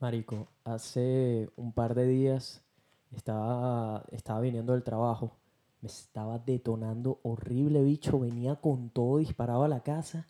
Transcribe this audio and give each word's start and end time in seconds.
Marico, 0.00 0.48
hace 0.64 1.48
un 1.56 1.72
par 1.72 1.94
de 1.94 2.06
días 2.06 2.62
estaba, 3.14 4.04
estaba 4.10 4.40
viniendo 4.40 4.72
del 4.72 4.82
trabajo. 4.82 5.32
Me 5.80 5.88
estaba 5.88 6.38
detonando 6.38 7.20
horrible, 7.22 7.82
bicho. 7.82 8.18
Venía 8.20 8.56
con 8.56 8.90
todo 8.90 9.18
disparado 9.18 9.64
a 9.64 9.68
la 9.68 9.80
casa. 9.80 10.26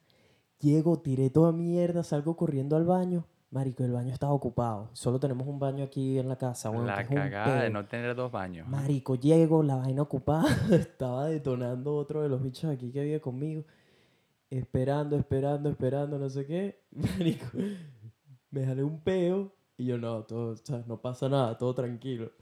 Llego, 0.60 0.98
tiré 1.00 1.30
toda 1.30 1.52
mierda, 1.52 2.02
salgo 2.02 2.36
corriendo 2.36 2.76
al 2.76 2.84
baño. 2.84 3.24
Marico, 3.50 3.84
el 3.84 3.92
baño 3.92 4.12
estaba 4.12 4.32
ocupado. 4.32 4.90
Solo 4.92 5.18
tenemos 5.18 5.46
un 5.46 5.58
baño 5.58 5.84
aquí 5.84 6.18
en 6.18 6.28
la 6.28 6.36
casa. 6.36 6.68
Bueno, 6.68 6.86
La 6.86 7.06
cagada 7.06 7.62
de 7.62 7.70
no 7.70 7.86
tener 7.86 8.14
dos 8.14 8.30
baños. 8.30 8.68
Marico, 8.68 9.14
llego, 9.14 9.62
la 9.62 9.76
vaina 9.76 10.02
ocupada. 10.02 10.44
Estaba 10.72 11.26
detonando 11.26 11.94
otro 11.94 12.22
de 12.22 12.28
los 12.28 12.42
bichos 12.42 12.70
aquí 12.70 12.92
que 12.92 13.02
vive 13.02 13.20
conmigo. 13.20 13.64
Esperando, 14.50 15.16
esperando, 15.16 15.68
esperando, 15.70 16.18
no 16.18 16.28
sé 16.28 16.46
qué. 16.46 16.82
Marico, 16.90 17.46
me 18.50 18.64
jalé 18.64 18.82
un 18.82 19.00
peo. 19.02 19.54
Y 19.78 19.84
yo, 19.86 19.98
no, 19.98 20.22
todo, 20.24 20.56
sea, 20.56 20.82
no 20.86 21.00
pasa 21.02 21.28
nada, 21.28 21.58
todo 21.58 21.74
tranquilo. 21.74 22.32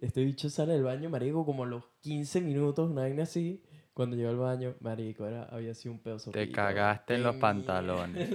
Este 0.00 0.24
bicho 0.24 0.48
sale 0.48 0.74
del 0.74 0.84
baño, 0.84 1.10
marico, 1.10 1.44
como 1.44 1.64
a 1.64 1.66
los 1.66 1.84
15 2.00 2.40
minutos, 2.40 2.90
una 2.90 3.02
vaina 3.02 3.24
así. 3.24 3.62
Cuando 3.92 4.16
llegó 4.16 4.30
al 4.30 4.36
baño, 4.36 4.74
marico, 4.80 5.26
era, 5.26 5.44
había 5.44 5.74
sido 5.74 5.94
un 5.94 6.00
peo 6.00 6.18
Te 6.18 6.50
cagaste 6.50 7.14
en 7.14 7.22
los 7.22 7.36
pantalones. 7.36 8.28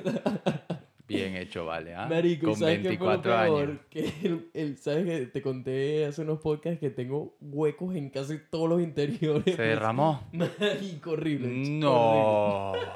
Bien 1.09 1.35
hecho, 1.35 1.65
vale, 1.65 1.95
¿ah? 1.95 2.07
Marico, 2.07 2.45
¿y 2.45 2.49
Con 2.52 2.59
¿sabes 2.59 2.79
qué 2.79 2.97
fue 2.97 3.07
lo 3.07 3.21
24 3.21 3.35
años. 3.35 3.80
Que 3.89 4.13
el, 4.23 4.49
el- 4.53 4.77
¿sabes 4.77 5.05
que 5.05 5.25
Te 5.25 5.41
conté 5.41 6.05
hace 6.05 6.21
unos 6.21 6.39
podcasts 6.39 6.80
que 6.80 6.91
tengo 6.91 7.35
huecos 7.41 7.95
en 7.95 8.09
casi 8.11 8.38
todos 8.52 8.69
los 8.69 8.81
interiores. 8.81 9.55
Se 9.55 9.61
derramó. 9.61 10.21
Marico, 10.33 11.11
horrible. 11.11 11.47
bicho, 11.49 11.91
horrible. 11.91 12.88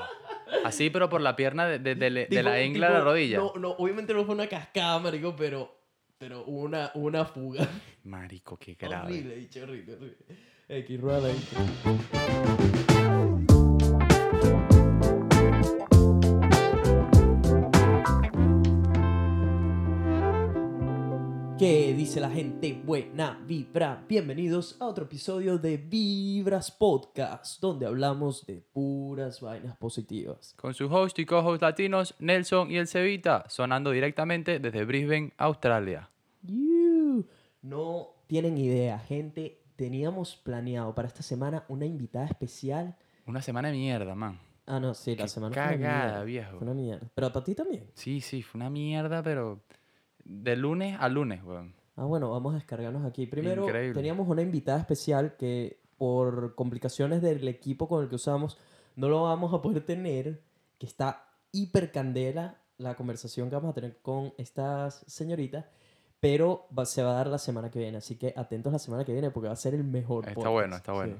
Así, 0.64 0.90
pero 0.90 1.10
por 1.10 1.22
la 1.22 1.36
pierna 1.36 1.66
de, 1.68 1.80
de- 1.80 1.96
de- 1.96 2.26
de 2.28 2.44
la 2.44 2.62
ingla 2.64 2.88
a 2.88 2.90
la 2.92 2.98
tipo, 3.00 3.10
rodilla. 3.10 3.38
No, 3.38 3.54
no, 3.58 3.70
obviamente 3.72 4.14
no 4.14 4.24
fue 4.26 4.36
una 4.36 4.48
cascada, 4.48 5.00
marico, 5.00 5.36
pero, 5.36 5.76
pero 6.18 6.44
hubo 6.46 6.62
una, 6.62 6.92
una 6.96 7.26
fuga. 7.26 7.68
Marico, 8.04 8.58
qué 8.58 8.76
grave. 8.76 9.12
Horrible, 9.14 9.36
bicho, 9.36 9.64
horrible, 9.64 9.94
horrible. 9.96 10.18
X, 10.70 11.02
rueda 11.02 11.30
¿Qué 21.64 21.94
dice 21.94 22.20
la 22.20 22.30
gente? 22.30 22.74
Buena 22.74 23.42
vibra. 23.48 24.04
Bienvenidos 24.10 24.76
a 24.82 24.86
otro 24.86 25.06
episodio 25.06 25.58
de 25.58 25.78
Vibras 25.78 26.72
Podcast, 26.72 27.62
donde 27.62 27.86
hablamos 27.86 28.46
de 28.46 28.58
puras 28.74 29.40
vainas 29.40 29.78
positivas. 29.78 30.54
Con 30.58 30.74
su 30.74 30.94
host 30.94 31.20
y 31.20 31.26
co-host 31.26 31.62
latinos, 31.62 32.16
Nelson 32.20 32.70
y 32.70 32.76
el 32.76 32.90
Cevita, 32.90 33.46
sonando 33.48 33.92
directamente 33.92 34.60
desde 34.60 34.84
Brisbane, 34.84 35.32
Australia. 35.38 36.10
You. 36.42 37.26
No 37.62 38.10
tienen 38.28 38.58
idea, 38.58 39.00
gente. 39.00 39.62
Teníamos 39.78 40.36
planeado 40.36 40.94
para 40.94 41.08
esta 41.08 41.24
semana 41.24 41.64
una 41.70 41.86
invitada 41.86 42.26
especial. 42.26 42.98
Una 43.26 43.42
semana 43.42 43.70
de 43.70 43.76
mierda, 43.76 44.16
man. 44.16 44.38
Ah, 44.66 44.82
no, 44.82 44.94
sí, 44.94 45.16
la 45.16 45.24
Qué 45.24 45.30
semana 45.30 45.54
fue 45.54 45.64
una 45.64 45.72
cagada, 45.72 46.04
mierda. 46.08 46.24
viejo. 46.26 46.58
Fue 46.58 46.68
una 46.68 46.74
mierda. 46.74 47.08
Pero 47.16 47.32
para 47.32 47.46
ti 47.46 47.56
también. 47.56 47.86
Sí, 47.94 48.20
sí, 48.20 48.42
fue 48.42 48.60
una 48.60 48.70
mierda, 48.70 49.24
pero 49.24 49.64
de 50.26 50.56
lunes 50.56 50.98
a 51.00 51.10
lunes, 51.10 51.44
weón. 51.44 51.74
Ah, 51.96 52.06
bueno, 52.06 52.32
vamos 52.32 52.54
a 52.54 52.58
descargarnos 52.58 53.06
aquí. 53.06 53.28
Primero, 53.28 53.64
Increíble. 53.66 53.94
teníamos 53.94 54.28
una 54.28 54.42
invitada 54.42 54.80
especial 54.80 55.36
que 55.38 55.80
por 55.98 56.56
complicaciones 56.56 57.22
del 57.22 57.48
equipo 57.48 57.88
con 57.88 58.04
el 58.04 58.10
que 58.10 58.16
usamos 58.16 58.58
no 58.96 59.10
lo 59.10 59.24
vamos 59.24 59.54
a 59.54 59.62
poder 59.62 59.86
tener, 59.86 60.42
que 60.80 60.86
está 60.86 61.26
hiper 61.52 61.92
candela 61.92 62.58
la 62.78 62.96
conversación 62.96 63.50
que 63.50 63.56
vamos 63.56 63.72
a 63.72 63.74
tener 63.74 63.98
con 64.02 64.34
estas 64.38 65.04
señoritas, 65.08 65.66
pero 66.20 66.68
va- 66.78 66.86
se 66.86 67.04
va 67.04 67.12
a 67.12 67.14
dar 67.16 67.28
la 67.28 67.38
semana 67.38 67.70
que 67.70 67.80
viene, 67.80 67.98
así 67.98 68.16
que 68.18 68.34
atentos 68.36 68.74
la 68.74 68.80
semana 68.80 69.06
que 69.06 69.14
viene 69.14 69.30
porque 69.30 69.48
va 69.48 69.54
a 69.54 69.58
ser 69.58 69.76
el 69.76 69.84
mejor 69.84 70.24
Está 70.24 70.34
podcast, 70.36 70.52
bueno, 70.54 70.76
está 70.76 70.94
bueno. 70.94 71.16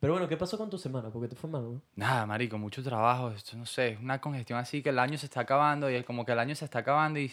Pero 0.00 0.14
bueno, 0.14 0.28
¿qué 0.28 0.36
pasó 0.36 0.58
con 0.58 0.68
tu 0.70 0.76
semana? 0.78 1.10
Porque 1.10 1.28
te 1.28 1.36
fue 1.36 1.48
mal, 1.48 1.62
¿no? 1.62 1.82
Nada, 1.96 2.26
marico, 2.26 2.58
mucho 2.58 2.82
trabajo, 2.82 3.30
esto 3.30 3.56
no 3.56 3.64
sé, 3.66 3.88
es 3.90 4.00
una 4.00 4.20
congestión 4.20 4.58
así 4.58 4.82
que 4.82 4.88
el 4.90 4.98
año 4.98 5.16
se 5.18 5.26
está 5.26 5.40
acabando 5.40 5.90
y 5.90 5.94
es 5.94 6.04
como 6.04 6.24
que 6.24 6.32
el 6.32 6.38
año 6.38 6.54
se 6.54 6.64
está 6.64 6.80
acabando 6.80 7.18
y 7.20 7.30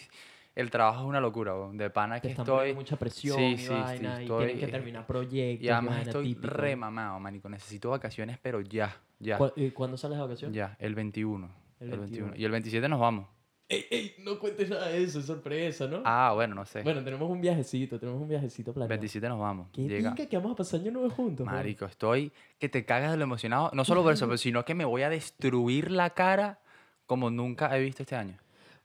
el 0.54 0.70
trabajo 0.70 1.00
es 1.02 1.06
una 1.08 1.20
locura, 1.20 1.54
weón. 1.54 1.76
de 1.76 1.88
pana 1.90 2.16
Te 2.16 2.22
que 2.22 2.28
están 2.32 2.44
estoy 2.44 2.74
mucha 2.74 2.96
presión 2.96 3.36
Sí, 3.36 3.44
y 3.44 3.56
sí, 3.58 3.64
sí, 3.64 3.70
vaina, 3.70 4.20
y 4.20 4.24
estoy- 4.24 4.44
tienen 4.46 4.58
que 4.58 4.68
terminar 4.72 5.06
proyectos. 5.06 5.64
y 5.64 5.68
además 5.68 6.06
estoy 6.06 6.34
típico. 6.34 6.54
re 6.54 6.76
mamado, 6.76 7.18
marico, 7.20 7.48
necesito 7.48 7.90
vacaciones, 7.90 8.38
pero 8.42 8.60
ya, 8.60 8.94
ya, 9.18 9.38
¿Cu- 9.38 9.52
y 9.56 9.70
¿Cuándo 9.70 9.96
sales 9.96 10.18
de 10.18 10.22
vacaciones? 10.22 10.54
ya, 10.56 10.76
el 10.78 10.94
21, 10.94 11.48
El 11.80 11.92
el 11.92 11.98
21. 12.00 12.24
21 12.26 12.36
y 12.36 12.44
el 12.44 12.50
27 12.50 12.88
nos 12.88 13.00
vamos. 13.00 13.26
Ey, 13.68 13.86
ey, 13.90 14.14
no 14.18 14.38
cuentes 14.38 14.68
nada 14.68 14.88
de 14.88 15.02
eso, 15.02 15.20
es 15.20 15.24
sorpresa, 15.24 15.86
¿no? 15.86 16.02
Ah, 16.04 16.32
bueno, 16.34 16.54
no 16.54 16.66
sé. 16.66 16.82
Bueno, 16.82 17.02
tenemos 17.02 17.30
un 17.30 17.40
viajecito, 17.40 17.98
tenemos 17.98 18.20
un 18.20 18.28
viajecito 18.28 18.74
planeado. 18.74 18.88
27 18.90 19.26
nos 19.30 19.40
vamos. 19.40 19.68
¿Qué 19.72 19.88
Llega. 19.88 20.14
que 20.14 20.28
vamos 20.36 20.52
a 20.52 20.56
pasar 20.56 20.80
año 20.80 20.90
nuevo 20.90 21.08
juntos? 21.08 21.46
Marico, 21.46 21.86
estoy 21.86 22.32
que 22.58 22.68
te 22.68 22.84
cagas 22.84 23.12
de 23.12 23.16
lo 23.16 23.22
emocionado, 23.22 23.70
no 23.72 23.86
solo 23.86 24.02
por 24.02 24.12
eso, 24.12 24.26
pero 24.28 24.36
sino 24.36 24.62
que 24.66 24.74
me 24.74 24.84
voy 24.84 25.02
a 25.02 25.08
destruir 25.08 25.90
la 25.90 26.10
cara 26.10 26.58
como 27.06 27.30
nunca 27.30 27.74
he 27.74 27.80
visto 27.80 28.02
este 28.02 28.14
año. 28.14 28.36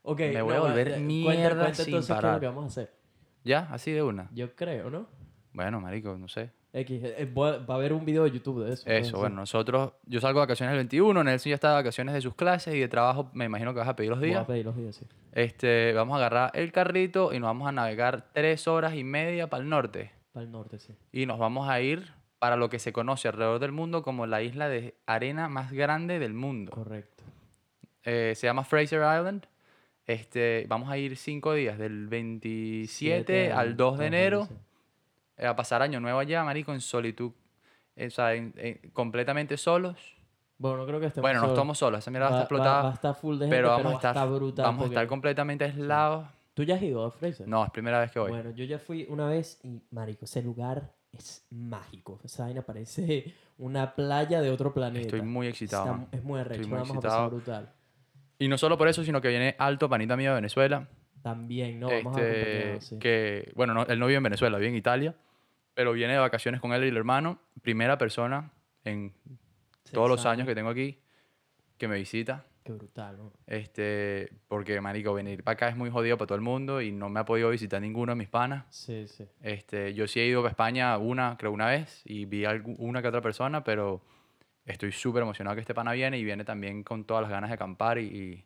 Ok, 0.09 0.19
me 0.19 0.41
voy 0.41 0.53
a 0.53 0.57
no, 0.57 0.61
volver 0.63 0.87
cuenta- 0.89 1.05
mierda 1.05 1.55
cuenta 1.63 1.73
sin 1.75 1.85
entonces 1.85 2.07
qué 2.07 2.13
es 2.13 2.17
parar. 2.17 2.33
lo 2.35 2.39
que 2.39 2.45
vamos 2.47 2.63
a 2.63 2.67
hacer. 2.67 2.93
¿Ya? 3.43 3.67
Así 3.71 3.91
de 3.91 4.03
una. 4.03 4.29
Yo 4.33 4.55
creo, 4.55 4.89
¿no? 4.89 5.07
Bueno, 5.53 5.81
marico, 5.81 6.17
no 6.17 6.27
sé. 6.27 6.51
X, 6.73 7.01
eh, 7.03 7.29
a- 7.35 7.35
va 7.37 7.73
a 7.73 7.77
haber 7.77 7.91
un 7.93 8.05
video 8.05 8.23
de 8.23 8.31
YouTube 8.31 8.63
de 8.63 8.73
eso. 8.73 8.83
Eso, 8.83 8.91
entonces. 8.93 9.19
bueno, 9.19 9.35
nosotros, 9.37 9.93
yo 10.05 10.21
salgo 10.21 10.39
de 10.39 10.43
vacaciones 10.45 10.71
el 10.73 10.77
21, 10.77 11.23
Nelson 11.23 11.49
ya 11.49 11.55
está 11.55 11.69
de 11.69 11.75
vacaciones 11.75 12.13
de 12.13 12.21
sus 12.21 12.35
clases 12.35 12.75
y 12.75 12.79
de 12.79 12.87
trabajo, 12.87 13.29
me 13.33 13.45
imagino 13.45 13.73
que 13.73 13.79
vas 13.79 13.87
a 13.89 13.95
pedir 13.95 14.11
los 14.11 14.19
Voy 14.19 14.29
a 14.29 14.31
días. 14.31 14.45
pedir 14.45 14.65
los 14.65 14.75
días, 14.75 14.95
sí. 14.95 15.05
Este, 15.33 15.93
vamos 15.93 16.13
a 16.15 16.17
agarrar 16.17 16.51
el 16.53 16.71
carrito 16.71 17.33
y 17.33 17.39
nos 17.39 17.47
vamos 17.47 17.67
a 17.67 17.71
navegar 17.71 18.27
tres 18.33 18.67
horas 18.67 18.93
y 18.95 19.03
media 19.03 19.47
para 19.49 19.63
el 19.63 19.69
norte. 19.69 20.11
Para 20.33 20.45
el 20.45 20.51
norte, 20.51 20.77
sí. 20.79 20.93
Y 21.11 21.25
nos 21.25 21.39
vamos 21.39 21.67
a 21.69 21.81
ir 21.81 22.13
para 22.39 22.55
lo 22.55 22.69
que 22.69 22.79
se 22.79 22.93
conoce 22.93 23.27
alrededor 23.27 23.59
del 23.59 23.71
mundo 23.71 24.03
como 24.03 24.25
la 24.27 24.41
isla 24.43 24.69
de 24.69 24.95
arena 25.07 25.47
más 25.49 25.71
grande 25.71 26.19
del 26.19 26.33
mundo. 26.33 26.71
Correcto. 26.71 27.23
Eh, 28.03 28.33
se 28.35 28.45
llama 28.47 28.63
Fraser 28.63 28.99
Island. 28.99 29.47
Este, 30.07 30.65
vamos 30.69 30.89
a 30.89 30.97
ir 30.97 31.17
cinco 31.17 31.53
días, 31.53 31.77
del 31.77 32.07
27 32.07 33.51
al 33.51 33.75
2 33.75 33.97
de 33.99 34.05
enero, 34.07 34.47
a 35.37 35.55
pasar 35.55 35.81
año 35.81 35.99
nuevo 35.99 36.19
allá, 36.19 36.43
marico, 36.43 36.73
en 36.73 36.81
solitud. 36.81 37.31
eh, 37.99 38.07
o 38.07 38.11
sea, 38.11 38.35
en- 38.35 38.53
en- 38.57 38.91
completamente 38.91 39.57
solos. 39.57 39.97
Bueno, 40.59 40.77
no 40.77 40.85
creo 40.85 40.99
que 40.99 41.07
estemos 41.07 41.23
Bueno, 41.23 41.41
no 41.41 41.47
estamos 41.47 41.77
solos, 41.79 41.97
esa 41.99 42.11
mierda 42.11 42.29
va 42.29 42.35
a 42.35 42.37
Va- 42.37 42.43
estar 42.43 42.53
va- 42.53 42.57
explotada. 42.61 42.83
Va, 42.83 42.89
a 42.91 42.93
estar 42.93 43.15
full 43.15 43.33
de 43.39 43.45
gente, 43.45 43.55
pero 43.55 43.67
pero, 43.67 43.69
vamos 43.71 43.85
a 43.85 43.89
va 43.89 43.95
estar, 43.95 44.15
estar 44.15 44.29
brutal. 44.29 44.65
vamos 44.65 44.81
a 44.81 44.85
estar 44.85 44.95
porque- 45.03 45.09
completamente 45.09 45.63
aislados. 45.65 46.27
¿Tú 46.53 46.63
ya 46.63 46.75
has 46.75 46.81
ido 46.83 47.03
a 47.05 47.09
Fraser? 47.11 47.47
No, 47.47 47.65
es 47.65 47.71
primera 47.71 47.99
vez 47.99 48.11
que 48.11 48.19
voy. 48.19 48.29
Bueno, 48.29 48.51
yo 48.51 48.65
ya 48.65 48.77
fui 48.79 49.07
una 49.09 49.27
vez 49.27 49.59
y, 49.63 49.81
marico, 49.91 50.25
ese 50.25 50.43
lugar 50.43 50.91
es 51.11 51.43
mágico. 51.49 52.19
Esa 52.23 52.43
vaina 52.43 52.61
parece 52.61 53.33
una 53.57 53.95
playa 53.95 54.41
de 54.41 54.51
otro 54.51 54.71
planeta. 54.73 55.01
Estoy 55.05 55.21
muy 55.23 55.47
excitado. 55.47 55.85
Está- 56.03 56.17
es 56.17 56.23
muy 56.23 56.39
arrecho, 56.39 56.61
muy 56.67 56.71
vamos 56.77 56.91
a 56.91 56.93
excitado. 56.93 57.15
pasar 57.17 57.29
brutal. 57.31 57.73
Y 58.39 58.47
no 58.47 58.57
solo 58.57 58.77
por 58.77 58.87
eso, 58.87 59.03
sino 59.03 59.21
que 59.21 59.29
viene 59.29 59.55
Alto, 59.57 59.89
panita 59.89 60.15
mío 60.15 60.31
de 60.31 60.35
Venezuela. 60.35 60.87
También, 61.21 61.79
¿no? 61.79 61.87
Vamos 61.87 62.15
a 62.17 62.21
este, 62.21 62.41
acompañarnos, 62.41 62.85
sí. 62.85 62.99
que, 62.99 63.51
bueno, 63.55 63.73
no, 63.73 63.83
él 63.85 63.99
no 63.99 64.07
vive 64.07 64.17
en 64.17 64.23
Venezuela, 64.23 64.57
vive 64.57 64.69
en 64.69 64.75
Italia, 64.75 65.15
pero 65.73 65.93
viene 65.93 66.13
de 66.13 66.19
vacaciones 66.19 66.61
con 66.61 66.73
él 66.73 66.83
y 66.83 66.87
el 66.87 66.97
hermano, 66.97 67.41
primera 67.61 67.97
persona 67.97 68.51
en 68.83 69.13
todos 69.91 70.09
los 70.09 70.21
Seis 70.21 70.33
años 70.33 70.47
que 70.47 70.55
tengo 70.55 70.69
aquí 70.69 70.99
que 71.77 71.87
me 71.87 71.97
visita. 71.97 72.45
Qué 72.63 72.73
brutal, 72.73 73.17
¿no? 73.17 73.33
Este, 73.45 74.29
porque, 74.47 74.81
marico, 74.81 75.13
venir 75.13 75.43
para 75.43 75.53
acá 75.53 75.69
es 75.69 75.77
muy 75.77 75.89
jodido 75.89 76.17
para 76.17 76.27
todo 76.27 76.35
el 76.35 76.41
mundo 76.41 76.81
y 76.81 76.91
no 76.91 77.09
me 77.09 77.19
ha 77.19 77.25
podido 77.25 77.49
visitar 77.49 77.81
ninguno 77.81 78.11
de 78.11 78.17
mis 78.17 78.27
panas. 78.27 78.65
Sí, 78.69 79.07
sí. 79.07 79.25
Este, 79.41 79.93
yo 79.93 80.07
sí 80.07 80.19
he 80.19 80.25
ido 80.25 80.45
a 80.45 80.49
España 80.49 80.97
una, 80.97 81.37
creo 81.37 81.51
una 81.51 81.67
vez, 81.67 82.01
y 82.05 82.25
vi 82.25 82.45
a 82.45 82.61
una 82.77 83.01
que 83.01 83.07
otra 83.07 83.21
persona, 83.21 83.63
pero 83.63 84.01
estoy 84.67 84.91
súper 84.91 85.23
emocionado 85.23 85.55
que 85.55 85.61
este 85.61 85.73
pana 85.73 85.93
viene 85.93 86.17
y 86.17 86.23
viene 86.23 86.43
también 86.45 86.83
con 86.83 87.03
todas 87.05 87.21
las 87.23 87.31
ganas 87.31 87.49
de 87.49 87.55
acampar 87.55 87.97
y, 87.97 88.03
y, 88.05 88.45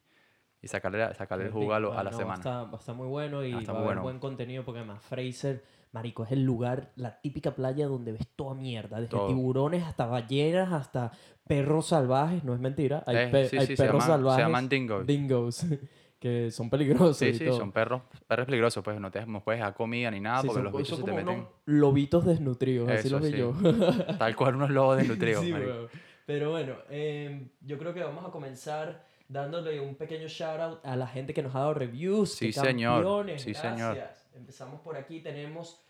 y 0.62 0.68
sacarle, 0.68 1.14
sacarle 1.16 1.46
el 1.46 1.52
jugo 1.52 1.74
a, 1.74 1.80
lo- 1.80 1.98
a 1.98 2.04
la 2.04 2.12
no, 2.12 2.18
semana. 2.18 2.36
Está, 2.40 2.62
a 2.62 2.76
estar 2.76 2.96
muy 2.96 3.08
bueno 3.08 3.44
y 3.44 3.52
Va 3.52 3.58
a 3.58 3.62
estar 3.62 3.76
va 3.76 3.80
a 3.80 3.82
muy 3.82 3.88
haber 3.88 3.98
bueno. 4.00 4.02
buen 4.04 4.20
contenido 4.20 4.64
porque 4.64 4.80
además 4.80 5.04
Fraser, 5.04 5.64
marico, 5.92 6.24
es 6.24 6.32
el 6.32 6.44
lugar, 6.44 6.92
la 6.96 7.20
típica 7.22 7.52
playa 7.56 7.88
donde 7.88 8.12
ves 8.14 8.28
toda 8.36 8.54
mierda. 8.56 8.98
Desde 9.02 9.10
Todo. 9.12 9.28
tiburones 9.28 9.84
hasta 9.84 10.06
ballenas, 10.06 10.72
hasta 10.72 11.12
perros 11.48 11.88
salvajes. 11.88 12.44
No 12.44 12.54
es 12.54 12.60
mentira. 12.60 13.04
Hay, 13.08 13.16
Eh, 13.18 13.28
pe- 13.32 13.50
sí, 13.50 13.58
hay 13.58 13.66
sí, 13.68 13.76
se 13.76 13.84
perros 13.84 14.04
llaman- 14.04 14.06
se 14.08 14.12
salvajes. 14.12 14.46
llaman 14.46 14.70
dingoes. 14.70 15.08
Dingoes. 15.08 15.66
que 16.22 16.52
son 16.52 16.70
peligrosos 16.70 17.18
Sí, 17.18 17.26
y 17.30 17.34
sí, 17.34 17.46
todo. 17.46 17.58
son 17.58 17.72
perros, 17.72 18.04
perros 18.28 18.46
peligrosos, 18.46 18.84
pues 18.84 19.00
no 19.02 19.10
te 19.10 19.26
no 19.26 19.42
puedes 19.44 19.58
dejar 19.60 19.74
comida 19.74 20.12
ni 20.12 20.20
nada 20.20 20.42
Sí, 20.42 20.48
porque 20.50 20.58
son, 20.60 20.66
los 20.66 20.78
bichos 20.78 21.00
se 21.00 21.04
te 21.04 21.12
meten. 21.14 21.48
lobitos 21.66 22.24
desnutridos, 22.28 22.88
así 22.92 23.08
Eso, 23.08 23.18
los 23.18 23.26
vi 23.26 23.32
sí. 23.32 23.38
yo. 23.40 23.54
Tal 24.20 24.36
cual 24.36 24.54
unos 24.58 24.70
lobos 24.70 24.98
desnutridos, 25.00 25.44
Sí. 25.44 25.52
Pero 26.32 26.52
bueno, 26.52 26.78
em, 26.90 27.50
yo 27.60 27.78
creo 27.78 27.94
que 27.94 28.02
vamos 28.02 28.24
a 28.26 28.32
comenzar 28.32 29.04
dándole 29.28 29.82
un 29.82 29.96
pequeño 29.96 30.30
shout 30.30 30.60
out 30.62 30.80
a 30.86 30.96
la 30.96 31.06
gente 31.06 31.34
que 31.34 31.44
nos 31.44 31.54
ha 31.54 31.60
dado 31.60 31.74
reviews. 31.74 32.34
Sí, 32.36 32.54
señor. 32.54 33.04
campeones, 33.04 33.42
Sí, 33.42 33.54
señor. 33.54 33.96
gracias. 33.96 34.30
Empezamos 34.34 34.80
por 34.80 34.96
aquí, 34.96 35.20
tenemos 35.20 35.82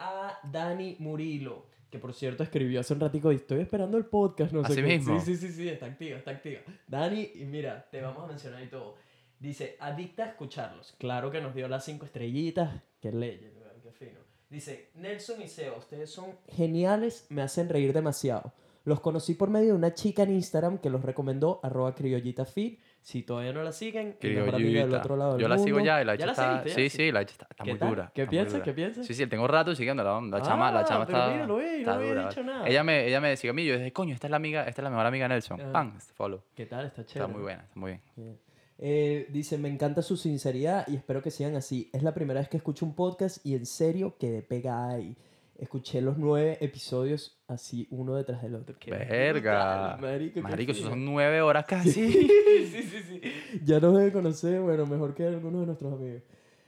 a 0.00 0.36
Dani 0.50 0.96
Murilo, 0.98 1.66
que 1.90 2.00
por 2.00 2.12
cierto 2.12 2.42
escribió 2.42 2.80
hace 2.80 2.92
un 2.92 2.98
ratico, 2.98 3.30
y 3.30 3.36
estoy 3.36 3.60
esperando 3.60 3.96
el 3.96 4.06
podcast, 4.06 4.52
no 4.52 4.64
sé 4.64 4.72
¿Así 4.72 4.82
qué. 4.82 4.88
mismo? 4.98 5.20
Sí, 5.20 5.36
sí, 5.36 5.46
sí, 5.46 5.52
sí, 5.54 5.68
está 5.68 5.86
activa, 5.86 6.18
está 6.18 6.32
activa. 6.32 6.60
Dani, 6.88 7.30
y 7.36 7.44
mira, 7.44 7.86
te 7.88 8.00
vamos 8.00 8.24
a 8.24 8.26
mencionar 8.26 8.64
y 8.64 8.66
todo. 8.66 8.96
Dice, 9.38 9.76
adicta 9.78 10.24
a 10.24 10.26
escucharlos. 10.30 10.96
Claro 10.98 11.30
que 11.30 11.40
nos 11.40 11.54
dio 11.54 11.68
las 11.68 11.84
cinco 11.84 12.04
estrellitas. 12.04 12.82
Qué 13.00 13.12
leyes, 13.12 13.52
weón, 13.56 13.80
qué 13.80 13.92
fino. 13.92 14.18
Dice, 14.50 14.90
Nelson 14.96 15.40
y 15.40 15.46
Seo, 15.46 15.78
ustedes 15.78 16.10
son 16.10 16.36
geniales, 16.48 17.26
me 17.28 17.42
hacen 17.42 17.68
reír 17.68 17.92
demasiado. 17.92 18.52
Los 18.84 19.00
conocí 19.00 19.34
por 19.34 19.48
medio 19.48 19.68
de 19.68 19.72
una 19.74 19.94
chica 19.94 20.24
en 20.24 20.32
Instagram 20.34 20.78
que 20.78 20.90
los 20.90 21.02
recomendó, 21.02 21.58
arroba 21.62 21.94
criollita 21.94 22.44
feed. 22.44 22.78
Si 23.00 23.22
todavía 23.22 23.52
no 23.52 23.62
la 23.62 23.72
siguen, 23.72 24.16
mejor 24.22 24.54
amiga 24.54 24.82
del 24.84 24.94
otro 24.94 25.16
lado 25.16 25.32
del 25.32 25.42
Yo 25.42 25.48
la 25.48 25.58
sigo 25.58 25.76
mundo. 25.78 25.86
ya 25.86 26.02
y 26.02 26.04
la 26.04 26.14
hecha 26.14 26.26
¿Ya 26.26 26.30
está... 26.32 26.42
seguiste? 26.62 26.68
Ya, 26.82 26.90
sí, 26.90 26.96
sí, 26.96 27.12
la 27.12 27.22
hecha 27.22 27.32
está, 27.32 27.46
está 27.50 27.64
¿Qué 27.64 27.70
muy 27.70 27.78
tal? 27.78 27.88
dura. 27.88 28.12
¿Qué 28.14 28.22
está 28.22 28.30
muy 28.30 28.36
piensas? 28.36 28.52
dura. 28.52 28.64
¿Qué 28.64 28.72
piensas? 28.74 29.06
Sí, 29.06 29.14
sí, 29.14 29.26
tengo 29.26 29.46
rato 29.46 29.74
siguiéndola. 29.74 30.20
La 30.22 30.42
chama, 30.42 30.70
la 30.70 30.80
Ah, 30.80 30.84
chama 30.84 31.06
pero 31.06 31.18
está... 31.18 31.32
mira, 31.32 31.46
lo 31.46 31.56
vi, 31.56 31.64
no 31.64 31.70
está 31.78 31.94
había 31.94 32.08
dura. 32.08 32.28
dicho 32.28 32.42
nada. 32.44 32.66
Ella 32.68 32.84
me, 32.84 33.06
ella 33.06 33.20
me 33.20 33.36
siguió 33.36 33.50
a 33.50 33.54
mí 33.54 33.62
y 33.62 33.66
yo 33.66 33.74
dije, 33.78 33.92
coño, 33.92 34.14
esta 34.14 34.26
es 34.26 34.30
la 34.30 34.36
amiga, 34.36 34.64
esta 34.68 34.80
es 34.80 34.84
la 34.84 34.90
mejor 34.90 35.06
amiga 35.06 35.24
de 35.24 35.28
Nelson. 35.34 35.60
Ah. 35.60 35.72
Pam, 35.72 35.98
follow. 36.14 36.42
¿Qué 36.54 36.66
tal? 36.66 36.86
Está 36.86 37.04
chévere. 37.06 37.24
Está 37.24 37.26
muy 37.32 37.42
buena, 37.42 37.62
está 37.62 37.80
muy 37.80 37.90
bien. 37.92 38.02
Bien. 38.16 38.38
Eh, 38.78 39.26
dice, 39.30 39.56
me 39.56 39.68
encanta 39.68 40.02
su 40.02 40.16
sinceridad 40.16 40.86
y 40.88 40.96
espero 40.96 41.22
que 41.22 41.30
sigan 41.30 41.54
así. 41.56 41.90
Es 41.92 42.02
la 42.02 42.12
primera 42.12 42.40
vez 42.40 42.48
que 42.48 42.56
escucho 42.56 42.84
un 42.84 42.94
podcast 42.94 43.44
y 43.46 43.54
en 43.54 43.66
serio 43.66 44.16
quedé 44.18 44.42
pegada 44.42 44.90
ahí. 44.94 45.16
Escuché 45.58 46.00
los 46.00 46.18
nueve 46.18 46.58
episodios 46.60 47.38
así 47.46 47.86
uno 47.90 48.16
detrás 48.16 48.42
del 48.42 48.56
otro. 48.56 48.76
Qué 48.78 48.90
Verga. 48.90 49.94
brutal, 49.96 50.00
marico, 50.00 50.40
Marico, 50.40 50.72
eso 50.72 50.88
son 50.88 51.04
nueve 51.04 51.40
horas 51.42 51.64
casi. 51.68 51.92
sí, 51.92 52.82
sí, 52.82 53.02
sí. 53.08 53.20
Ya 53.64 53.78
nos 53.78 53.96
debe 53.96 54.10
conocer, 54.12 54.60
bueno, 54.60 54.84
mejor 54.86 55.14
que 55.14 55.24
algunos 55.26 55.60
de 55.60 55.66
nuestros 55.66 55.92
amigos. 55.92 56.22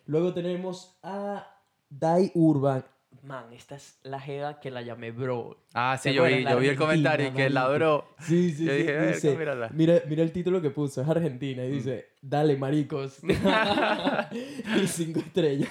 Luego 0.06 0.32
tenemos 0.32 0.96
a 1.02 1.46
Dai 1.90 2.30
Urban. 2.34 2.84
Man, 3.22 3.52
esta 3.52 3.74
es 3.74 3.98
la 4.04 4.20
jeva 4.20 4.60
que 4.60 4.70
la 4.70 4.82
llamé 4.82 5.10
bro. 5.10 5.58
Ah, 5.74 5.98
sí, 6.00 6.10
¿Te 6.10 6.14
yo 6.14 6.24
vi, 6.24 6.44
yo 6.44 6.58
vi 6.60 6.68
el 6.68 6.76
comentario 6.76 7.28
y 7.28 7.30
que 7.32 7.50
la 7.50 7.66
bro. 7.66 8.14
Sí, 8.20 8.52
sí, 8.52 8.66
Yo 8.66 8.70
sí. 8.72 8.78
dije, 8.78 8.92
"Verga, 8.92 9.12
dice, 9.14 9.36
mírala". 9.36 9.70
mira, 9.72 9.94
mira 10.06 10.22
el 10.22 10.30
título 10.30 10.62
que 10.62 10.70
puso, 10.70 11.02
es 11.02 11.08
Argentina, 11.08 11.62
Mm. 11.62 11.66
y 11.66 11.70
dice, 11.70 12.06
dale 12.22 12.56
maricos. 12.56 13.18
y 14.80 14.86
cinco 14.86 15.18
estrellas. 15.20 15.70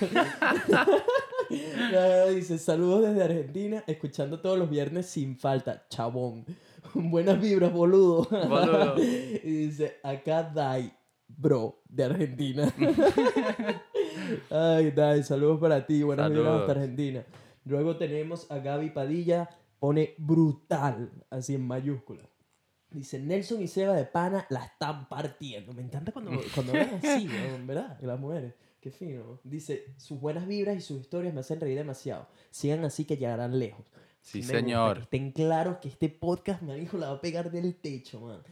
Dice, 2.33 2.57
saludos 2.57 3.03
desde 3.03 3.23
Argentina, 3.23 3.83
escuchando 3.87 4.39
todos 4.39 4.57
los 4.57 4.69
viernes 4.69 5.05
sin 5.07 5.37
falta, 5.37 5.85
chabón. 5.89 6.45
Buenas 6.93 7.39
vibras, 7.39 7.71
boludo. 7.71 8.27
Boludo. 8.29 8.95
y 8.99 9.67
dice, 9.67 9.97
acá 10.03 10.43
Dai, 10.43 10.91
bro, 11.27 11.81
de 11.87 12.03
Argentina. 12.03 12.73
Ay, 14.49 14.91
Dai, 14.91 15.23
saludos 15.23 15.59
para 15.59 15.85
ti, 15.85 16.03
buenas 16.03 16.31
vibras 16.31 16.61
hasta. 16.61 16.71
Argentina. 16.71 17.25
Luego 17.65 17.97
tenemos 17.97 18.49
a 18.51 18.59
Gaby 18.59 18.91
Padilla, 18.91 19.49
pone 19.79 20.13
brutal, 20.17 21.11
así 21.29 21.55
en 21.55 21.65
mayúscula. 21.67 22.21
Dice, 22.91 23.19
Nelson 23.19 23.61
y 23.61 23.67
Seba 23.67 23.93
de 23.93 24.05
Pana 24.05 24.45
la 24.49 24.63
están 24.63 25.09
partiendo. 25.09 25.73
Me 25.73 25.81
encanta 25.81 26.11
cuando, 26.11 26.31
cuando 26.53 26.71
hablan 26.71 26.99
así, 27.03 27.27
¿verdad? 27.65 27.99
Las 28.01 28.19
mujeres. 28.19 28.53
Qué 28.85 28.91
fino. 28.91 29.39
Dice, 29.43 29.95
sus 29.97 30.19
buenas 30.19 30.45
vibras 30.45 30.77
y 30.77 30.81
sus 30.81 31.01
historias 31.01 31.33
me 31.33 31.39
hacen 31.39 31.59
reír 31.59 31.75
demasiado. 31.75 32.27
Sigan 32.51 32.85
así 32.85 33.03
que 33.03 33.17
llegarán 33.17 33.57
lejos. 33.57 33.91
Sí, 34.21 34.41
me 34.41 34.45
señor. 34.45 34.97
que 34.97 35.03
estén 35.05 35.31
claros 35.31 35.77
que 35.77 35.87
este 35.87 36.07
podcast, 36.07 36.61
me 36.61 36.75
dijo, 36.75 36.95
la 36.95 37.07
va 37.09 37.15
a 37.15 37.19
pegar 37.19 37.49
del 37.49 37.73
techo, 37.73 38.19
man. 38.21 38.43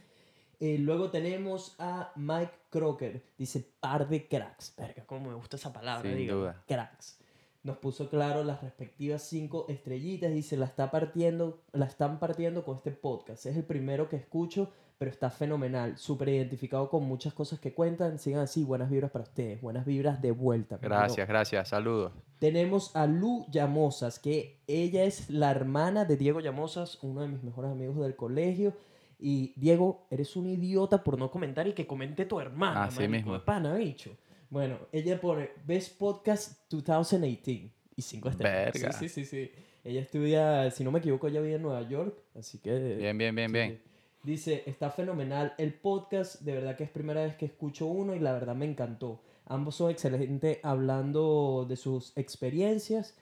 Eh, 0.59 0.79
luego 0.79 1.11
tenemos 1.11 1.75
a 1.77 2.11
Mike 2.15 2.51
Crocker. 2.71 3.21
Dice, 3.37 3.63
par 3.79 4.09
de 4.09 4.27
cracks. 4.27 4.73
Verga, 4.75 5.05
cómo 5.05 5.29
me 5.29 5.35
gusta 5.35 5.57
esa 5.57 5.71
palabra, 5.71 6.11
Sin 6.11 6.27
duda. 6.27 6.63
Cracks. 6.67 7.19
Nos 7.61 7.77
puso 7.77 8.09
claro 8.09 8.43
las 8.43 8.63
respectivas 8.63 9.21
cinco 9.21 9.67
estrellitas. 9.69 10.33
Dice, 10.33 10.57
la 10.57 10.65
está 10.65 10.89
partiendo, 10.89 11.61
la 11.73 11.85
están 11.85 12.17
partiendo 12.17 12.65
con 12.65 12.77
este 12.77 12.89
podcast. 12.89 13.45
Es 13.45 13.55
el 13.55 13.65
primero 13.65 14.09
que 14.09 14.15
escucho, 14.15 14.71
pero 15.03 15.11
está 15.11 15.29
fenomenal. 15.29 15.97
Súper 15.97 16.29
identificado 16.29 16.89
con 16.89 17.03
muchas 17.03 17.33
cosas 17.33 17.59
que 17.59 17.73
cuentan. 17.73 18.19
Sigan 18.19 18.39
así, 18.39 18.63
buenas 18.63 18.89
vibras 18.89 19.11
para 19.11 19.23
ustedes. 19.23 19.59
Buenas 19.59 19.85
vibras 19.85 20.21
de 20.21 20.31
vuelta. 20.31 20.79
Gracias, 20.81 21.27
gracias. 21.27 21.67
Saludos. 21.67 22.13
Tenemos 22.39 22.95
a 22.95 23.05
Lu 23.05 23.45
Llamosas, 23.51 24.17
que 24.17 24.61
ella 24.65 25.03
es 25.03 25.29
la 25.29 25.51
hermana 25.51 26.05
de 26.05 26.15
Diego 26.15 26.39
Llamosas, 26.39 26.99
uno 27.01 27.19
de 27.19 27.27
mis 27.27 27.43
mejores 27.43 27.69
amigos 27.71 27.97
del 27.97 28.15
colegio. 28.15 28.77
Y 29.19 29.51
Diego, 29.57 30.07
eres 30.09 30.37
un 30.37 30.47
idiota 30.47 31.03
por 31.03 31.19
no 31.19 31.29
comentar 31.29 31.67
y 31.67 31.73
que 31.73 31.85
comente 31.85 32.23
tu 32.25 32.39
hermana. 32.39 32.85
Así 32.85 33.05
mismo. 33.09 33.37
pana, 33.43 33.73
bicho. 33.73 34.15
Bueno, 34.49 34.77
ella 34.93 35.19
pone 35.19 35.49
Best 35.65 35.97
Podcast 35.97 36.61
2018 36.69 37.73
y 37.97 38.01
cinco 38.01 38.29
estrellas. 38.29 38.71
Verga. 38.71 38.93
Sí, 38.93 39.09
sí, 39.09 39.25
sí, 39.25 39.49
sí. 39.49 39.51
Ella 39.83 39.99
estudia, 39.99 40.71
si 40.71 40.85
no 40.85 40.93
me 40.93 40.99
equivoco, 40.99 41.27
ella 41.27 41.41
vive 41.41 41.55
en 41.55 41.61
Nueva 41.61 41.81
York, 41.89 42.17
así 42.39 42.59
que... 42.59 42.95
Bien, 42.95 43.17
bien, 43.17 43.35
bien, 43.35 43.49
Sí, 43.49 43.53
bien. 43.53 43.92
Dice, 44.23 44.63
está 44.65 44.89
fenomenal 44.89 45.53
el 45.57 45.73
podcast, 45.73 46.41
de 46.41 46.53
verdad 46.53 46.77
que 46.77 46.85
es 46.85 46.89
primera 46.89 47.23
vez 47.23 47.35
que 47.35 47.45
escucho 47.45 47.87
uno 47.87 48.15
y 48.15 48.19
la 48.19 48.31
verdad 48.31 48.55
me 48.55 48.65
encantó. 48.65 49.19
Ambos 49.45 49.75
son 49.75 49.91
excelentes 49.91 50.59
hablando 50.63 51.65
de 51.67 51.75
sus 51.75 52.17
experiencias, 52.17 53.17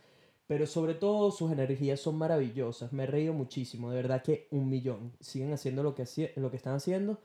pero 0.45 0.67
sobre 0.67 0.93
todo 0.93 1.31
sus 1.31 1.51
energías 1.51 1.99
son 1.99 2.19
maravillosas. 2.19 2.93
Me 2.93 3.03
he 3.03 3.07
reído 3.07 3.33
muchísimo, 3.33 3.89
de 3.89 3.95
verdad 3.95 4.21
que 4.21 4.47
un 4.51 4.69
millón. 4.69 5.13
Siguen 5.19 5.51
haciendo 5.53 5.81
lo 5.81 5.95
que, 5.95 6.05
lo 6.35 6.51
que 6.51 6.57
están 6.57 6.75
haciendo 6.75 7.17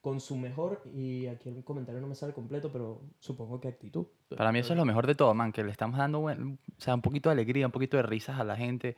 con 0.00 0.20
su 0.20 0.36
mejor, 0.36 0.82
y 0.94 1.26
aquí 1.26 1.48
el 1.48 1.64
comentario 1.64 2.00
no 2.00 2.06
me 2.06 2.14
sale 2.14 2.32
completo, 2.32 2.70
pero 2.70 3.00
supongo 3.18 3.60
que 3.60 3.66
actitud. 3.66 4.06
Para 4.36 4.52
mí 4.52 4.60
eso 4.60 4.72
es 4.72 4.76
lo 4.76 4.84
mejor 4.84 5.04
de 5.04 5.16
todo, 5.16 5.34
man, 5.34 5.50
que 5.50 5.64
le 5.64 5.72
estamos 5.72 5.98
dando 5.98 6.20
o 6.20 6.32
sea, 6.78 6.94
un 6.94 7.02
poquito 7.02 7.28
de 7.28 7.32
alegría, 7.32 7.66
un 7.66 7.72
poquito 7.72 7.96
de 7.96 8.04
risas 8.04 8.38
a 8.38 8.44
la 8.44 8.54
gente. 8.54 8.96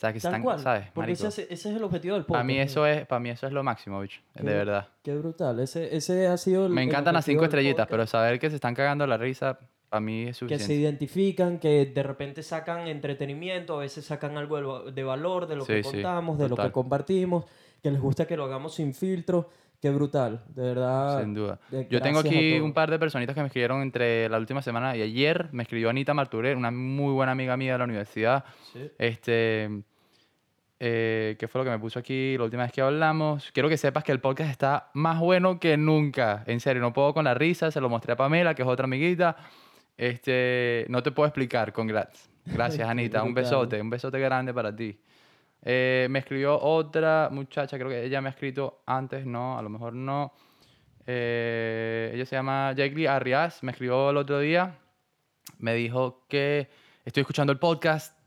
O 0.00 0.02
sea, 0.02 0.14
que 0.14 0.20
Tal 0.20 0.30
están, 0.30 0.42
cual, 0.42 0.60
¿sabes? 0.60 0.86
porque 0.94 1.12
ese, 1.12 1.26
ese 1.28 1.52
es 1.52 1.66
el 1.66 1.84
objetivo 1.84 2.14
del 2.14 2.22
podcast. 2.24 2.38
Para 2.38 2.44
mí 2.44 2.58
eso 2.58 2.86
es, 2.86 3.06
para 3.06 3.20
mí 3.20 3.28
eso 3.28 3.46
es 3.46 3.52
lo 3.52 3.62
máximo, 3.62 4.00
bicho. 4.00 4.22
De 4.34 4.44
verdad. 4.54 4.88
Qué 5.02 5.14
brutal, 5.14 5.60
ese, 5.60 5.94
ese 5.94 6.26
ha 6.26 6.38
sido 6.38 6.64
el 6.64 6.72
Me 6.72 6.80
el 6.82 6.88
encantan 6.88 7.12
las 7.12 7.26
cinco 7.26 7.44
estrellitas, 7.44 7.86
pero 7.86 8.06
saber 8.06 8.38
que 8.38 8.48
se 8.48 8.54
están 8.56 8.74
cagando 8.74 9.06
la 9.06 9.18
risa, 9.18 9.58
para 9.90 10.00
mí 10.00 10.22
es 10.22 10.26
que 10.28 10.32
se 10.32 10.38
suficiente. 10.38 10.74
identifican, 10.74 11.58
que 11.58 11.84
de 11.84 12.02
repente 12.02 12.42
sacan 12.42 12.88
entretenimiento, 12.88 13.74
a 13.76 13.80
veces 13.80 14.06
sacan 14.06 14.38
algo 14.38 14.56
de, 14.56 14.62
va- 14.62 14.90
de 14.90 15.04
valor 15.04 15.46
de 15.46 15.56
lo 15.56 15.66
que 15.66 15.82
sí, 15.82 15.90
contamos, 15.90 16.38
de 16.38 16.48
lo 16.48 16.56
que 16.56 16.72
compartimos, 16.72 17.44
que 17.82 17.90
les 17.90 18.00
gusta 18.00 18.26
que 18.26 18.38
lo 18.38 18.44
hagamos 18.44 18.74
sin 18.74 18.94
filtro. 18.94 19.50
Qué 19.82 19.90
brutal, 19.90 20.44
de 20.54 20.62
verdad. 20.62 21.20
Sin 21.22 21.34
duda. 21.34 21.58
Yo 21.90 22.00
tengo 22.00 22.18
a 22.18 22.22
aquí 22.22 22.58
un 22.60 22.72
par 22.72 22.90
de 22.90 22.98
personitas 22.98 23.34
que 23.34 23.40
me 23.42 23.46
escribieron 23.48 23.80
entre 23.82 24.28
la 24.30 24.38
última 24.38 24.60
semana 24.62 24.94
y 24.96 25.02
ayer. 25.02 25.48
Me 25.52 25.62
escribió 25.62 25.88
Anita 25.90 26.12
Marturé, 26.14 26.54
una 26.54 26.70
muy 26.70 27.12
buena 27.14 27.32
amiga 27.32 27.56
mía 27.58 27.72
de 27.72 27.78
la 27.78 27.84
universidad. 27.84 28.44
Sí. 28.74 28.90
Este, 28.98 29.82
eh, 30.80 31.36
¿qué 31.38 31.46
fue 31.46 31.60
lo 31.60 31.64
que 31.66 31.70
me 31.70 31.78
puso 31.78 31.98
aquí 31.98 32.36
la 32.38 32.44
última 32.44 32.62
vez 32.62 32.72
que 32.72 32.80
hablamos? 32.80 33.50
Quiero 33.52 33.68
que 33.68 33.76
sepas 33.76 34.02
que 34.02 34.12
el 34.12 34.20
podcast 34.20 34.50
está 34.50 34.90
más 34.94 35.20
bueno 35.20 35.60
que 35.60 35.76
nunca. 35.76 36.42
En 36.46 36.58
serio, 36.58 36.80
no 36.80 36.92
puedo 36.92 37.12
con 37.14 37.24
la 37.24 37.34
risa. 37.34 37.70
Se 37.70 37.80
lo 37.80 37.88
mostré 37.88 38.14
a 38.14 38.16
Pamela, 38.16 38.54
que 38.54 38.62
es 38.62 38.68
otra 38.68 38.84
amiguita. 38.84 39.36
Este, 39.96 40.86
no 40.88 41.02
te 41.02 41.12
puedo 41.12 41.26
explicar. 41.26 41.72
Congrats. 41.72 42.30
Gracias, 42.46 42.88
Anita. 42.88 43.22
Un 43.22 43.34
besote. 43.34 43.80
Un 43.80 43.90
besote 43.90 44.18
grande 44.18 44.54
para 44.54 44.74
ti. 44.74 44.98
Eh, 45.62 46.06
me 46.10 46.20
escribió 46.20 46.58
otra 46.58 47.28
muchacha, 47.30 47.76
creo 47.76 47.90
que 47.90 48.04
ella 48.04 48.20
me 48.20 48.28
ha 48.28 48.32
escrito 48.32 48.82
antes, 48.86 49.26
no, 49.26 49.58
a 49.58 49.62
lo 49.62 49.68
mejor 49.68 49.92
no. 49.92 50.32
Eh, 51.06 52.10
ella 52.14 52.24
se 52.24 52.36
llama 52.36 52.72
Jackie 52.72 53.06
Arrias, 53.06 53.62
me 53.62 53.72
escribió 53.72 54.10
el 54.10 54.16
otro 54.16 54.38
día, 54.38 54.78
me 55.58 55.74
dijo 55.74 56.24
que 56.28 56.70
estoy 57.04 57.22
escuchando 57.22 57.52
el 57.52 57.58
podcast, 57.58 58.18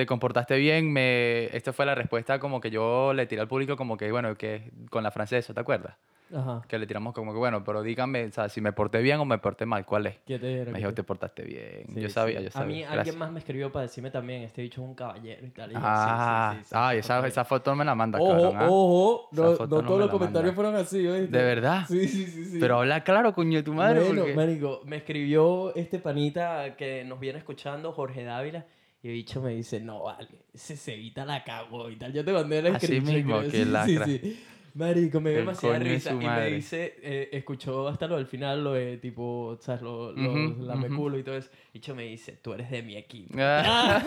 te 0.00 0.06
comportaste 0.06 0.56
bien, 0.56 0.90
me... 0.92 1.44
esta 1.56 1.72
fue 1.72 1.84
la 1.84 1.94
respuesta 1.94 2.38
como 2.38 2.60
que 2.60 2.70
yo 2.70 3.12
le 3.12 3.26
tiré 3.26 3.42
al 3.42 3.48
público 3.48 3.76
como 3.76 3.96
que, 3.96 4.10
bueno, 4.10 4.34
que 4.36 4.70
con 4.90 5.02
la 5.02 5.10
francesa, 5.10 5.52
¿te 5.52 5.60
acuerdas? 5.60 5.94
Ajá. 6.32 6.62
Que 6.68 6.78
le 6.78 6.86
tiramos 6.86 7.12
como 7.12 7.32
que, 7.32 7.38
bueno, 7.38 7.64
pero 7.64 7.82
díganme, 7.82 8.24
o 8.26 8.30
sea, 8.32 8.48
si 8.48 8.60
me 8.60 8.72
porté 8.72 9.02
bien 9.02 9.18
o 9.18 9.24
me 9.24 9.38
porté 9.38 9.66
mal, 9.66 9.84
¿cuál 9.84 10.06
es? 10.06 10.16
¿Qué 10.24 10.38
te? 10.38 10.64
Me 10.64 10.72
¿Qué 10.72 10.78
dijo, 10.78 10.90
te- 10.90 10.94
te 10.94 11.02
portaste 11.02 11.42
bien. 11.42 11.86
Sí, 11.92 12.00
yo 12.00 12.06
sí. 12.08 12.14
sabía, 12.14 12.40
yo 12.40 12.46
A 12.48 12.50
sabía. 12.52 12.66
mí 12.68 12.80
Gracias. 12.82 12.98
alguien 12.98 13.18
más 13.18 13.32
me 13.32 13.40
escribió 13.40 13.72
para 13.72 13.82
decirme 13.82 14.12
también, 14.12 14.42
este 14.44 14.62
bicho 14.62 14.80
es 14.80 14.86
un 14.88 14.94
caballero 14.94 15.44
y 15.44 15.50
tal. 15.50 15.72
y 15.72 15.74
yo, 15.74 15.80
sí, 15.80 15.86
sí, 15.86 15.90
Ah, 15.92 16.54
sí, 16.56 16.64
sí, 16.66 16.70
ay, 16.72 16.96
sí, 16.96 17.00
esa, 17.00 17.26
esa 17.26 17.44
foto 17.44 17.74
me 17.74 17.84
la 17.84 17.96
manda, 17.96 18.20
Ojo, 18.20 18.30
cabrón, 18.30 18.54
¿ah? 18.58 18.66
ojo, 18.70 19.28
no, 19.32 19.42
no 19.50 19.56
todos 19.66 19.98
los 19.98 20.08
comentarios 20.10 20.54
manda. 20.54 20.70
fueron 20.70 20.76
así, 20.76 21.04
¿oíste? 21.04 21.36
¿De 21.36 21.42
verdad? 21.44 21.84
Sí, 21.88 22.06
sí, 22.06 22.26
sí, 22.26 22.44
sí. 22.44 22.58
Pero 22.60 22.78
habla 22.78 23.02
claro, 23.02 23.34
coño, 23.34 23.56
de 23.58 23.62
tu 23.64 23.74
madre. 23.74 23.98
Bueno, 24.00 24.20
porque- 24.22 24.34
marico, 24.36 24.82
me 24.84 24.98
escribió 24.98 25.74
este 25.74 25.98
panita 25.98 26.76
que 26.76 27.02
nos 27.04 27.18
viene 27.18 27.40
escuchando, 27.40 27.90
Jorge 27.92 28.22
Dávila, 28.22 28.66
y 29.02 29.08
el 29.08 29.14
bicho 29.14 29.40
me 29.40 29.54
dice, 29.54 29.80
no, 29.80 30.02
vale, 30.04 30.28
ese 30.52 30.76
Cevita 30.76 31.24
la 31.24 31.42
cagó 31.44 31.88
y 31.90 31.96
tal. 31.96 32.12
Yo 32.12 32.24
te 32.24 32.32
mandé 32.32 32.58
el 32.58 32.66
Así 32.68 32.86
screenshot, 32.86 33.14
mismo, 33.14 33.38
creo. 33.40 33.50
que 33.50 33.50
Sí, 33.50 33.98
sí, 34.06 34.20
sí. 34.20 34.40
Marico, 34.72 35.20
me 35.20 35.30
dio 35.30 35.40
demasiada 35.40 35.78
de 35.80 35.84
risa 35.84 36.12
y 36.12 36.14
me 36.28 36.46
dice, 36.52 36.94
eh, 37.02 37.28
escuchó 37.32 37.88
hasta 37.88 38.06
lo 38.06 38.16
del 38.16 38.26
final, 38.26 38.62
lo 38.62 38.74
de 38.74 38.98
tipo, 38.98 39.58
¿sabes? 39.60 39.82
Lo, 39.82 40.12
lo, 40.12 40.32
Ujú, 40.32 40.64
lame 40.64 40.86
ujú. 40.86 40.96
culo 40.96 41.18
y 41.18 41.24
todo 41.24 41.36
eso. 41.36 41.50
Y 41.70 41.78
bicho 41.78 41.94
me 41.96 42.04
dice, 42.04 42.38
tú 42.40 42.52
eres 42.52 42.70
de 42.70 42.82
mi 42.82 42.96
equipo. 42.96 43.34
Ah, 43.36 44.00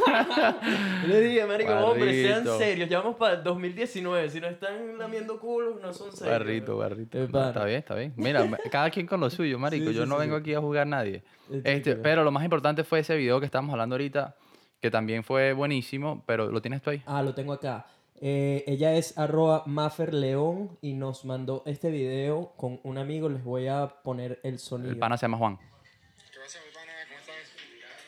le 1.05 1.19
dije, 1.21 1.45
marico, 1.45 1.73
hombre, 1.73 2.13
sean 2.13 2.45
Barrito. 2.45 2.57
serios, 2.57 2.89
ya 2.89 2.99
vamos 3.01 3.17
para 3.17 3.35
el 3.39 3.43
2019, 3.43 4.29
si 4.29 4.39
no 4.39 4.47
están 4.47 4.97
lamiendo 4.97 5.37
culos, 5.37 5.81
no 5.81 5.91
son 5.93 6.11
serios. 6.13 6.39
barrito, 6.39 6.77
barrito. 6.77 7.17
De 7.17 7.27
No, 7.27 7.47
está 7.49 7.65
bien, 7.65 7.79
está 7.79 7.95
bien. 7.95 8.13
Mira, 8.15 8.47
cada 8.71 8.89
quien 8.89 9.05
con 9.05 9.19
lo 9.19 9.29
suyo, 9.29 9.59
marico. 9.59 9.89
Sí, 9.89 9.95
Yo 9.95 10.03
sí, 10.03 10.09
no 10.09 10.15
sí, 10.15 10.21
vengo 10.21 10.35
aquí 10.37 10.53
a 10.53 10.61
jugar 10.61 10.83
a 10.83 10.85
nadie. 10.85 11.23
Este, 11.51 11.73
Este, 11.73 11.95
pero 11.97 12.23
lo 12.23 12.31
más 12.31 12.43
importante 12.45 12.85
fue 12.85 12.99
ese 12.99 13.17
video 13.17 13.39
que 13.41 13.45
estábamos 13.47 13.73
hablando 13.73 13.95
ahorita, 13.95 14.35
que 14.83 14.91
también 14.91 15.23
fue 15.23 15.53
buenísimo, 15.53 16.25
pero 16.25 16.51
¿lo 16.51 16.61
tienes 16.61 16.81
tú 16.81 16.89
ahí? 16.89 17.01
Ah, 17.05 17.23
lo 17.23 17.33
tengo 17.33 17.53
acá. 17.53 17.87
Eh, 18.19 18.65
ella 18.67 18.93
es 18.95 19.17
arroba 19.17 19.63
León 20.11 20.77
y 20.81 20.91
nos 20.91 21.23
mandó 21.23 21.63
este 21.65 21.89
video 21.89 22.51
con 22.57 22.81
un 22.83 22.97
amigo. 22.97 23.29
Les 23.29 23.41
voy 23.45 23.67
a 23.67 23.87
poner 24.03 24.41
el 24.43 24.59
sonido. 24.59 24.91
El 24.91 24.99
pana 24.99 25.15
se 25.15 25.23
llama 25.23 25.37
Juan. 25.37 25.57
¿Qué 25.57 26.37
pasa, 26.37 26.59
mi 26.67 26.73
pana? 26.75 26.91
¿Cómo 27.07 27.17
estás? 27.17 27.55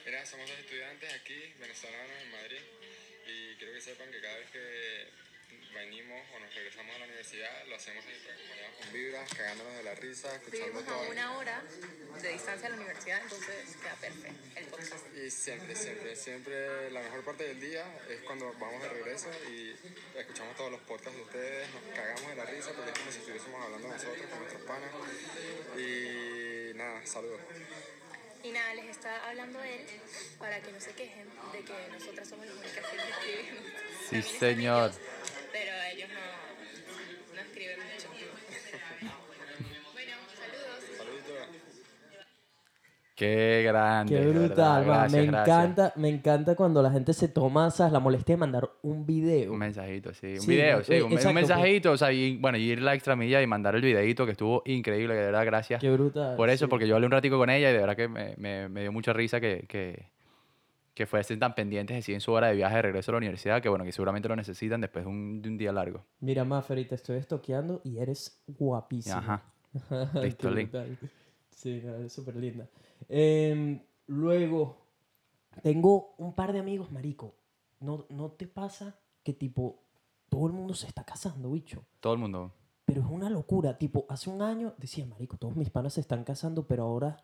Mira, 0.06 0.26
somos 0.26 0.50
dos 0.50 0.60
estudiantes 0.60 1.14
aquí, 1.16 1.56
venezolanos 1.62 2.12
en 2.26 2.32
Madrid, 2.32 2.64
y 3.24 3.56
quiero 3.56 3.72
que 3.72 3.80
sepan 3.80 4.12
que 4.12 4.20
cada 4.20 4.36
vez 4.36 4.52
que 4.52 5.08
venimos 5.80 6.28
o 6.36 6.40
nos 6.44 6.54
regresamos 6.54 6.94
a 6.94 7.00
la 7.00 7.08
universidad, 7.36 7.68
lo 7.68 7.76
hacemos 7.76 8.06
ahí, 8.06 8.22
pues, 8.24 8.36
acompañados 8.36 8.76
con 8.80 8.94
vibras, 8.94 9.34
cagándonos 9.34 9.76
de 9.76 9.84
la 9.84 9.96
risa, 9.96 10.36
escuchando 10.36 10.66
Vivimos 10.66 10.88
a 10.88 11.10
una 11.10 11.38
hora 11.38 11.64
de 12.22 12.30
distancia 12.30 12.64
de 12.64 12.70
la 12.70 12.76
universidad, 12.76 13.22
entonces 13.22 13.76
queda 13.82 13.96
perfecto 13.96 14.44
el 14.56 14.66
podcast. 14.66 15.18
Y 15.18 15.32
siempre, 15.32 15.76
siempre, 15.76 16.16
siempre 16.16 16.92
la 16.92 17.02
mejor 17.02 17.24
parte 17.24 17.44
del 17.48 17.60
día 17.60 17.84
es 18.10 18.22
cuando 18.22 18.54
vamos 18.60 18.82
de 18.82 18.90
regreso 18.90 19.30
y 19.50 19.76
escuchamos 20.18 20.56
todos 20.56 20.72
los 20.72 20.82
podcasts 20.82 21.16
de 21.16 21.24
ustedes, 21.24 21.68
nos 21.74 21.96
cagamos 21.96 22.28
de 22.30 22.36
la 22.36 22.46
risa 22.46 22.72
porque 22.74 22.92
es 22.92 23.00
como 23.00 23.12
si 23.12 23.20
estuviésemos 23.20 23.64
hablando 23.64 23.88
nosotros 23.88 24.26
con 24.30 24.40
nuestros 24.40 24.62
panas. 24.64 24.92
Y 25.78 26.74
nada, 26.76 27.06
saludos. 27.06 27.42
Y 28.44 28.52
nada, 28.52 28.76
les 28.76 28.86
está 28.86 29.28
hablando 29.28 29.62
él 29.64 29.82
para 30.38 30.62
que 30.62 30.72
no 30.72 30.80
se 30.80 30.92
quejen 30.92 31.28
de 31.52 31.64
que 31.64 31.74
nosotras 31.92 32.30
somos 32.30 32.46
las 32.46 32.56
únicas 32.56 32.86
que 32.86 32.98
escriben. 32.98 33.74
Sí, 34.08 34.22
señor. 34.22 34.92
ellos, 34.92 35.00
pero 35.52 35.72
ellos 35.92 36.10
no, 36.10 36.55
no 37.36 37.42
escriben 37.42 37.78
mucho. 37.80 38.08
bueno, 39.94 40.12
saludos. 40.36 40.98
Saluditos. 40.98 41.66
Qué 43.16 43.64
grande. 43.66 44.14
Qué 44.14 44.26
verdad, 44.26 44.46
brutal, 44.48 44.86
man. 44.86 44.98
gracias, 44.98 45.12
Me 45.22 45.28
gracias. 45.32 45.48
encanta, 45.58 45.94
me 45.96 46.10
encanta 46.10 46.56
cuando 46.56 46.82
la 46.82 46.92
gente 46.92 47.14
se 47.14 47.30
toma 47.30 47.72
¿sabes? 47.72 47.94
la 47.94 48.00
molestia 48.02 48.34
de 48.36 48.40
mandar 48.40 48.70
un 48.82 49.06
video. 49.06 49.54
Un 49.54 49.60
mensajito, 49.60 50.14
sí. 50.14 50.34
Un 50.34 50.42
Sí, 50.42 50.48
video, 50.52 50.84
sí. 50.84 50.94
Un, 50.96 51.04
un 51.06 51.12
exacto, 51.14 51.34
pues. 51.34 51.50
mensajito, 51.50 51.92
o 51.94 51.98
sea, 51.98 52.12
y, 52.12 52.36
bueno, 52.38 52.58
y 52.58 52.64
ir 52.72 52.82
la 52.82 52.94
extra 52.94 53.16
milla 53.16 53.42
y 53.42 53.48
mandar 53.48 53.74
el 53.76 53.82
videito 53.82 54.26
que 54.26 54.34
estuvo 54.34 54.64
increíble, 54.66 55.14
que 55.14 55.20
de 55.22 55.26
verdad, 55.28 55.46
gracias 55.46 55.80
Qué 55.80 55.90
brutal. 55.92 56.36
por 56.36 56.50
eso, 56.50 56.66
sí. 56.66 56.70
porque 56.70 56.88
yo 56.90 56.96
hablé 56.96 57.06
un 57.06 57.12
ratico 57.14 57.38
con 57.38 57.50
ella 57.50 57.70
y 57.70 57.74
de 57.74 57.80
verdad 57.80 57.96
que 57.96 58.10
me, 58.10 58.34
me, 58.38 58.68
me 58.68 58.82
dio 58.82 58.92
mucha 58.92 59.14
risa 59.14 59.40
que, 59.40 59.64
que, 59.70 60.08
que 60.96 61.06
fuesen 61.06 61.40
tan 61.40 61.54
pendientes 61.54 61.98
así 61.98 62.14
en 62.14 62.22
su 62.22 62.32
hora 62.32 62.48
de 62.48 62.56
viaje 62.56 62.78
de 62.78 62.82
regreso 62.82 63.12
a 63.12 63.14
la 63.14 63.18
universidad, 63.18 63.62
que 63.62 63.68
bueno, 63.68 63.84
que 63.84 63.92
seguramente 63.92 64.30
lo 64.30 64.36
necesitan 64.36 64.80
después 64.80 65.04
de 65.04 65.12
un, 65.12 65.42
de 65.42 65.50
un 65.50 65.58
día 65.58 65.74
largo. 65.74 66.06
Mira, 66.22 66.46
Maffer, 66.46 66.88
te 66.88 66.96
estoy 66.96 67.18
estoqueando 67.18 67.82
y 67.84 67.98
eres 68.00 68.42
guapísima. 68.48 69.18
Ajá. 69.18 69.44
Sí, 71.56 71.82
no, 71.86 72.10
súper 72.10 72.36
linda. 72.36 72.68
Em, 73.08 73.80
luego, 74.08 74.76
tengo 75.64 76.14
un 76.18 76.36
par 76.36 76.52
de 76.52 76.60
amigos, 76.60 76.92
marico. 76.92 77.34
¿No, 77.80 78.06
¿No 78.10 78.32
te 78.32 78.46
pasa 78.46 79.00
que, 79.24 79.32
tipo, 79.32 79.82
todo 80.28 80.48
el 80.48 80.54
mundo 80.54 80.74
se 80.74 80.86
está 80.88 81.06
casando, 81.06 81.52
bicho? 81.52 81.86
Todo 82.02 82.12
el 82.12 82.20
mundo. 82.20 82.52
Pero 82.84 83.02
es 83.02 83.08
una 83.08 83.30
locura. 83.30 83.78
Tipo, 83.78 84.06
hace 84.10 84.30
un 84.30 84.42
año 84.42 84.74
decía, 84.78 85.06
marico, 85.06 85.38
todos 85.38 85.56
mis 85.56 85.70
panas 85.70 85.94
se 85.94 86.02
están 86.02 86.26
casando, 86.26 86.68
pero 86.68 86.84
ahora 86.84 87.24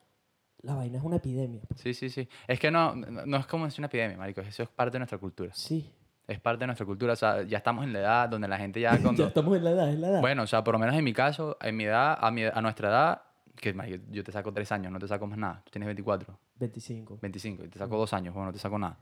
la 0.63 0.75
vaina 0.75 0.97
es 0.97 1.03
una 1.03 1.17
epidemia. 1.17 1.61
Sí, 1.75 1.93
sí, 1.93 2.09
sí. 2.09 2.27
Es 2.47 2.59
que 2.59 2.69
no, 2.71 2.95
no, 2.95 3.25
no 3.25 3.37
es 3.37 3.45
como 3.47 3.65
es 3.65 3.77
una 3.77 3.87
epidemia, 3.87 4.17
marico. 4.17 4.41
Eso 4.41 4.63
es 4.63 4.69
parte 4.69 4.93
de 4.93 4.99
nuestra 4.99 5.17
cultura. 5.17 5.51
Sí. 5.53 5.91
Es 6.27 6.39
parte 6.39 6.59
de 6.61 6.67
nuestra 6.67 6.85
cultura. 6.85 7.13
O 7.13 7.15
sea, 7.15 7.41
ya 7.43 7.57
estamos 7.57 7.83
en 7.83 7.93
la 7.93 7.99
edad 7.99 8.29
donde 8.29 8.47
la 8.47 8.57
gente 8.57 8.79
ya 8.79 8.91
cuando... 9.01 9.23
Ya 9.23 9.27
estamos 9.29 9.57
en 9.57 9.63
la 9.63 9.71
edad, 9.71 9.89
es 9.89 9.99
la 9.99 10.07
edad. 10.09 10.21
Bueno, 10.21 10.43
o 10.43 10.47
sea, 10.47 10.63
por 10.63 10.73
lo 10.73 10.79
menos 10.79 10.95
en 10.95 11.03
mi 11.03 11.13
caso, 11.13 11.57
en 11.61 11.75
mi 11.75 11.85
edad, 11.85 12.17
a, 12.21 12.31
mi, 12.31 12.43
a 12.43 12.61
nuestra 12.61 12.89
edad, 12.89 13.21
que 13.55 13.73
marico, 13.73 14.03
yo 14.11 14.23
te 14.23 14.31
saco 14.31 14.53
tres 14.53 14.71
años, 14.71 14.91
no 14.91 14.99
te 14.99 15.07
saco 15.07 15.27
más 15.27 15.37
nada. 15.37 15.61
Tú 15.65 15.71
tienes 15.71 15.87
24, 15.87 16.37
25. 16.57 17.19
25, 17.21 17.65
y 17.65 17.67
te 17.69 17.79
saco 17.79 17.97
dos 17.97 18.13
años, 18.13 18.33
bueno, 18.33 18.47
no 18.47 18.53
te 18.53 18.59
saco 18.59 18.77
nada. 18.79 18.97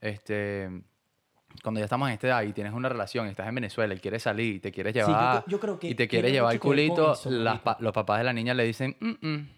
Este, 0.00 0.68
cuando 1.62 1.78
ya 1.80 1.84
estamos 1.84 2.08
en 2.08 2.14
esta 2.14 2.26
edad 2.28 2.42
y 2.42 2.52
tienes 2.52 2.72
una 2.72 2.88
relación, 2.88 3.26
estás 3.26 3.46
en 3.48 3.54
Venezuela 3.54 3.94
y 3.94 3.98
quieres 3.98 4.22
salir 4.22 4.56
y 4.56 4.60
te 4.60 4.72
quieres 4.72 4.92
Sí, 4.94 5.00
yo 5.00 5.06
llevar 5.06 5.44
yo 5.46 5.60
creo 5.60 5.78
que 5.78 5.88
y 5.90 5.94
te 5.94 6.08
quieres 6.08 6.32
llevar 6.32 6.54
el 6.54 6.60
culito, 6.60 7.12
eso, 7.12 7.30
las 7.30 7.54
marico. 7.54 7.64
pa- 7.64 7.76
los 7.80 7.92
papás 7.92 8.18
de 8.18 8.24
la 8.24 8.32
niña 8.32 8.54
le 8.54 8.64
dicen, 8.64 8.96
"Mm, 9.00 9.26
mm", 9.28 9.48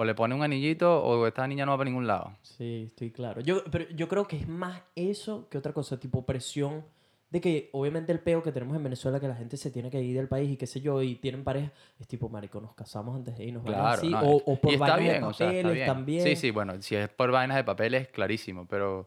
o 0.00 0.04
le 0.04 0.14
ponen 0.14 0.38
un 0.38 0.42
anillito 0.42 1.04
o 1.04 1.26
esta 1.26 1.46
niña 1.46 1.66
no 1.66 1.72
va 1.72 1.76
para 1.76 1.90
ningún 1.90 2.06
lado. 2.06 2.32
Sí, 2.40 2.84
estoy 2.86 3.10
claro. 3.10 3.42
Yo, 3.42 3.62
pero 3.70 3.84
yo 3.90 4.08
creo 4.08 4.26
que 4.26 4.38
es 4.38 4.48
más 4.48 4.80
eso 4.94 5.46
que 5.50 5.58
otra 5.58 5.74
cosa, 5.74 6.00
tipo 6.00 6.24
presión 6.24 6.86
de 7.28 7.38
que 7.38 7.68
obviamente 7.72 8.10
el 8.10 8.20
peo 8.20 8.42
que 8.42 8.50
tenemos 8.50 8.74
en 8.74 8.82
Venezuela, 8.82 9.20
que 9.20 9.28
la 9.28 9.34
gente 9.34 9.58
se 9.58 9.70
tiene 9.70 9.90
que 9.90 10.00
ir 10.00 10.16
del 10.16 10.26
país 10.26 10.52
y 10.52 10.56
qué 10.56 10.66
sé 10.66 10.80
yo, 10.80 11.02
y 11.02 11.16
tienen 11.16 11.44
pareja, 11.44 11.70
es 11.98 12.08
tipo, 12.08 12.30
marico, 12.30 12.62
nos 12.62 12.74
casamos 12.74 13.14
antes 13.14 13.36
de 13.36 13.44
irnos. 13.44 13.62
Claro, 13.62 13.88
así, 13.88 14.08
no, 14.08 14.20
o, 14.22 14.36
o 14.36 14.56
por 14.58 14.78
vainas 14.78 15.00
bien, 15.00 15.20
de 15.20 15.26
o 15.26 15.32
sea, 15.34 15.48
está 15.48 15.58
papeles 15.58 15.74
bien. 15.74 15.86
también. 15.86 16.22
Sí, 16.22 16.36
sí, 16.36 16.50
bueno, 16.50 16.80
si 16.80 16.96
es 16.96 17.10
por 17.10 17.30
vainas 17.30 17.58
de 17.58 17.64
papeles, 17.64 18.08
clarísimo, 18.08 18.66
pero 18.66 19.06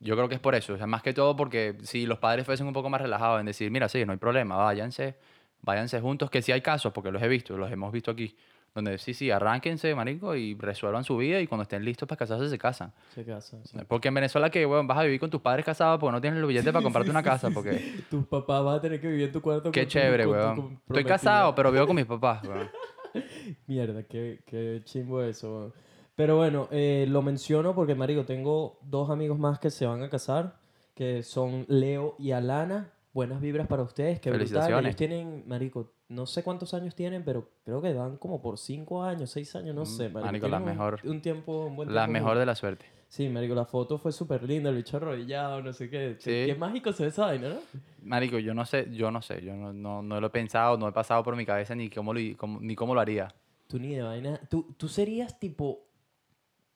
yo 0.00 0.16
creo 0.16 0.28
que 0.28 0.34
es 0.34 0.40
por 0.40 0.56
eso, 0.56 0.72
o 0.72 0.76
sea, 0.76 0.88
más 0.88 1.04
que 1.04 1.14
todo 1.14 1.36
porque 1.36 1.76
si 1.84 2.06
los 2.06 2.18
padres 2.18 2.44
fuesen 2.44 2.66
un 2.66 2.72
poco 2.72 2.90
más 2.90 3.00
relajados 3.00 3.38
en 3.38 3.46
decir, 3.46 3.70
mira, 3.70 3.88
sí, 3.88 4.04
no 4.04 4.10
hay 4.10 4.18
problema, 4.18 4.56
váyanse, 4.56 5.14
váyanse 5.62 6.00
juntos, 6.00 6.28
que 6.28 6.42
sí 6.42 6.50
hay 6.50 6.60
casos, 6.60 6.92
porque 6.92 7.12
los 7.12 7.22
he 7.22 7.28
visto, 7.28 7.56
los 7.56 7.70
hemos 7.70 7.92
visto 7.92 8.10
aquí, 8.10 8.34
donde 8.74 8.98
sí, 8.98 9.14
sí, 9.14 9.30
arránquense, 9.30 9.94
marico, 9.94 10.34
y 10.34 10.54
resuelvan 10.56 11.04
su 11.04 11.16
vida 11.16 11.40
y 11.40 11.46
cuando 11.46 11.62
estén 11.62 11.84
listos 11.84 12.08
para 12.08 12.18
casarse 12.18 12.48
se 12.48 12.58
casan. 12.58 12.92
Se 13.14 13.24
casan. 13.24 13.64
sí. 13.64 13.78
Porque 13.86 14.08
en 14.08 14.14
Venezuela 14.14 14.50
que, 14.50 14.64
bueno, 14.66 14.86
vas 14.86 14.98
a 14.98 15.04
vivir 15.04 15.20
con 15.20 15.30
tus 15.30 15.40
padres 15.40 15.64
casados 15.64 16.00
porque 16.00 16.12
no 16.12 16.20
tienes 16.20 16.40
el 16.40 16.46
billete 16.46 16.72
para 16.72 16.82
comprarte 16.82 17.10
una 17.10 17.22
casa, 17.22 17.50
porque 17.50 18.02
Tus 18.10 18.26
papás 18.26 18.64
van 18.64 18.76
a 18.76 18.80
tener 18.80 19.00
que 19.00 19.06
vivir 19.08 19.26
en 19.26 19.32
tu 19.32 19.40
cuarto. 19.40 19.70
qué 19.70 19.82
con 19.82 19.88
chévere, 19.88 20.26
weón. 20.26 20.80
Estoy 20.88 21.04
casado, 21.04 21.54
pero 21.54 21.70
vivo 21.70 21.86
con 21.86 21.96
mis 21.96 22.06
papás, 22.06 22.42
weón. 22.46 22.68
Mierda, 23.66 24.02
qué, 24.02 24.40
qué 24.46 24.80
chimbo 24.84 25.22
eso. 25.22 25.54
weón. 25.56 25.72
Pero 26.16 26.36
bueno, 26.36 26.68
eh, 26.70 27.06
lo 27.08 27.22
menciono 27.22 27.74
porque, 27.74 27.94
marico, 27.94 28.24
tengo 28.24 28.78
dos 28.82 29.10
amigos 29.10 29.38
más 29.38 29.58
que 29.58 29.70
se 29.70 29.86
van 29.86 30.02
a 30.02 30.08
casar, 30.10 30.56
que 30.94 31.22
son 31.22 31.64
Leo 31.68 32.14
y 32.18 32.32
Alana. 32.32 32.92
Buenas 33.14 33.40
vibras 33.40 33.66
para 33.68 33.82
ustedes, 33.84 34.16
brutal. 34.20 34.32
Felicitaciones. 34.32 34.84
Ellos 34.86 34.96
tienen, 34.96 35.44
marico, 35.46 35.92
no 36.08 36.26
sé 36.26 36.42
cuántos 36.42 36.74
años 36.74 36.94
tienen, 36.96 37.24
pero 37.24 37.48
creo 37.64 37.80
que 37.80 37.94
van 37.94 38.16
como 38.16 38.42
por 38.42 38.58
cinco 38.58 39.04
años, 39.04 39.30
seis 39.30 39.54
años, 39.54 39.72
no 39.74 39.86
sé, 39.86 40.08
marico. 40.08 40.18
Mm, 40.20 40.24
marico, 40.26 40.48
la 40.48 40.56
Tienen 40.58 40.68
un- 40.68 40.76
mejor- 40.76 41.00
Un, 41.04 41.22
tiempo, 41.22 41.66
un 41.66 41.76
buen 41.76 41.94
La 41.94 42.02
tiempo 42.06 42.12
mejor 42.12 42.38
de 42.38 42.46
la 42.46 42.54
suerte. 42.56 42.86
Sí, 43.06 43.28
marico, 43.28 43.54
la 43.54 43.66
foto 43.66 43.98
fue 43.98 44.10
súper 44.10 44.42
linda, 44.42 44.68
el 44.70 44.76
bicho 44.76 44.96
arrodillado, 44.96 45.62
no 45.62 45.72
sé 45.72 45.88
qué. 45.88 46.16
Sí. 46.18 46.42
Qué 46.46 46.56
mágico 46.58 46.92
se 46.92 47.04
ve 47.04 47.08
esa 47.10 47.26
vaina, 47.26 47.50
¿no? 47.50 47.56
Marico, 48.02 48.38
yo 48.40 48.52
no 48.52 48.66
sé, 48.66 48.88
yo 48.92 49.12
no 49.12 49.22
sé, 49.22 49.40
yo 49.44 49.54
no, 49.54 49.72
no, 49.72 50.02
no 50.02 50.20
lo 50.20 50.26
he 50.26 50.30
pensado, 50.30 50.76
no 50.76 50.88
he 50.88 50.92
pasado 50.92 51.22
por 51.22 51.36
mi 51.36 51.46
cabeza 51.46 51.76
ni 51.76 51.88
cómo 51.90 52.12
lo, 52.12 52.20
cómo- 52.36 52.58
ni 52.60 52.74
cómo 52.74 52.94
lo 52.96 53.00
haría. 53.00 53.28
Tú 53.68 53.78
ni 53.78 53.94
de 53.94 54.02
vaina. 54.02 54.40
Tú, 54.50 54.74
tú 54.76 54.88
serías 54.88 55.38
tipo. 55.38 55.86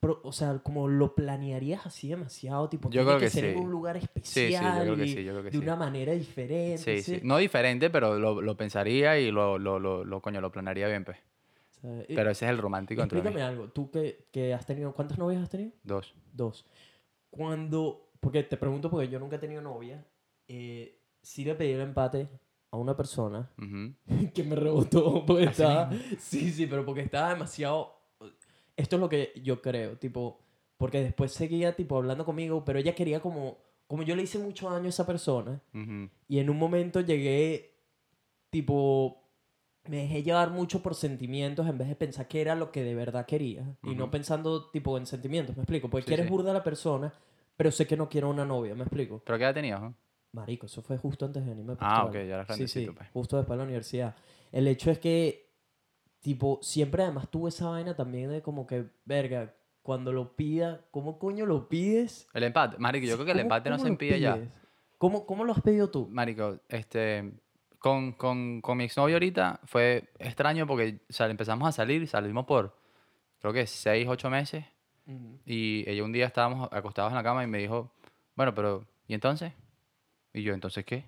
Pro- 0.01 0.21
o 0.23 0.33
sea, 0.33 0.59
como 0.61 0.89
lo 0.89 1.15
planearías 1.15 1.87
así 1.87 2.09
demasiado, 2.09 2.69
tipo, 2.69 2.89
Yo 2.89 2.93
tiene 3.03 3.07
creo 3.07 3.19
que, 3.19 3.25
que 3.27 3.31
ser 3.31 3.45
en 3.47 3.55
sí. 3.57 3.61
un 3.65 3.71
lugar 3.71 3.97
sí, 3.97 4.01
yo 4.07 4.07
especial. 4.15 4.83
creo 4.83 4.97
que 4.97 5.25
yo 5.25 5.33
creo 5.33 5.43
que 5.45 5.51
de 5.51 5.59
una 5.59 5.77
manera 5.77 6.13
diferente. 6.13 7.03
Sí. 7.03 7.21
No 7.23 7.39
diferente, 7.39 7.91
pero 7.91 8.19
lo, 8.19 8.41
lo 8.41 8.57
pensaría 8.57 9.19
y 9.19 9.31
lo, 9.31 9.59
lo, 9.59 9.79
lo, 9.79 10.23
coño, 10.23 10.41
lo 10.41 10.51
planearía 10.53 10.89
bien, 10.89 11.05
pues. 11.05 11.19
O 11.19 11.81
sea, 11.81 12.05
Pero 12.09 12.31
ese 12.31 12.45
es 12.47 12.51
el 12.51 12.59
romántico 12.59 13.03
entre 13.03 13.19
explícame 13.19 13.43
algo. 13.43 13.69
Tú 13.69 13.91
que, 13.91 14.27
que 14.33 14.53
has 14.53 14.67
tenido. 14.67 14.93
¿Cuántas 14.95 15.17
novias 15.19 15.43
has 15.43 15.49
tenido? 15.51 15.73
Dos. 15.85 16.15
Dos. 16.33 16.67
Cuando. 17.31 18.11
Porque 18.21 18.43
te 18.43 18.57
pregunto, 18.57 18.91
porque 18.91 19.09
yo 19.09 19.19
nunca 19.21 19.37
he 19.37 19.39
tenido 19.39 19.63
novia. 19.63 20.05
Eh, 20.49 20.99
sí 21.23 21.45
le 21.45 21.55
pedí 21.55 21.73
el 21.73 21.81
empate 21.83 22.29
a 22.71 22.77
una 22.79 22.97
persona 22.97 23.51
Ujú. 23.59 23.95
que 24.35 24.43
me 24.45 24.57
rebotó 24.57 25.25
porque 25.27 25.45
Así 25.45 25.63
estaba 25.63 25.91
sí 26.19 26.51
sí 26.51 26.67
pero 26.67 26.85
porque 26.85 27.03
estaba 27.03 27.31
demasiado 27.31 27.98
esto 28.79 28.97
es 28.97 29.01
lo 29.01 29.09
que 29.11 29.33
yo 29.45 29.61
creo 29.61 29.99
tipo 29.99 30.39
porque 30.79 31.03
después 31.03 31.33
seguía 31.33 31.75
tipo 31.77 31.97
hablando 31.97 32.25
conmigo 32.25 32.65
pero 32.65 32.79
ella 32.79 32.95
quería 32.95 33.21
como 33.21 33.59
como 33.87 34.03
yo 34.05 34.17
le 34.17 34.23
hice 34.23 34.39
mucho 34.39 34.71
daño 34.71 34.87
a 34.87 34.89
esa 34.89 35.05
persona 35.07 35.61
y 36.29 36.39
en 36.39 36.49
un 36.51 36.57
momento 36.59 37.01
llegué 37.01 37.75
tipo 38.51 39.23
me 39.87 39.99
dejé 40.03 40.23
llevar 40.23 40.51
mucho 40.51 40.83
por 40.83 40.95
sentimientos 40.95 41.67
en 41.67 41.79
vez 41.79 41.89
de 41.89 41.97
pensar 41.97 42.29
que 42.29 42.41
era 42.41 42.55
lo 42.55 42.71
que 42.73 42.83
de 42.83 42.95
verdad 42.95 43.27
quería 43.27 43.77
y 43.83 43.95
no 43.95 44.11
pensando 44.11 44.71
tipo 44.71 44.97
en 44.99 45.07
sentimientos 45.07 45.57
me 45.57 45.63
explico 45.63 45.89
porque 45.89 46.05
Sí, 46.05 46.09
quieres 46.09 46.27
sí. 46.27 46.31
burda 46.31 46.51
a 46.51 46.55
la 46.55 46.63
persona 46.65 47.13
pero 47.57 47.71
sé 47.71 47.87
que 47.87 47.97
no 47.97 48.09
quiero 48.09 48.29
una 48.31 48.45
novia 48.45 48.75
me 48.75 48.83
explico 48.85 49.23
¿Pero 49.25 49.39
qué 49.39 49.45
edad 49.45 49.55
tenías? 49.55 49.81
no? 49.81 49.95
Marico, 50.33 50.67
eso 50.67 50.83
fue 50.83 50.99
justo 50.99 51.25
antes 51.25 51.43
de 51.43 51.49
venirme 51.51 51.73
a 51.73 51.77
Ah, 51.81 52.05
ok, 52.05 52.13
ya 52.13 52.21
eras 52.43 52.55
Sí, 52.57 52.87
pues. 52.95 53.09
justo 53.15 53.39
después 53.39 53.55
de 53.57 53.59
la 53.59 53.65
universidad. 53.65 54.15
El 54.53 54.69
hecho 54.69 54.91
es 54.91 54.99
que, 54.99 55.48
tipo, 56.21 56.59
siempre 56.63 57.03
además 57.03 57.29
tuve 57.31 57.49
esa 57.51 57.69
vaina 57.69 57.95
también 57.95 58.31
de 58.31 58.43
como 58.43 58.67
que, 58.67 58.87
verga, 59.05 59.55
cuando 59.83 60.13
lo 60.13 60.37
pida, 60.37 60.85
¿cómo 60.91 61.19
coño 61.19 61.47
lo 61.47 61.69
pides? 61.69 62.29
El 62.35 62.43
empate. 62.43 62.77
Marico, 62.79 63.07
yo 63.07 63.15
creo 63.15 63.25
que 63.27 63.33
el 63.33 63.39
¿Cómo- 63.39 63.43
empate 63.55 63.71
no 63.71 63.79
se 63.79 63.89
impide 63.89 64.21
ya. 64.21 64.39
¿Cómo, 64.99 65.25
¿Cómo 65.27 65.45
lo 65.45 65.53
has 65.53 65.61
pedido 65.63 65.91
tú? 65.91 66.09
Marico, 66.11 66.59
este, 66.69 67.33
con, 67.79 68.13
con, 68.13 68.61
con 68.61 68.77
mi 68.77 68.85
exnovio 68.85 69.15
ahorita 69.17 69.61
fue 69.65 70.11
extraño 70.19 70.67
porque 70.67 71.01
o 71.09 71.13
sea, 71.13 71.29
empezamos 71.29 71.69
a 71.69 71.73
salir, 71.73 72.07
salimos 72.09 72.45
por, 72.47 72.77
creo 73.41 73.53
que 73.53 73.67
seis, 73.67 74.07
ocho 74.09 74.29
meses. 74.29 74.65
Ujú. 75.07 75.39
Y 75.47 75.85
ella 75.89 76.03
un 76.05 76.13
día 76.13 76.27
estábamos 76.27 76.69
acostados 76.73 77.13
en 77.13 77.17
la 77.17 77.23
cama 77.23 77.45
y 77.45 77.47
me 77.47 77.59
dijo, 77.59 77.93
bueno, 78.35 78.53
pero, 78.55 78.85
¿y 79.07 79.15
entonces? 79.15 79.53
Y 80.35 80.43
yo, 80.43 80.53
¿entonces 80.53 80.85
qué? 80.85 81.05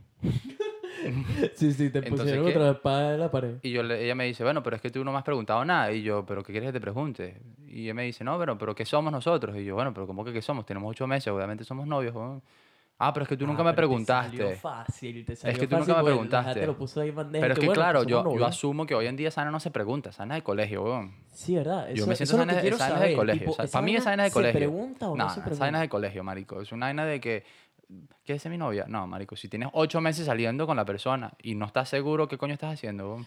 Sí, 1.54 1.72
sí, 1.72 1.90
te 1.90 1.98
Entonces, 1.98 2.20
pusieron 2.20 2.46
¿qué? 2.46 2.56
otra 2.56 2.70
espada 2.70 3.12
de 3.12 3.18
la 3.18 3.30
pared. 3.30 3.54
Y 3.62 3.70
yo 3.70 3.82
ella 3.82 4.14
me 4.14 4.24
dice, 4.24 4.42
bueno, 4.44 4.62
pero 4.62 4.76
es 4.76 4.82
que 4.82 4.90
tú 4.90 5.04
no 5.04 5.12
me 5.12 5.18
has 5.18 5.24
preguntado 5.24 5.64
nada. 5.64 5.92
Y 5.92 6.02
yo, 6.02 6.24
¿pero 6.26 6.42
qué 6.42 6.52
quieres 6.52 6.68
que 6.68 6.72
te 6.74 6.80
pregunte? 6.80 7.40
Y 7.66 7.84
ella 7.84 7.94
me 7.94 8.04
dice, 8.04 8.24
no, 8.24 8.38
pero, 8.38 8.56
pero 8.58 8.74
¿qué 8.74 8.84
somos 8.84 9.12
nosotros? 9.12 9.56
Y 9.56 9.64
yo, 9.64 9.74
bueno, 9.74 9.92
pero 9.94 10.06
¿cómo 10.06 10.24
que 10.24 10.32
qué 10.32 10.42
somos? 10.42 10.66
Tenemos 10.66 10.90
ocho 10.90 11.06
meses, 11.06 11.28
obviamente 11.32 11.64
somos 11.64 11.86
novios. 11.86 12.14
weón". 12.14 12.42
Ah, 13.02 13.14
pero 13.14 13.22
es 13.24 13.30
que 13.30 13.36
tú 13.38 13.46
nunca 13.46 13.62
Ah, 13.62 13.64
me 13.64 13.72
pero 13.72 13.88
te 13.88 14.04
salió 14.04 14.30
preguntaste. 14.38 14.56
fácil, 14.60 15.24
te 15.24 15.34
salió 15.34 15.58
que 15.58 15.66
tú 15.66 15.74
nunca 15.76 15.86
fácil 15.86 15.94
me 15.94 15.94
porque 16.02 16.10
preguntaste. 16.28 16.66
lo 16.66 16.76
puso 16.76 17.00
ahí 17.00 17.08
en 17.08 17.14
bandeja, 17.14 17.40
Pero 17.42 17.54
es 17.54 17.58
que 17.60 17.66
bueno, 17.66 17.80
claro, 17.80 18.02
yo, 18.04 18.36
yo 18.38 18.44
asumo 18.44 18.84
que 18.84 18.94
hoy 18.94 19.06
en 19.06 19.16
día 19.16 19.28
esa 19.28 19.40
vaina 19.40 19.52
no 19.52 19.60
se 19.60 19.70
pregunta, 19.70 20.10
es 20.10 20.18
de 20.18 20.42
colegio, 20.42 20.82
weón. 20.84 21.14
Sí, 21.32 21.54
¿verdad? 21.56 21.86
Yo 21.88 21.94
Eso- 21.94 22.06
me 22.08 22.12
eso 22.12 22.26
siento 22.26 22.52
es 22.58 22.64
es 22.64 22.76
saber, 22.76 23.08
de 23.08 23.16
colegio. 23.16 23.40
tipo, 23.40 23.52
o 23.52 23.54
sea, 23.54 23.64
¿esa 23.64 23.72
para 23.72 23.86
mí 23.86 23.96
es 23.96 24.04
de 24.04 24.24
¿Se 24.24 24.30
colegio. 24.30 24.58
pregunta 24.58 25.08
o 25.08 25.16
no, 25.16 25.24
no, 25.24 25.30
se 25.30 25.40
pregunta? 25.40 25.66
es 25.70 25.80
de 25.80 25.88
colegio, 25.88 26.24
marico. 26.24 26.60
Es 26.60 26.72
una 26.72 26.86
vaina 26.86 27.06
de 27.06 27.20
que... 27.20 27.44
¿Qué 28.24 28.34
es 28.34 28.46
mi 28.46 28.56
novia? 28.58 28.84
No, 28.88 29.06
marico. 29.06 29.36
Si 29.36 29.48
tienes 29.48 29.68
ocho 29.72 30.00
meses 30.00 30.26
saliendo 30.26 30.66
con 30.66 30.76
la 30.76 30.84
persona 30.84 31.32
y 31.42 31.54
no 31.54 31.66
estás 31.66 31.88
seguro, 31.88 32.28
¿qué 32.28 32.38
coño 32.38 32.54
estás 32.54 32.74
haciendo? 32.74 33.18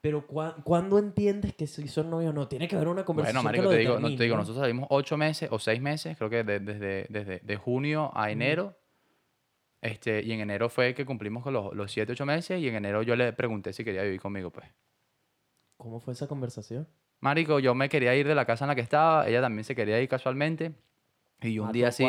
Pero 0.00 0.26
¿cuá- 0.26 0.56
¿cuándo 0.64 0.98
entiendes 0.98 1.54
que 1.54 1.66
si 1.66 1.86
son 1.88 2.10
novios 2.10 2.30
o 2.30 2.34
no? 2.34 2.48
Tiene 2.48 2.68
que 2.68 2.74
haber 2.76 2.88
una 2.88 3.04
conversación 3.04 3.42
Bueno, 3.44 3.48
marico, 3.48 3.62
que 3.62 3.64
lo 3.64 3.70
te 3.70 3.78
digo, 3.78 4.00
no, 4.00 4.16
te 4.16 4.22
digo, 4.24 4.36
¿no? 4.36 4.42
nosotros 4.42 4.62
salimos 4.62 4.86
ocho 4.90 5.16
meses 5.16 5.48
o 5.52 5.58
seis 5.58 5.80
meses, 5.80 6.16
creo 6.18 6.28
que 6.28 6.42
de- 6.44 6.60
desde, 6.60 7.06
desde 7.08 7.38
de 7.38 7.56
junio 7.56 8.10
a 8.14 8.30
enero. 8.30 8.76
Este, 9.80 10.22
y 10.22 10.32
en 10.32 10.40
enero 10.40 10.68
fue 10.68 10.94
que 10.94 11.04
cumplimos 11.04 11.42
con 11.42 11.52
los, 11.54 11.74
los 11.74 11.90
siete, 11.90 12.12
ocho 12.12 12.24
meses 12.26 12.60
y 12.60 12.68
en 12.68 12.76
enero 12.76 13.02
yo 13.02 13.16
le 13.16 13.32
pregunté 13.32 13.72
si 13.72 13.84
quería 13.84 14.02
vivir 14.02 14.20
conmigo, 14.20 14.50
pues. 14.50 14.66
¿Cómo 15.76 15.98
fue 16.00 16.12
esa 16.12 16.28
conversación? 16.28 16.86
Marico, 17.20 17.58
yo 17.58 17.74
me 17.74 17.88
quería 17.88 18.14
ir 18.14 18.26
de 18.26 18.34
la 18.34 18.44
casa 18.44 18.64
en 18.64 18.68
la 18.68 18.74
que 18.74 18.80
estaba, 18.80 19.28
ella 19.28 19.40
también 19.40 19.64
se 19.64 19.74
quería 19.74 20.00
ir 20.00 20.08
casualmente. 20.08 20.72
Y 21.42 21.58
un 21.58 21.66
día 21.72 21.88
así, 21.88 22.04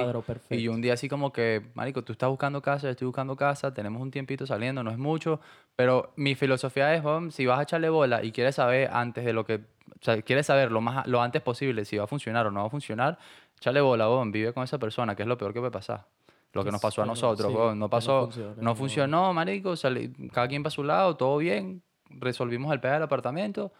y 0.57 0.61
yo 0.63 0.71
un 0.71 0.81
día 0.81 0.93
así 0.93 1.09
como 1.09 1.31
que, 1.33 1.63
marico, 1.73 2.03
tú 2.03 2.11
estás 2.13 2.29
buscando 2.29 2.61
casa, 2.61 2.87
yo 2.87 2.91
estoy 2.91 3.05
buscando 3.07 3.35
casa, 3.35 3.73
tenemos 3.73 4.01
un 4.01 4.11
tiempito 4.11 4.45
saliendo, 4.45 4.83
no 4.83 4.91
es 4.91 4.97
mucho, 4.97 5.39
pero 5.75 6.13
mi 6.15 6.35
filosofía 6.35 6.93
es, 6.93 7.03
"Hom, 7.03 7.31
si 7.31 7.45
vas 7.45 7.59
a 7.59 7.63
echarle 7.63 7.89
bola 7.89 8.23
y 8.23 8.31
quieres 8.31 8.55
saber 8.55 8.89
antes 8.93 9.25
de 9.25 9.33
lo 9.33 9.45
que, 9.45 9.55
o 9.55 10.03
sea, 10.03 10.21
quieres 10.21 10.45
saber 10.45 10.71
lo 10.71 10.81
más 10.81 11.07
lo 11.07 11.21
antes 11.21 11.41
posible 11.41 11.85
si 11.85 11.97
va 11.97 12.03
a 12.03 12.07
funcionar 12.07 12.45
o 12.47 12.51
no 12.51 12.61
va 12.61 12.67
a 12.67 12.69
funcionar, 12.69 13.17
échale 13.57 13.81
bola, 13.81 14.09
hom, 14.09 14.31
vive 14.31 14.53
con 14.53 14.63
esa 14.63 14.77
persona, 14.77 15.15
que 15.15 15.23
es 15.23 15.27
lo 15.27 15.37
peor 15.37 15.53
que 15.53 15.59
puede 15.59 15.71
pasar. 15.71 16.05
Lo 16.53 16.63
que 16.63 16.71
nos 16.71 16.81
pasó 16.81 17.01
a 17.01 17.05
nosotros, 17.07 17.47
sí, 17.51 17.57
no 17.57 17.75
no 17.75 17.89
pasó, 17.89 18.21
funciona, 18.25 18.53
no. 18.61 18.75
funcionó, 18.75 19.33
marico, 19.33 19.75
salí- 19.75 20.13
cada 20.31 20.47
quien 20.47 20.61
para 20.61 20.69
su 20.71 20.83
lado, 20.83 21.15
todo 21.15 21.37
bien, 21.37 21.81
resolvimos 22.11 22.71
el 22.71 22.79
pedo 22.79 22.93
del 22.93 23.03
apartamento 23.03 23.71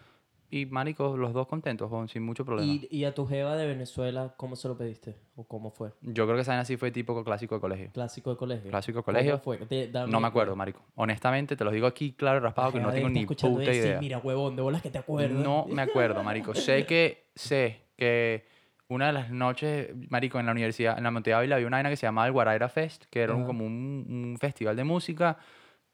y, 0.61 0.65
marico, 0.67 1.17
los 1.17 1.33
dos 1.33 1.47
contentos, 1.47 1.91
hom, 1.91 2.07
sin 2.07 2.21
mucho 2.23 2.45
problema. 2.45 2.71
¿Y, 2.71 2.87
y 2.91 3.05
a 3.05 3.13
tu 3.13 3.25
jeva 3.25 3.55
de 3.55 3.65
Venezuela, 3.65 4.33
cómo 4.37 4.55
se 4.55 4.67
lo 4.67 4.77
pediste? 4.77 5.15
¿O 5.35 5.43
cómo 5.45 5.71
fue? 5.71 5.89
Yo 6.01 6.25
creo 6.25 6.35
que 6.35 6.41
esa 6.41 6.51
vaina 6.51 6.63
sí 6.65 6.77
fue 6.77 6.91
típico 6.91 7.23
clásico 7.23 7.55
de 7.55 7.61
colegio. 7.61 7.89
Clásico 7.91 8.29
de 8.29 8.37
colegio. 8.37 8.69
Clásico 8.69 8.99
de 8.99 9.03
¿Cómo 9.03 9.17
colegio. 9.17 9.39
fue? 9.39 9.59
No 10.07 10.19
me 10.19 10.27
acuerdo, 10.27 10.55
marico. 10.55 10.81
Honestamente, 10.95 11.55
te 11.55 11.63
lo 11.63 11.71
digo 11.71 11.87
aquí 11.87 12.13
claro 12.13 12.39
raspado 12.39 12.71
que 12.71 12.79
no 12.79 12.91
tengo 12.93 13.09
ni 13.09 13.25
puta 13.25 13.47
decir, 13.47 13.73
idea. 13.85 13.99
Mira, 13.99 14.17
huevón, 14.19 14.55
de 14.55 14.61
bolas 14.61 14.81
que 14.83 14.91
te 14.91 14.99
acuerdas. 14.99 15.43
No 15.43 15.65
me 15.69 15.81
acuerdo, 15.81 16.21
marico. 16.23 16.53
Sé 16.53 16.85
que, 16.85 17.25
sé 17.35 17.81
que 17.97 18.45
una 18.89 19.07
de 19.07 19.13
las 19.13 19.31
noches, 19.31 19.89
marico, 20.09 20.39
en 20.39 20.45
la 20.45 20.51
universidad, 20.51 20.97
en 20.99 21.03
la 21.03 21.09
Monte 21.09 21.33
Ávila 21.33 21.55
había 21.55 21.67
una 21.67 21.77
vaina 21.77 21.89
que 21.89 21.95
se 21.95 22.05
llamaba 22.05 22.27
el 22.27 22.33
Guaraira 22.33 22.69
Fest, 22.69 23.05
que 23.09 23.21
era 23.21 23.33
un- 23.33 23.43
como 23.43 23.65
un, 23.65 24.05
un 24.07 24.37
festival 24.39 24.75
de 24.75 24.83
música. 24.83 25.37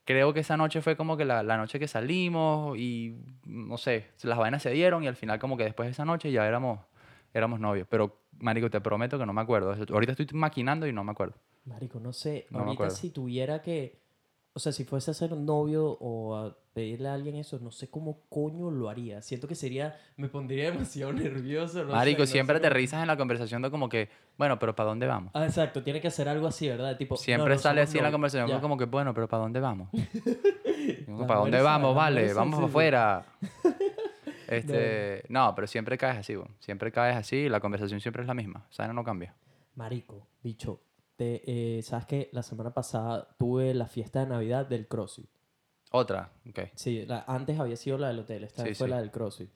Creo 0.09 0.33
que 0.33 0.39
esa 0.39 0.57
noche 0.57 0.81
fue 0.81 0.95
como 0.95 1.17
que 1.17 1.23
la, 1.23 1.43
la 1.43 1.55
noche 1.55 1.77
que 1.77 1.87
salimos 1.87 2.75
y, 2.79 3.15
no 3.45 3.77
sé, 3.77 4.07
las 4.23 4.39
vainas 4.39 4.63
se 4.63 4.71
dieron 4.71 5.03
y 5.03 5.07
al 5.07 5.15
final 5.15 5.37
como 5.37 5.55
que 5.55 5.63
después 5.63 5.85
de 5.85 5.91
esa 5.91 6.03
noche 6.03 6.31
ya 6.31 6.47
éramos, 6.47 6.79
éramos 7.31 7.59
novios. 7.59 7.85
Pero, 7.87 8.17
marico, 8.39 8.71
te 8.71 8.81
prometo 8.81 9.19
que 9.19 9.27
no 9.27 9.33
me 9.33 9.41
acuerdo. 9.41 9.75
Ahorita 9.93 10.13
estoy 10.13 10.25
maquinando 10.33 10.87
y 10.87 10.93
no 10.93 11.03
me 11.03 11.11
acuerdo. 11.11 11.35
Marico, 11.65 11.99
no 11.99 12.11
sé. 12.11 12.47
No 12.49 12.61
ahorita 12.61 12.89
si 12.89 13.11
tuviera 13.11 13.61
que... 13.61 13.99
O 14.59 14.61
sea, 14.61 14.73
si 14.73 14.83
fuese 14.83 15.09
a 15.09 15.13
ser 15.13 15.31
un 15.31 15.45
novio 15.45 15.97
o 16.01 16.35
a 16.35 16.53
pedirle 16.73 17.07
a 17.07 17.13
alguien 17.13 17.37
eso, 17.37 17.59
no 17.59 17.71
sé 17.71 17.89
cómo 17.89 18.23
coño 18.27 18.69
lo 18.69 18.89
haría. 18.89 19.21
Siento 19.21 19.47
que 19.47 19.55
sería... 19.55 19.97
Me 20.17 20.27
pondría 20.27 20.65
demasiado 20.71 21.13
nervioso. 21.13 21.85
no 21.85 21.91
sé, 21.91 21.95
Marico, 21.95 22.23
no 22.23 22.27
siempre 22.27 22.57
sé 22.57 22.63
te 22.63 22.69
risas 22.69 22.99
en 23.01 23.07
la 23.07 23.15
conversación 23.15 23.61
de 23.61 23.71
como 23.71 23.87
que, 23.87 24.09
bueno, 24.37 24.59
pero 24.59 24.75
¿para 24.75 24.89
dónde 24.89 25.07
vamos? 25.07 25.31
Ah, 25.33 25.45
exacto. 25.45 25.81
Tiene 25.81 26.01
que 26.01 26.11
ser 26.11 26.27
algo 26.27 26.45
así, 26.45 26.67
¿verdad? 26.67 26.97
Tipo, 26.97 27.15
Siempre 27.15 27.53
no, 27.53 27.57
sale 27.57 27.79
así 27.79 27.99
en 27.99 28.03
la 28.03 28.11
conversación, 28.11 28.49
ya. 28.49 28.59
como 28.59 28.75
que, 28.75 28.83
bueno, 28.83 29.13
pero 29.13 29.29
¿para 29.29 29.43
dónde 29.43 29.61
vamos? 29.61 29.87
¿Para 31.25 31.39
dónde 31.39 31.61
vamos? 31.61 31.95
Vale, 31.95 32.33
vamos 32.33 32.55
para 32.55 32.67
afuera. 32.67 33.25
Este, 34.49 35.23
no, 35.29 35.53
pero 35.53 35.67
siempre 35.67 35.95
caes 35.95 36.17
así, 36.17 36.35
weón. 36.35 36.55
siempre 36.57 36.91
caes 36.91 37.15
así 37.15 37.35
y 37.35 37.49
la 37.49 37.59
conversación 37.59 38.01
siempre 38.01 38.23
es 38.23 38.27
la 38.27 38.33
misma. 38.33 38.65
O 38.67 38.73
sea, 38.73 38.91
no 38.91 39.03
cambia. 39.03 39.35
Marico, 39.75 40.27
bicho, 40.41 40.81
te, 41.19 41.43
eh, 41.77 41.81
¿sabes 41.83 42.05
que 42.05 42.29
La 42.31 42.41
semana 42.43 42.73
pasada 42.73 43.27
tuve 43.37 43.73
la 43.73 43.87
fiesta 43.87 44.21
de 44.21 44.27
Navidad 44.27 44.65
del 44.65 44.87
CrossFit. 44.87 45.29
Otra, 45.91 46.31
ok. 46.49 46.59
Sí, 46.75 47.05
la- 47.05 47.25
antes 47.27 47.59
había 47.59 47.75
sido 47.75 47.97
la 47.97 48.07
del 48.07 48.19
hotel, 48.19 48.45
esta 48.45 48.63
Sí, 48.63 48.69
vez 48.69 48.77
fue 48.77 48.87
sí. 48.87 48.91
la 48.91 48.99
del 49.01 49.11
CrossFit. 49.11 49.49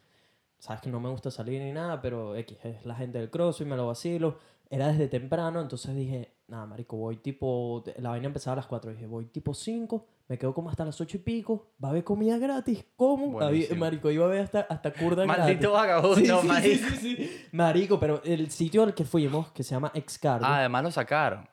Sabes 0.60 0.82
que 0.82 0.90
no 0.90 1.00
me 1.00 1.10
gusta 1.10 1.32
salir 1.32 1.62
ni 1.62 1.72
nada, 1.72 2.02
pero 2.02 2.36
X, 2.36 2.58
es 2.66 2.86
la 2.86 2.96
gente 2.96 3.18
del 3.20 3.30
CrossFit, 3.30 3.66
me 3.68 3.76
lo 3.78 3.88
vacilo. 3.88 4.38
Era 4.70 4.88
desde 4.88 5.08
temprano, 5.08 5.62
entonces 5.62 5.96
dije, 5.96 6.34
nada, 6.48 6.66
marico, 6.66 6.98
voy 6.98 7.18
tipo... 7.18 7.84
La 7.98 8.10
vaina 8.10 8.28
empezaba 8.28 8.54
a 8.54 8.56
las 8.58 8.66
4, 8.66 8.92
dije, 8.92 9.06
voy 9.06 9.26
tipo 9.28 9.54
5, 9.54 10.08
me 10.28 10.38
quedo 10.40 10.54
como 10.54 10.70
hasta 10.72 10.84
las 10.86 11.00
8 11.00 11.18
y 11.18 11.20
pico, 11.20 11.68
va 11.84 11.90
a 11.90 11.92
haber 11.92 12.04
comida 12.04 12.38
gratis, 12.40 12.84
¿cómo? 12.96 13.40
Había- 13.40 13.68
marico, 13.76 14.10
iba 14.10 14.26
a 14.26 14.30
ver 14.30 14.42
hasta, 14.42 14.62
hasta 14.62 14.92
curda 14.94 15.26
gratis. 15.26 15.44
Maldito 15.44 15.72
vagabundo, 15.74 16.16
Sí, 16.18 16.26
sí, 16.42 16.48
marico. 16.48 16.90
sí, 16.90 16.98
sí. 17.16 17.46
Marico, 17.52 18.00
pero 18.00 18.24
el 18.24 18.50
sitio 18.50 18.82
al 18.84 18.96
que 18.96 19.04
fuimos, 19.06 19.52
que 19.52 19.62
se 19.64 19.76
llama 19.76 19.92
Excargo, 19.94 20.46
Ah, 20.46 20.60
además 20.60 20.84
lo 20.84 20.92
sacaron. 20.92 21.48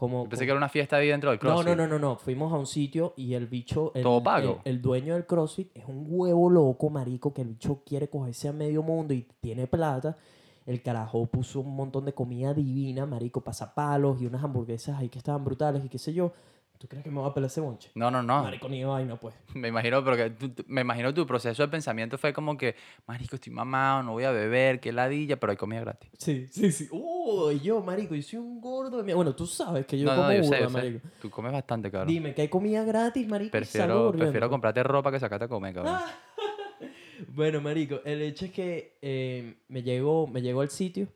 Como... 0.00 0.26
Pensé 0.26 0.46
que 0.46 0.50
era 0.50 0.56
una 0.56 0.70
fiesta 0.70 0.96
ahí 0.96 1.08
dentro 1.08 1.28
del 1.28 1.38
No, 1.38 1.40
CrossFit. 1.40 1.68
no, 1.68 1.76
no, 1.76 1.86
no, 1.86 1.98
no. 1.98 2.16
Fuimos 2.16 2.50
a 2.54 2.56
un 2.56 2.66
sitio 2.66 3.12
y 3.18 3.34
el 3.34 3.46
bicho. 3.46 3.92
El, 3.94 4.02
¿Todo 4.02 4.22
pago? 4.22 4.60
El, 4.64 4.76
el 4.76 4.82
dueño 4.82 5.12
del 5.12 5.26
CrossFit 5.26 5.76
es 5.76 5.84
un 5.84 6.06
huevo 6.08 6.48
loco, 6.48 6.88
marico, 6.88 7.34
que 7.34 7.42
el 7.42 7.48
bicho 7.48 7.82
quiere 7.84 8.08
cogerse 8.08 8.48
a 8.48 8.52
medio 8.54 8.82
mundo 8.82 9.12
y 9.12 9.28
tiene 9.42 9.66
plata. 9.66 10.16
El 10.64 10.82
carajo 10.82 11.26
puso 11.26 11.60
un 11.60 11.76
montón 11.76 12.06
de 12.06 12.14
comida 12.14 12.54
divina, 12.54 13.04
marico, 13.04 13.42
pasapalos 13.42 14.22
y 14.22 14.26
unas 14.26 14.42
hamburguesas 14.42 14.98
ahí 14.98 15.10
que 15.10 15.18
estaban 15.18 15.44
brutales 15.44 15.84
y 15.84 15.90
qué 15.90 15.98
sé 15.98 16.14
yo. 16.14 16.32
¿Tú 16.80 16.88
crees 16.88 17.04
que 17.04 17.10
me 17.10 17.20
va 17.20 17.26
a 17.26 17.34
pelar 17.34 17.48
ese 17.50 17.60
bonche? 17.60 17.90
No, 17.94 18.10
no, 18.10 18.22
no. 18.22 18.42
Marico, 18.42 18.66
ni 18.66 18.82
vaina, 18.82 19.14
pues. 19.16 19.34
Me 19.54 19.68
imagino, 19.68 20.02
porque 20.02 20.30
tú- 20.30 20.48
tú- 20.48 20.64
me 20.66 20.80
imagino 20.80 21.12
tu 21.12 21.26
proceso 21.26 21.62
de 21.62 21.68
pensamiento 21.68 22.16
fue 22.16 22.32
como 22.32 22.56
que, 22.56 22.74
marico, 23.06 23.34
estoy 23.36 23.52
mamado, 23.52 24.02
no 24.02 24.12
voy 24.12 24.24
a 24.24 24.30
beber, 24.30 24.80
qué 24.80 24.90
ladilla, 24.90 25.38
pero 25.38 25.50
hay 25.50 25.58
comida 25.58 25.80
gratis. 25.80 26.08
Sí, 26.16 26.46
sí, 26.50 26.72
sí. 26.72 26.88
Uh, 26.90 27.50
y 27.50 27.60
yo, 27.60 27.82
marico, 27.82 28.14
yo 28.14 28.22
soy 28.22 28.38
un 28.38 28.62
gordo 28.62 28.96
de 28.96 29.02
mierda. 29.02 29.16
Bueno, 29.16 29.34
tú 29.36 29.46
sabes 29.46 29.84
que 29.84 29.98
yo 29.98 30.06
no, 30.06 30.16
como 30.16 30.28
no, 30.28 30.34
yo 30.34 30.42
sé, 30.44 30.56
sé. 30.58 30.68
marico. 30.70 31.08
Tú 31.20 31.28
comes 31.28 31.52
bastante, 31.52 31.90
cabrón. 31.90 32.08
Dime 32.08 32.32
que 32.34 32.40
hay 32.40 32.48
comida 32.48 32.82
gratis, 32.82 33.28
marico. 33.28 33.52
Prefiero, 33.52 34.10
prefiero 34.12 34.48
comprarte 34.48 34.82
ropa 34.82 35.12
que 35.12 35.20
sacarte 35.20 35.44
a 35.44 35.48
comer, 35.48 35.74
cabrón. 35.74 35.96
Ah. 35.98 36.06
Bueno, 37.34 37.60
marico, 37.60 38.00
el 38.06 38.22
hecho 38.22 38.46
es 38.46 38.52
que 38.52 38.96
eh, 39.02 39.54
me 39.68 39.82
llegó 39.82 40.26
me 40.26 40.40
llegó 40.40 40.62
al 40.62 40.70
sitio. 40.70 41.08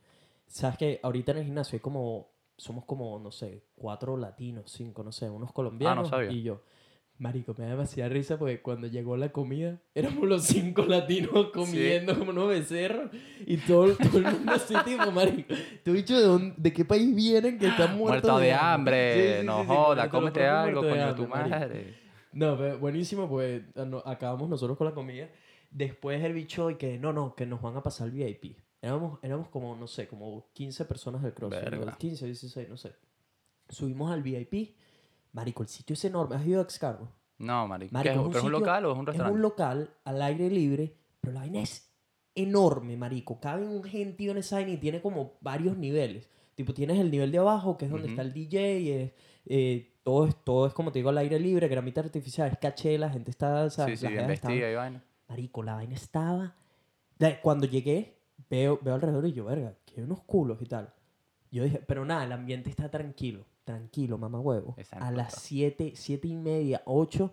Sabes 0.46 0.76
que 0.76 1.00
ahorita 1.02 1.32
en 1.32 1.38
el 1.38 1.44
gimnasio 1.46 1.76
hay 1.76 1.80
como 1.80 2.28
somos 2.64 2.84
como 2.84 3.18
no 3.18 3.30
sé 3.30 3.62
cuatro 3.74 4.16
latinos, 4.16 4.70
cinco, 4.70 5.02
no 5.04 5.12
sé, 5.12 5.28
unos 5.30 5.52
colombianos 5.52 6.08
sabía. 6.08 6.30
y 6.32 6.42
yo. 6.42 6.62
Marico, 7.16 7.54
me 7.56 7.64
da 7.64 7.70
demasiada 7.70 8.08
risa 8.10 8.38
porque 8.40 8.60
cuando 8.60 8.88
llegó 8.88 9.16
la 9.16 9.28
comida 9.28 9.80
éramos 9.94 10.26
los 10.26 10.42
cinco 10.46 10.82
latinos 10.84 11.50
comiendo 11.54 12.18
como 12.18 12.32
unos 12.32 12.48
becerros 12.48 13.10
y 13.46 13.56
todo, 13.58 13.94
todo 13.94 14.18
el 14.18 14.24
mundo 14.24 14.52
así 14.54 14.74
tipo, 14.84 15.12
marico. 15.12 15.54
¿Tú 15.84 15.92
dicho 15.92 16.18
de, 16.18 16.26
dónde- 16.26 16.54
de 16.56 16.72
qué 16.72 16.84
país 16.84 17.14
vienen 17.14 17.56
que 17.58 17.68
están 17.68 17.96
muertos 17.96 18.32
Muerto 18.32 18.38
de 18.40 18.52
hambre, 18.52 19.14
Sí, 19.14 19.32
sí, 19.34 19.40
sí, 19.42 19.46
no 19.46 19.60
sí, 19.60 19.66
joda, 19.68 20.08
cómete 20.10 20.44
algo, 20.44 20.82
muertos 20.82 20.84
de 20.84 20.90
coño, 20.90 21.14
tu 21.14 21.22
hambre, 21.22 21.38
marico. 21.38 21.56
madre. 21.60 21.94
No, 22.32 22.58
pero 22.58 22.78
buenísimo, 22.80 23.28
pues 23.28 23.62
ah, 23.76 23.84
no- 23.84 24.02
acabamos 24.04 24.48
nosotros 24.48 24.76
con 24.76 24.86
la 24.88 24.94
comida. 24.94 25.28
Después 25.70 26.22
el 26.24 26.32
bicho 26.32 26.70
y 26.70 26.74
que 26.76 26.98
no, 26.98 27.12
no, 27.12 27.36
que 27.36 27.46
nos 27.46 27.62
van 27.62 27.76
a 27.76 27.82
pasar 27.82 28.08
el 28.08 28.12
VIP. 28.14 28.56
Éramos, 28.84 29.18
éramos 29.22 29.48
como, 29.48 29.74
no 29.76 29.86
sé, 29.86 30.06
como 30.08 30.50
15 30.52 30.84
personas 30.84 31.22
del 31.22 31.32
CrossFit. 31.34 31.64
Verga. 31.64 31.90
¿no? 31.92 31.98
15, 31.98 32.26
16, 32.26 32.68
no 32.68 32.76
sé. 32.76 32.94
Subimos 33.68 34.10
al 34.12 34.22
VIP. 34.22 34.76
Marico, 35.32 35.62
el 35.62 35.68
sitio 35.68 35.94
es 35.94 36.04
enorme. 36.04 36.36
¿Has 36.36 36.46
ido 36.46 36.60
a 36.60 36.64
Excargo? 36.64 37.08
No, 37.38 37.66
marico. 37.66 37.90
¿Qué 37.90 37.94
Marico, 37.94 38.14
es? 38.14 38.16
es 38.20 38.24
un 38.26 38.30
¿Pero 38.32 38.38
es 38.38 38.44
un 38.44 38.50
sitio- 38.50 38.58
local 38.60 38.84
o 38.86 38.92
es 38.92 38.98
un 38.98 39.02
Es 39.02 39.06
restaurante? 39.08 39.34
un 39.34 39.42
local 39.42 39.90
al 40.04 40.22
aire 40.22 40.50
libre, 40.50 40.96
pero 41.20 41.32
la 41.34 41.40
vaina 41.40 41.60
es 41.62 41.90
enorme, 42.34 42.96
marico. 42.96 43.40
Cabe 43.40 43.66
un 43.66 43.82
gentío 43.82 44.32
en 44.32 44.38
esa 44.38 44.56
vaina 44.56 44.72
y 44.72 44.76
tiene 44.76 45.00
como 45.00 45.38
varios 45.40 45.76
niveles. 45.76 46.28
Tipo, 46.54 46.72
tienes 46.74 46.98
el 47.00 47.10
nivel 47.10 47.32
de 47.32 47.38
abajo, 47.38 47.76
que 47.76 47.86
es 47.86 47.90
donde 47.90 48.06
Ujú. 48.06 48.12
está 48.12 48.22
el 48.22 48.32
DJ, 48.32 48.58
es, 49.02 49.12
eh, 49.46 49.98
todo, 50.04 50.26
es, 50.28 50.36
todo 50.44 50.66
es 50.66 50.74
como 50.74 50.92
te 50.92 50.98
digo 51.00 51.08
al 51.08 51.18
aire 51.18 51.40
libre, 51.40 51.66
gramita 51.68 52.00
artificial, 52.00 52.50
es 52.52 52.58
caché, 52.58 52.96
la 52.98 53.10
gente 53.10 53.30
está... 53.30 53.64
o 53.64 53.70
sea, 53.70 53.86
sí, 53.86 53.96
sí, 53.96 54.06
bien 54.08 54.26
vestida 54.28 54.70
y 54.70 54.74
vaina. 54.74 55.02
Marico, 55.28 55.62
la 55.62 55.74
vaina 55.74 55.94
estaba... 55.94 56.54
Cuando 57.42 57.66
llegué, 57.66 58.18
veo, 58.54 58.78
veo 58.82 58.94
alrededor 58.94 59.26
y 59.26 59.32
yo, 59.32 59.44
verga, 59.44 59.74
que 59.84 60.00
hay 60.00 60.04
unos 60.04 60.22
culos 60.22 60.60
y 60.62 60.66
tal. 60.66 60.92
Yo 61.50 61.64
dije, 61.64 61.80
pero 61.86 62.04
nada, 62.04 62.24
el 62.24 62.32
ambiente 62.32 62.70
está 62.70 62.90
tranquilo. 62.90 63.44
Tranquilo, 63.64 64.18
mamá 64.18 64.40
huevo. 64.40 64.74
Esa 64.76 64.96
A 64.98 65.10
las 65.10 65.28
importa. 65.28 65.40
7, 65.40 65.92
7 65.94 66.28
y 66.28 66.36
media, 66.36 66.82
8, 66.84 67.32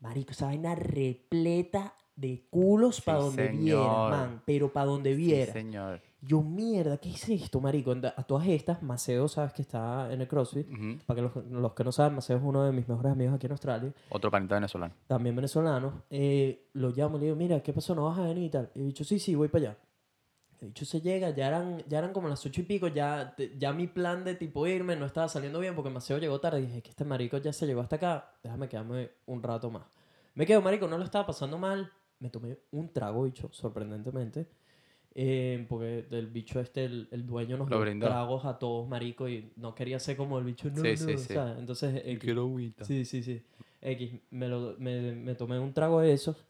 marico, 0.00 0.32
esa 0.32 0.46
vaina 0.46 0.74
repleta 0.74 1.94
de 2.16 2.46
culos 2.50 3.00
para 3.00 3.18
Sí, 3.20 3.24
donde 3.26 3.46
señor. 3.48 3.60
viera, 3.60 4.08
man. 4.10 4.42
Pero 4.44 4.72
para 4.72 4.86
donde 4.86 5.10
Sí, 5.14 5.16
viera. 5.16 5.52
señor. 5.52 6.00
yo, 6.22 6.42
mierda, 6.42 6.98
¿qué 6.98 7.10
es 7.10 7.28
esto, 7.30 7.60
marico? 7.62 7.92
A 7.92 8.22
todas 8.24 8.46
estas, 8.48 8.82
Maceo, 8.82 9.26
sabes 9.28 9.52
que 9.54 9.62
está 9.62 10.12
en 10.12 10.20
el 10.20 10.28
CrossFit. 10.28 10.68
Ujú. 10.70 10.98
Para 11.06 11.16
que 11.16 11.22
los, 11.22 11.46
los 11.50 11.72
que 11.72 11.82
no 11.84 11.92
saben, 11.92 12.14
Maceo 12.16 12.36
es 12.36 12.42
uno 12.44 12.62
de 12.64 12.72
mis 12.72 12.86
mejores 12.88 13.12
amigos 13.12 13.34
aquí 13.36 13.46
en 13.46 13.52
Australia 13.52 13.92
Otro 14.10 14.30
panita 14.30 14.56
venezolano. 14.56 14.92
también 15.06 15.34
venezolano, 15.34 16.02
eh, 16.10 16.68
lo 16.74 16.90
llamo 16.90 17.16
y 17.16 17.20
le 17.20 17.26
digo, 17.26 17.36
mira, 17.36 17.62
¿qué 17.62 17.72
pasó? 17.72 17.94
¿No 17.94 18.04
vas 18.04 18.18
a 18.18 18.22
venir 18.24 18.44
y 18.44 18.50
tal? 18.50 18.70
Y 18.74 18.80
he 18.80 18.84
dicho, 18.84 19.02
sí, 19.04 19.18
sí, 19.18 19.34
voy 19.34 19.48
para 19.48 19.70
allá. 19.70 19.78
El 20.60 20.68
bicho 20.68 20.84
se 20.84 21.00
llega, 21.00 21.30
ya 21.30 21.48
eran, 21.48 21.82
ya 21.88 21.98
eran 21.98 22.12
como 22.12 22.28
las 22.28 22.44
ocho 22.44 22.60
y 22.60 22.64
pico, 22.64 22.88
ya, 22.88 23.34
te- 23.36 23.56
ya 23.58 23.72
mi 23.72 23.86
plan 23.86 24.24
de 24.24 24.34
tipo 24.34 24.66
irme 24.66 24.94
no 24.94 25.06
estaba 25.06 25.28
saliendo 25.28 25.58
bien 25.60 25.74
porque 25.74 25.90
Maceo 25.90 26.18
llegó 26.18 26.38
tarde. 26.40 26.60
Dije, 26.60 26.82
que 26.82 26.90
este 26.90 27.04
marico 27.04 27.38
ya 27.38 27.52
se 27.52 27.66
llegó 27.66 27.80
hasta 27.80 27.96
acá, 27.96 28.34
déjame 28.42 28.68
quedarme 28.68 29.10
un 29.26 29.42
rato 29.42 29.70
más. 29.70 29.84
Me 30.34 30.44
quedo, 30.46 30.60
marico, 30.60 30.86
no 30.86 30.98
lo 30.98 31.04
estaba 31.04 31.26
pasando 31.26 31.56
mal. 31.58 31.90
Me 32.18 32.28
tomé 32.28 32.58
un 32.72 32.92
trago, 32.92 33.22
bicho, 33.24 33.48
sorprendentemente. 33.52 34.46
Eh, 35.14 35.66
porque 35.68 36.06
el 36.10 36.26
bicho 36.28 36.60
este, 36.60 36.84
el, 36.84 37.08
el 37.10 37.26
dueño 37.26 37.56
nos 37.56 37.68
Lo 37.68 37.76
dio 37.76 37.84
brindó. 37.86 38.06
tragos 38.06 38.44
a 38.44 38.58
todos, 38.58 38.86
marico, 38.88 39.28
y 39.28 39.52
no 39.56 39.74
quería 39.74 39.98
ser 39.98 40.16
como 40.16 40.38
el 40.38 40.44
bicho, 40.44 40.68
no, 40.70 40.76
Sí, 40.76 40.90
no, 40.90 40.96
sí, 40.96 41.16
sí. 41.18 41.34
Entonces, 41.58 42.02
X. 42.04 42.30
agüita. 42.36 42.84
Sí, 42.84 43.04
sí, 43.04 43.22
sí. 43.22 43.42
X, 43.80 44.12
me, 44.30 44.46
lo, 44.48 44.76
me, 44.78 45.12
me 45.12 45.34
tomé 45.34 45.58
un 45.58 45.72
trago 45.72 46.00
de 46.00 46.12
esos. 46.12 46.44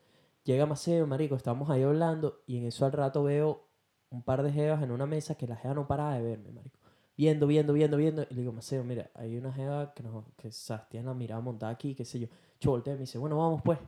Llega 0.45 0.67
Maceo, 0.67 1.07
marico, 1.07 1.37
estamos 1.37 1.71
ahí 1.71 1.83
hablando 1.85 2.43
y 2.47 2.59
en 2.59 2.67
eso 2.67 2.85
al 2.85 2.93
rato 2.93 3.23
veo 3.23 3.70
un 4.11 4.23
par 4.23 4.43
de 4.43 4.53
jevas 4.53 4.83
en 4.83 4.91
una 4.91 5.07
mesa 5.07 5.37
que 5.37 5.47
la 5.47 5.57
jeva 5.57 5.75
no 5.75 5.87
paraba 5.87 6.15
de 6.15 6.23
verme, 6.23 6.53
marico. 6.53 6.79
Viendo, 7.17 7.47
viendo, 7.47 7.73
viendo, 7.73 7.97
viendo. 7.97 8.23
Y 8.31 8.35
le 8.35 8.41
digo, 8.41 8.53
Maceo, 8.53 8.83
mira, 8.83 9.11
hay 9.15 9.37
una 9.37 9.53
jeva 9.53 9.93
que, 9.95 10.03
no, 10.03 10.25
que 10.37 10.51
tiene 10.89 11.07
la 11.07 11.15
mirada 11.15 11.41
montada 11.41 11.73
aquí, 11.73 11.95
qué 11.95 12.05
sé 12.05 12.19
yo. 12.19 12.29
Yo 12.61 12.71
volteo 12.73 12.95
y 12.95 12.97
me 12.97 13.01
dice, 13.03 13.19
bueno, 13.19 13.37
vamos 13.37 13.63
pues. 13.63 13.79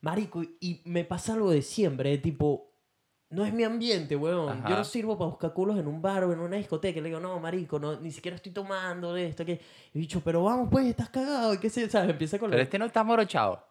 Marico, 0.00 0.42
y- 0.42 0.80
me 0.84 1.04
pasa 1.04 1.34
algo 1.34 1.50
de 1.50 1.62
siempre, 1.62 2.16
tipo, 2.18 2.72
no 3.30 3.44
es 3.44 3.52
mi 3.52 3.62
ambiente, 3.64 4.16
weón. 4.16 4.64
Yo 4.68 4.76
no 4.76 4.84
sirvo 4.84 5.16
para 5.16 5.30
buscar 5.30 5.52
culos 5.52 5.78
en 5.78 5.86
un 5.86 6.02
bar 6.02 6.24
o 6.24 6.32
en 6.32 6.40
una 6.40 6.56
discoteca. 6.56 6.98
Y 6.98 7.02
le 7.02 7.10
digo, 7.10 7.20
no, 7.20 7.38
marico, 7.38 7.78
no, 7.78 8.00
ni 8.00 8.10
siquiera 8.10 8.34
estoy 8.34 8.50
tomando 8.52 9.14
de 9.14 9.28
esto. 9.28 9.44
Que... 9.44 9.60
Y 9.94 9.98
dicho, 10.00 10.20
pero 10.24 10.42
vamos, 10.42 10.68
pues, 10.70 10.86
estás 10.86 11.10
cagado. 11.10 11.54
Y 11.54 11.58
qué 11.58 11.70
sé, 11.70 11.88
¿sabes? 11.88 12.10
Empieza 12.10 12.38
con 12.38 12.50
Pero 12.50 12.58
la... 12.58 12.64
este 12.64 12.78
no 12.78 12.86
está 12.86 13.04
morochado. 13.04 13.64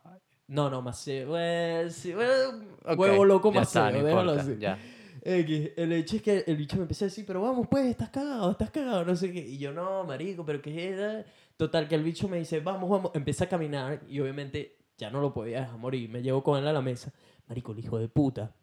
No, 0.48 0.70
no, 0.70 0.82
Maceo. 0.82 1.28
Pues, 1.30 1.94
sí, 1.94 2.14
bueno, 2.14 2.64
Ok, 2.86 3.00
huevo 3.00 3.26
loco 3.26 3.52
no 3.52 3.60
déjalo 3.62 4.32
así. 4.32 4.58
Ya. 4.60 4.80
X, 5.24 5.72
el 5.76 5.94
hecho 5.94 6.16
es 6.18 6.22
que 6.22 6.44
el 6.48 6.58
bicho 6.58 6.78
me 6.78 6.84
empezó 6.84 7.06
a 7.06 7.08
decir, 7.08 7.26
pero 7.26 7.42
vamos 7.42 7.68
pues, 7.70 7.88
estás 7.88 8.10
cagado, 8.10 8.52
estás 8.52 8.72
cagado, 8.72 9.06
no 9.06 9.16
sé 9.16 9.32
qué. 9.32 9.40
Y 9.40 9.58
yo, 9.58 9.72
no, 9.72 10.04
marico, 10.04 10.46
pero 10.46 10.62
qué 10.62 10.90
es 10.90 11.26
Total, 11.58 11.90
que 11.90 11.96
el 11.96 12.04
bicho 12.04 12.30
me 12.30 12.38
dice, 12.38 12.62
vamos, 12.62 12.90
vamos. 12.90 13.12
Empieza 13.14 13.46
a 13.46 13.50
caminar 13.50 14.02
y 14.08 14.20
obviamente 14.22 14.78
ya 14.98 15.10
no 15.10 15.20
lo 15.20 15.34
podía 15.34 15.62
dejar 15.62 15.78
morir. 15.78 16.10
Me 16.10 16.22
llevo 16.22 16.42
con 16.42 16.58
él 16.58 16.68
a 16.68 16.74
la 16.74 16.82
mesa. 16.82 17.12
Marico, 17.48 17.74
el 17.74 17.80
hijo 17.80 18.00
de 18.00 18.08
puta. 18.08 18.56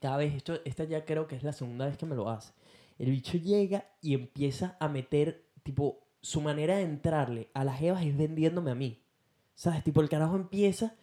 Cada 0.00 0.16
vez, 0.16 0.34
esto, 0.34 0.58
esta 0.64 0.84
ya 0.84 1.04
creo 1.04 1.26
que 1.26 1.36
es 1.36 1.42
la 1.42 1.52
segunda 1.52 1.86
vez 1.86 1.98
que 1.98 2.06
me 2.06 2.16
lo 2.16 2.30
hace. 2.30 2.54
El 2.98 3.10
bicho 3.10 3.36
llega 3.36 3.86
y 4.00 4.14
empieza 4.14 4.76
a 4.80 4.88
meter, 4.88 5.50
tipo, 5.62 6.06
su 6.22 6.40
manera 6.40 6.76
de 6.76 6.82
entrarle 6.82 7.50
a 7.52 7.64
las 7.64 7.78
jevas 7.78 8.04
es 8.04 8.16
vendiéndome 8.16 8.70
a 8.70 8.74
mí. 8.74 9.04
¿Sabes? 9.54 9.84
Tipo, 9.84 10.00
el 10.00 10.08
carajo 10.08 10.36
empieza, 10.36 10.94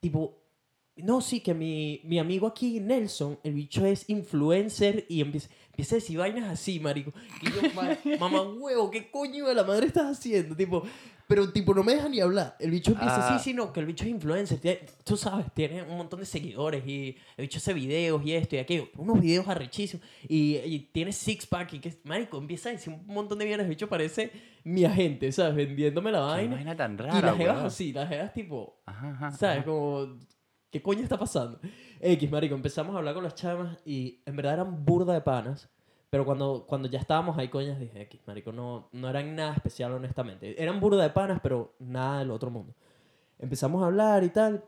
tipo, 0.00 0.37
no, 1.02 1.20
sí, 1.20 1.40
que 1.40 1.54
mi, 1.54 2.00
mi 2.04 2.18
amigo 2.18 2.46
aquí, 2.46 2.80
Nelson, 2.80 3.38
el 3.44 3.54
bicho 3.54 3.84
es 3.86 4.08
influencer 4.08 5.06
y 5.08 5.20
empieza, 5.20 5.48
empieza 5.68 5.94
a 5.94 5.98
decir 5.98 6.18
vainas 6.18 6.48
así, 6.50 6.80
marico. 6.80 7.12
Y 7.42 7.46
yo, 7.50 7.74
"Ma- 7.74 7.96
mamá 8.18 8.42
huevo, 8.42 8.90
¿qué 8.90 9.10
coño 9.10 9.46
de 9.46 9.54
la 9.54 9.64
madre 9.64 9.86
estás 9.86 10.18
haciendo? 10.18 10.56
Tipo, 10.56 10.82
pero 11.26 11.52
tipo, 11.52 11.74
no 11.74 11.84
me 11.84 11.94
deja 11.94 12.08
ni 12.08 12.20
hablar. 12.20 12.56
El 12.58 12.70
bicho 12.70 12.92
empieza, 12.92 13.34
Ah. 13.34 13.38
sí, 13.38 13.50
sí, 13.50 13.54
no, 13.54 13.70
que 13.72 13.80
el 13.80 13.86
bicho 13.86 14.02
es 14.04 14.10
influencer. 14.10 14.58
tiene- 14.60 14.80
tú 15.04 15.16
sabes, 15.16 15.46
tiene 15.54 15.82
un 15.82 15.96
montón 15.98 16.20
de 16.20 16.26
seguidores 16.26 16.82
y 16.86 17.16
el 17.36 17.42
bicho 17.42 17.58
hace 17.58 17.74
videos 17.74 18.24
y 18.24 18.32
esto 18.32 18.56
y 18.56 18.58
aquello. 18.60 18.88
Unos 18.96 19.20
videos 19.20 19.46
arrechísimos. 19.46 20.04
Y, 20.26 20.56
y 20.56 20.78
tiene 20.90 21.12
six 21.12 21.46
pack 21.46 21.74
y 21.74 21.80
que, 21.80 21.94
marico, 22.04 22.38
empieza 22.38 22.70
a 22.70 22.72
decir 22.72 22.92
un 22.94 23.06
montón 23.14 23.38
de 23.38 23.44
bienes. 23.44 23.64
El 23.64 23.70
bicho 23.70 23.88
parece 23.90 24.30
mi 24.64 24.84
agente, 24.86 25.30
¿sabes? 25.32 25.54
Vendiéndome 25.54 26.10
la 26.12 26.18
Qué 26.18 26.24
vaina. 26.24 26.54
vaina 26.56 26.76
tan 26.76 26.94
y 26.94 26.96
rara, 26.96 27.20
las 27.20 27.36
jevas 27.36 27.64
así, 27.64 27.92
las 27.92 28.08
jevas 28.08 28.32
tipo, 28.32 28.80
Ajá, 28.86 29.10
ajá, 29.10 29.30
¿Sabes? 29.32 29.56
ajá. 29.58 29.64
Como, 29.66 30.16
¿qué 30.70 30.82
coño 30.82 31.02
está 31.02 31.18
pasando? 31.18 31.60
X, 32.00 32.30
marico, 32.30 32.54
empezamos 32.54 32.94
a 32.94 32.98
hablar 32.98 33.14
con 33.14 33.24
las 33.24 33.34
chamas 33.34 33.78
y 33.84 34.20
en 34.26 34.36
verdad 34.36 34.54
eran 34.54 34.84
burda 34.84 35.14
de 35.14 35.20
panas. 35.20 35.68
Pero 36.10 36.24
cuando, 36.24 36.64
cuando 36.66 36.88
ya 36.88 36.98
estábamos 36.98 37.36
ahí, 37.36 37.48
coñas, 37.48 37.78
dije, 37.78 38.00
X, 38.02 38.20
marico, 38.26 38.50
no, 38.50 38.88
no 38.92 39.10
eran 39.10 39.36
nada 39.36 39.54
especial, 39.54 39.92
honestamente. 39.92 40.60
Eran 40.62 40.80
burda 40.80 41.02
de 41.02 41.10
panas, 41.10 41.40
pero 41.42 41.74
nada 41.78 42.20
del 42.20 42.30
otro 42.30 42.50
mundo. 42.50 42.74
Empezamos 43.38 43.82
a 43.82 43.86
hablar 43.86 44.24
y 44.24 44.30
tal. 44.30 44.64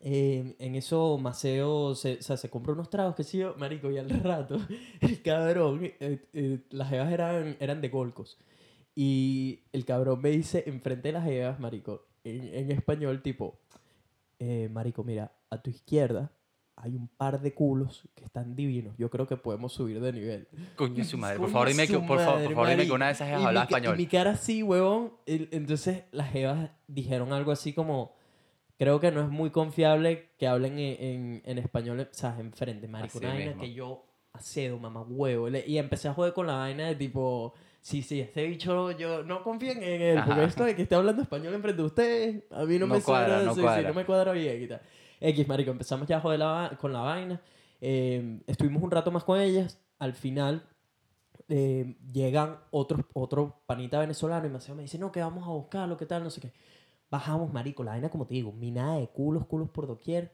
Eh, 0.00 0.54
en 0.58 0.76
eso 0.76 1.18
Maceo 1.18 1.94
se, 1.94 2.18
o 2.18 2.22
sea, 2.22 2.36
se 2.36 2.50
compró 2.50 2.74
unos 2.74 2.90
tragos, 2.90 3.14
que 3.16 3.24
sí, 3.24 3.42
marico, 3.56 3.90
y 3.90 3.98
al 3.98 4.08
rato, 4.22 4.58
el 5.00 5.22
cabrón, 5.22 5.80
eh, 5.82 6.28
eh, 6.32 6.60
las 6.70 6.88
jevas 6.90 7.10
eran, 7.12 7.56
eran 7.60 7.80
de 7.80 7.88
Golcos. 7.88 8.38
Y 8.94 9.60
el 9.72 9.84
cabrón 9.84 10.20
me 10.20 10.30
dice 10.30 10.64
enfrente 10.66 11.08
de 11.08 11.12
las 11.12 11.24
jevas, 11.24 11.58
marico, 11.60 12.06
en, 12.24 12.54
en 12.54 12.70
español, 12.72 13.22
tipo, 13.22 13.58
eh, 14.38 14.68
marico, 14.72 15.04
mira, 15.04 15.32
a 15.50 15.60
tu 15.62 15.70
izquierda 15.70 16.32
hay 16.76 16.94
un 16.94 17.08
par 17.08 17.40
de 17.40 17.52
culos 17.54 18.08
que 18.14 18.24
están 18.24 18.54
divinos. 18.54 18.94
Yo 18.96 19.10
creo 19.10 19.26
que 19.26 19.36
podemos 19.36 19.72
subir 19.72 20.00
de 20.00 20.12
nivel. 20.12 20.48
Coño 20.76 21.02
su 21.04 21.18
madre. 21.18 21.38
Por 21.38 21.50
favor, 21.50 21.66
dime 21.68 21.88
que, 21.88 21.98
por 21.98 22.18
favor, 22.20 22.44
por 22.44 22.54
favor, 22.54 22.68
dime 22.68 22.86
que 22.86 22.92
una 22.92 23.06
de 23.06 23.12
esas 23.12 23.26
jevas 23.26 23.40
mi 23.42 23.46
habla 23.48 23.60
ca- 23.62 23.64
español. 23.66 23.94
Y 23.94 23.98
mi 23.98 24.06
cara 24.06 24.30
así, 24.30 24.62
huevón. 24.62 25.12
Entonces 25.26 26.04
las 26.12 26.30
jevas 26.30 26.70
dijeron 26.86 27.32
algo 27.32 27.50
así 27.52 27.72
como... 27.72 28.16
Creo 28.78 29.00
que 29.00 29.10
no 29.10 29.22
es 29.22 29.28
muy 29.28 29.50
confiable 29.50 30.28
que 30.38 30.46
hablen 30.46 30.78
en, 30.78 31.02
en, 31.04 31.42
en 31.44 31.58
español, 31.58 31.98
o 31.98 32.06
sea, 32.14 32.36
enfrente, 32.38 32.86
marico. 32.86 33.18
Una 33.18 33.30
vaina 33.34 33.54
que 33.58 33.72
yo 33.72 34.04
acedo, 34.32 34.78
mamá, 34.78 35.02
huevo. 35.02 35.48
Y 35.48 35.78
empecé 35.78 36.06
a 36.06 36.14
joder 36.14 36.32
con 36.32 36.46
la 36.46 36.54
vaina 36.54 36.86
de 36.86 36.94
tipo... 36.94 37.54
Sí, 37.88 38.02
sí, 38.02 38.20
este 38.20 38.46
bicho, 38.46 38.90
yo 38.90 39.22
no 39.22 39.42
confíen 39.42 39.82
en 39.82 40.02
él, 40.02 40.16
porque 40.16 40.40
Ajá. 40.42 40.44
esto 40.44 40.64
de 40.64 40.76
que 40.76 40.82
esté 40.82 40.94
hablando 40.94 41.22
español 41.22 41.54
enfrente 41.54 41.80
de 41.80 41.86
ustedes, 41.86 42.44
a 42.50 42.66
mí 42.66 42.78
no, 42.78 42.86
No 42.86 42.96
me 42.96 43.00
cuadra, 43.00 43.36
suena, 43.36 43.44
no 43.44 43.54
sí, 43.54 43.60
sí, 43.60 43.62
cuadra. 43.62 43.88
no 43.88 43.94
me 43.94 44.04
cuadra 44.04 44.32
bien 44.32 44.62
y 44.62 44.66
tal. 44.68 44.82
X, 45.18 45.48
marico, 45.48 45.70
empezamos 45.70 46.06
ya 46.06 46.18
a 46.18 46.20
joder 46.20 46.38
la 46.38 46.76
con 46.78 46.92
la 46.92 47.00
vaina. 47.00 47.40
Eh, 47.80 48.42
estuvimos 48.46 48.82
un 48.82 48.90
rato 48.90 49.10
más 49.10 49.24
con 49.24 49.40
ellas. 49.40 49.80
Al 49.98 50.12
final 50.12 50.68
eh, 51.48 51.96
llegan 52.12 52.58
otros 52.72 53.06
otro 53.14 53.62
panita 53.64 53.98
venezolano 54.00 54.46
y 54.46 54.50
Maceo 54.50 54.74
me 54.74 54.82
dice, 54.82 54.98
no, 54.98 55.10
que 55.10 55.20
vamos 55.20 55.44
a 55.48 55.50
buscarlo, 55.52 55.96
qué 55.96 56.04
tal, 56.04 56.22
no 56.22 56.28
sé 56.28 56.42
qué. 56.42 56.52
Bajamos, 57.10 57.50
marico, 57.54 57.84
la 57.84 57.92
vaina 57.92 58.10
como 58.10 58.26
te 58.26 58.34
digo, 58.34 58.52
minada 58.52 58.98
de 58.98 59.08
culos, 59.08 59.46
culos 59.46 59.70
por 59.70 59.86
doquier. 59.86 60.30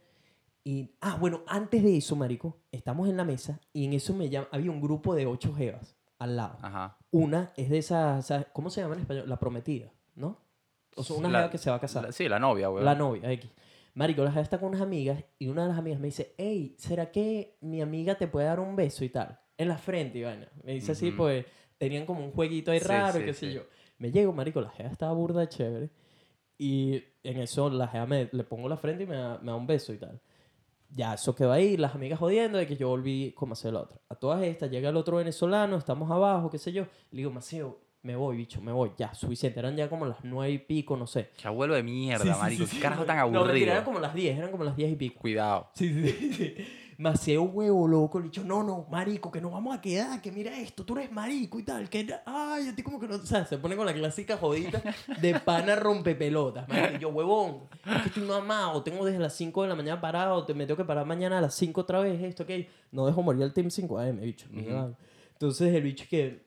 Y, 0.65 0.91
ah, 1.01 1.17
bueno, 1.21 1.43
antes 1.47 1.85
de 1.85 1.99
eso, 1.99 2.17
marico, 2.17 2.57
estamos 2.73 3.09
en 3.09 3.17
la 3.17 3.25
mesa 3.25 3.61
y 3.73 3.85
en 3.85 3.93
eso 3.93 4.13
me 4.13 4.29
llama, 4.29 4.49
había 4.51 4.73
un 4.73 4.81
grupo 4.81 5.15
de 5.15 5.27
ocho 5.27 5.55
jevas 5.55 5.95
al 6.19 6.37
lado. 6.37 6.59
Ajá. 6.63 6.99
Una 7.11 7.53
es 7.57 7.71
de 7.71 7.79
esas, 7.79 8.27
¿sabes? 8.27 8.47
¿cómo 8.53 8.71
se 8.71 8.81
llama 8.81 8.95
en 8.95 9.01
español? 9.01 9.29
La 9.29 9.39
prometida, 9.39 9.93
¿no? 10.15 10.39
O 10.97 11.03
sea, 11.03 11.17
una 11.17 11.29
La- 11.29 11.51
que 11.51 11.59
se 11.59 11.71
va 11.71 11.77
a 11.77 11.81
casar. 11.81 12.05
La- 12.05 12.13
sí, 12.13 12.29
la 12.29 12.39
novia, 12.39 12.71
weón. 12.71 12.85
La 12.85 12.95
novia, 12.95 13.31
X. 13.33 13.51
Marico, 13.95 14.25
la 14.25 14.31
jeva 14.31 14.43
está 14.43 14.59
con 14.59 14.69
unas 14.71 14.81
amigas 14.81 15.23
y 15.39 15.47
una 15.49 15.63
de 15.63 15.69
las 15.69 15.79
amigas 15.79 16.01
me 16.01 16.07
dice, 16.07 16.35
hey, 16.37 16.75
¿será 16.79 17.11
que 17.13 17.57
mi 17.61 17.81
amiga 17.81 18.17
te 18.17 18.27
puede 18.27 18.47
dar 18.47 18.59
un 18.61 18.75
beso 18.75 19.05
y 19.05 19.09
tal? 19.09 19.39
En 19.57 19.69
la 19.69 19.79
frente, 19.79 20.19
y 20.19 20.23
vaina. 20.25 20.49
Me 20.65 20.73
dice 20.73 20.93
así, 20.93 21.09
Ujú. 21.09 21.17
pues 21.19 21.47
tenían 21.79 22.05
como 22.07 22.25
un 22.25 22.33
jueguito 22.33 22.73
ahí 22.73 22.81
Sí, 22.81 22.87
raro 22.89 23.19
sí, 23.21 23.25
qué 23.25 23.35
sé 23.35 23.53
yo. 23.53 23.63
Me 23.99 24.11
llego, 24.11 24.33
marico, 24.33 24.61
la 24.61 24.71
jeva 24.71 24.89
estaba 24.91 25.13
burda 25.13 25.49
chévere. 25.49 25.91
Y 26.59 27.03
en 27.23 27.39
eso 27.39 27.71
la 27.71 27.87
jeva 27.89 28.07
me, 28.07 28.29
le 28.33 28.45
pongo 28.45 28.69
la 28.69 28.77
frente 28.77 29.05
y 29.05 29.07
me 29.07 29.17
da, 29.17 29.39
me 29.39 29.47
da 29.53 29.57
un 29.57 29.67
beso 29.67 29.93
y 29.93 29.99
tal. 29.99 30.21
Ya, 30.97 31.15
eso 31.15 31.35
quedó 31.35 31.51
ahí, 31.53 31.77
las 31.77 31.95
amigas 31.97 32.19
jodiendo 32.21 32.57
de 32.57 32.67
que 32.69 32.77
yo 32.77 32.89
volví 32.89 33.33
como 33.37 33.53
a 33.53 33.55
hacer 33.55 33.73
la 33.73 33.81
otra. 33.81 33.99
A 34.09 34.15
todas 34.15 34.43
estas 34.45 34.71
llega 34.71 34.91
el 34.91 34.97
otro 34.97 35.17
venezolano, 35.17 35.77
estamos 35.77 36.09
abajo, 36.11 36.49
qué 36.51 36.59
sé 36.59 36.73
yo. 36.73 36.85
Le 37.11 37.19
digo, 37.19 37.31
Maceo, 37.33 37.81
me 38.03 38.15
voy, 38.15 38.37
bicho, 38.37 38.61
me 38.61 38.71
voy. 38.71 38.93
Ya, 38.97 39.13
suficiente. 39.15 39.59
Eran 39.59 39.77
ya 39.77 39.89
como 39.89 40.07
las 40.07 40.19
nueve 40.23 40.53
y 40.53 40.59
pico, 40.59 40.97
no 40.97 41.07
sé. 41.09 41.31
Qué 41.37 41.49
abuelo 41.49 41.75
de 41.75 41.83
mierda, 41.83 42.23
Sí, 42.25 42.31
sí, 42.33 42.39
marico. 42.39 42.65
sí, 42.65 42.71
Qué 42.71 42.77
sí. 42.77 42.83
carajo 42.83 43.05
tan 43.05 43.17
No, 43.33 43.41
aburrido. 43.41 43.73
eran 43.73 43.83
como 43.85 43.99
las 43.99 44.15
10, 44.15 44.39
eran 44.39 44.51
como 44.53 44.63
las 44.63 44.77
10 44.77 44.93
y 44.93 44.97
pico. 44.97 45.21
Cuidado. 45.21 45.69
Sí, 45.75 45.93
sí, 45.93 46.33
sí. 46.33 46.55
Maceo 46.99 47.43
huevo 47.45 47.89
loco, 47.89 48.19
le 48.19 48.27
dicho, 48.27 48.45
no, 48.45 48.63
no, 48.63 48.87
marico, 48.91 49.31
que 49.31 49.41
nos 49.41 49.53
vamos 49.53 49.77
a 49.77 49.81
quedar, 49.81 50.21
que 50.23 50.31
mira 50.31 50.59
esto, 50.59 50.85
tú 50.85 50.97
eres 50.97 51.11
marico 51.13 51.59
y 51.59 51.63
tal, 51.65 51.89
que, 51.89 52.07
ay, 52.27 52.69
a 52.69 52.75
ti 52.77 52.83
como 52.83 53.01
que 53.01 53.09
no, 53.09 53.17
o 53.17 53.27
sea, 53.27 53.45
se 53.47 53.59
pone 53.59 53.77
con 53.77 53.87
la 53.87 53.93
clásica 53.95 54.37
jodita 54.37 54.83
de 55.21 55.39
pana 55.41 55.75
rompepelotas, 55.77 56.69
marico, 56.69 56.99
yo, 56.99 57.09
huevón, 57.11 57.63
es 57.85 58.03
que 58.03 58.09
estoy 58.09 58.23
mamado, 58.25 58.83
tengo 58.83 59.05
desde 59.05 59.19
las 59.19 59.35
5 59.35 59.63
de 59.63 59.69
la 59.69 59.75
mañana 59.75 60.01
parado, 60.01 60.45
te, 60.45 60.55
me 60.55 60.67
tengo 60.67 60.77
que 60.77 60.85
parar 60.85 61.07
mañana 61.07 61.39
a 61.39 61.41
las 61.41 61.55
5 61.55 61.81
otra 61.81 62.01
vez, 62.01 62.23
esto, 62.23 62.47
que 62.47 62.69
no 62.93 63.07
dejo 63.07 63.23
morir 63.23 63.43
al 63.43 63.53
Team 63.53 63.71
5 63.71 63.99
AM, 63.99 64.21
bicho, 64.21 64.47
Ujú. 64.51 64.63
vaina. 64.65 64.95
entonces 65.33 65.75
el 65.75 65.83
bicho 65.83 66.05
que, 66.09 66.47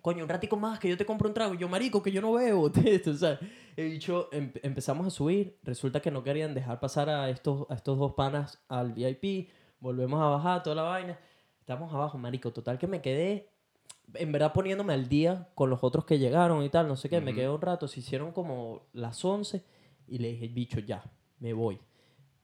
coño, 0.00 0.24
un 0.24 0.28
ratico 0.28 0.56
más, 0.56 0.78
que 0.78 0.88
yo 0.88 0.96
te 0.96 1.06
compro 1.06 1.28
un 1.28 1.34
trago, 1.34 1.54
y 1.54 1.58
yo, 1.58 1.68
marico, 1.68 2.02
que 2.02 2.10
yo 2.10 2.20
no 2.20 2.32
bebo, 2.32 2.62
o 3.06 3.14
sea, 3.14 3.38
el 3.76 3.90
bicho, 3.90 4.28
em- 4.32 4.52
empezamos 4.62 5.06
a 5.06 5.10
subir, 5.10 5.58
resulta 5.62 6.00
que 6.00 6.10
no 6.10 6.22
querían 6.22 6.54
dejar 6.54 6.80
pasar 6.80 7.08
a 7.08 7.30
estos, 7.30 7.66
a 7.70 7.74
estos 7.74 7.98
dos 7.98 8.14
panas 8.14 8.60
al 8.68 8.92
VIP, 8.92 9.48
volvemos 9.82 10.22
a 10.22 10.26
bajar 10.26 10.62
toda 10.62 10.76
la 10.76 10.82
vaina, 10.82 11.18
estamos 11.58 11.92
abajo, 11.92 12.16
marico, 12.16 12.52
total 12.52 12.78
que 12.78 12.86
me 12.86 13.02
quedé, 13.02 13.48
en 14.14 14.32
verdad 14.32 14.52
poniéndome 14.52 14.94
al 14.94 15.08
día 15.08 15.48
con 15.54 15.70
los 15.70 15.82
otros 15.82 16.04
que 16.04 16.18
llegaron 16.18 16.62
y 16.62 16.70
tal, 16.70 16.86
no 16.88 16.96
sé 16.96 17.08
qué, 17.08 17.20
me 17.20 17.34
quedé 17.34 17.48
un 17.48 17.60
rato, 17.60 17.88
se 17.88 18.00
hicieron 18.00 18.32
como 18.32 18.86
las 18.92 19.22
11 19.22 19.64
y 20.06 20.18
le 20.18 20.28
dije, 20.28 20.48
bicho, 20.48 20.78
ya, 20.80 21.02
me 21.40 21.52
voy. 21.52 21.80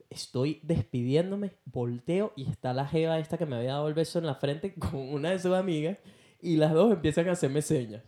Estoy 0.09 0.59
despidiéndome, 0.63 1.51
volteo 1.65 2.33
y 2.35 2.49
está 2.49 2.73
la 2.73 2.85
jeva 2.85 3.19
esta 3.19 3.37
que 3.37 3.45
me 3.45 3.55
había 3.55 3.73
dado 3.73 3.87
el 3.87 3.93
beso 3.93 4.19
en 4.19 4.25
la 4.25 4.35
frente 4.35 4.73
con 4.79 4.99
una 4.99 5.31
de 5.31 5.39
sus 5.39 5.53
amigas 5.53 5.97
y 6.41 6.57
las 6.57 6.73
dos 6.73 6.91
empiezan 6.91 7.29
a 7.29 7.33
hacerme 7.33 7.61
señas. 7.61 8.03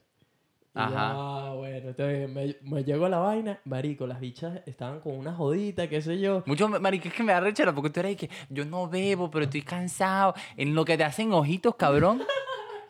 Ajá. 0.73 1.11
ah, 1.15 1.53
bueno, 1.55 1.93
bien. 1.97 2.33
Me, 2.33 2.55
me 2.61 2.83
llegó 2.83 3.09
la 3.09 3.19
vaina, 3.19 3.59
marico, 3.65 4.07
las 4.07 4.19
bichas 4.19 4.61
estaban 4.65 5.01
con 5.01 5.17
una 5.17 5.33
jodita, 5.33 5.89
qué 5.89 6.01
sé 6.01 6.19
yo. 6.19 6.43
Mucho, 6.45 6.69
marico, 6.69 7.09
es 7.09 7.13
que 7.13 7.23
me 7.23 7.33
da 7.33 7.41
rechera 7.41 7.73
porque 7.73 7.89
tú 7.89 7.99
eres 7.99 8.15
que 8.15 8.29
yo 8.49 8.63
no 8.65 8.87
bebo, 8.87 9.29
pero 9.29 9.45
estoy 9.45 9.63
cansado. 9.63 10.33
En 10.55 10.73
lo 10.73 10.85
que 10.85 10.97
te 10.97 11.03
hacen 11.03 11.33
ojitos, 11.33 11.75
cabrón. 11.75 12.23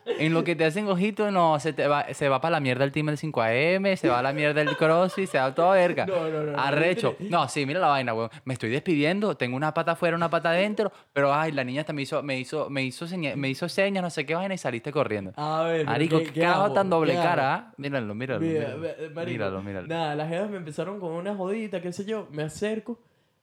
En 0.05 0.33
lo 0.33 0.43
que 0.43 0.55
te 0.55 0.65
hacen 0.65 0.87
ojitos, 0.87 1.31
no, 1.31 1.59
se, 1.59 1.73
te 1.73 1.87
va, 1.87 2.05
se 2.13 2.27
va 2.29 2.41
para 2.41 2.53
la 2.53 2.59
mierda 2.59 2.83
el 2.83 2.91
team 2.91 3.07
del 3.07 3.17
5AM, 3.17 3.95
se 3.95 4.09
va 4.09 4.19
a 4.19 4.21
la 4.23 4.33
mierda 4.33 4.61
el 4.61 4.75
crossfit, 4.75 5.27
se 5.29 5.37
va 5.37 5.53
toda 5.53 5.73
verga. 5.75 6.05
No, 6.05 6.29
no, 6.29 6.43
no, 6.43 6.59
Arrecho. 6.59 7.15
no 7.29 7.47
sí, 7.47 7.65
mira 7.65 7.79
la 7.79 7.87
vaina, 7.87 8.13
weón. 8.13 8.29
Me 8.45 8.53
estoy 8.53 8.69
despidiendo, 8.69 9.35
tengo 9.37 9.55
una 9.55 9.73
pata 9.73 9.91
afuera, 9.91 10.15
una 10.15 10.29
pata 10.29 10.49
adentro, 10.49 10.91
pero 11.13 11.33
ay, 11.33 11.51
la 11.51 11.63
niña 11.63 11.81
hasta 11.81 11.93
me 11.93 12.01
hizo, 12.01 12.21
me 12.23 12.39
hizo, 12.39 12.69
me 12.69 12.83
hizo, 12.83 13.07
seña- 13.07 13.35
me 13.35 13.49
hizo 13.49 13.69
señas, 13.69 14.01
no 14.03 14.09
sé 14.09 14.25
qué 14.25 14.33
vaina, 14.35 14.53
y 14.53 14.57
saliste 14.57 14.91
corriendo. 14.91 15.33
A 15.35 15.63
ver, 15.63 15.85
Marico, 15.85 16.17
¿qué- 16.19 16.31
qué, 16.33 16.41
tan 16.73 16.89
doble 16.89 17.13
cara, 17.15 17.53
¿ah? 17.55 17.73
Míralo, 17.77 18.15
míralo. 18.15 18.41
Mira, 18.41 18.75
míralo. 18.75 19.13
marico, 19.13 19.31
Míralo, 19.31 19.61
míralo. 19.63 19.87
Nada, 19.87 20.15
las 20.15 20.29
jevas 20.29 20.49
me 20.49 20.57
empezaron 20.57 20.99
con 20.99 21.11
una 21.11 21.35
jodita, 21.35 21.81
qué 21.81 21.91
sé 21.93 22.05
yo. 22.05 22.27
Me 22.31 22.43
acerco. 22.43 22.99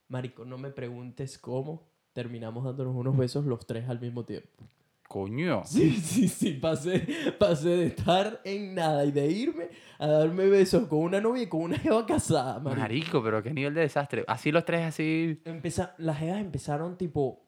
Marico, 0.07 0.43
no 0.45 0.57
me 0.57 0.69
preguntes 0.71 1.37
cómo. 1.37 1.87
Terminamos 2.13 2.65
dándonos 2.65 2.95
unos 2.95 3.15
besos 3.15 3.45
los 3.45 3.65
tres 3.67 3.87
al 3.87 3.99
mismo 4.01 4.25
tiempo. 4.25 4.65
Coño. 5.09 5.63
Sí, 5.65 5.89
sí, 5.97 6.27
sí. 6.27 6.53
Pasé, 6.53 7.05
pasé 7.39 7.69
de 7.69 7.85
estar 7.87 8.41
en 8.43 8.75
nada 8.75 9.03
y 9.05 9.11
de 9.11 9.25
irme 9.25 9.69
a 9.97 10.07
darme 10.07 10.45
besos 10.45 10.87
con 10.87 10.99
una 10.99 11.19
novia 11.19 11.41
y 11.43 11.47
con 11.47 11.61
una 11.61 11.79
jeva 11.79 12.05
casada, 12.05 12.59
marico. 12.59 12.79
Marico, 12.81 13.23
pero 13.23 13.41
qué 13.41 13.51
nivel 13.51 13.73
de 13.73 13.81
desastre. 13.81 14.23
Así 14.27 14.51
los 14.51 14.63
tres, 14.65 14.85
así. 14.85 15.41
Empeza- 15.45 15.95
las 15.97 16.19
jevas 16.19 16.39
empezaron 16.39 16.95
tipo... 16.95 17.43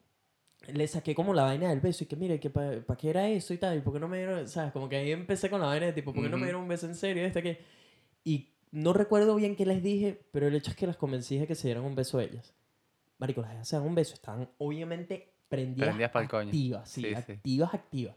Le 0.73 0.87
saqué 0.87 1.13
como 1.13 1.33
la 1.35 1.43
vaina 1.43 1.69
del 1.69 1.81
beso 1.81 2.03
y 2.03 2.07
que 2.07 2.15
mire, 2.15 2.39
que 2.39 2.49
para 2.49 2.83
qué 2.97 3.09
era 3.11 3.29
eso 3.29 3.53
y 3.53 3.57
tal, 3.57 3.77
y 3.77 3.81
por 3.81 3.93
qué 3.93 3.99
no 3.99 4.07
me 4.07 4.17
dieron, 4.17 4.47
¿sabes? 4.47 4.71
Como 4.71 4.89
que 4.89 4.95
ahí 4.97 5.11
empecé 5.11 5.49
con 5.49 5.61
la 5.61 5.67
vaina 5.67 5.85
de 5.85 5.93
tipo, 5.93 6.13
¿por 6.13 6.23
qué 6.23 6.29
no 6.29 6.37
me 6.37 6.43
dieron 6.45 6.63
un 6.63 6.67
beso 6.67 6.87
en 6.87 6.95
serio? 6.95 7.23
Este 7.25 7.41
que... 7.43 7.59
Y 8.23 8.49
no 8.71 8.93
recuerdo 8.93 9.35
bien 9.35 9.55
qué 9.55 9.65
les 9.65 9.83
dije, 9.83 10.19
pero 10.31 10.47
el 10.47 10.55
hecho 10.55 10.71
es 10.71 10.77
que 10.77 10.87
las 10.87 10.97
convencí 10.97 11.37
de 11.37 11.45
que 11.47 11.55
se 11.55 11.67
dieran 11.67 11.83
un 11.83 11.93
beso 11.93 12.17
a 12.17 12.23
ellas. 12.23 12.55
Marico, 13.19 13.41
las 13.41 13.51
jevas 13.51 13.67
se 13.67 13.75
dan 13.75 13.85
un 13.85 13.95
beso, 13.95 14.15
están 14.15 14.49
obviamente 14.57 15.30
prendidas, 15.51 15.87
Prendidas 15.89 16.11
pa'l 16.11 16.27
coño. 16.29 16.47
activas, 16.47 16.89
sí, 16.89 17.01
Sí, 17.01 17.13
activas, 17.13 17.73
activas. 17.73 18.15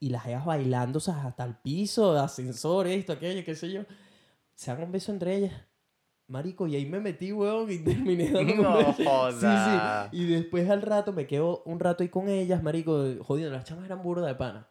Y 0.00 0.10
las 0.10 0.22
jevas 0.22 0.44
bailando, 0.46 0.98
o 0.98 1.00
sea, 1.00 1.26
hasta 1.26 1.44
el 1.44 1.56
piso, 1.56 2.16
ascensor, 2.18 2.86
esto, 2.86 3.12
aquello, 3.12 3.44
qué 3.44 3.54
sé 3.56 3.70
yo. 3.72 3.82
Se 4.54 4.70
dan 4.72 4.82
un 4.84 4.92
beso 4.92 5.10
entre 5.12 5.34
ellas. 5.36 5.52
Marico, 6.28 6.66
y 6.68 6.76
ahí 6.76 6.86
me 6.86 7.00
metí, 7.00 7.32
weón, 7.32 7.70
y 7.70 7.78
terminé 7.84 8.30
dando 8.30 8.52
un 8.54 8.62
No 8.62 8.76
beso. 8.78 8.92
Sí, 8.96 9.04
joda. 9.04 10.08
sí. 10.10 10.16
Y 10.18 10.26
después 10.26 10.68
al 10.70 10.82
rato 10.82 11.12
me 11.12 11.26
quedo 11.26 11.62
un 11.66 11.80
rato 11.80 12.02
ahí 12.02 12.08
con 12.10 12.28
ellas, 12.28 12.62
marico, 12.62 13.04
jodiendo. 13.24 13.52
Las 13.54 13.64
chamas 13.64 13.84
eran 13.86 14.02
burda 14.02 14.26
de 14.26 14.34
pana. 14.36 14.68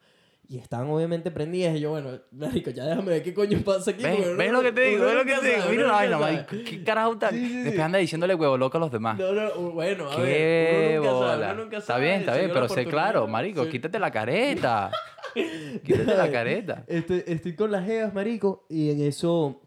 Y 0.50 0.58
estaban 0.60 0.90
obviamente 0.90 1.30
prendidas. 1.30 1.76
Y 1.76 1.82
yo, 1.82 1.90
bueno, 1.92 2.10
marico, 2.32 2.70
ya 2.70 2.86
déjame 2.86 3.10
ver 3.10 3.24
qué 3.24 3.34
coño 3.34 3.60
pasa 3.66 3.92
aquí. 3.92 4.04
¿Ves, 4.04 4.38
¿Ves 4.38 4.52
lo 4.52 4.62
que 4.62 4.72
te 4.72 4.82
digo? 4.82 5.04
¿Ves 5.06 5.14
lo 5.16 5.26
que 5.26 5.34
te 5.36 5.46
digo? 5.48 5.62
sabe, 5.62 5.72
Mira 5.76 5.88
la 5.88 5.94
vaina, 5.94 6.18
marico. 6.18 6.50
sabe. 6.52 6.64
¿Qué 6.64 6.84
carajo 6.84 7.18
tal? 7.18 7.32
Sí, 7.34 7.40
sí, 7.40 7.48
sí. 7.50 7.58
Después 7.64 7.80
anda 7.82 8.00
diciéndole 8.00 8.34
huevo 8.36 8.58
loco 8.58 8.78
a 8.78 8.80
los 8.80 8.92
demás. 8.92 9.18
No, 9.20 9.32
no, 9.34 9.72
bueno, 9.72 10.10
a 10.10 10.16
Qué 10.16 10.22
ver. 10.22 11.00
Uno 11.00 11.10
nunca 11.12 11.20
sabe, 11.20 11.36
bola. 11.36 11.54
uno 11.54 11.64
nunca 11.64 11.78
Está 11.78 11.94
sabe, 11.94 12.06
bien, 12.06 12.20
está 12.22 12.36
bien, 12.38 12.52
pero 12.54 12.70
sé 12.70 12.86
claro, 12.86 13.28
marico, 13.28 13.64
sí. 13.66 13.70
quítate 13.72 14.00
la 14.00 14.10
careta. 14.12 14.92
quítate 15.84 16.16
la 16.16 16.32
careta. 16.32 16.84
Estoy, 16.88 17.24
estoy 17.28 17.56
con 17.56 17.72
las 17.72 17.86
jevas, 17.86 18.14
marico, 18.14 18.66
y 18.70 18.90
en 18.92 19.02
eso, 19.02 19.62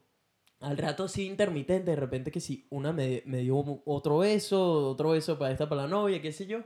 al 0.61 0.79
rato 0.79 1.09
sí 1.09 1.27
intermitente, 1.27 1.91
de 1.91 1.97
repente 1.97 2.31
que 2.31 2.41
sí, 2.41 2.67
una 2.71 2.93
me, 2.93 3.23
me 3.27 3.39
dio 3.39 3.83
otro 3.85 4.19
beso, 4.19 4.89
otro 4.91 5.11
beso 5.11 5.39
para 5.39 5.53
esta, 5.53 5.69
para 5.69 5.83
la 5.83 5.89
novia, 5.89 6.21
qué 6.23 6.33
sé 6.33 6.47
yo. 6.47 6.61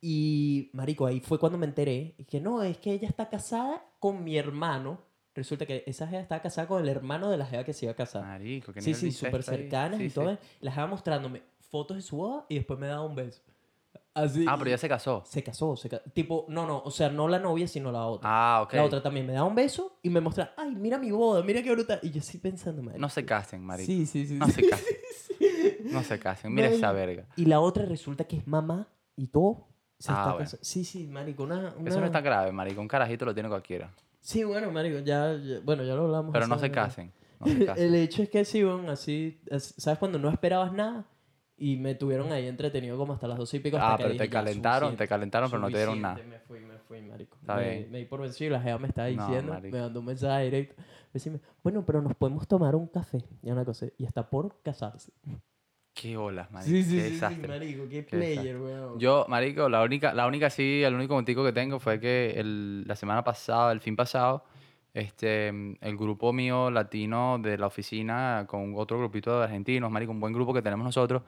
Y, 0.00 0.70
marico, 0.72 1.06
ahí 1.06 1.20
fue 1.20 1.38
cuando 1.38 1.58
me 1.58 1.66
enteré 1.66 2.14
y 2.16 2.24
que 2.24 2.40
no, 2.40 2.62
es 2.62 2.78
que 2.78 2.92
ella 2.92 3.08
está 3.08 3.28
casada 3.28 3.84
con 3.98 4.24
mi 4.24 4.36
hermano. 4.38 5.00
Resulta 5.34 5.66
que 5.66 5.84
esa 5.86 6.06
jeva 6.06 6.22
estaba 6.22 6.40
casada 6.42 6.66
con 6.66 6.82
el 6.82 6.88
hermano 6.88 7.30
de 7.30 7.36
la 7.36 7.46
jeva 7.46 7.64
que 7.64 7.72
se 7.72 7.84
iba 7.86 7.92
a 7.92 7.96
casar. 7.96 8.22
Marico, 8.22 8.72
que 8.72 8.80
sí, 8.80 8.94
sí, 8.94 9.12
súper 9.12 9.42
cercanas 9.42 10.00
y 10.00 10.08
todo. 10.10 10.38
Las 10.60 10.74
jeva 10.74 10.86
mostrándome 10.86 11.42
fotos 11.70 11.96
de 11.96 12.02
su 12.02 12.16
boda 12.16 12.46
y 12.48 12.56
después 12.56 12.78
me 12.78 12.86
daba 12.86 13.04
un 13.04 13.14
beso. 13.14 13.42
Así. 14.12 14.44
Ah, 14.48 14.56
pero 14.58 14.70
ya 14.70 14.78
se 14.78 14.88
casó. 14.88 15.22
Se 15.24 15.42
casó, 15.42 15.76
se 15.76 15.88
ca- 15.88 16.02
Tipo, 16.12 16.44
no, 16.48 16.66
no, 16.66 16.82
o 16.84 16.90
sea, 16.90 17.10
no 17.10 17.28
la 17.28 17.38
novia, 17.38 17.68
sino 17.68 17.92
la 17.92 18.06
otra. 18.06 18.28
Ah, 18.30 18.62
ok. 18.62 18.72
La 18.74 18.84
otra 18.84 19.02
también 19.02 19.24
me 19.26 19.34
da 19.34 19.44
un 19.44 19.54
beso 19.54 19.98
y 20.02 20.10
me 20.10 20.20
muestra, 20.20 20.52
ay, 20.56 20.74
mira 20.74 20.98
mi 20.98 21.12
boda, 21.12 21.42
mira 21.44 21.62
qué 21.62 21.70
brutal. 21.70 22.00
Y 22.02 22.10
yo 22.10 22.20
sí 22.20 22.38
pensando, 22.38 22.82
marico. 22.82 23.00
No 23.00 23.08
se 23.08 23.24
casen, 23.24 23.62
marico. 23.64 23.86
Sí, 23.86 24.06
sí, 24.06 24.26
sí. 24.26 24.34
No 24.34 24.46
sí. 24.46 24.52
se 24.52 24.68
casen. 24.68 24.96
No 25.84 26.02
se 26.04 26.18
casen. 26.20 26.54
Mira 26.54 26.68
esa 26.68 26.92
verga. 26.92 27.26
Y 27.36 27.46
la 27.46 27.58
otra 27.60 27.84
resulta 27.84 28.24
que 28.24 28.36
es 28.36 28.46
mamá 28.46 28.88
y 29.16 29.26
todo. 29.28 29.68
Se 30.00 30.10
Ah, 30.10 30.16
está 30.18 30.32
bueno. 30.32 30.48
Sí, 30.62 30.82
sí, 30.84 31.06
marico, 31.06 31.42
una, 31.44 31.74
una... 31.78 31.88
Eso 31.90 32.00
no 32.00 32.06
está 32.06 32.20
grave, 32.22 32.50
marico. 32.52 32.80
Un 32.80 32.88
carajito 32.88 33.24
lo 33.26 33.34
tiene 33.34 33.48
cualquiera. 33.48 33.92
Sí, 34.18 34.42
bueno, 34.44 34.70
marico, 34.72 34.98
ya, 35.00 35.36
ya- 35.36 35.60
bueno, 35.62 35.84
ya 35.84 35.94
lo 35.94 36.06
hablamos. 36.06 36.32
Pero 36.32 36.46
no 36.48 36.58
se 36.58 36.70
casen. 36.72 37.12
No 37.38 37.46
se 37.46 37.64
casen. 37.66 37.84
El 37.86 37.94
hecho 37.94 38.22
es 38.22 38.28
que 38.30 38.44
sí, 38.44 38.64
bueno, 38.64 38.90
así, 38.90 39.40
es- 39.46 39.74
¿sabes? 39.78 39.98
Cuando 39.98 40.18
no 40.18 40.28
esperabas 40.30 40.72
nada 40.72 41.04
y 41.56 41.76
me 41.76 41.94
tuvieron 41.94 42.32
ahí 42.32 42.46
entretenido 42.48 42.96
como 42.96 43.12
hasta 43.12 43.28
las 43.28 43.36
doce 43.36 43.58
y 43.58 43.60
pico. 43.60 43.76
hasta 43.76 43.92
Ah, 43.92 43.96
que 43.98 44.02
pero 44.04 44.12
dije, 44.14 44.24
te 44.24 44.30
calentaron, 44.30 44.96
te 44.96 45.06
calentaron, 45.06 45.50
pero 45.50 45.60
no 45.60 45.68
te 45.70 45.76
dieron 45.76 46.00
nada. 46.00 46.14
Me 46.26 46.38
fui, 46.40 46.60
me 46.60 46.78
fui, 46.78 47.02
marico. 47.02 47.36
Está 47.38 47.56
me, 47.56 47.68
bien. 47.70 47.90
me 47.92 47.98
di 47.98 48.04
por 48.06 48.22
vencido 48.22 48.48
y 48.48 48.52
la 48.54 48.62
jeva 48.62 48.78
me 48.78 48.88
estaba 48.88 49.10
No, 49.10 49.22
diciendo, 49.26 49.52
marico. 49.52 49.76
me 49.76 49.82
mandó 49.82 50.00
un 50.00 50.06
mensaje 50.06 50.44
directo. 50.44 50.82
Decime, 51.12 51.40
bueno, 51.62 51.84
pero 51.84 52.00
nos 52.00 52.14
podemos 52.14 52.48
tomar 52.48 52.74
un 52.74 52.86
café. 52.86 53.22
Y 53.42 53.50
una 53.50 53.66
cosa, 53.66 53.86
y 53.98 54.04
está 54.06 54.30
por 54.30 54.62
casarse. 54.62 55.12
Qué 55.94 56.16
olas, 56.16 56.50
marico. 56.50 56.70
Sí, 56.70 56.82
sí, 56.82 56.94
Qué 56.94 57.00
sí, 57.02 57.06
sí, 57.08 57.12
desastre. 57.12 57.48
marico, 57.48 57.82
qué 57.88 58.04
Qué 58.04 58.16
player, 58.16 58.58
weón. 58.60 58.98
Yo, 58.98 59.26
marico, 59.28 59.68
la 59.68 59.82
única, 59.82 60.14
la 60.14 60.26
única 60.26 60.48
sí, 60.50 60.82
el 60.82 60.94
único 60.94 61.14
motivo 61.14 61.44
que 61.44 61.52
tengo 61.52 61.78
fue 61.78 62.00
que 62.00 62.30
el- 62.36 62.84
la 62.86 62.96
semana 62.96 63.22
pasada, 63.24 63.72
el 63.72 63.80
fin 63.80 63.96
pasado, 63.96 64.44
este, 64.94 65.48
el 65.48 65.96
grupo 65.96 66.32
mío 66.32 66.70
latino 66.70 67.38
de 67.38 67.58
la 67.58 67.66
oficina 67.66 68.46
con 68.48 68.72
otro 68.76 68.98
grupito 68.98 69.36
de 69.38 69.44
argentinos, 69.44 69.90
marico, 69.90 70.12
un 70.12 70.20
buen 70.20 70.32
grupo 70.32 70.54
que 70.54 70.62
tenemos 70.62 70.84
nosotros, 70.84 71.22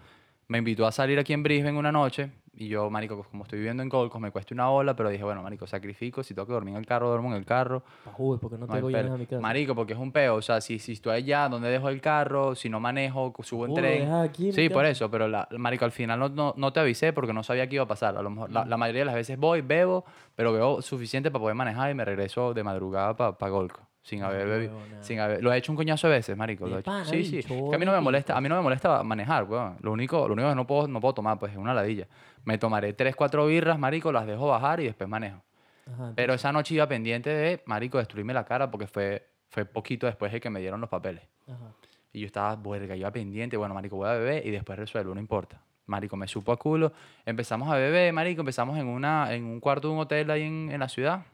me 0.48 0.59
invitó 0.59 0.87
a 0.87 0.92
salir 0.92 1.18
aquí 1.18 1.33
en 1.33 1.42
Brisbane 1.42 1.79
una 1.79 1.92
noche 1.92 2.31
y 2.55 2.69
yo, 2.69 2.91
marico, 2.91 3.25
como 3.31 3.45
estoy 3.45 3.59
viviendo 3.61 3.83
en 3.83 3.88
Gold 3.88 4.11
Coast, 4.11 4.23
me 4.23 4.31
cuesta 4.31 4.55
una 4.55 4.71
ola, 4.71 4.95
pero 4.95 5.09
dije, 5.09 5.25
bueno, 5.25 5.43
marico, 5.43 5.67
sacrifico, 5.67 6.23
si 6.23 6.35
tengo 6.35 6.47
que 6.47 6.53
dormir 6.53 6.75
en 6.75 6.81
el 6.81 6.87
carro, 6.87 7.09
duermo 7.09 7.31
en 7.31 7.37
el 7.37 7.47
carro. 7.47 7.83
Jugo, 8.12 8.38
porque 8.38 8.59
no 8.59 8.67
no 8.67 8.73
te 8.73 8.77
hay 8.77 8.83
voy 8.83 8.93
pelo. 8.93 9.15
a 9.15 9.17
mi 9.17 9.25
casa. 9.27 9.41
Marico, 9.41 9.75
porque 9.75 9.95
es 9.95 9.99
un 9.99 10.12
peo, 10.12 10.35
o 10.35 10.43
sea, 10.43 10.61
si, 10.61 10.79
si 10.79 10.93
estoy 10.93 11.15
allá, 11.15 11.49
¿dónde 11.49 11.71
dejo 11.71 11.88
el 11.88 12.01
carro? 12.03 12.55
Si 12.55 12.69
no 12.69 12.79
manejo, 12.79 13.33
subo 13.43 13.67
en 13.67 13.75
tren. 13.75 14.12
aquí 14.12 14.49
en 14.49 14.53
Sí, 14.53 14.69
por 14.69 14.85
eso, 14.85 15.11
pero 15.11 15.29
la, 15.29 15.49
marico, 15.57 15.87
al 15.87 15.93
final 15.93 16.19
no, 16.21 16.29
no, 16.29 16.53
no 16.57 16.73
te 16.73 16.81
avisé 16.81 17.15
porque 17.15 17.33
no 17.33 17.43
sabía 17.43 17.67
qué 17.69 17.77
iba 17.77 17.85
a 17.85 17.88
pasar. 17.88 18.17
A 18.19 18.23
lo 18.23 18.29
mejor, 18.29 18.51
la, 18.51 18.67
la 18.67 18.77
mayoría 18.77 19.01
de 19.01 19.07
las 19.07 19.15
veces 19.15 19.38
voy, 19.38 19.62
bebo, 19.62 20.05
pero 20.37 20.53
bebo 20.53 20.83
suficiente 20.83 21.31
para 21.31 21.41
poder 21.41 21.55
manejar 21.57 21.91
y 21.91 21.95
me 21.95 22.05
regreso 22.05 22.53
de 22.53 22.62
madrugada 22.62 23.17
para 23.17 23.38
pa 23.38 23.49
Golco. 23.49 23.81
Sin 24.03 24.23
haber 24.25 24.49
bebido. 24.49 24.81
Sin 25.01 25.21
haber, 25.21 25.43
lo 25.43 25.53
he 25.53 25.57
hecho 25.57 25.71
un 25.71 25.77
coñazo 25.77 26.09
de 26.09 26.15
veces, 26.15 26.37
marico. 26.37 26.67
Lo 26.67 26.77
he 26.77 26.81
hecho. 26.81 27.05
Sí, 27.05 27.25
sí. 27.25 27.43
que 27.43 27.75
a 27.75 27.79
mí 27.79 27.85
no 27.85 27.93
me 27.93 28.01
molesta, 28.01 28.37
a 28.37 28.41
mí 28.41 28.49
no 28.49 28.57
me 28.57 28.62
molesta 28.62 29.03
manejar, 29.05 29.45
weón. 29.45 29.77
Lo 29.81 29.93
único, 29.93 30.27
lo 30.27 30.35
único 30.35 30.49
que 30.49 30.55
no 30.57 30.67
puedo, 30.67 30.88
no 30.88 31.01
puedo 31.01 31.15
tomar, 31.15 31.38
pues, 31.38 31.53
es 31.53 31.59
una 31.59 31.73
ladilla. 31.73 32.09
Me 32.45 32.59
tomaré 32.59 32.95
tres, 32.95 33.15
cuatro 33.15 33.47
birras, 33.47 33.79
marico, 33.79 34.11
las 34.11 34.27
dejo 34.27 34.49
bajar 34.49 34.81
y 34.81 34.87
después 34.87 35.09
manejo. 35.09 35.41
Ajá, 35.87 36.12
Pero 36.17 36.35
esa 36.35 36.53
noche 36.53 36.75
iba 36.75 36.87
pendiente 36.88 37.31
de, 37.31 37.62
marico, 37.67 37.99
destruirme 37.99 38.35
la 38.35 38.45
cara 38.45 38.71
porque 38.71 38.88
fue, 38.88 39.29
fue 39.49 39.65
poquito 39.65 40.07
después 40.07 40.33
de 40.33 40.41
que 40.41 40.51
me 40.51 40.59
dieron 40.59 40.81
los 40.81 40.91
papeles. 40.91 41.23
Ajá. 41.47 41.73
Y 42.12 42.21
yo 42.21 42.27
estaba, 42.27 42.57
verga, 42.57 42.97
iba 42.97 43.11
pendiente, 43.11 43.57
bueno, 43.57 43.75
marico, 43.75 43.97
voy 43.97 44.09
a 44.09 44.15
beber 44.15 44.47
y 44.47 44.51
después 44.51 44.79
resuelvo, 44.79 45.15
no 45.15 45.21
importa. 45.21 45.61
Marico, 45.87 46.17
me 46.17 46.27
supo 46.29 46.53
a 46.53 46.57
culo. 46.57 46.93
Empezamos 47.25 47.71
a 47.71 47.77
beber, 47.77 48.12
marico, 48.12 48.43
empezamos 48.43 48.79
en, 48.79 48.87
una, 48.87 49.33
en 49.33 49.45
un 49.45 49.61
cuarto 49.61 49.88
de 49.88 49.95
un 49.95 50.01
hotel 50.01 50.31
ahí 50.31 50.43
en, 50.43 50.71
en 50.71 50.81
la 50.81 50.88
ciudad, 50.88 51.25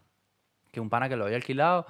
que 0.70 0.80
un 0.80 0.88
pana 0.88 1.08
que 1.08 1.16
lo 1.16 1.24
había 1.24 1.36
alquilado. 1.36 1.86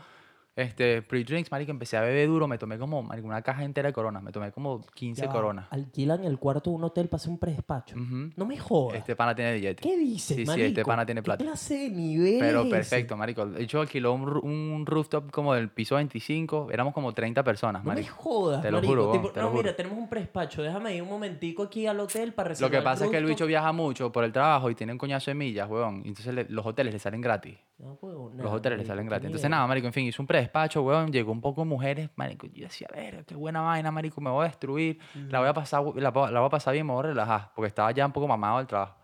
Este, 0.59 1.03
pre-drinks, 1.03 1.53
marico, 1.53 1.71
empecé 1.71 1.97
a 1.97 2.01
beber 2.01 2.27
duro, 2.27 2.49
me 2.49 2.59
tomé 2.59 2.79
como, 2.79 3.01
marico, 3.03 3.29
una 3.29 3.42
caja 3.42 3.62
entera 3.62 3.88
de 3.88 3.92
coronas, 3.92 4.23
me 4.25 4.33
tomé 4.33 4.51
como 4.51 4.81
15 4.94 5.23
Ya 5.23 5.29
va, 5.29 5.33
coronas. 5.33 5.66
Alquilan 5.71 6.25
el 6.25 6.37
cuarto 6.38 6.71
de 6.71 6.77
un 6.77 6.83
hotel 6.85 7.07
para 7.09 7.18
hacer 7.18 7.31
un 7.31 7.38
predespacho. 7.38 7.94
Ujú. 7.94 8.31
No 8.35 8.44
me 8.44 8.59
jodas. 8.59 8.99
Este 8.99 9.14
pana 9.14 9.37
tiene 9.37 9.55
billete. 9.55 9.81
¿Qué 9.83 9.97
dices, 9.97 10.37
Sí, 10.37 10.42
sí, 10.42 10.47
marico? 10.47 10.66
este 10.66 10.85
pana 10.85 11.07
tiene 11.07 11.21
¿Qué 11.21 11.27
plata. 11.27 11.44
clase 11.44 11.75
de 11.79 11.90
nivel 11.90 12.38
Pero 12.40 12.61
es 12.62 12.66
ese? 12.66 12.75
perfecto, 12.77 13.16
marico. 13.16 13.47
De 13.47 13.62
hecho, 13.62 13.81
alquiló 13.81 14.12
un, 14.12 14.27
ru- 14.27 14.42
un 14.42 14.85
rooftop 14.85 15.31
como 15.31 15.55
del 15.55 15.68
piso 15.71 15.94
25, 15.94 16.71
éramos 16.73 16.92
como 16.92 17.14
30 17.14 17.44
personas, 17.44 17.85
No 17.85 17.90
me 17.90 18.01
marico. 18.01 18.16
jodas, 18.16 18.61
Te 18.61 18.73
lo 18.73 18.79
marico. 18.79 18.90
juro, 18.94 19.12
Tipo, 19.12 19.23
weón, 19.23 19.33
te 19.35 19.38
no, 19.40 19.47
lo 19.47 19.51
juro. 19.53 19.62
mira, 19.62 19.77
tenemos 19.77 19.97
un 19.99 20.09
predespacho. 20.09 20.62
Déjame 20.62 20.97
ir 20.97 21.03
un 21.03 21.09
momentico 21.09 21.62
aquí 21.62 21.87
al 21.87 22.01
hotel 22.01 22.33
para 22.35 22.49
reservar 22.49 22.73
Lo 22.73 22.77
que 22.79 22.83
pasa 22.83 23.05
es 23.05 23.11
que 23.12 23.16
el 23.18 23.27
bicho 23.27 23.47
viaja 23.47 23.71
mucho 23.71 24.11
por 24.11 24.25
el 24.25 24.33
trabajo 24.33 24.68
y 24.71 24.75
tiene 24.75 24.90
un 24.92 24.99
coñazo 24.99 25.31
de 25.31 25.37
millas, 25.37 25.71
weón. 25.71 26.03
y 26.05 26.09
Entonces 26.09 26.35
le- 26.35 26.47
los 26.49 26.66
hoteles 26.66 26.92
le 26.92 26.99
salen 26.99 27.21
gratis. 27.21 27.57
No, 27.79 27.97
huevón, 28.03 28.31
Los 28.37 28.38
nada, 28.47 28.51
hoteles 28.57 28.79
le 28.79 28.83
marico, 28.83 28.88
salen 28.92 29.05
qué 29.05 29.09
gratis. 29.11 29.27
Entonces 29.27 29.51
nada, 29.51 29.64
marico, 29.68 29.87
en 29.87 29.92
fin, 29.92 30.05
hizo 30.05 30.21
un 30.21 30.27
predespacho, 30.48 30.82
weón. 30.82 31.12
Llegó 31.12 31.32
un 31.32 31.40
poco 31.40 31.62
de 31.62 31.66
mujeres, 31.68 32.11
marico. 32.16 32.46
Yo 32.48 32.64
decía, 32.64 32.88
ver, 32.94 33.24
qué 33.24 33.34
buena 33.34 33.61
vaina, 33.61 33.90
marico. 33.90 34.20
Me 34.20 34.30
voy 34.30 34.44
a 34.44 34.48
destruir. 34.48 34.98
La 35.28 35.40
voy 35.40 35.48
a 35.48 35.54
pasar, 35.54 35.82
la, 35.96 36.11
la 36.11 36.40
voy 36.40 36.46
a 36.46 36.50
pasar 36.50 36.74
bien, 36.74 36.87
me 36.87 36.92
voy 36.92 37.00
a 37.04 37.08
relajar. 37.08 37.50
Porque 37.54 37.68
estaba 37.68 37.90
ya 37.92 38.06
un 38.06 38.12
poco 38.12 38.26
mamado 38.28 38.58
del 38.58 38.66
trabajo. 38.66 38.96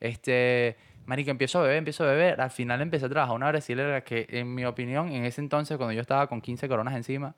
Este, 0.00 0.76
marico, 1.06 1.30
empiezo 1.30 1.58
a 1.60 1.62
beber, 1.62 1.78
empiezo 1.78 2.04
a 2.04 2.08
beber. 2.08 2.40
Al 2.40 2.50
final 2.50 2.80
empecé 2.80 3.06
a 3.06 3.08
trabajar 3.08 3.34
una 3.34 3.48
brasilera 3.48 4.02
que, 4.04 4.26
en 4.28 4.54
mi 4.54 4.64
opinión, 4.64 5.08
en 5.10 5.24
ese 5.24 5.40
entonces, 5.40 5.76
cuando 5.76 5.92
yo 5.92 6.00
estaba 6.00 6.26
con 6.26 6.40
15 6.40 6.68
coronas 6.68 6.94
encima, 6.94 7.34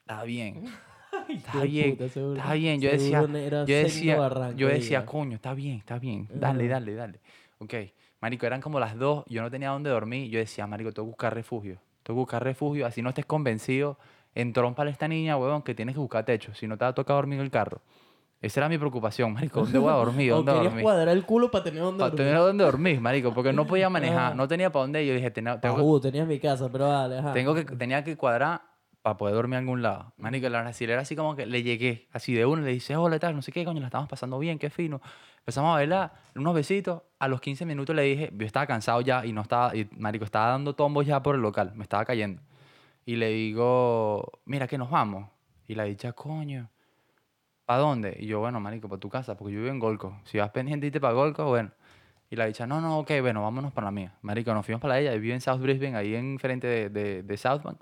estaba 0.00 0.24
bien. 0.24 0.64
Ay, 1.28 1.36
Está 1.36 1.62
bien, 1.62 1.90
puta, 1.96 2.08
seguro- 2.08 2.36
está 2.36 2.52
bien. 2.54 2.80
Yo 2.80 2.90
decía, 2.90 3.20
yo 3.66 3.76
decía, 3.76 4.16
yo 4.56 4.68
decía, 4.68 5.06
coño, 5.06 5.34
está 5.36 5.54
bien, 5.54 5.78
está 5.78 5.98
bien. 5.98 6.28
Dale, 6.32 6.68
dale, 6.68 6.94
dale. 6.94 7.20
Ok. 7.58 7.74
Marico, 8.20 8.46
eran 8.46 8.60
como 8.60 8.80
las 8.80 8.96
dos, 8.98 9.24
yo 9.28 9.42
no 9.42 9.50
tenía 9.50 9.70
dónde 9.70 9.90
dormir. 9.90 10.30
Yo 10.30 10.38
decía, 10.38 10.66
marico, 10.66 10.92
tengo 10.92 11.06
que 11.06 11.10
buscar 11.10 11.34
refugio. 11.34 11.80
Tengo 12.08 12.20
que 12.20 12.22
buscar 12.22 12.42
refugio, 12.42 12.86
así 12.86 13.02
no 13.02 13.10
estés 13.10 13.26
convencido, 13.26 13.98
entrómpale 14.34 14.88
a 14.88 14.92
esta 14.92 15.06
niña, 15.08 15.36
huevón, 15.36 15.60
que 15.60 15.74
tienes 15.74 15.94
que 15.94 16.00
buscar 16.00 16.24
techo, 16.24 16.54
si 16.54 16.66
no 16.66 16.78
te 16.78 16.86
va 16.86 16.88
a 16.88 16.94
tocar 16.94 17.16
dormir 17.16 17.38
en 17.38 17.44
el 17.44 17.50
carro. 17.50 17.82
Esa 18.40 18.60
era 18.60 18.68
mi 18.70 18.78
preocupación, 18.78 19.34
marico, 19.34 19.60
¿dónde 19.60 19.78
voy 19.78 19.90
a 19.92 19.96
dormir? 19.96 20.30
¿Dónde 20.32 20.52
querías 20.52 20.64
dormir? 20.72 20.82
cuadrar 20.84 21.08
el 21.14 21.26
culo 21.26 21.50
para 21.50 21.64
tener 21.64 21.82
Para 21.82 21.92
dormir. 21.96 22.16
tener 22.16 22.38
dónde 22.38 22.64
dormir, 22.64 23.00
marico, 23.02 23.34
porque 23.34 23.52
no 23.52 23.66
podía 23.66 23.90
manejar, 23.90 24.32
Ah. 24.32 24.34
no 24.34 24.48
tenía 24.48 24.72
para 24.72 24.84
dónde. 24.84 25.06
Yo 25.06 25.12
dije, 25.12 25.30
tengo, 25.30 25.58
tengo, 25.60 25.82
Uh, 25.82 26.00
tenías 26.00 26.26
mi 26.26 26.38
casa, 26.40 26.70
pero 26.72 26.86
dale, 26.88 27.18
ajá. 27.18 27.34
tengo 27.34 27.54
que, 27.54 27.64
tenía 27.66 28.02
que 28.02 28.16
cuadrar 28.16 28.62
para 29.02 29.16
poder 29.16 29.34
dormir 29.34 29.58
en 29.58 29.64
algún 29.64 29.82
lado. 29.82 30.12
Marico, 30.16 30.48
la 30.48 30.62
brasilera 30.62 31.02
así 31.02 31.16
como 31.16 31.36
que 31.36 31.46
le 31.46 31.62
llegué, 31.62 32.08
así 32.12 32.34
de 32.34 32.46
uno, 32.46 32.62
le 32.62 32.72
dice, 32.72 32.96
hola, 32.96 33.18
tal, 33.18 33.34
no 33.34 33.42
sé 33.42 33.52
qué, 33.52 33.64
coño, 33.64 33.80
la 33.80 33.86
estamos 33.86 34.08
pasando 34.08 34.38
bien, 34.38 34.58
qué 34.58 34.70
fino. 34.70 35.00
Empezamos 35.38 35.70
a 35.70 35.74
bailar, 35.74 36.12
unos 36.34 36.54
besitos. 36.54 37.02
A 37.18 37.28
los 37.28 37.40
15 37.40 37.64
minutos 37.64 37.96
le 37.96 38.02
dije, 38.02 38.30
yo 38.34 38.46
estaba 38.46 38.66
cansado 38.66 39.00
ya 39.00 39.24
y 39.24 39.32
no 39.32 39.42
estaba, 39.42 39.74
y 39.74 39.88
marico, 39.96 40.24
estaba 40.24 40.50
dando 40.50 40.74
tombos 40.74 41.06
ya 41.06 41.22
por 41.22 41.34
el 41.34 41.40
local, 41.40 41.72
me 41.74 41.82
estaba 41.82 42.04
cayendo. 42.04 42.42
Y 43.06 43.16
le 43.16 43.30
digo, 43.30 44.40
mira, 44.44 44.66
que 44.66 44.76
nos 44.78 44.90
vamos. 44.90 45.30
Y 45.66 45.74
la 45.74 45.84
dicha, 45.84 46.12
coño, 46.12 46.70
¿para 47.64 47.80
dónde? 47.80 48.16
Y 48.20 48.26
yo, 48.26 48.40
bueno, 48.40 48.60
marico, 48.60 48.88
para 48.88 49.00
tu 49.00 49.08
casa, 49.08 49.36
porque 49.36 49.54
yo 49.54 49.60
vivo 49.60 49.70
en 49.70 49.78
Golco. 49.78 50.20
Si 50.24 50.38
vas 50.38 50.50
pendiente 50.50 50.86
y 50.86 50.90
te 50.90 51.00
para 51.00 51.14
Golco, 51.14 51.44
bueno. 51.46 51.70
Y 52.30 52.36
la 52.36 52.44
dicha, 52.44 52.66
no, 52.66 52.80
no, 52.80 52.98
ok, 52.98 53.10
bueno, 53.22 53.42
vámonos 53.42 53.72
para 53.72 53.86
la 53.86 53.90
mía. 53.90 54.12
Marico, 54.20 54.52
nos 54.52 54.66
fuimos 54.66 54.82
para 54.82 54.94
la 54.94 55.00
ella, 55.00 55.14
y 55.14 55.18
vive 55.18 55.32
en 55.34 55.40
South 55.40 55.60
Brisbane, 55.60 55.96
ahí 55.96 56.14
en 56.14 56.38
frente 56.38 56.66
de, 56.66 56.90
de, 56.90 57.22
de 57.22 57.36
South 57.38 57.62
Bank. 57.62 57.80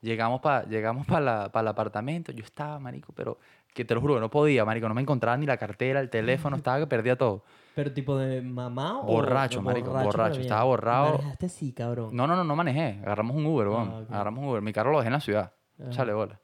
Llegamos 0.00 0.40
para 0.40 0.64
llegamos 0.66 1.06
pa 1.06 1.20
la, 1.20 1.50
pa 1.52 1.60
el 1.60 1.68
apartamento, 1.68 2.32
yo 2.32 2.44
estaba, 2.44 2.78
marico, 2.78 3.12
pero 3.12 3.38
que 3.74 3.84
te 3.84 3.94
lo 3.94 4.00
juro, 4.00 4.20
no 4.20 4.30
podía, 4.30 4.64
marico, 4.64 4.88
no 4.88 4.94
me 4.94 5.02
encontraba 5.02 5.36
ni 5.36 5.44
la 5.46 5.56
cartera, 5.58 6.00
el 6.00 6.08
teléfono, 6.08 6.56
estaba 6.56 6.78
que 6.78 6.86
perdía 6.86 7.16
todo. 7.16 7.42
Pero 7.74 7.92
tipo 7.92 8.16
de 8.16 8.40
mamá 8.40 9.00
o 9.00 9.04
Borracho, 9.06 9.60
marico, 9.60 9.90
borracho, 9.90 10.30
bien? 10.36 10.42
estaba 10.42 10.62
borrado. 10.64 11.12
Manejaste 11.18 11.46
así, 11.46 11.72
cabrón. 11.72 12.10
No, 12.16 12.26
no, 12.26 12.36
no, 12.36 12.44
no 12.44 12.56
manejé, 12.56 13.00
agarramos 13.02 13.36
un 13.36 13.44
Uber, 13.44 13.68
weón, 13.68 13.90
Ah, 14.08 14.14
agarramos 14.14 14.44
un 14.44 14.48
Uber, 14.50 14.62
mi 14.62 14.72
carro 14.72 14.92
lo 14.92 14.98
dejé 14.98 15.08
en 15.08 15.12
la 15.14 15.20
ciudad, 15.20 15.52
Ajá. 15.78 15.90
chale 15.90 16.12
bola. 16.14 16.40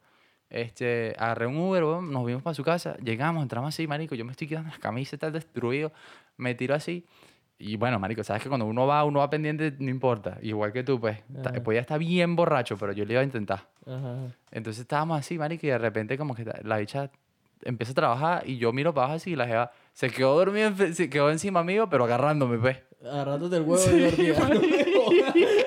Este, 0.51 1.15
agarré 1.17 1.47
un 1.47 1.57
Uber, 1.57 1.85
weón, 1.85 2.11
nos 2.13 2.27
vimos 2.27 2.43
para 2.43 2.55
su 2.55 2.65
casa, 2.65 2.97
llegamos, 2.99 3.43
entramos 3.43 3.69
así, 3.69 3.87
marico, 3.87 4.15
yo 4.17 4.25
me 4.25 4.33
estoy 4.33 4.49
quedando 4.49 4.71
las 4.71 4.81
camisas, 4.81 5.15
está 5.15 5.31
destruido, 5.31 5.93
me 6.37 6.55
tiro 6.57 6.75
así. 6.75 7.07
Y 7.63 7.77
bueno, 7.77 7.99
marico, 7.99 8.25
sabes 8.25 8.43
que 8.43 8.49
cuando 8.49 8.65
uno 8.65 8.87
va, 8.87 9.05
uno 9.05 9.19
va 9.19 9.29
pendiente, 9.29 9.77
no 9.79 9.91
importa. 9.91 10.39
Igual 10.41 10.73
que 10.73 10.83
tú, 10.83 10.99
pues. 10.99 11.19
Ajá. 11.45 11.63
Podía 11.63 11.81
estar 11.81 11.99
bien 11.99 12.35
borracho, 12.35 12.79
pero 12.79 12.93
yo 12.93 13.05
le 13.05 13.13
iba 13.13 13.21
a 13.21 13.25
intentar. 13.25 13.69
Ajá. 13.87 14.17
Entonces 14.51 14.81
estábamos 14.81 15.19
así, 15.19 15.37
marico, 15.37 15.67
y 15.67 15.69
de 15.69 15.79
repente 15.79 16.17
como 16.17 16.35
que 16.35 16.47
la 16.63 16.79
bicha 16.79 17.11
empieza 17.63 17.93
a 17.93 17.95
trabajar 17.95 18.49
y 18.49 18.57
yo 18.57 18.73
miro 18.73 18.95
para 18.95 19.05
abajo 19.05 19.17
así 19.17 19.33
y 19.33 19.37
la 19.37 19.47
jeva 19.47 19.73
se 19.93 20.09
quedó 20.09 20.35
dormida, 20.37 20.75
se 20.95 21.11
quedó 21.11 21.31
encima 21.31 21.63
mío, 21.63 21.89
pero 21.91 22.05
agarrándome, 22.05 22.57
pues. 22.57 22.79
Agarrándote 23.05 23.57
el 23.57 23.63
huevo 23.63 23.85
de 23.85 24.11
dormida. 24.11 25.67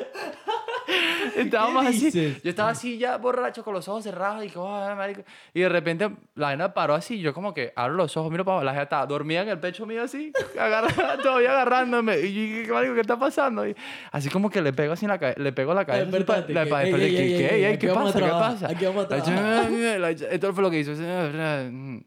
No. 1.36 1.42
Estábamos 1.42 1.86
así. 1.86 2.12
Yo 2.44 2.50
estaba 2.50 2.70
así 2.70 2.98
ya 2.98 3.18
borracho 3.18 3.64
con 3.64 3.74
los 3.74 3.88
ojos 3.88 4.04
cerrados 4.04 4.44
y 4.46 4.50
como, 4.50 4.76
"Ay, 4.76 4.96
marico. 4.96 5.22
Y 5.54 5.62
de 5.62 5.70
repente 5.70 6.10
la 6.36 6.48
vaina 6.48 6.74
paró 6.74 6.94
así. 6.96 7.20
Yo 7.20 7.34
como 7.34 7.54
que 7.54 7.74
abro 7.76 7.96
los 7.96 8.16
ojos, 8.18 8.32
miro 8.32 8.44
para 8.46 8.56
abajo. 8.58 8.66
La 8.66 8.72
jeva 8.74 8.84
estaba 8.84 9.06
dormida 9.06 9.42
en 9.42 9.50
el 9.50 9.60
pecho 9.60 9.86
mío 9.86 10.04
así, 10.04 10.32
agarrada, 10.60 11.18
todavía 11.18 11.52
agarrándome. 11.52 12.20
Y 12.20 12.34
yo 12.34 12.42
dije, 12.42 12.64
"¿Qué, 12.68 12.72
marico, 12.74 12.94
¿qué 12.96 13.02
está 13.02 13.18
pasando? 13.18 13.68
Y 13.68 13.76
así 14.12 14.30
como 14.30 14.50
que 14.50 14.62
le 14.62 14.74
pego 14.74 14.94
así 14.94 15.06
en 15.06 15.10
la 15.10 15.20
cabeza, 15.20 15.40
le 15.40 15.52
pego 15.54 15.74
la 15.74 15.86
cabeza. 15.86 16.04
así 16.04 16.24
pa- 16.24 16.42
Despertate, 16.42 16.54
la- 16.54 16.84
ey, 16.84 16.94
ey, 16.94 17.00
¿qué- 17.16 17.22
ey, 17.24 17.38
qué? 17.38 17.46
ey, 17.56 17.64
Ey, 17.64 17.74
aquí 17.74 17.78
¿Qué 17.88 17.92
vamos 17.92 18.16
a 18.16 18.20
pasa? 18.20 18.26
¿Qué 18.26 18.32
pasa? 18.32 18.68
aquí 18.68 18.86
vamos 18.86 19.08
a 19.12 20.10
Esto 20.34 20.54
fue 20.54 20.64
lo 20.64 20.70
que 20.72 20.80
hizo. 20.80 20.92
Y 20.94 22.06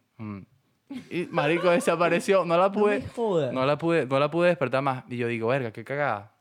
y 1.11 1.27
marico 1.33 1.69
desapareció. 1.71 2.45
No 2.45 2.57
la 2.57 2.67
No 2.67 2.73
pude. 2.73 3.01
me 3.01 3.07
jodas. 3.09 3.53
No 3.53 3.67
la 3.67 3.77
pude, 3.77 4.07
no 4.07 4.19
la 4.21 4.31
pude 4.31 4.49
despertar 4.49 4.83
más. 4.83 5.03
Y 5.09 5.17
yo 5.17 5.27
digo, 5.27 5.49
verga, 5.49 5.73
qué 5.73 5.85
cagada. 5.85 6.33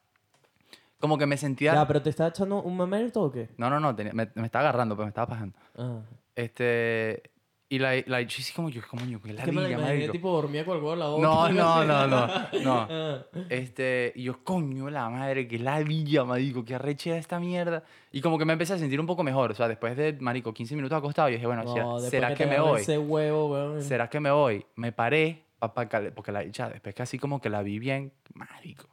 Como 0.99 1.17
que 1.17 1.25
me 1.25 1.37
sentía. 1.37 1.73
Ya, 1.73 1.85
pero 1.87 2.01
te 2.01 2.09
estaba 2.09 2.29
echando 2.29 2.61
un 2.61 2.77
mamerto 2.77 3.21
o 3.23 3.31
qué? 3.31 3.49
No, 3.57 3.69
no, 3.69 3.79
no, 3.79 3.95
tenía- 3.95 4.13
me, 4.13 4.29
me 4.35 4.45
estaba 4.45 4.69
agarrando, 4.69 4.95
pero 4.95 5.05
me 5.05 5.09
estaba 5.09 5.27
pasando. 5.27 5.57
Ah. 5.77 5.99
Este. 6.35 7.31
Y 7.67 7.79
la, 7.79 7.95
la 8.05 8.21
yo 8.21 8.29
sí 8.43 8.53
como 8.53 8.69
yo, 8.69 8.79
como 8.87 9.03
yo, 9.07 9.19
que 9.19 9.31
Es 9.31 9.41
que 9.43 9.51
me 9.51 9.55
la 9.55 9.61
ladilla, 9.63 9.77
imaginé 9.79 9.95
marico. 9.97 10.11
tipo 10.11 10.31
dormía 10.31 10.63
con 10.63 10.77
el 10.77 10.83
huevo 10.83 10.93
en 10.93 10.99
la 10.99 11.07
boca. 11.07 11.21
No, 11.23 11.49
no, 11.49 11.83
no, 11.83 12.07
no, 12.07 12.27
no. 12.63 12.87
Ah. 12.91 13.25
Este, 13.49 14.13
y 14.15 14.23
yo, 14.23 14.43
coño, 14.43 14.87
la 14.91 15.09
madre, 15.09 15.47
que 15.47 15.57
ladilla, 15.57 16.23
marico, 16.23 16.63
que 16.63 16.75
arrechera 16.75 17.17
esta 17.17 17.39
mierda. 17.39 17.83
Y 18.11 18.21
como 18.21 18.37
que 18.37 18.45
me 18.45 18.53
empecé 18.53 18.73
a 18.73 18.77
sentir 18.77 18.99
un 18.99 19.07
poco 19.07 19.23
mejor. 19.23 19.51
O 19.51 19.55
sea, 19.55 19.67
después 19.67 19.97
de, 19.97 20.13
marico, 20.19 20.53
15 20.53 20.75
minutos 20.75 20.95
acostado, 20.95 21.27
yo 21.29 21.33
dije, 21.33 21.47
bueno, 21.47 21.63
No, 21.63 21.73
¿será, 21.73 21.85
después 21.93 22.09
será 22.11 22.27
te 22.29 22.35
que, 22.35 22.45
me 22.45 22.59
voy? 22.59 22.81
Ese 22.81 22.99
huevo, 22.99 23.51
weón. 23.51 23.81
¿Será 23.81 24.09
que 24.11 24.19
me 24.19 24.29
voy? 24.29 24.63
Me 24.75 24.91
paré, 24.91 25.45
papá, 25.57 25.89
porque 26.13 26.31
la 26.31 26.43
ya, 26.43 26.69
después 26.69 26.93
que 26.93 27.01
así 27.01 27.17
como 27.17 27.41
que 27.41 27.49
la 27.49 27.63
vi 27.63 27.79
bien, 27.79 28.13
marico. 28.35 28.87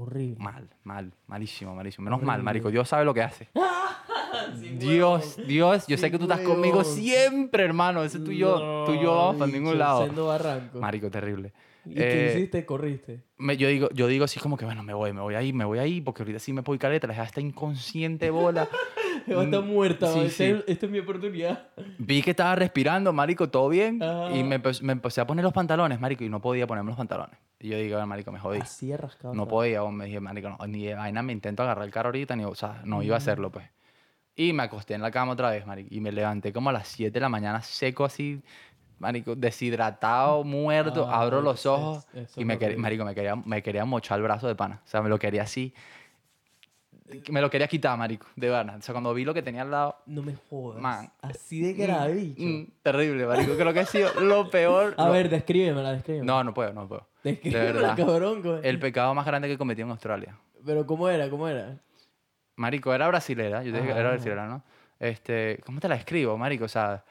Horrible. 0.00 0.36
Mal, 0.42 0.68
mal, 0.84 1.12
malísimo, 1.26 1.74
malísimo. 1.74 2.04
Menos 2.04 2.20
mal, 2.22 2.36
Horrible. 2.36 2.44
marico. 2.44 2.70
Dios 2.70 2.88
sabe 2.88 3.04
lo 3.04 3.12
que 3.12 3.22
hace. 3.22 3.48
Dios, 4.78 5.36
Dios, 5.44 5.86
yo 5.86 5.96
sé 5.96 6.10
que 6.10 6.18
tú 6.18 6.24
estás 6.24 6.40
conmigo 6.40 6.84
siempre, 6.84 7.64
hermano. 7.64 8.02
Ese 8.04 8.20
tú 8.20 8.30
y 8.30 8.38
yo, 8.38 8.84
tú 8.86 8.92
y 8.94 9.02
yo 9.02 9.34
para 9.38 9.50
ningún 9.50 9.78
lado. 9.78 10.06
Barranco. 10.26 10.80
Marico, 10.80 11.10
terrible. 11.10 11.52
¿Y 11.84 11.94
qué 11.94 12.26
Eh, 12.26 12.32
hiciste? 12.36 12.64
Corriste. 12.66 13.22
me- 13.38 13.56
yo, 13.56 13.66
digo, 13.68 13.88
yo 13.94 14.06
digo 14.06 14.24
así 14.24 14.38
como 14.40 14.56
que, 14.56 14.64
bueno, 14.64 14.82
me 14.82 14.92
voy, 14.92 15.12
me 15.12 15.20
voy 15.20 15.34
ahí, 15.34 15.52
me 15.52 15.64
voy 15.64 15.78
ahí, 15.78 16.00
porque 16.00 16.22
ahorita 16.22 16.38
sí 16.38 16.52
me 16.52 16.62
puedo 16.62 16.74
ir 16.74 16.80
caleta, 16.80 17.06
la 17.06 17.22
está 17.24 17.40
inconsciente, 17.40 18.30
bola. 18.30 18.68
Eva 19.32 19.44
está 19.44 19.60
Mm, 19.60 19.64
muerta, 19.66 20.06
sí, 20.12 20.30
sí. 20.30 20.44
esta, 20.44 20.70
esta 20.72 20.86
es 20.86 20.92
mi 20.92 20.98
oportunidad. 20.98 21.68
Vi 21.98 22.22
que 22.22 22.30
estaba 22.30 22.54
respirando, 22.54 23.12
marico, 23.12 23.48
todo 23.50 23.68
bien, 23.68 24.00
y 24.32 24.42
me, 24.44 24.60
empe- 24.62 24.80
me 24.82 24.92
empecé 24.92 25.20
a 25.20 25.26
poner 25.26 25.42
los 25.44 25.52
pantalones, 25.52 25.98
marico, 26.00 26.22
y 26.24 26.28
no 26.28 26.40
podía 26.40 26.66
ponerme 26.66 26.90
los 26.90 26.96
pantalones. 26.96 27.36
Y 27.60 27.68
yo 27.70 27.76
digo, 27.76 27.94
"Bueno, 27.96 28.06
marico, 28.06 28.30
me 28.30 28.38
jodí. 28.38 28.60
Así 28.60 28.92
es 28.92 29.00
rascado. 29.00 29.34
No 29.34 29.48
podía, 29.48 29.82
o 29.82 29.90
me 29.90 30.04
dije, 30.04 30.20
marico, 30.20 30.48
no, 30.48 30.58
ni 30.68 30.84
de 30.84 30.94
vaina 30.94 31.22
me 31.22 31.32
intento 31.32 31.62
agarrar 31.64 31.84
el 31.84 31.90
carro 31.90 32.08
ahorita, 32.08 32.36
ni, 32.36 32.44
o 32.44 32.54
sea, 32.54 32.82
no 32.84 33.02
iba 33.02 33.16
a 33.16 33.18
hacerlo, 33.18 33.50
pues. 33.50 33.66
Y 34.36 34.52
me 34.52 34.62
acosté 34.62 34.94
en 34.94 35.02
la 35.02 35.10
cama 35.10 35.32
otra 35.32 35.50
vez, 35.50 35.66
marico, 35.66 35.88
y 35.92 36.00
me 36.00 36.12
levanté 36.12 36.52
como 36.52 36.70
a 36.70 36.72
las 36.72 36.86
7 36.86 37.14
de 37.14 37.20
la 37.20 37.28
mañana, 37.28 37.60
seco 37.62 38.04
así, 38.04 38.40
marico, 39.00 39.34
deshidratado, 39.34 40.44
muerto, 40.44 41.04
Ah, 41.08 41.22
abro 41.22 41.42
los 41.42 41.60
es- 41.60 41.66
ojos 41.66 42.06
eso 42.12 42.34
y 42.40 42.42
es 42.42 42.46
me 42.46 42.58
quería, 42.58 42.78
marico, 42.78 43.04
me 43.04 43.14
quería, 43.16 43.34
me 43.34 43.60
quería 43.62 43.84
mochar 43.84 44.18
el 44.18 44.22
brazo 44.22 44.46
de 44.46 44.54
pana, 44.54 44.80
o 44.84 44.88
sea, 44.88 45.02
me 45.02 45.08
lo 45.08 45.18
quería 45.18 45.42
así, 45.42 45.74
me 47.30 47.40
lo 47.40 47.48
quería 47.50 47.66
quitar, 47.68 47.96
marico, 47.98 48.26
de 48.36 48.50
verdad. 48.50 48.76
O 48.78 48.82
sea, 48.82 48.92
cuando 48.92 49.12
vi 49.14 49.24
lo 49.24 49.32
que 49.34 49.42
tenía 49.42 49.62
al 49.62 49.70
lado, 49.70 49.96
No 50.06 50.22
me 50.22 50.34
jodas. 50.50 50.80
Man. 50.82 51.10
Así 51.22 51.60
de 51.60 51.72
grave, 51.74 52.12
bicho. 52.14 52.42
mm, 52.42 52.66
terrible, 52.82 53.26
marico, 53.26 53.54
creo 53.56 53.72
que 53.72 53.80
ha 53.80 53.86
sido 53.86 54.12
lo 54.20 54.50
peor. 54.50 54.94
A 54.98 55.06
lo- 55.06 55.12
ver, 55.12 55.28
descríbemela, 55.28 55.92
descríbemela. 55.92 56.32
No, 56.32 56.44
no 56.44 56.54
puedo, 56.54 56.72
no 56.72 56.86
puedo. 56.88 57.06
Descríbemela, 57.24 57.72
verdad. 57.72 57.96
cabrón. 57.96 58.60
El 58.62 58.78
pecado 58.78 59.14
más 59.14 59.26
grande 59.26 59.48
que 59.48 59.56
cometí 59.58 59.82
en 59.82 59.90
Australia. 59.90 60.36
Pero 60.64 60.86
¿cómo 60.86 61.08
era? 61.08 61.28
¿Cómo 61.30 61.48
era? 61.48 61.78
Marico, 62.56 62.92
era 62.92 63.06
brasilera, 63.08 63.62
yo 63.62 63.72
te 63.72 63.78
dije 63.80 63.92
que 63.92 63.98
era 63.98 64.08
Ajá. 64.08 64.10
brasilera, 64.16 64.46
¿no? 64.48 64.62
Este, 64.98 65.60
¿cómo 65.64 65.78
te 65.80 65.88
la 65.88 65.94
escribo, 65.94 66.36
marico? 66.36 66.64
O 66.64 66.68
sea, 66.68 67.04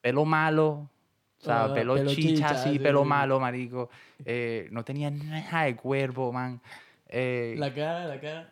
pelo 0.00 0.24
malo, 0.24 0.68
o 1.40 1.44
sea, 1.44 1.64
Ah, 1.66 1.72
pelo, 1.74 1.94
pelo 1.94 2.10
chicha, 2.10 2.28
chicha, 2.32 2.50
así, 2.50 2.72
sí, 2.72 2.78
pelo 2.80 3.02
sí. 3.02 3.08
malo, 3.08 3.38
marico. 3.38 3.90
Eh, 4.24 4.66
no 4.72 4.84
tenía 4.84 5.08
nada 5.10 5.64
de 5.64 5.76
cuerpo, 5.76 6.32
man. 6.32 6.60
Eh, 7.08 7.54
la... 7.56 7.68
La 7.68 7.74
cara, 8.20 8.50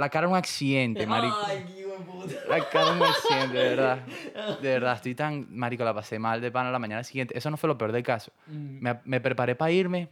la 0.00 0.08
cara. 0.08 0.26
un 0.28 0.34
accidente, 0.36 1.06
marico. 1.06 1.36
Ay, 1.42 1.56
de 1.56 1.88
puta. 2.34 2.48
La 2.48 2.68
cara 2.68 2.92
un 2.92 3.02
accidente, 3.02 3.56
de 3.56 3.68
verdad. 3.76 4.04
De 4.60 4.68
verdad, 4.68 4.94
estoy 4.96 5.14
tan, 5.14 5.46
marico, 5.56 5.84
la 5.84 5.94
pasé 5.94 6.18
mal 6.18 6.40
de 6.40 6.50
pan 6.50 6.66
a 6.66 6.70
la 6.70 6.78
mañana 6.78 7.02
siguiente. 7.04 7.36
Eso 7.38 7.50
no 7.50 7.56
fue 7.56 7.68
lo 7.68 7.78
peor 7.78 7.92
del 7.92 8.02
caso. 8.02 8.32
Mm. 8.46 8.78
Me, 8.80 9.00
me 9.04 9.20
preparé 9.20 9.54
para 9.54 9.70
irme, 9.70 10.08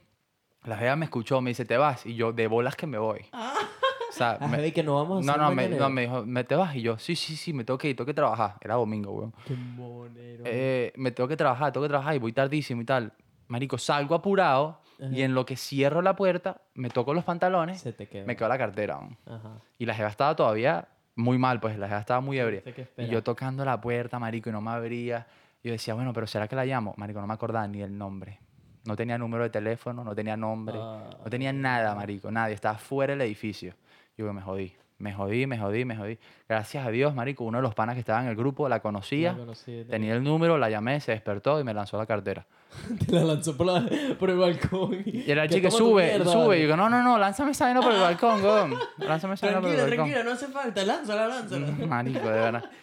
la 0.64 0.76
jeva 0.76 0.96
me 0.96 1.04
escuchó, 1.04 1.40
me 1.40 1.50
dice, 1.50 1.64
¿te 1.64 1.76
vas? 1.76 2.06
Y 2.06 2.14
yo, 2.14 2.32
de 2.32 2.46
bolas 2.46 2.74
que 2.76 2.86
me 2.86 2.96
voy. 2.98 3.26
O 3.32 4.12
sea, 4.12 4.38
Ah, 4.40 4.46
me- 4.48 4.56
baby, 4.56 4.72
que 4.72 4.82
no 4.82 4.94
vamos 4.94 5.28
a 5.28 5.36
no, 5.36 5.42
no 5.44 5.54
me, 5.54 5.68
no, 5.68 5.90
me 5.90 6.02
dijo, 6.02 6.24
¿me 6.24 6.44
te 6.44 6.54
vas? 6.54 6.74
Y 6.76 6.82
yo, 6.82 6.98
sí, 6.98 7.14
sí, 7.16 7.36
sí, 7.36 7.52
me 7.52 7.64
tengo 7.64 7.76
que 7.76 7.90
ir, 7.90 7.96
tengo 7.96 8.06
que 8.06 8.14
trabajar. 8.14 8.56
Era 8.62 8.74
domingo, 8.76 9.12
weón. 9.12 9.34
Qué 9.44 9.54
monero. 9.54 10.44
Eh, 10.46 10.92
me 10.96 11.10
tengo 11.10 11.28
que 11.28 11.36
trabajar, 11.36 11.72
tengo 11.72 11.84
que 11.84 11.90
trabajar 11.90 12.14
y 12.14 12.18
voy 12.18 12.32
tardísimo 12.32 12.80
y 12.80 12.84
tal. 12.86 13.12
Marico, 13.48 13.76
salgo 13.76 14.14
apurado 14.14 14.80
y 14.98 15.04
Ajá. 15.04 15.16
en 15.16 15.34
lo 15.34 15.46
que 15.46 15.56
cierro 15.56 16.02
la 16.02 16.16
puerta, 16.16 16.60
me 16.74 16.90
toco 16.90 17.14
los 17.14 17.24
pantalones, 17.24 17.80
Se 17.80 17.92
te 17.92 18.24
me 18.24 18.36
quedo 18.36 18.48
la 18.48 18.58
cartera. 18.58 18.96
weón. 18.98 19.16
Ajá. 19.26 19.52
Y 19.78 19.86
la 19.86 19.94
jeva 19.94 20.08
estaba 20.08 20.34
todavía 20.34 20.88
muy 21.14 21.38
mal, 21.38 21.60
pues 21.60 21.78
la 21.78 21.88
jeva 21.88 22.00
estaba 22.00 22.20
muy 22.20 22.38
ebria. 22.38 22.62
Y 22.96 23.06
yo 23.06 23.22
tocando 23.22 23.64
la 23.64 23.80
puerta, 23.80 24.18
marico, 24.18 24.50
y 24.50 24.52
no 24.52 24.60
me 24.60 24.70
abría. 24.70 25.26
Yo 25.62 25.72
decía, 25.72 25.94
bueno, 25.94 26.12
pero 26.12 26.26
¿será 26.26 26.46
que 26.48 26.54
la 26.56 26.64
llamo? 26.64 26.94
Marico, 26.96 27.20
no 27.20 27.26
me 27.26 27.34
acordaba 27.34 27.66
ni 27.66 27.82
el 27.82 27.96
nombre. 27.96 28.38
No 28.84 28.96
tenía 28.96 29.18
número 29.18 29.42
de 29.44 29.50
teléfono, 29.50 30.02
no 30.04 30.14
tenía 30.14 30.36
nombre, 30.36 30.76
Ah, 30.80 31.10
no 31.22 31.28
tenía 31.30 31.52
nada, 31.52 31.94
marico, 31.94 32.30
nadie. 32.30 32.54
Estaba 32.54 32.78
fuera 32.78 33.12
del 33.12 33.20
edificio. 33.22 33.74
Yo 34.16 34.32
me 34.32 34.40
jodí, 34.40 34.72
me 34.98 35.12
jodí, 35.12 35.46
me 35.46 35.58
jodí, 35.58 35.84
me 35.84 35.96
jodí. 35.96 36.18
Gracias 36.48 36.86
a 36.86 36.90
Dios, 36.90 37.14
marico, 37.14 37.44
uno 37.44 37.58
de 37.58 37.62
los 37.62 37.74
panas 37.74 37.94
que 37.94 38.00
estaba 38.00 38.20
en 38.22 38.28
el 38.28 38.36
grupo 38.36 38.68
la 38.68 38.80
conocía, 38.80 39.32
La 39.32 39.38
conocí, 39.38 39.64
te- 39.72 39.84
tenía 39.84 40.14
el 40.14 40.22
número, 40.24 40.58
la 40.58 40.68
llamé, 40.70 41.00
se 41.00 41.12
despertó 41.12 41.60
y 41.60 41.64
me 41.64 41.72
lanzó 41.72 41.96
la 41.98 42.06
cartera. 42.06 42.46
Te 43.06 43.12
la 43.12 43.24
lanzó 43.24 43.56
por, 43.56 43.66
la- 43.66 43.88
por 44.18 44.28
el 44.30 44.36
balcón. 44.38 45.02
Y 45.06 45.30
era 45.30 45.44
el 45.44 45.50
chico, 45.50 45.70
sube, 45.70 46.04
mierda, 46.08 46.24
sube. 46.32 46.46
vale. 46.48 46.58
Y 46.58 46.60
yo 46.62 46.66
digo, 46.66 46.76
no, 46.76 46.90
no, 46.90 47.02
no, 47.02 47.18
lánzame 47.18 47.52
esa 47.52 47.64
vaina 47.66 47.80
por 47.80 47.92
el 47.92 48.00
balcón, 48.00 48.40
weón. 48.44 48.74
Lánzame 48.98 49.34
esa 49.34 49.46
vaina 49.46 49.60
por 49.60 49.70
el 49.70 49.76
balcón. 49.76 49.96
tranquila, 49.96 50.22
no 50.24 50.30
hace 50.32 50.46
falta. 50.48 50.84
Lánzala, 50.84 51.28
lánzala. 51.28 51.66
Marico, 51.86 52.18
de 52.28 52.40
verdad. 52.40 52.64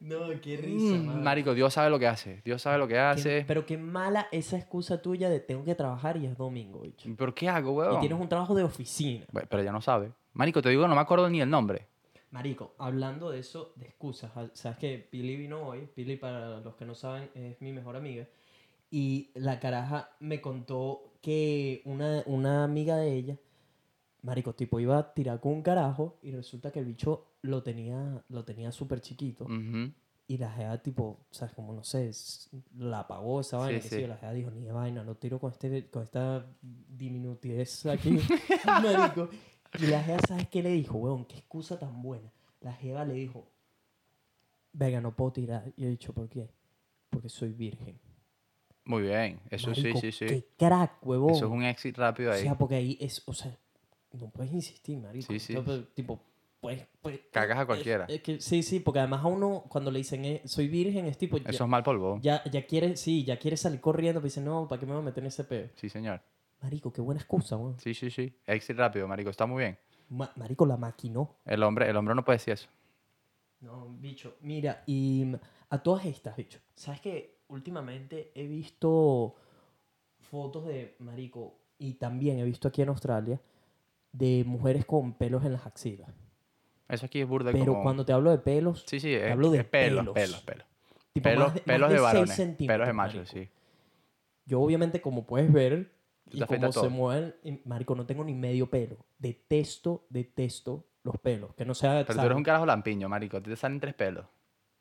No, 0.00 0.20
qué 0.40 0.56
risa, 0.56 0.94
Mm. 0.96 1.22
Marico, 1.22 1.52
Dios 1.52 1.74
sabe 1.74 1.90
lo 1.90 1.98
que 1.98 2.06
hace. 2.06 2.40
Dios 2.42 2.62
sabe 2.62 2.78
lo 2.78 2.88
que 2.88 2.94
Qué- 2.94 2.98
hace. 3.00 3.44
pero 3.46 3.66
qué 3.66 3.76
mala 3.76 4.28
esa 4.32 4.56
excusa 4.56 5.02
tuya 5.02 5.28
de 5.28 5.40
tengo 5.40 5.62
que 5.62 5.74
trabajar 5.74 6.16
y 6.16 6.24
es 6.24 6.38
domingo, 6.38 6.80
bicho. 6.80 7.06
¿Pero 7.18 7.34
qué 7.34 7.50
hago, 7.50 7.72
Y 7.72 7.76
weón? 7.88 8.00
tienes 8.00 8.18
un 8.18 8.26
trabajo 8.26 8.54
de 8.54 8.62
oficina. 8.62 9.26
Pero 9.46 9.62
ya 9.62 9.72
no 9.72 9.82
sabe. 9.82 10.10
Marico, 10.34 10.60
te 10.60 10.68
digo, 10.68 10.86
no 10.86 10.94
me 10.94 11.00
acuerdo 11.00 11.30
ni 11.30 11.40
el 11.40 11.48
nombre. 11.48 11.86
Marico, 12.30 12.74
hablando 12.78 13.30
de 13.30 13.38
eso, 13.38 13.72
de 13.76 13.86
excusas, 13.86 14.32
ah, 14.34 14.48
sabes 14.54 14.78
que 14.78 14.98
Pili 14.98 15.36
vino 15.36 15.68
hoy, 15.68 15.88
Pili 15.94 16.16
para 16.16 16.58
los 16.58 16.74
que 16.74 16.84
no 16.84 16.96
saben 16.96 17.30
es 17.34 17.60
mi 17.60 17.72
mejor 17.72 17.94
amiga, 17.94 18.26
y 18.90 19.30
la 19.34 19.60
caraja 19.60 20.10
me 20.18 20.40
contó 20.40 21.12
que 21.22 21.82
una, 21.84 22.24
una 22.26 22.64
amiga 22.64 22.96
de 22.96 23.14
ella, 23.14 23.36
Marico, 24.22 24.54
tipo 24.54 24.80
iba 24.80 24.98
a 24.98 25.14
tirar 25.14 25.38
con 25.38 25.52
un 25.52 25.62
carajo 25.62 26.18
y 26.22 26.32
resulta 26.32 26.72
que 26.72 26.80
el 26.80 26.86
bicho 26.86 27.26
lo 27.42 27.62
tenía, 27.62 28.24
lo 28.30 28.44
tenía 28.44 28.72
súper 28.72 29.00
chiquito. 29.00 29.44
Ujú. 29.44 29.92
Y 30.26 30.38
la 30.38 30.50
jeva, 30.50 30.78
tipo, 30.78 31.26
¿sabes? 31.30 31.54
Como 31.54 31.74
no 31.74 31.84
sé, 31.84 32.10
la 32.78 33.00
apagó 33.00 33.42
esa 33.42 33.58
vaina. 33.58 33.80
Sí, 33.82 33.88
que 33.88 33.94
sí. 33.94 34.00
sí, 34.02 34.06
La 34.06 34.16
jeva 34.16 34.32
dijo, 34.32 34.50
ni 34.50 34.62
de 34.62 34.72
vaina, 34.72 35.04
no 35.04 35.16
tiro 35.16 35.38
con, 35.38 35.52
este, 35.52 35.90
con 35.90 36.02
esta 36.02 36.46
diminutidez 36.62 37.84
aquí, 37.84 38.18
marico. 38.82 39.28
Y 39.80 39.86
la 39.86 40.02
jeva, 40.02 40.18
¿sabes 40.26 40.48
qué 40.48 40.62
le 40.62 40.70
dijo, 40.70 40.98
weón? 40.98 41.24
Qué 41.24 41.36
excusa 41.38 41.78
tan 41.78 42.00
buena. 42.02 42.30
La 42.60 42.72
jeva 42.72 43.04
le 43.04 43.14
dijo, 43.14 43.46
venga, 44.72 45.00
no 45.00 45.14
puedo 45.14 45.32
tirar. 45.32 45.72
Y 45.76 45.84
he 45.84 45.88
dicho, 45.88 46.12
¿por 46.12 46.28
qué? 46.28 46.48
Porque 47.10 47.28
soy 47.28 47.52
virgen. 47.52 47.98
Muy 48.84 49.02
bien. 49.02 49.40
Eso 49.50 49.70
Marico, 49.70 50.00
sí, 50.00 50.12
sí, 50.12 50.12
sí. 50.12 50.26
Qué 50.26 50.46
crack, 50.58 51.04
huevón. 51.06 51.30
Eso 51.34 51.46
es 51.46 51.50
un 51.52 51.64
exit 51.64 51.96
rápido 51.96 52.30
O 52.30 52.34
ahí. 52.34 52.42
sea, 52.42 52.56
porque 52.56 52.74
ahí 52.76 52.98
es, 53.00 53.22
o 53.26 53.32
sea, 53.32 53.56
no 54.12 54.28
puedes 54.30 54.52
insistir, 54.52 54.98
marico. 54.98 55.32
Sí, 55.32 55.38
sí. 55.40 55.54
Entonces, 55.54 55.86
tipo, 55.94 56.20
pues, 56.60 56.86
pues... 57.00 57.20
Cagas 57.32 57.58
a 57.58 57.66
cualquiera. 57.66 58.04
es 58.08 58.20
que, 58.20 58.40
sí, 58.40 58.62
sí, 58.62 58.80
porque 58.80 59.00
además 59.00 59.24
a 59.24 59.26
uno, 59.28 59.64
cuando 59.68 59.90
le 59.90 59.98
dicen, 59.98 60.24
eh, 60.24 60.42
soy 60.44 60.68
virgen, 60.68 61.06
es 61.06 61.16
tipo... 61.18 61.38
ya- 61.38 61.50
Eso 61.50 61.64
es 61.64 61.70
mal 61.70 61.82
polvo. 61.82 62.18
ya, 62.22 62.44
ya 62.50 62.66
quiere, 62.66 62.96
sí, 62.96 63.24
ya 63.24 63.38
quiere 63.38 63.56
salir 63.56 63.80
corriendo, 63.80 64.20
pero 64.20 64.28
dice, 64.28 64.40
no, 64.40 64.68
¿para 64.68 64.78
qué 64.78 64.86
me 64.86 64.92
voy 64.92 65.02
a 65.02 65.04
meter 65.06 65.22
en 65.24 65.28
ese 65.28 65.44
peo? 65.44 65.68
Sí, 65.76 65.88
señor. 65.88 66.20
Marico, 66.64 66.90
qué 66.90 67.02
buena 67.02 67.20
excusa, 67.20 67.58
weón. 67.58 67.78
Sí, 67.78 67.92
sí, 67.92 68.10
sí. 68.10 68.34
Exit 68.46 68.78
rápido, 68.78 69.06
marico. 69.06 69.28
Está 69.28 69.44
muy 69.44 69.64
bien. 69.64 69.78
Ma- 70.08 70.32
Marico, 70.36 70.64
la 70.64 70.78
maquinó. 70.78 71.36
El 71.44 71.62
hombre, 71.62 71.90
el 71.90 71.94
hombre 71.94 72.14
no 72.14 72.24
puede 72.24 72.36
decir 72.38 72.54
eso. 72.54 72.68
No, 73.60 73.86
bicho. 74.00 74.36
Mira, 74.40 74.82
y 74.86 75.24
mm, 75.26 75.34
a 75.68 75.82
todas 75.82 76.06
estas, 76.06 76.34
bicho. 76.36 76.58
¿Sabes 76.74 77.00
que 77.02 77.34
Últimamente 77.48 78.32
he 78.34 78.46
visto 78.46 79.36
fotos 80.18 80.64
de, 80.66 80.96
Marico, 81.00 81.58
y 81.78 81.92
también 81.94 82.38
he 82.38 82.44
visto 82.44 82.68
aquí 82.68 82.80
en 82.80 82.88
Australia, 82.88 83.38
de 84.12 84.44
mujeres 84.46 84.86
con 84.86 85.12
pelos 85.12 85.44
en 85.44 85.52
las 85.52 85.66
axilas. 85.66 86.08
Eso 86.88 87.04
aquí 87.04 87.20
es 87.20 87.28
burda 87.28 87.52
Pero 87.52 87.66
como... 87.72 87.82
cuando 87.82 88.06
te 88.06 88.14
hablo 88.14 88.30
de 88.30 88.38
pelos, 88.38 88.84
Sí, 88.88 88.98
sí, 88.98 89.12
es, 89.12 89.30
hablo 89.30 89.50
de 89.50 89.58
es 89.58 89.64
pelos, 89.66 90.06
pelos. 90.08 90.14
pelos, 90.14 90.40
pelos. 90.42 90.66
tipo 91.12 91.24
Pelos, 91.28 91.44
más 91.48 91.54
de, 91.54 91.60
pelos 91.60 91.80
más 91.90 91.90
de 91.96 92.00
varones. 92.00 92.56
Pelos 92.66 92.86
de 92.86 92.92
machos, 92.94 93.28
sí. 93.28 93.48
Yo 94.46 94.60
obviamente, 94.62 95.02
como 95.02 95.26
puedes 95.26 95.52
ver, 95.52 95.92
Tú 96.30 96.38
y 96.38 96.40
te 96.40 96.46
como 96.46 96.72
se 96.72 96.88
mueven, 96.88 97.34
marico, 97.64 97.94
no 97.94 98.06
tengo 98.06 98.24
ni 98.24 98.34
medio 98.34 98.68
pelo. 98.70 98.96
Detesto, 99.18 100.06
detesto 100.08 100.86
los 101.02 101.18
pelos. 101.18 101.54
Que 101.54 101.64
no 101.64 101.74
sea... 101.74 102.04
Pero 102.06 102.18
tú 102.18 102.26
eres 102.26 102.36
un 102.36 102.42
carajo 102.42 102.66
lampiño, 102.66 103.08
marico. 103.08 103.42
Te 103.42 103.54
salen 103.56 103.80
tres 103.80 103.94
pelos. 103.94 104.24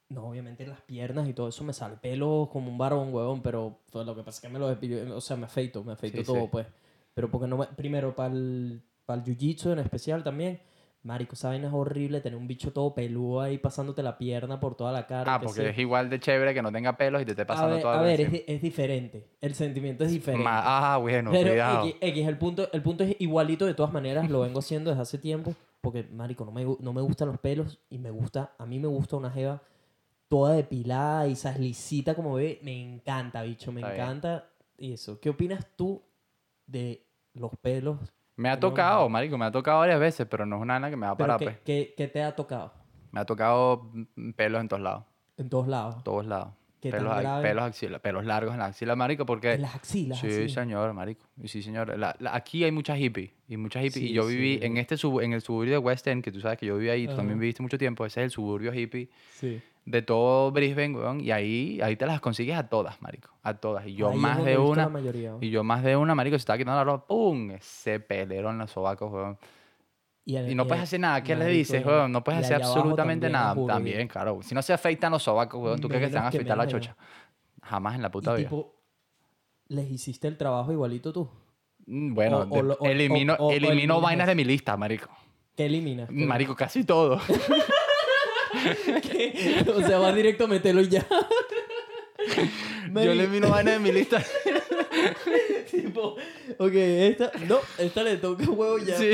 No, 0.09 0.29
obviamente 0.29 0.65
las 0.67 0.81
piernas 0.81 1.27
y 1.27 1.33
todo 1.33 1.49
eso 1.49 1.63
me 1.63 1.73
sale 1.73 1.97
pelo 1.97 2.49
como 2.51 2.69
un 2.69 2.77
varón, 2.77 3.13
huevón, 3.13 3.41
pero 3.41 3.79
pues, 3.89 4.05
lo 4.05 4.15
que 4.15 4.21
pasa 4.21 4.37
es 4.37 4.41
que 4.41 4.49
me 4.49 4.59
lo 4.59 4.67
o 5.15 5.21
sea, 5.21 5.37
me 5.37 5.45
afeito, 5.45 5.83
me 5.83 5.93
afeito 5.93 6.19
Sí, 6.19 6.23
todo, 6.23 6.43
sí. 6.43 6.49
pues. 6.51 6.67
Pero 7.13 7.29
porque 7.29 7.47
no 7.47 7.57
me, 7.57 7.65
primero 7.67 8.15
para 8.15 8.33
el, 8.33 8.83
para 9.05 9.21
el 9.21 9.25
jiu-jitsu 9.25 9.71
en 9.73 9.79
especial 9.79 10.23
también, 10.23 10.61
marico, 11.03 11.35
esa 11.35 11.49
vaina 11.49 11.67
es 11.67 11.73
horrible 11.73 12.21
tener 12.21 12.37
un 12.37 12.47
bicho 12.47 12.71
todo 12.73 12.93
peludo 12.95 13.41
ahí 13.41 13.57
pasándote 13.57 14.01
la 14.03 14.17
pierna 14.17 14.59
por 14.59 14.75
toda 14.75 14.91
la 14.91 15.05
cara. 15.05 15.35
Ah, 15.35 15.39
que 15.39 15.45
porque 15.45 15.69
es 15.69 15.77
igual 15.77 16.09
de 16.09 16.19
chévere 16.19 16.53
que 16.53 16.61
no 16.61 16.71
tenga 16.71 16.95
pelos 16.97 17.21
y 17.21 17.25
te 17.25 17.31
esté 17.31 17.43
A 17.43 17.45
pasando 17.45 17.75
ver, 17.75 17.81
todo 17.81 17.91
a 17.91 18.01
ver 18.01 18.21
es, 18.21 18.27
encima. 18.27 18.43
di- 18.47 18.53
es 18.55 18.61
diferente, 18.61 19.27
el 19.41 19.53
sentimiento 19.55 20.03
es 20.05 20.11
diferente. 20.11 20.43
Ma- 20.43 20.93
Ah, 20.93 20.97
bueno, 20.97 21.31
Pero 21.31 21.51
cuidado. 21.51 21.87
X, 21.87 21.97
X, 22.01 22.27
el 22.27 22.37
punto, 22.37 22.71
el 22.71 22.81
punto 22.81 23.03
es 23.03 23.15
igualito 23.19 23.65
de 23.65 23.73
todas 23.73 23.91
maneras, 23.93 24.29
lo 24.29 24.41
vengo 24.41 24.59
haciendo 24.59 24.89
desde 24.91 25.01
hace 25.03 25.17
tiempo, 25.17 25.53
porque, 25.81 26.03
marico, 26.03 26.45
no 26.45 26.51
me, 26.51 26.63
no 26.79 26.93
me 26.93 27.01
gustan 27.01 27.27
los 27.27 27.37
pelos 27.39 27.79
y 27.89 27.97
me 27.97 28.09
gusta, 28.09 28.53
a 28.57 28.65
mí 28.65 28.79
me 28.79 28.87
gusta 28.87 29.17
una 29.17 29.29
jeva 29.29 29.61
toda 30.29 30.53
depilada 30.55 31.27
y 31.27 31.33
esas 31.33 31.59
lisita 31.59 32.15
como 32.15 32.33
bebé, 32.35 32.59
me 32.63 32.81
encanta, 32.81 33.43
bicho, 33.43 33.71
me 33.71 33.81
Está 33.81 33.93
encanta 33.93 34.49
y 34.77 34.93
eso. 34.93 35.19
¿Qué 35.19 35.29
opinas 35.29 35.65
tú 35.75 36.01
de 36.65 37.05
los 37.33 37.51
pelos? 37.61 37.99
Me 38.35 38.49
ha 38.49 38.59
tocado, 38.59 39.07
marico, 39.09 39.37
me 39.37 39.45
ha 39.45 39.51
tocado 39.51 39.79
varias 39.79 39.99
veces, 39.99 40.27
pero 40.29 40.45
no 40.45 40.55
es 40.57 40.61
una 40.61 40.73
vaina 40.75 40.89
que 40.89 40.95
me 40.97 41.05
va 41.05 41.11
a 41.13 41.17
parar, 41.17 41.37
¿qué, 41.39 41.45
pues. 41.45 41.57
qué- 41.63 41.93
qué 41.95 42.07
te 42.07 42.23
ha 42.23 42.35
tocado? 42.35 42.73
Me 43.11 43.19
ha 43.19 43.25
tocado 43.25 43.91
pelos 44.35 44.59
en 44.61 44.67
todos 44.67 44.81
lados, 44.81 45.03
En 45.37 45.49
todos 45.49 45.67
lados. 45.67 46.03
todos 46.03 46.25
lados. 46.25 46.53
¿Qué 46.81 46.91
Pelos, 46.91 47.15
pelos, 47.41 47.63
axila- 47.63 47.99
pelos 48.01 48.25
largos 48.25 48.51
en 48.53 48.59
la 48.59 48.65
axila, 48.65 48.93
marico, 48.97 49.25
porque... 49.25 49.53
En 49.53 49.61
las 49.61 49.73
axilas. 49.75 50.19
Sí, 50.19 50.49
señor, 50.49 50.91
marico. 50.93 51.25
Sí, 51.45 51.63
señor. 51.63 51.97
La- 51.97 52.13
la- 52.19 52.35
aquí 52.35 52.65
hay 52.65 52.73
muchas 52.73 52.97
hippies. 52.97 53.31
Y 53.47 53.55
muchas 53.55 53.83
hippies. 53.83 54.03
y 54.03 54.07
Sí, 54.09 54.13
yo 54.13 54.25
viví 54.25 54.57
sí. 54.57 54.65
en 54.65 54.75
este 54.75 54.97
sub- 54.97 55.21
en 55.21 55.31
el 55.31 55.39
suburbio 55.41 55.71
de 55.71 55.77
West 55.77 56.05
End, 56.07 56.21
que 56.21 56.29
tú 56.29 56.41
sabes 56.41 56.57
que 56.57 56.65
yo 56.65 56.75
viví 56.75 56.89
ahí, 56.89 57.07
tú 57.07 57.15
también 57.15 57.39
viviste 57.39 57.61
mucho 57.63 57.77
tiempo. 57.77 58.05
Ese 58.05 58.19
es 58.19 58.23
el 58.25 58.31
suburbio 58.31 58.73
hippie 58.73 59.09
Sí. 59.31 59.61
De 59.85 60.01
todo 60.01 60.51
Brisbane, 60.51 60.95
weón. 60.95 61.19
Y 61.21 61.31
ahí, 61.31 61.79
ahí 61.81 61.95
te 61.95 62.05
las 62.05 62.21
consigues 62.21 62.55
a 62.57 62.67
todas, 62.69 63.01
marico. 63.01 63.29
A 63.43 63.53
todas. 63.55 63.85
Y 63.87 63.95
yo 63.95 64.09
Ahí 64.09 64.17
más 64.17 64.43
de 64.43 64.57
una. 64.57 64.87
Mayoría. 64.89 65.33
Y 65.41 65.49
yo 65.49 65.63
más 65.63 65.83
de 65.83 65.95
una, 65.97 66.15
marico, 66.15 66.35
se 66.37 66.41
estaba 66.41 66.57
quitando 66.57 66.77
la 66.77 66.83
ropa, 66.85 67.07
¡pum! 67.07 67.51
Ese 67.51 67.99
pelero 67.99 68.49
en 68.49 68.57
los 68.59 68.71
sobacos, 68.71 69.11
weón. 69.11 69.37
el- 70.25 70.51
Y 70.51 70.55
no 70.55 70.65
puedes 70.65 70.83
hacer 70.83 70.99
nada. 71.01 71.21
¿Qué 71.21 71.35
le 71.35 71.45
dices, 71.47 71.81
y- 71.83 71.85
weón? 71.87 72.11
No 72.11 72.23
puedes 72.23 72.41
y 72.41 72.43
hacer 72.45 72.63
absolutamente 72.63 73.25
también 73.27 73.31
nada. 73.33 73.53
burda, 73.53 73.73
También, 73.73 74.07
claro. 74.07 74.39
Si 74.41 74.55
no 74.55 74.61
se 74.61 74.71
afeitan 74.73 75.11
los 75.11 75.21
sobacos, 75.23 75.61
weón, 75.61 75.79
¿tú 75.81 75.89
crees 75.89 76.03
que 76.03 76.09
se 76.09 76.15
van 76.15 76.25
a 76.25 76.27
afeitar 76.29 76.57
la 76.57 76.67
chocha? 76.67 76.95
Jamás 77.61 77.95
en 77.95 78.01
la 78.01 78.07
Y 78.07 78.11
puta 78.11 78.33
vida. 78.33 78.47
tipo, 78.49 78.73
les 79.67 79.89
hiciste 79.91 80.27
el 80.29 80.37
trabajo 80.37 80.71
igualito 80.71 81.11
tú. 81.11 81.29
Mm, 81.85 82.13
Bueno, 82.13 82.37
o- 82.39 82.59
o 82.59 82.63
de- 82.63 82.75
o- 82.79 82.85
elimino, 82.85 83.35
elimino 83.51 83.99
vainas 83.99 84.27
de 84.27 84.35
mi 84.35 84.45
lista, 84.45 84.77
marico. 84.77 85.09
¿Qué 85.57 85.65
eliminas? 85.65 86.07
¿Qué 86.09 86.25
Marico, 86.25 86.55
casi 86.55 86.83
todo. 86.85 87.19
¿Qué? 89.01 89.65
o 89.73 89.81
sea, 89.85 89.99
vas 89.99 90.15
directo 90.15 90.45
a 90.45 90.47
meterlo 90.47 90.81
y 90.81 90.89
ya. 90.89 91.05
Yo 91.07 92.91
Marico, 92.91 93.11
elimino 93.13 93.49
vainas 93.49 93.73
de 93.75 93.79
mi 93.79 93.91
lista. 93.91 94.23
tipo, 95.71 96.15
ok, 96.57 96.73
esta, 96.73 97.31
no, 97.47 97.57
esta 97.77 98.03
le 98.03 98.17
toca 98.17 98.43
huevo 98.49 98.77
ya. 98.79 98.97
Sí. 98.97 99.11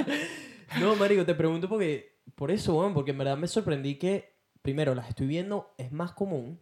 no, 0.80 0.96
marico, 0.96 1.24
te 1.24 1.34
pregunto 1.34 1.68
porque, 1.68 2.18
por 2.34 2.50
eso, 2.50 2.74
weón, 2.78 2.94
porque 2.94 3.10
en 3.10 3.18
verdad 3.18 3.36
me 3.36 3.48
sorprendí 3.48 3.96
que, 3.96 4.32
primero, 4.62 4.94
las 4.94 5.08
estoy 5.08 5.26
viendo, 5.26 5.74
es 5.78 5.92
más 5.92 6.12
común. 6.12 6.58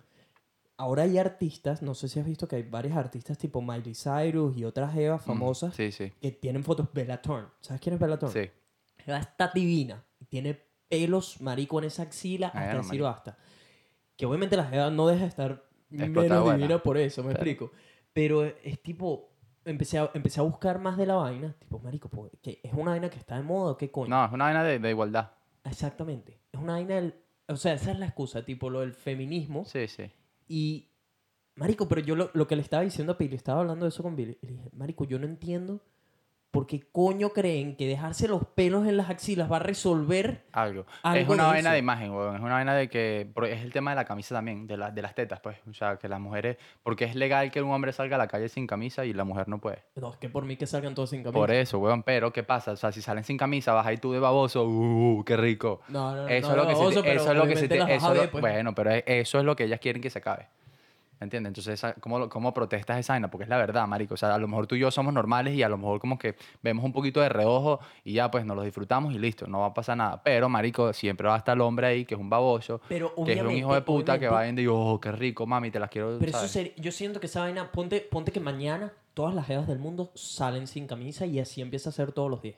Ahora 0.76 1.02
hay 1.02 1.18
artistas, 1.18 1.82
no 1.82 1.94
sé 1.94 2.08
si 2.08 2.18
has 2.20 2.26
visto 2.26 2.48
que 2.48 2.56
hay 2.56 2.62
varios 2.62 2.96
artistas 2.96 3.36
tipo 3.36 3.60
Miley 3.60 3.94
Cyrus 3.94 4.56
y 4.56 4.64
otras 4.64 4.96
evas 4.96 5.22
famosas 5.22 5.74
Mm, 5.74 5.76
Sí, 5.76 5.92
sí. 5.92 6.12
que 6.22 6.30
tienen 6.32 6.64
fotos. 6.64 6.88
Bella 6.94 7.20
Thorne, 7.20 7.48
¿sabes 7.60 7.82
quién 7.82 7.94
es 7.94 8.00
Bella 8.00 8.18
Thorne? 8.18 8.44
Sí. 8.46 8.50
Ella 9.06 9.18
está 9.18 9.50
divina. 9.54 10.02
Tiene 10.30 10.58
pelos, 10.90 11.40
marico, 11.40 11.78
en 11.78 11.86
esa 11.86 12.02
axila 12.02 12.48
hasta 12.48 12.58
Bueno, 12.60 12.76
decir 12.78 12.88
marico. 13.00 13.04
basta. 13.06 13.38
Que 14.16 14.26
obviamente 14.26 14.56
la 14.58 14.64
jeva 14.66 14.90
no 14.90 15.06
deja 15.06 15.22
de 15.22 15.28
estar 15.28 15.64
Explotada 15.90 16.40
menos 16.40 16.56
divina 16.56 16.82
por 16.82 16.98
eso, 16.98 17.22
me 17.22 17.30
Claro. 17.30 17.38
explico. 17.50 17.72
Pero 18.12 18.44
es 18.44 18.82
tipo... 18.82 19.30
Empecé 19.64 19.98
a, 19.98 20.10
empecé 20.14 20.40
a 20.40 20.42
buscar 20.42 20.78
más 20.78 20.96
de 20.96 21.06
la 21.06 21.14
vaina. 21.16 21.54
Tipo, 21.58 21.78
marico, 21.78 22.10
¿qué? 22.42 22.60
¿es 22.62 22.72
una 22.72 22.90
vaina 22.92 23.08
que 23.10 23.18
está 23.18 23.36
de 23.36 23.42
moda 23.42 23.72
o 23.72 23.76
qué 23.76 23.90
coño? 23.90 24.08
No, 24.10 24.24
es 24.24 24.32
una 24.32 24.44
vaina 24.44 24.64
de, 24.64 24.78
de 24.78 24.90
igualdad. 24.90 25.30
Exactamente. 25.64 26.40
Es 26.52 26.60
una 26.60 26.74
vaina 26.74 26.96
del... 26.96 27.14
O 27.48 27.56
sea, 27.56 27.72
esa 27.74 27.90
es 27.92 27.98
la 27.98 28.06
excusa, 28.06 28.44
tipo 28.44 28.70
lo 28.70 28.80
del 28.80 28.92
feminismo. 28.94 29.64
Sí, 29.64 29.86
sí. 29.88 30.10
Y, 30.48 30.88
marico, 31.56 31.88
pero 31.88 32.00
yo 32.00 32.14
lo, 32.16 32.30
lo 32.32 32.46
que 32.46 32.56
le 32.56 32.62
estaba 32.62 32.82
diciendo 32.82 33.12
a 33.14 33.18
Pili, 33.18 33.36
estaba 33.36 33.60
hablando 33.60 33.84
de 33.84 33.90
eso 33.90 34.02
con 34.02 34.16
Billy, 34.16 34.38
y 34.40 34.46
le 34.46 34.52
dije, 34.54 34.70
marico, 34.72 35.04
yo 35.04 35.18
no 35.18 35.26
entiendo 35.26 35.80
por 36.50 36.66
qué 36.66 36.80
coño 36.90 37.30
creen 37.30 37.76
que 37.76 37.86
dejarse 37.86 38.26
los 38.26 38.44
pelos 38.44 38.86
en 38.88 38.96
las 38.96 39.08
axilas 39.08 39.50
va 39.50 39.56
a 39.56 39.60
resolver 39.60 40.44
Algo. 40.52 40.84
es 41.14 41.28
una 41.28 41.44
de 41.44 41.48
vaina 41.50 41.58
eso. 41.60 41.70
de 41.70 41.78
imagen, 41.78 42.10
weón. 42.12 42.34
Es 42.36 42.40
una 42.42 42.54
vaina 42.54 42.74
de 42.74 42.88
que. 42.88 43.30
porque 43.32 43.52
Es 43.52 43.62
el 43.62 43.72
tema 43.72 43.92
de 43.92 43.96
la 43.96 44.04
camisa 44.04 44.34
también, 44.34 44.66
de, 44.66 44.76
la- 44.76 44.90
de 44.90 45.00
las 45.00 45.14
tetas, 45.14 45.38
pues. 45.40 45.56
O 45.70 45.74
sea, 45.74 45.96
que 45.96 46.08
las 46.08 46.18
mujeres. 46.18 46.56
Porque 46.82 47.04
es 47.04 47.14
legal 47.14 47.50
que 47.52 47.62
un 47.62 47.70
hombre 47.70 47.92
salga 47.92 48.16
a 48.16 48.18
la 48.18 48.26
calle 48.26 48.48
sin 48.48 48.66
camisa 48.66 49.04
y 49.04 49.12
la 49.12 49.22
mujer 49.24 49.46
no 49.48 49.60
puede. 49.60 49.84
No, 49.94 50.10
es 50.10 50.16
que 50.16 50.28
por 50.28 50.44
mí 50.44 50.56
que 50.56 50.66
salgan 50.66 50.94
todos 50.94 51.10
sin 51.10 51.22
camisa. 51.22 51.38
Por 51.38 51.52
eso, 51.52 51.78
weón. 51.78 52.02
Pero, 52.02 52.32
¿qué 52.32 52.42
pasa? 52.42 52.72
O 52.72 52.76
sea, 52.76 52.90
si 52.90 53.00
salen 53.00 53.22
sin 53.22 53.36
camisa, 53.38 53.72
vas 53.72 53.86
ahí 53.86 53.98
tú 53.98 54.12
de 54.12 54.18
baboso. 54.18 54.64
¡Uh, 54.66 55.22
qué 55.24 55.36
rico! 55.36 55.82
No, 55.88 56.16
no, 56.16 56.22
no. 56.22 56.28
Eso 56.28 56.48
no, 56.48 56.52
es 56.54 56.56
lo 56.56 56.66
que 56.66 56.74
se 56.74 56.78
baboso, 56.80 57.02
te- 57.02 57.08
pero 57.08 57.20
eso 57.22 57.30
es 57.30 57.36
lo 57.38 57.46
que 57.46 57.56
se 57.56 57.68
te- 57.68 57.94
eso 57.94 58.14
lo- 58.14 58.30
pues. 58.30 58.40
Bueno, 58.40 58.74
pero 58.74 58.90
eso 58.90 59.38
es 59.38 59.44
lo 59.44 59.54
que 59.54 59.64
ellas 59.64 59.78
quieren 59.78 60.02
que 60.02 60.10
se 60.10 60.18
acabe. 60.18 60.48
¿Me 61.20 61.26
entiendes? 61.26 61.50
Entonces, 61.50 61.94
¿cómo, 62.00 62.30
¿cómo 62.30 62.54
protestas 62.54 62.98
esa 62.98 63.12
vaina? 63.12 63.30
Porque 63.30 63.42
es 63.42 63.50
la 63.50 63.58
verdad, 63.58 63.86
marico. 63.86 64.14
O 64.14 64.16
sea, 64.16 64.34
a 64.34 64.38
lo 64.38 64.48
mejor 64.48 64.66
tú 64.66 64.74
y 64.74 64.78
yo 64.78 64.90
somos 64.90 65.12
normales 65.12 65.54
y 65.54 65.62
a 65.62 65.68
lo 65.68 65.76
mejor 65.76 66.00
como 66.00 66.18
que 66.18 66.34
vemos 66.62 66.82
un 66.82 66.94
poquito 66.94 67.20
de 67.20 67.28
reojo 67.28 67.78
y 68.04 68.14
ya, 68.14 68.30
pues, 68.30 68.46
nos 68.46 68.56
lo 68.56 68.62
disfrutamos 68.62 69.12
y 69.12 69.18
listo. 69.18 69.46
No 69.46 69.60
va 69.60 69.66
a 69.66 69.74
pasar 69.74 69.98
nada. 69.98 70.22
Pero, 70.22 70.48
marico, 70.48 70.94
siempre 70.94 71.28
va 71.28 71.34
a 71.34 71.38
estar 71.38 71.54
el 71.54 71.60
hombre 71.60 71.88
ahí 71.88 72.04
que 72.06 72.14
es 72.14 72.20
un 72.20 72.30
baboso, 72.30 72.80
Pero 72.88 73.14
que 73.22 73.34
es 73.34 73.42
un 73.42 73.50
hijo 73.50 73.74
de 73.74 73.82
puta 73.82 74.18
que 74.18 74.28
va 74.28 74.48
y 74.48 74.52
dice, 74.52 74.68
oh, 74.68 74.98
qué 74.98 75.12
rico, 75.12 75.46
mami, 75.46 75.70
te 75.70 75.78
las 75.78 75.90
quiero, 75.90 76.16
Pero 76.18 76.30
eso 76.30 76.38
¿sabes? 76.38 76.52
sería, 76.52 76.72
yo 76.76 76.90
siento 76.90 77.20
que 77.20 77.26
esa 77.26 77.40
vaina, 77.40 77.70
ponte, 77.70 78.00
ponte 78.00 78.32
que 78.32 78.40
mañana 78.40 78.90
todas 79.12 79.34
las 79.34 79.46
jevas 79.46 79.68
del 79.68 79.78
mundo 79.78 80.12
salen 80.14 80.66
sin 80.66 80.86
camisa 80.86 81.26
y 81.26 81.38
así 81.38 81.60
empieza 81.60 81.90
a 81.90 81.92
ser 81.92 82.12
todos 82.12 82.30
los 82.30 82.40
días. 82.40 82.56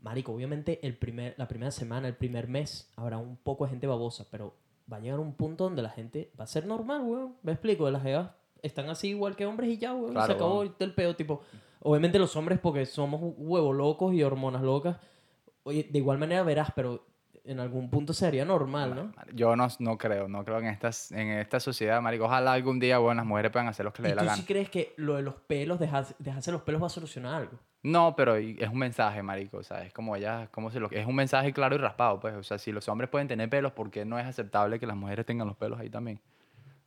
Marico, 0.00 0.32
obviamente 0.32 0.78
el 0.86 0.96
primer, 0.96 1.34
la 1.36 1.48
primera 1.48 1.72
semana, 1.72 2.06
el 2.06 2.14
primer 2.14 2.46
mes, 2.46 2.88
habrá 2.94 3.18
un 3.18 3.36
poco 3.36 3.64
de 3.64 3.70
gente 3.70 3.88
babosa, 3.88 4.24
pero 4.30 4.54
va 4.90 4.96
a 4.98 5.00
llegar 5.00 5.20
un 5.20 5.34
punto 5.34 5.64
donde 5.64 5.82
la 5.82 5.90
gente 5.90 6.30
va 6.38 6.44
a 6.44 6.46
ser 6.46 6.66
normal, 6.66 7.02
weón. 7.02 7.36
Me 7.42 7.52
explico, 7.52 7.90
las 7.90 8.02
jevas 8.02 8.30
están 8.62 8.88
así 8.88 9.08
igual 9.10 9.36
que 9.36 9.46
hombres 9.46 9.70
y 9.70 9.78
ya, 9.78 9.92
weón. 9.94 10.10
y 10.10 10.12
Claro, 10.14 10.26
se 10.26 10.32
acabó 10.32 10.58
weón. 10.60 10.74
el 10.78 10.94
peo, 10.94 11.14
tipo. 11.16 11.42
Obviamente 11.80 12.18
los 12.18 12.34
hombres 12.36 12.58
porque 12.58 12.86
somos 12.86 13.20
huevo 13.36 13.72
locos 13.72 14.12
y 14.14 14.22
hormonas 14.22 14.62
locas. 14.62 14.96
Oye, 15.62 15.86
de 15.90 15.98
igual 15.98 16.18
manera 16.18 16.42
verás, 16.42 16.70
pero 16.74 17.04
en 17.44 17.60
algún 17.60 17.88
punto 17.88 18.12
sería 18.12 18.44
normal, 18.44 18.94
¿no? 18.94 19.12
Yo 19.32 19.54
no, 19.56 19.68
no 19.78 19.96
creo, 19.96 20.28
no 20.28 20.44
creo 20.44 20.58
en, 20.58 20.66
estas, 20.66 21.12
en 21.12 21.28
esta 21.30 21.60
sociedad, 21.60 22.00
marico. 22.02 22.24
Ojalá 22.24 22.52
algún 22.52 22.78
día, 22.78 22.98
bueno, 22.98 23.20
las 23.20 23.26
mujeres 23.26 23.50
puedan 23.52 23.68
hacer 23.68 23.84
lo 23.84 23.92
que 23.92 24.02
les 24.02 24.10
¿Y 24.10 24.12
dé 24.12 24.16
la 24.16 24.22
tú 24.22 24.26
gana. 24.26 24.36
sí 24.36 24.44
crees 24.46 24.68
que 24.70 24.92
lo 24.96 25.16
de 25.16 25.22
los 25.22 25.34
pelos, 25.36 25.78
dejarse, 25.78 26.14
dejarse 26.18 26.52
los 26.52 26.62
pelos 26.62 26.82
va 26.82 26.86
a 26.88 26.90
solucionar 26.90 27.34
algo? 27.34 27.58
No, 27.82 28.14
pero 28.16 28.34
es 28.36 28.68
un 28.68 28.78
mensaje, 28.78 29.22
marico, 29.22 29.58
o 29.58 29.62
sea, 29.62 29.84
es 29.84 29.92
como 29.92 30.16
ella, 30.16 30.48
como 30.50 30.70
se 30.70 30.80
lo, 30.80 30.90
es 30.90 31.06
un 31.06 31.14
mensaje 31.14 31.52
claro 31.52 31.76
y 31.76 31.78
raspado, 31.78 32.18
pues, 32.18 32.34
o 32.34 32.42
sea, 32.42 32.58
si 32.58 32.72
los 32.72 32.88
hombres 32.88 33.08
pueden 33.08 33.28
tener 33.28 33.48
pelos, 33.48 33.72
¿por 33.72 33.90
qué 33.90 34.04
no 34.04 34.18
es 34.18 34.26
aceptable 34.26 34.80
que 34.80 34.86
las 34.86 34.96
mujeres 34.96 35.24
tengan 35.24 35.46
los 35.46 35.56
pelos 35.56 35.78
ahí 35.78 35.88
también? 35.88 36.18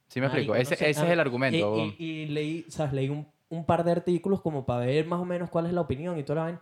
¿Sí 0.09 0.19
me 0.19 0.25
explico? 0.25 0.51
Marico, 0.51 0.73
Ese, 0.73 0.89
es 0.89 0.97
el 0.97 1.19
argumento. 1.19 1.57
Y, 1.57 1.61
huevón. 1.61 1.95
y- 1.97 2.03
y 2.03 2.25
leí. 2.27 2.65
Leí 2.91 3.07
un, 3.09 3.25
un 3.49 3.65
par 3.65 3.85
de 3.85 3.93
artículos 3.93 4.41
como 4.41 4.65
para 4.65 4.85
ver 4.85 5.05
más 5.07 5.21
o 5.21 5.25
menos 5.25 5.49
cuál 5.49 5.67
es 5.67 5.73
la 5.73 5.79
opinión 5.81 6.19
y 6.19 6.23
toda 6.23 6.35
la 6.35 6.41
vaina. 6.43 6.61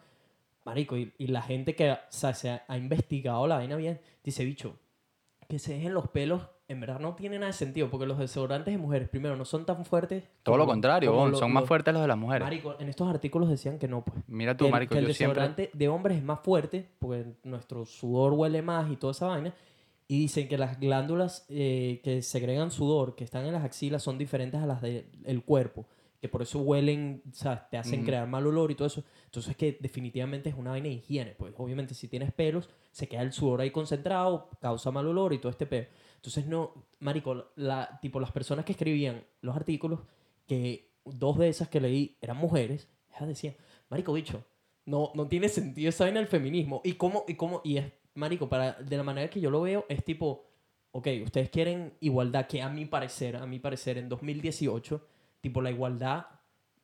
Marico, 0.66 0.96
y, 0.96 1.12
y 1.18 1.28
la 1.28 1.42
gente 1.42 1.74
que 1.76 1.92
o 1.92 1.98
sea, 2.10 2.36
se 2.36 2.52
ha, 2.52 2.64
ha 2.68 2.78
investigado 2.78 3.48
la 3.48 3.56
vaina 3.56 3.76
bien, 3.78 4.00
dice, 4.24 4.46
bicho, 4.46 4.78
que 5.48 5.58
se 5.58 5.74
dejen 5.74 5.96
los 5.96 6.08
pelos, 6.10 6.48
en 6.70 6.80
verdad 6.80 7.00
no 7.00 7.16
tiene 7.16 7.38
nada 7.38 7.48
de 7.48 7.54
sentido, 7.58 7.90
porque 7.90 8.06
los 8.06 8.18
desodorantes 8.18 8.72
de 8.74 8.78
mujeres, 8.78 9.10
primero, 9.10 9.36
no 9.36 9.44
son 9.44 9.66
tan 9.66 9.84
fuertes. 9.86 10.24
Todo 10.44 10.56
lo 10.56 10.66
contrario, 10.68 11.10
como 11.10 11.20
huevón, 11.24 11.32
lo- 11.34 11.38
son 11.40 11.52
más 11.52 11.66
fuertes 11.66 11.92
los 11.94 12.02
de 12.04 12.08
las 12.08 12.18
mujeres. 12.18 12.46
Marico, 12.46 12.76
en 12.80 12.88
estos 12.90 13.10
artículos 13.10 13.50
decían 13.50 13.78
que 13.80 13.88
no, 13.88 14.06
pues. 14.06 14.24
Mira 14.28 14.54
Que 14.54 14.60
tú, 14.60 14.66
el- 14.66 14.72
marico, 14.72 14.94
que 14.94 15.00
el 15.00 15.08
yo 15.08 15.14
siempre... 15.14 15.42
desodorante 15.42 15.72
de 15.74 15.88
hombres 15.90 16.18
es 16.18 16.24
más 16.24 16.40
fuerte, 16.42 16.88
porque 17.00 17.26
nuestro 17.44 17.86
sudor 17.86 18.34
huele 18.34 18.62
más 18.62 18.90
y 18.92 18.96
toda 18.96 19.12
esa 19.12 19.28
vaina. 19.28 19.54
Y 20.08 20.20
dicen 20.22 20.48
que 20.48 20.58
las 20.58 20.80
glándulas 20.80 21.46
eh, 21.50 22.02
que 22.04 22.22
segregan 22.22 22.72
sudor, 22.72 23.16
que 23.16 23.24
están 23.24 23.46
en 23.46 23.54
las 23.54 23.64
axilas, 23.64 24.02
son 24.02 24.18
diferentes 24.18 24.62
a 24.62 24.66
las 24.66 24.82
del 24.82 25.44
cuerpo. 25.46 25.86
Que 26.22 26.28
por 26.28 26.42
eso 26.42 26.60
huelen, 26.60 27.22
o 27.32 27.34
sea, 27.34 27.68
te 27.70 27.78
hacen 27.78 28.00
Ujú. 28.00 28.08
crear 28.08 28.28
mal 28.28 28.46
olor 28.46 28.72
y 28.72 28.76
todo 28.76 28.88
eso. 28.88 29.04
Entonces 29.26 29.56
que 29.56 29.78
definitivamente 29.80 30.50
es 30.50 30.56
una 30.58 30.72
vaina 30.72 30.88
de 30.90 30.96
higiene. 30.96 31.32
Pues 31.38 31.54
obviamente 31.58 31.94
si 31.94 32.08
tienes 32.08 32.32
pelos, 32.34 32.70
se 32.92 33.08
queda 33.08 33.22
el 33.22 33.32
sudor 33.32 33.62
ahí 33.62 33.72
concentrado, 33.72 34.50
causa 34.60 34.92
mal 34.92 35.08
olor 35.08 35.32
y 35.34 35.38
todo 35.40 35.50
este 35.52 35.66
peo. 35.66 35.86
Entonces 36.20 36.48
no, 36.48 36.74
marico, 37.00 37.54
la, 37.56 37.98
tipo 38.02 38.20
las 38.20 38.34
personas 38.34 38.66
que 38.66 38.74
escribían 38.74 39.24
los 39.40 39.56
artículos, 39.56 40.02
que 40.46 40.92
dos 41.06 41.38
de 41.38 41.48
esas 41.48 41.70
que 41.70 41.80
leí 41.80 42.18
eran 42.20 42.36
mujeres, 42.36 42.90
ellas 43.16 43.30
decían, 43.30 43.56
marico, 43.90 44.12
bicho, 44.12 44.44
no, 44.84 45.12
no 45.16 45.30
tiene 45.30 45.48
sentido 45.48 45.88
esa 45.88 46.04
vaina 46.04 46.20
del 46.20 46.28
feminismo. 46.28 46.82
Y 46.84 46.94
cómo, 46.94 47.24
y 47.26 47.36
cómo, 47.36 47.62
y 47.64 47.78
es, 47.78 47.94
marico, 48.16 48.50
para, 48.50 48.74
de 48.74 48.98
la 48.98 49.04
manera 49.04 49.30
que 49.30 49.40
yo 49.40 49.50
lo 49.50 49.62
veo, 49.62 49.86
es 49.88 50.04
tipo, 50.04 50.46
ok, 50.92 51.08
ustedes 51.24 51.50
quieren 51.50 51.94
igualdad, 52.02 52.48
que 52.48 52.62
a 52.62 52.68
mi 52.68 52.84
parecer, 52.84 53.38
a 53.38 53.46
mi 53.46 53.60
parecer, 53.60 53.98
en 53.98 54.10
2018, 54.10 55.02
tipo 55.40 55.62
la 55.62 55.72
igualdad, 55.72 56.26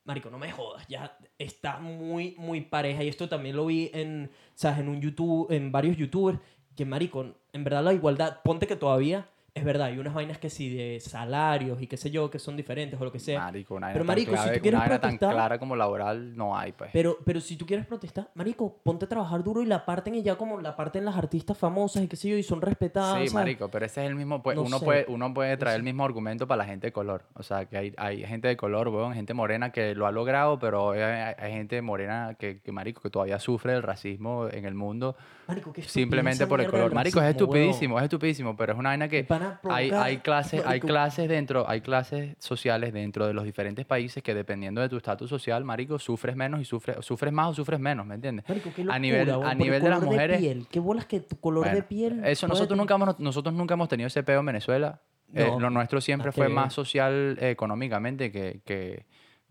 marico, 0.06 0.30
no 0.30 0.38
me 0.38 0.50
jodas, 0.50 0.88
ya 0.88 1.18
está 1.38 1.80
muy, 1.80 2.36
muy 2.38 2.62
pareja. 2.62 3.04
Y 3.04 3.10
esto 3.10 3.28
también 3.28 3.58
lo 3.58 3.66
vi 3.66 3.92
en, 3.94 4.32
¿sabes? 4.54 4.80
En 4.80 4.88
un 4.88 5.02
YouTube, 5.02 5.52
en 5.52 5.74
varios 5.74 5.98
youtubers, 5.98 6.40
que 6.76 6.86
marico, 6.86 7.26
en 7.54 7.64
verdad 7.64 7.84
la 7.84 7.94
igualdad, 7.94 8.42
ponte 8.44 8.68
que 8.68 8.76
todavía, 8.76 9.30
es 9.58 9.64
verdad, 9.64 9.88
hay 9.88 9.98
unas 9.98 10.14
vainas 10.14 10.38
que 10.38 10.50
sí 10.50 10.76
de 10.76 11.00
salarios 11.00 11.82
y 11.82 11.88
qué 11.88 11.96
sé 11.96 12.12
yo, 12.12 12.30
que 12.30 12.40
son 12.40 12.58
diferentes 12.58 13.00
o 13.00 13.06
lo 13.06 13.12
que 13.12 13.20
sea. 13.20 13.40
Marico, 13.40 13.76
una 13.76 13.88
Pero, 13.88 14.00
tan, 14.00 14.08
marico, 14.08 14.32
si 14.32 14.36
clave- 14.38 14.56
tú 14.58 14.62
quieres 14.62 14.78
una 14.78 14.80
vaina 14.90 15.00
tan 15.00 15.12
protestar- 15.12 15.32
clara 15.34 15.60
como 15.60 15.76
laboral 15.78 16.36
no 16.36 16.58
hay, 16.58 16.74
pues. 16.74 16.90
Pero, 16.92 17.18
pero 17.24 17.40
si 17.40 17.56
tú 17.56 17.66
quieres 17.66 17.86
protestar, 17.86 18.30
marico, 18.36 18.76
ponte 18.84 19.06
a 19.06 19.08
trabajar 19.08 19.42
duro 19.46 19.62
y 19.62 19.66
la 19.66 19.86
parten 19.86 20.14
y 20.16 20.24
ya 20.24 20.36
como 20.36 20.60
la 20.60 20.76
parten 20.76 21.06
las 21.06 21.16
artistas 21.16 21.58
famosas 21.58 22.04
y 22.04 22.10
qué 22.10 22.18
sé 22.18 22.28
yo, 22.28 22.36
y 22.38 22.44
son 22.44 22.62
respetadas. 22.62 23.12
Sí, 23.14 23.30
¿sabes? 23.30 23.34
marico, 23.34 23.70
pero 23.70 23.86
ese 23.86 24.04
es 24.04 24.10
el 24.10 24.16
mismo, 24.16 24.44
pues, 24.44 24.58
No 24.58 24.64
uno, 24.64 24.78
sé. 24.80 24.84
puede, 24.86 25.06
uno 25.08 25.34
puede 25.34 25.56
traer 25.56 25.76
sé. 25.76 25.78
el 25.78 25.84
mismo 25.84 26.04
argumento 26.04 26.48
para 26.50 26.58
la 26.58 26.66
gente 26.66 26.88
de 26.88 26.92
color. 26.92 27.24
O 27.36 27.44
sea, 27.44 27.64
que 27.64 27.78
hay, 27.78 27.94
hay 27.96 28.26
gente 28.26 28.50
de 28.50 28.58
color, 28.58 28.90
weón, 28.90 29.14
gente 29.14 29.34
morena 29.34 29.72
que 29.72 29.96
lo 29.96 30.06
ha 30.06 30.12
logrado, 30.12 30.60
pero 30.60 30.92
hay, 30.92 31.00
hay- 31.02 31.54
gente 31.54 31.82
morena 31.82 32.36
que, 32.38 32.60
que, 32.60 32.74
marico, 32.74 33.02
que 33.02 33.10
todavía 33.10 33.40
sufre 33.40 33.74
el 33.74 33.84
racismo 33.84 34.50
en 34.52 34.66
el 34.66 34.74
mundo 34.74 35.16
Marico, 35.48 35.72
qué 35.72 35.84
simplemente 35.84 36.46
por 36.46 36.60
el 36.60 36.70
color. 36.70 36.94
Marico, 36.94 37.22
es 37.22 37.28
estupidísimo, 37.30 37.98
es 38.00 38.04
estupidísimo, 38.04 38.58
pero 38.58 38.74
es 38.74 38.80
una 38.80 38.90
vaina 38.90 39.08
que 39.08 39.24
hay, 39.48 39.90
provocar, 39.90 40.08
hay 40.08 40.18
clases, 40.18 40.66
hay 40.66 40.80
clases 40.80 41.30
dentro, 41.30 41.68
hay 41.70 41.82
clases 41.82 42.36
sociales 42.40 42.94
dentro 42.94 43.28
de 43.28 43.34
los 43.34 43.44
diferentes 43.44 43.86
países 43.86 44.22
que 44.24 44.34
dependiendo 44.34 44.82
de 44.82 44.90
tu 44.90 44.98
estatus 44.98 45.30
social, 45.30 45.64
marico, 45.64 46.00
sufres 46.00 46.36
menos 46.36 46.62
y 46.62 46.66
sufres, 46.66 46.98
sufres 47.06 47.32
más 47.34 47.50
o 47.50 47.54
sufres 47.54 47.80
menos, 47.80 48.06
¿me 48.06 48.16
entiendes? 48.16 48.48
Marico, 48.48 48.70
qué 48.76 48.82
a 48.90 49.00
nivel- 49.00 49.30
a 49.44 49.54
nivel 49.56 49.82
de 49.82 49.90
las 49.90 50.02
mujeres- 50.02 50.40
piel. 50.40 50.68
Qué 50.70 50.80
bolas 50.80 51.06
que 51.06 51.20
tu 51.20 51.40
color 51.40 51.70
de 51.72 51.84
piel. 51.84 52.24
Eso 52.26 52.48
nosotros 52.48 52.70
tener- 52.70 52.78
nunca, 52.82 52.96
hemos, 52.96 53.20
nosotros 53.20 53.54
nunca 53.54 53.74
hemos 53.76 53.90
tenido 53.90 54.08
ese 54.08 54.24
peo 54.24 54.40
en 54.40 54.46
Venezuela. 54.46 55.02
Eh, 55.34 55.52
lo 55.60 55.70
nuestro 55.70 56.00
siempre 56.02 56.32
fue 56.32 56.48
más 56.50 56.74
social 56.74 57.38
eh, 57.42 57.50
económicamente 57.50 58.32
que, 58.32 58.62
que, 58.64 59.06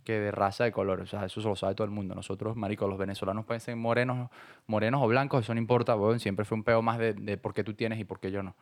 que 0.04 0.12
de 0.20 0.30
raza 0.30 0.64
de 0.64 0.72
color. 0.72 1.00
O 1.00 1.06
sea, 1.06 1.24
eso 1.26 1.40
se 1.42 1.48
lo 1.48 1.56
sabe 1.56 1.74
todo 1.74 1.84
el 1.84 1.90
mundo. 1.90 2.14
Nosotros, 2.14 2.56
marico, 2.56 2.86
los 2.86 2.96
venezolanos 2.98 3.44
pueden 3.44 3.60
ser 3.60 3.74
morenos, 3.76 4.30
morenos 4.66 5.02
o 5.02 5.08
blancos, 5.08 5.42
eso 5.44 5.52
no 5.52 5.60
importa, 5.60 5.96
weón. 5.96 6.20
Siempre 6.20 6.44
fue 6.44 6.56
un 6.56 6.62
peo 6.64 6.80
más 6.80 6.98
de, 6.98 7.12
de 7.14 7.36
por 7.36 7.52
qué 7.52 7.64
tú 7.64 7.74
tienes 7.74 7.98
y 7.98 8.04
por 8.04 8.20
qué 8.20 8.30
yo 8.30 8.42
no. 8.42 8.54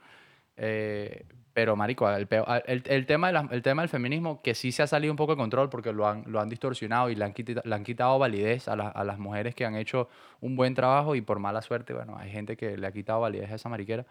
Eh, 0.57 1.25
pero, 1.55 1.77
marico, 1.77 2.09
el, 2.11 2.27
peo- 2.29 2.47
el, 2.67 2.83
el 2.87 3.07
tema 3.07 3.27
de 3.29 3.33
la- 3.35 3.49
el 3.51 3.63
tema 3.63 3.83
del 3.83 3.89
feminismo 3.91 4.41
que 4.43 4.55
sí 4.55 4.73
se 4.73 4.83
ha 4.83 4.87
salido 4.87 5.13
un 5.13 5.17
poco 5.17 5.33
de 5.33 5.37
control 5.37 5.69
porque 5.71 5.93
lo 5.93 6.07
han, 6.09 6.25
lo 6.27 6.41
han 6.41 6.49
distorsionado 6.49 7.11
y 7.11 7.15
le 7.15 7.25
han, 7.25 7.33
quitado, 7.35 7.63
le 7.65 7.75
han 7.75 7.85
quitado 7.85 8.19
validez 8.19 8.69
a, 8.69 8.77
la- 8.77 8.89
a 8.89 9.05
las 9.05 9.19
mujeres 9.19 9.55
que 9.55 9.65
han 9.67 9.77
hecho 9.77 10.09
un 10.41 10.57
buen 10.57 10.75
trabajo 10.75 11.15
y 11.15 11.21
por 11.21 11.39
mala 11.41 11.61
suerte, 11.63 11.93
bueno, 11.95 12.17
hay 12.19 12.31
gente 12.31 12.57
que 12.57 12.77
le 12.79 12.87
ha 12.87 12.93
quitado 12.93 13.21
validez 13.21 13.51
a 13.51 13.55
esa 13.57 13.69
mariquera. 13.69 14.07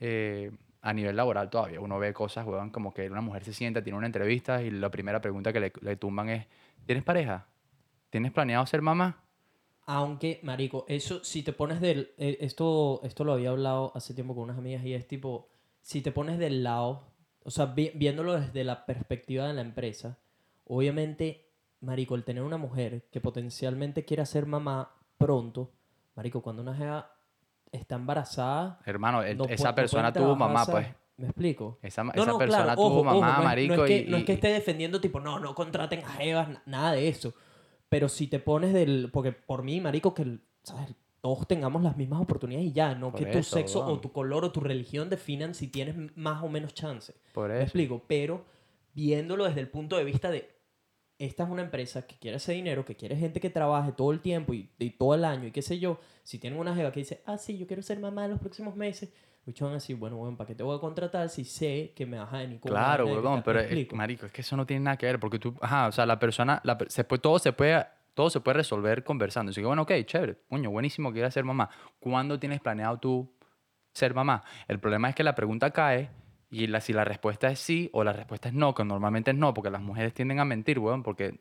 Eh, 0.00 0.50
a 0.82 0.92
nivel 0.94 1.16
laboral 1.16 1.48
todavía 1.50 1.80
uno 1.80 1.98
ve 1.98 2.12
cosas, 2.12 2.46
weón, 2.46 2.70
como 2.70 2.92
que 2.94 3.08
una 3.10 3.20
mujer 3.20 3.44
se 3.44 3.52
sienta, 3.54 3.82
tiene 3.82 3.98
una 3.98 4.06
entrevista 4.06 4.62
y 4.62 4.70
la 4.70 4.90
primera 4.90 5.20
pregunta 5.20 5.52
que 5.52 5.60
le, 5.60 5.72
le 5.80 5.96
tumban 5.96 6.28
es, 6.28 6.46
¿tienes 6.86 7.04
pareja? 7.04 7.46
¿Tienes 8.10 8.32
planeado 8.32 8.66
ser 8.66 8.82
mamá? 8.82 9.18
Aunque, 9.86 10.40
marico, 10.42 10.84
eso, 10.88 11.24
si 11.24 11.42
te 11.42 11.52
pones 11.52 11.80
del... 11.80 12.12
eh, 12.18 12.38
esto, 12.40 13.00
esto 13.04 13.24
lo 13.24 13.32
había 13.32 13.50
hablado 13.50 13.92
hace 13.94 14.14
tiempo 14.14 14.34
con 14.34 14.44
unas 14.44 14.58
amigas 14.58 14.84
y 14.84 14.94
es 14.94 15.06
tipo, 15.08 15.48
si 15.82 16.00
te 16.00 16.12
pones 16.12 16.38
del 16.38 16.62
lado, 16.64 17.12
o 17.44 17.50
sea, 17.50 17.66
vi- 17.66 17.92
viéndolo 17.94 18.40
desde 18.40 18.64
la 18.64 18.86
perspectiva 18.86 19.46
de 19.46 19.52
la 19.54 19.60
empresa, 19.60 20.18
obviamente, 20.66 21.48
marico, 21.80 22.14
el 22.14 22.24
tener 22.24 22.42
una 22.42 22.56
mujer 22.56 23.08
que 23.10 23.20
potencialmente 23.20 24.04
quiera 24.04 24.24
ser 24.24 24.46
mamá 24.46 24.94
pronto, 25.18 25.72
marico, 26.14 26.40
cuando 26.42 26.62
una 26.62 26.74
jeva 26.74 27.10
está 27.72 27.96
embarazada... 27.96 28.78
Hermano, 28.86 29.22
el- 29.22 29.36
no 29.36 29.44
esa 29.46 29.70
no 29.70 29.74
persona 29.74 30.12
pueden 30.12 30.26
tuvo 30.28 30.36
mamá, 30.36 30.64
pues. 30.66 30.86
¿Me 31.18 31.26
explico? 31.26 31.78
Esa, 31.82 32.04
No, 32.04 32.12
esa 32.14 32.24
no, 32.32 32.38
persona 32.38 32.64
claro, 32.64 32.74
tuvo 32.80 32.86
ojo, 33.00 33.04
mamá, 33.04 33.28
ojo, 33.28 33.38
no 33.38 33.44
marico, 33.44 33.76
no 33.76 33.84
es, 33.84 33.88
que, 33.88 33.98
y, 33.98 34.10
no 34.10 34.16
es 34.16 34.24
que 34.24 34.32
y- 34.32 34.34
esté 34.36 34.48
defendiendo, 34.48 35.00
tipo, 35.00 35.20
no, 35.20 35.38
no 35.38 35.54
contraten 35.54 36.00
a 36.04 36.08
jevas, 36.10 36.48
na- 36.48 36.62
nada 36.66 36.92
de 36.92 37.08
eso. 37.08 37.34
Pero 37.88 38.08
si 38.08 38.26
te 38.28 38.38
pones 38.38 38.72
del... 38.72 39.10
Porque 39.12 39.32
por 39.32 39.62
mí, 39.62 39.80
marico, 39.80 40.14
que, 40.14 40.22
el- 40.22 40.42
¿sabes? 40.62 40.94
Todos 41.22 41.48
tengamos 41.48 41.82
las 41.82 41.96
mismas 41.96 42.20
oportunidades 42.20 42.66
y 42.66 42.72
ya, 42.72 42.94
no 42.94 43.10
Por 43.10 43.20
que 43.20 43.26
tu 43.26 43.38
eso, 43.38 43.56
sexo 43.56 43.86
o 43.86 43.98
tu 44.00 44.12
color 44.12 44.44
o 44.44 44.52
tu 44.52 44.60
religión 44.60 45.08
definan 45.08 45.54
si 45.54 45.68
tienes 45.68 45.94
más 46.16 46.42
o 46.42 46.48
menos 46.48 46.74
chance. 46.74 47.14
por 47.32 47.48
¿Me 47.48 47.54
eso. 47.54 47.62
explico? 47.62 48.02
Pero 48.06 48.44
viéndolo 48.92 49.44
desde 49.44 49.60
el 49.60 49.68
punto 49.68 49.96
de 49.96 50.04
vista 50.04 50.30
de... 50.30 50.50
Esta 51.18 51.44
es 51.44 51.50
una 51.50 51.62
empresa 51.62 52.06
que 52.06 52.16
quiere 52.16 52.38
ese 52.38 52.52
dinero, 52.52 52.84
que 52.84 52.96
quiere 52.96 53.16
gente 53.16 53.38
que 53.38 53.48
trabaje 53.48 53.92
todo 53.92 54.10
el 54.10 54.18
tiempo 54.20 54.52
y, 54.52 54.68
y 54.78 54.90
todo 54.90 55.14
el 55.14 55.24
año 55.24 55.46
y 55.46 55.52
qué 55.52 55.62
sé 55.62 55.78
yo. 55.78 56.00
Si 56.24 56.38
tienen 56.40 56.58
una 56.58 56.74
jeva 56.74 56.90
que 56.90 57.00
dice, 57.00 57.22
ah, 57.26 57.38
sí, 57.38 57.56
yo 57.56 57.66
quiero 57.68 57.82
ser 57.82 58.00
mamá 58.00 58.24
en 58.24 58.32
los 58.32 58.40
próximos 58.40 58.74
meses, 58.74 59.12
muchos 59.46 59.64
van 59.64 59.72
a 59.72 59.74
decir, 59.74 59.94
bueno, 59.96 60.16
bueno, 60.16 60.36
¿para 60.36 60.48
qué 60.48 60.54
te 60.56 60.64
voy 60.64 60.76
a 60.76 60.80
contratar 60.80 61.28
si 61.28 61.44
sé 61.44 61.92
que 61.94 62.06
me 62.06 62.18
vas 62.18 62.32
a 62.32 62.38
venir 62.38 62.58
con 62.58 62.70
Claro, 62.72 63.06
huevón, 63.06 63.42
pero 63.44 63.60
¿Me 63.62 63.86
marico, 63.92 64.26
es 64.26 64.32
que 64.32 64.40
eso 64.40 64.56
no 64.56 64.66
tiene 64.66 64.84
nada 64.84 64.96
que 64.96 65.06
ver, 65.06 65.20
porque 65.20 65.38
tú, 65.38 65.54
ajá, 65.60 65.86
o 65.86 65.92
sea, 65.92 66.06
la 66.06 66.18
persona, 66.18 66.60
la 66.64 66.76
se 66.88 67.04
puede, 67.04 67.20
todo 67.20 67.38
se 67.38 67.52
puede, 67.52 67.86
todo 68.14 68.30
se 68.30 68.40
puede 68.40 68.58
resolver 68.58 69.04
conversando. 69.04 69.50
Así 69.50 69.60
que, 69.60 69.66
bueno, 69.66 69.82
ok, 69.82 69.92
chévere, 70.04 70.34
puño, 70.34 70.70
buenísimo 70.70 71.10
que 71.10 71.14
quieras 71.14 71.34
ser 71.34 71.44
mamá. 71.44 71.70
¿Cuándo 71.98 72.38
tienes 72.38 72.60
planeado 72.60 72.98
tú 72.98 73.34
ser 73.92 74.14
mamá? 74.14 74.42
El 74.68 74.78
problema 74.78 75.08
es 75.08 75.14
que 75.14 75.24
la 75.24 75.34
pregunta 75.34 75.70
cae 75.70 76.10
y 76.50 76.66
la, 76.66 76.80
si 76.80 76.92
la 76.92 77.04
respuesta 77.04 77.48
es 77.48 77.58
sí 77.58 77.88
o 77.94 78.04
la 78.04 78.12
respuesta 78.12 78.48
es 78.48 78.54
no, 78.54 78.74
que 78.74 78.84
normalmente 78.84 79.30
es 79.30 79.36
no, 79.36 79.54
porque 79.54 79.70
las 79.70 79.80
mujeres 79.80 80.12
tienden 80.12 80.38
a 80.38 80.44
mentir, 80.44 80.78
weón, 80.78 81.02
porque 81.02 81.38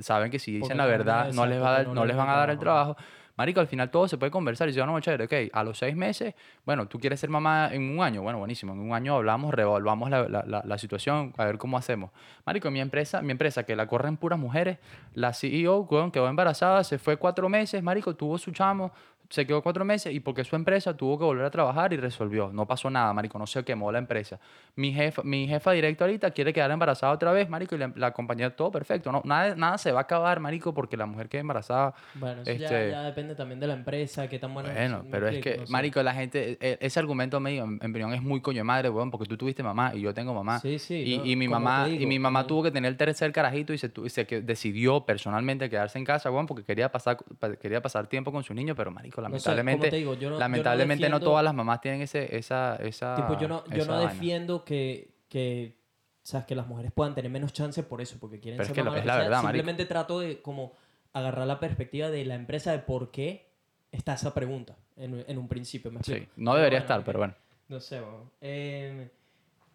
saben 0.00 0.30
que 0.30 0.38
si 0.38 0.52
dicen 0.52 0.62
Porque 0.62 0.74
la 0.76 0.86
verdad 0.86 1.32
no 1.34 1.44
les, 1.44 1.60
va 1.60 1.68
a 1.68 1.72
dar, 1.72 1.88
no 1.88 2.04
les 2.06 2.16
van 2.16 2.30
a 2.30 2.36
dar 2.36 2.50
el 2.50 2.58
trabajo. 2.58 2.96
Marico, 3.36 3.60
al 3.60 3.66
final 3.66 3.90
todo 3.90 4.06
se 4.06 4.16
puede 4.16 4.30
conversar 4.30 4.68
y 4.68 4.72
si 4.72 4.78
no, 4.78 5.00
chévere, 5.00 5.24
ok, 5.24 5.50
a 5.52 5.64
los 5.64 5.78
seis 5.78 5.96
meses, 5.96 6.34
bueno, 6.64 6.86
tú 6.86 7.00
quieres 7.00 7.18
ser 7.18 7.30
mamá 7.30 7.68
en 7.72 7.82
un 7.82 8.02
año, 8.02 8.22
bueno, 8.22 8.38
buenísimo, 8.38 8.72
en 8.72 8.78
un 8.78 8.92
año 8.92 9.16
hablamos, 9.16 9.52
revolvamos 9.52 10.08
la, 10.08 10.28
la, 10.28 10.44
la, 10.46 10.62
la 10.64 10.78
situación, 10.78 11.32
a 11.36 11.44
ver 11.44 11.58
cómo 11.58 11.76
hacemos. 11.76 12.10
Marico, 12.46 12.70
mi 12.70 12.80
empresa, 12.80 13.22
mi 13.22 13.32
empresa 13.32 13.64
que 13.64 13.74
la 13.74 13.86
corren 13.86 14.16
puras 14.16 14.38
mujeres, 14.38 14.78
la 15.14 15.32
CEO, 15.32 15.80
weón, 15.90 16.12
quedó 16.12 16.28
embarazada, 16.28 16.84
se 16.84 16.98
fue 16.98 17.16
cuatro 17.16 17.48
meses, 17.48 17.82
marico, 17.82 18.14
tuvo 18.14 18.38
su 18.38 18.52
chamo, 18.52 18.92
se 19.34 19.46
quedó 19.46 19.62
cuatro 19.62 19.84
meses 19.84 20.14
y 20.14 20.20
porque 20.20 20.44
su 20.44 20.54
empresa 20.54 20.96
tuvo 20.96 21.18
que 21.18 21.24
volver 21.24 21.44
a 21.44 21.50
trabajar 21.50 21.92
y 21.92 21.96
resolvió. 21.96 22.50
No 22.52 22.66
pasó 22.66 22.88
nada, 22.88 23.12
marico, 23.12 23.38
no 23.38 23.46
se 23.46 23.64
quemó 23.64 23.90
la 23.90 23.98
empresa. 23.98 24.38
Mi 24.76 24.92
jefa, 24.92 25.22
mi 25.24 25.48
jefa 25.48 25.72
directa 25.72 26.04
ahorita 26.04 26.30
quiere 26.30 26.52
quedar 26.52 26.70
embarazada 26.70 27.12
otra 27.12 27.32
vez, 27.32 27.48
marico, 27.48 27.74
y 27.74 27.78
la, 27.78 27.92
la 27.96 28.12
compañía 28.12 28.54
todo 28.54 28.70
perfecto. 28.70 29.10
No, 29.10 29.22
nada, 29.24 29.54
nada 29.56 29.76
se 29.78 29.90
va 29.92 30.00
a 30.00 30.02
acabar, 30.02 30.38
marico, 30.40 30.72
porque 30.72 30.96
la 30.96 31.06
mujer 31.06 31.28
queda 31.28 31.40
embarazada. 31.40 31.94
Bueno, 32.14 32.42
eso 32.42 32.52
ya- 32.52 32.66
Este- 32.66 32.90
ya, 32.92 33.02
depende 33.02 33.34
también 33.34 33.58
de 33.58 33.66
la 33.66 33.74
empresa, 33.74 34.28
qué 34.28 34.38
tan 34.38 34.54
buena 34.54 34.72
Bueno, 34.72 35.02
me 35.02 35.10
pero 35.10 35.28
es 35.28 35.40
que, 35.42 35.56
no 35.58 35.66
sé. 35.66 35.72
marico, 35.72 36.02
la 36.02 36.14
gente, 36.14 36.56
e- 36.60 36.78
ese 36.80 37.00
argumento 37.00 37.40
medio, 37.40 37.64
en, 37.64 37.78
en 37.82 37.90
opinión, 37.90 38.12
es 38.14 38.22
muy 38.22 38.40
coño 38.40 38.58
de 38.58 38.64
madre, 38.64 38.88
weón, 38.88 39.10
porque 39.10 39.26
tú 39.26 39.36
tuviste 39.36 39.62
mamá 39.62 39.92
y 39.94 40.00
yo 40.02 40.14
tengo 40.14 40.32
mamá. 40.32 40.60
Sí, 40.60 40.78
sí, 40.78 40.94
y, 40.94 41.18
no, 41.18 41.26
y 41.26 41.36
mi 41.36 41.48
mamá, 41.48 41.88
y 41.88 41.98
digo, 41.98 42.08
mi 42.08 42.18
mamá 42.20 42.40
como- 42.42 42.46
tuvo 42.48 42.62
que 42.64 42.70
tener 42.70 42.88
el 42.90 42.96
tercer 42.96 43.32
carajito 43.32 43.72
y 43.72 43.78
se, 43.78 43.90
y 44.04 44.08
se 44.10 44.24
decidió 44.42 45.04
personalmente 45.04 45.68
quedarse 45.68 45.98
en 45.98 46.04
casa, 46.04 46.30
weón, 46.30 46.46
porque 46.46 46.62
quería 46.64 46.92
pasar, 46.92 47.16
pa- 47.38 47.56
quería 47.56 47.80
pasar 47.82 48.06
tiempo 48.06 48.30
con 48.30 48.44
su 48.44 48.54
niño, 48.54 48.74
pero 48.74 48.90
marico, 48.90 49.20
lamentablemente, 49.28 49.90
te 49.90 49.96
digo, 49.96 50.14
yo 50.14 50.20
no- 50.20 50.24
yo 50.26 50.30
no 50.30 50.38
lamentablemente 50.38 51.08
no, 51.08 51.20
todas 51.20 51.44
las 51.44 51.54
mamás 51.54 51.80
tienen 51.80 52.02
ese, 52.02 52.36
esa, 52.36 52.76
esa, 52.76 53.16
Tipo, 53.16 53.38
yo 53.40 53.48
no, 53.48 53.64
yo 53.66 53.84
no 53.84 53.94
vaina. 53.94 54.10
defiendo 54.10 54.64
que, 54.64 55.14
que, 55.28 55.76
sabes, 56.22 56.46
que 56.46 56.54
las 56.54 56.66
mujeres 56.66 56.92
puedan 56.92 57.14
tener 57.14 57.30
menos 57.30 57.52
chance 57.52 57.82
por 57.82 58.00
eso, 58.00 58.16
porque 58.20 58.40
quieren 58.40 58.58
Pero 58.58 58.62
es 58.64 58.68
ser 58.68 58.74
que 58.74 58.82
mamás, 58.82 59.00
es 59.00 59.06
la 59.06 59.14
marico. 59.16 59.40
Simplemente 59.42 59.84
trato 59.86 60.20
de 60.20 60.40
como 60.42 60.72
agarrar 61.12 61.46
la 61.46 61.60
perspectiva 61.60 62.10
de 62.10 62.24
la 62.24 62.34
empresa 62.34 62.72
de 62.72 62.78
por 62.80 63.10
qué 63.10 63.48
está 63.92 64.14
esa 64.14 64.34
pregunta 64.34 64.76
en, 64.96 65.24
en 65.28 65.38
un 65.38 65.46
principio. 65.48 65.90
¿me 65.92 66.02
Sí, 66.02 66.26
no 66.36 66.54
debería 66.56 66.80
bueno, 66.80 66.84
estar, 66.94 67.04
pero 67.04 67.18
bueno. 67.20 67.34
No 67.68 67.80
sé, 67.80 68.00
weón. 68.00 68.30
Eh, 68.40 69.10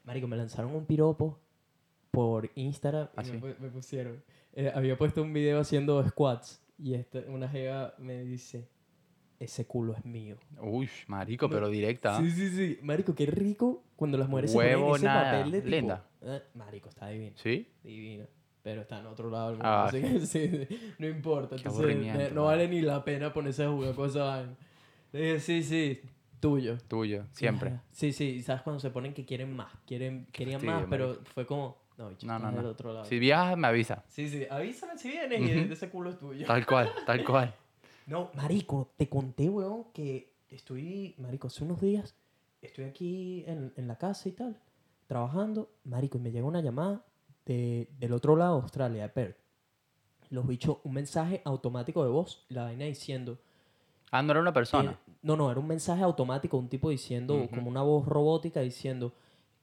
marico, 0.03 0.27
me 0.27 0.35
lanzaron 0.37 0.75
un 0.75 0.85
piropo 0.85 1.39
por 2.11 2.49
Instagram 2.55 3.07
y 3.15 3.19
¿Ah, 3.19 3.23
sí? 3.23 3.39
me 3.59 3.69
pusieron. 3.69 4.21
eh, 4.53 4.71
había 4.73 4.97
puesto 4.97 5.21
un 5.21 5.31
video 5.31 5.59
haciendo 5.61 6.03
squats 6.07 6.61
y 6.77 6.93
esta, 6.95 7.19
una 7.27 7.47
jeva 7.47 7.93
me 7.97 8.23
dice, 8.23 8.67
ese 9.39 9.65
culo 9.65 9.95
es 9.95 10.03
mío. 10.05 10.35
Uy, 10.61 10.89
marico, 11.07 11.47
No, 11.47 11.53
pero 11.53 11.69
directa. 11.69 12.17
Sí, 12.19 12.29
sí, 12.31 12.49
sí. 12.49 12.79
Marico, 12.81 13.15
qué 13.15 13.25
rico 13.25 13.83
cuando 13.95 14.17
las 14.17 14.27
mujeres 14.27 14.51
se 14.51 14.57
ponen 14.57 14.79
en 14.79 14.95
ese 14.95 15.05
papel 15.05 15.51
de 15.51 15.61
tipo... 15.61 15.75
linda. 15.75 16.05
eh, 16.21 16.41
marico, 16.55 16.89
está 16.89 17.07
divino. 17.07 17.35
¿Sí? 17.37 17.67
Divino. 17.83 18.25
Pero 18.61 18.81
está 18.81 18.99
en 18.99 19.05
otro 19.07 19.29
lado 19.29 19.47
del 19.51 19.55
mundo. 19.57 19.69
Ah, 19.69 19.85
así 19.85 20.01
que 20.01 20.19
sí, 20.25 20.67
no 20.99 21.07
importa. 21.07 21.55
Entonces, 21.55 21.85
eh, 21.89 22.31
no 22.33 22.45
vale 22.45 22.67
ni 22.67 22.81
la 22.81 23.03
pena 23.05 23.31
ponerse 23.31 23.63
a 23.63 23.69
jugar 23.69 23.95
con 23.95 24.09
esa 24.09 24.23
vaina. 24.25 24.55
Le 25.13 25.19
dije, 25.21 25.39
sí, 25.39 25.63
sí, 25.63 26.01
tuyo. 26.41 26.77
Tuyo, 26.89 27.25
siempre. 27.31 27.69
Ajá. 27.69 27.83
Sí, 27.91 28.11
sí, 28.11 28.41
sabes 28.43 28.61
cuando 28.61 28.79
se 28.81 28.89
ponen 28.89 29.13
que 29.13 29.25
quieren 29.25 29.55
más, 29.55 29.71
quieren, 29.87 30.27
querían 30.33 30.59
fastidio, 30.59 30.81
más, 30.81 30.85
pero 30.89 31.15
fue 31.33 31.45
como, 31.45 31.77
no, 31.97 32.09
bicho, 32.09 32.27
No, 32.27 32.37
no, 32.37 32.51
del 32.51 32.63
no. 32.63 32.69
otro 32.69 32.93
lado. 32.93 33.05
Si 33.05 33.17
viajas, 33.17 33.57
me 33.57 33.67
avisa. 33.67 34.03
Sí, 34.09 34.27
sí, 34.27 34.45
avísame 34.49 34.97
si 34.97 35.09
vienes 35.09 35.41
y 35.41 35.71
ese 35.71 35.89
culo 35.89 36.09
es 36.11 36.19
tuyo. 36.19 36.45
Tal 36.45 36.65
cual, 36.65 36.91
tal 37.05 37.23
cual. 37.23 37.55
No, 38.09 38.31
marico, 38.33 38.91
te 38.97 39.07
conté, 39.07 39.49
weón, 39.49 39.85
que 39.93 40.33
estoy, 40.49 41.13
marico, 41.19 41.47
hace 41.47 41.63
unos 41.63 41.79
días, 41.79 42.15
estoy 42.59 42.85
aquí 42.85 43.43
en, 43.45 43.71
en 43.75 43.87
la 43.87 43.97
casa 43.97 44.27
y 44.27 44.31
tal, 44.31 44.59
trabajando, 45.05 45.69
marico, 45.83 46.17
y 46.17 46.21
me 46.21 46.31
llega 46.31 46.47
una 46.47 46.59
llamada 46.59 47.05
de, 47.45 47.87
del 47.99 48.13
otro 48.13 48.35
lado 48.35 48.55
de 48.55 48.61
Australia, 48.63 49.03
de 49.03 49.09
Perth. 49.09 49.37
Los 50.31 50.47
bichos, 50.47 50.77
un 50.83 50.93
mensaje 50.93 51.43
automático 51.45 52.03
de 52.03 52.09
voz, 52.09 52.45
la 52.49 52.63
vaina 52.63 52.85
diciendo, 52.85 53.37
Ah, 54.09 54.23
no 54.23 54.31
era 54.31 54.41
una 54.41 54.53
persona. 54.53 54.91
Eh, 54.91 55.11
no, 55.21 55.35
no, 55.35 55.51
era 55.51 55.59
un 55.59 55.67
mensaje 55.67 56.01
automático, 56.01 56.57
un 56.57 56.67
tipo 56.67 56.89
diciendo, 56.89 57.47
como 57.53 57.69
una 57.69 57.83
voz 57.83 58.07
robótica 58.07 58.61
diciendo, 58.61 59.13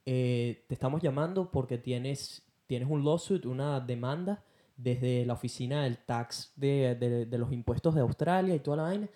eh, 0.04 0.64
te 0.68 0.74
estamos 0.74 1.02
llamando 1.02 1.50
porque 1.50 1.78
tienes, 1.78 2.46
tienes 2.68 2.88
un 2.88 3.04
lawsuit, 3.04 3.44
una 3.44 3.80
demanda 3.80 4.44
desde 4.76 5.24
la 5.26 5.32
oficina 5.34 5.84
del 5.84 5.98
tax 5.98 6.52
de, 6.56 6.94
de- 6.94 7.26
de 7.26 7.38
los 7.38 7.52
impuestos 7.52 7.94
de 7.94 8.00
Australia 8.02 8.54
y 8.54 8.60
toda 8.60 8.78
la 8.78 8.82
vaina. 8.84 9.08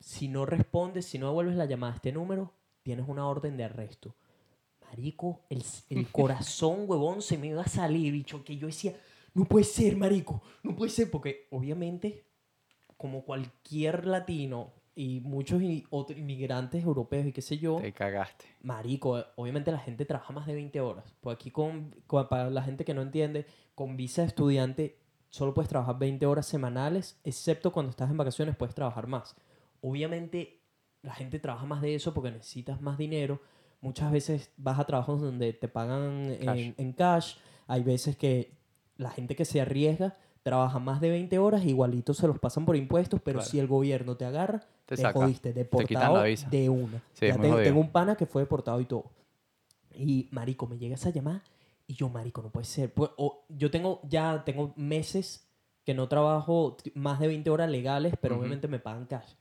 Si 0.00 0.28
no 0.28 0.46
respondes, 0.46 1.06
si 1.06 1.18
no 1.18 1.26
devuelves 1.28 1.56
la 1.56 1.64
llamada 1.66 1.92
a 1.94 1.96
este 1.96 2.12
número, 2.12 2.52
tienes 2.82 3.08
una 3.08 3.26
orden 3.26 3.56
de 3.56 3.64
arresto. 3.64 4.14
Marico, 4.88 5.40
el, 5.48 5.64
el 5.90 6.08
corazón, 6.12 6.84
huevón, 6.86 7.22
se 7.22 7.38
me 7.38 7.48
iba 7.48 7.62
a 7.62 7.68
salir, 7.68 8.12
bicho, 8.12 8.44
que 8.44 8.56
yo 8.56 8.66
decía, 8.66 8.94
no 9.34 9.44
puede 9.44 9.64
ser, 9.64 9.96
marico, 9.96 10.42
no 10.62 10.76
puede 10.76 10.90
ser, 10.90 11.10
porque 11.10 11.46
obviamente 11.50 12.24
como 12.96 13.24
cualquier 13.24 14.06
latino 14.06 14.72
y 14.98 15.20
muchos 15.20 15.62
otros 15.90 16.18
inmigrantes 16.18 16.82
europeos 16.82 17.26
y 17.26 17.32
qué 17.32 17.42
sé 17.42 17.58
yo, 17.58 17.76
Te 17.76 17.92
cagaste. 17.92 18.46
marico, 18.62 19.18
eh, 19.18 19.24
obviamente 19.36 19.70
la 19.70 19.78
gente 19.78 20.04
trabaja 20.06 20.32
más 20.32 20.46
de 20.46 20.54
20 20.54 20.80
horas. 20.80 21.04
Pues 21.20 21.34
aquí 21.36 21.50
con, 21.50 21.94
con- 22.06 22.26
para 22.28 22.48
la 22.50 22.62
gente 22.62 22.84
que 22.84 22.94
no 22.94 23.02
entiende, 23.02 23.46
con 23.74 23.96
visa 23.96 24.22
de 24.22 24.28
estudiante 24.28 24.96
solo 25.28 25.52
puedes 25.52 25.68
trabajar 25.68 25.98
20 25.98 26.24
horas 26.24 26.46
semanales, 26.46 27.20
excepto 27.24 27.72
cuando 27.72 27.90
estás 27.90 28.10
en 28.10 28.16
vacaciones 28.16 28.56
puedes 28.56 28.74
trabajar 28.74 29.06
más. 29.06 29.36
Obviamente 29.82 30.60
la 31.02 31.14
gente 31.14 31.38
trabaja 31.38 31.66
más 31.66 31.82
de 31.82 31.94
eso 31.94 32.12
porque 32.14 32.30
necesitas 32.30 32.80
más 32.80 32.98
dinero. 32.98 33.40
Muchas 33.80 34.10
veces 34.10 34.50
vas 34.56 34.78
a 34.78 34.84
trabajos 34.86 35.20
donde 35.20 35.52
te 35.52 35.68
pagan 35.68 36.30
en 36.40 36.44
Cash. 36.46 36.72
en 36.78 36.92
cash. 36.94 37.34
Hay 37.66 37.82
veces 37.82 38.16
que 38.16 38.52
la 38.96 39.10
gente 39.10 39.36
que 39.36 39.44
se 39.44 39.60
arriesga 39.60 40.16
trabaja 40.46 40.78
más 40.78 41.00
de 41.00 41.10
20 41.10 41.38
horas, 41.40 41.64
igualito 41.64 42.14
se 42.14 42.24
los 42.28 42.38
pasan 42.38 42.64
por 42.64 42.76
impuestos, 42.76 43.20
pero 43.20 43.40
Claro. 43.40 43.50
si 43.50 43.58
el 43.58 43.66
gobierno 43.66 44.16
te 44.16 44.24
agarra, 44.24 44.60
Te 44.86 44.94
te, 44.94 45.02
saca. 45.02 45.18
jodiste, 45.18 45.52
deportado 45.52 46.18
la 46.18 46.22
visa. 46.22 46.48
de 46.48 46.68
una. 46.68 47.02
Sí, 47.14 47.26
Ya 47.26 47.32
te- 47.32 47.38
jodido. 47.50 47.62
tengo 47.64 47.80
un 47.80 47.90
pana 47.90 48.14
que 48.14 48.26
fue 48.26 48.42
deportado 48.42 48.80
y 48.80 48.84
todo. 48.84 49.10
Y, 49.92 50.28
marico, 50.30 50.68
me 50.68 50.78
llega 50.78 50.94
esa 50.94 51.10
llamada 51.10 51.42
y 51.88 51.94
yo, 51.94 52.08
marico, 52.08 52.42
no 52.42 52.50
puede 52.50 52.64
ser. 52.64 52.94
Pues, 52.94 53.10
o- 53.16 53.42
yo 53.48 53.72
tengo, 53.72 54.00
ya 54.08 54.44
tengo 54.44 54.72
meses 54.76 55.48
que 55.84 55.94
no 55.94 56.06
trabajo 56.08 56.76
más 56.94 57.18
de 57.18 57.26
20 57.26 57.50
horas 57.50 57.68
legales, 57.68 58.14
pero 58.20 58.34
Ujú. 58.36 58.42
obviamente 58.42 58.68
me 58.68 58.78
pagan 58.78 59.06
cash. 59.06 59.32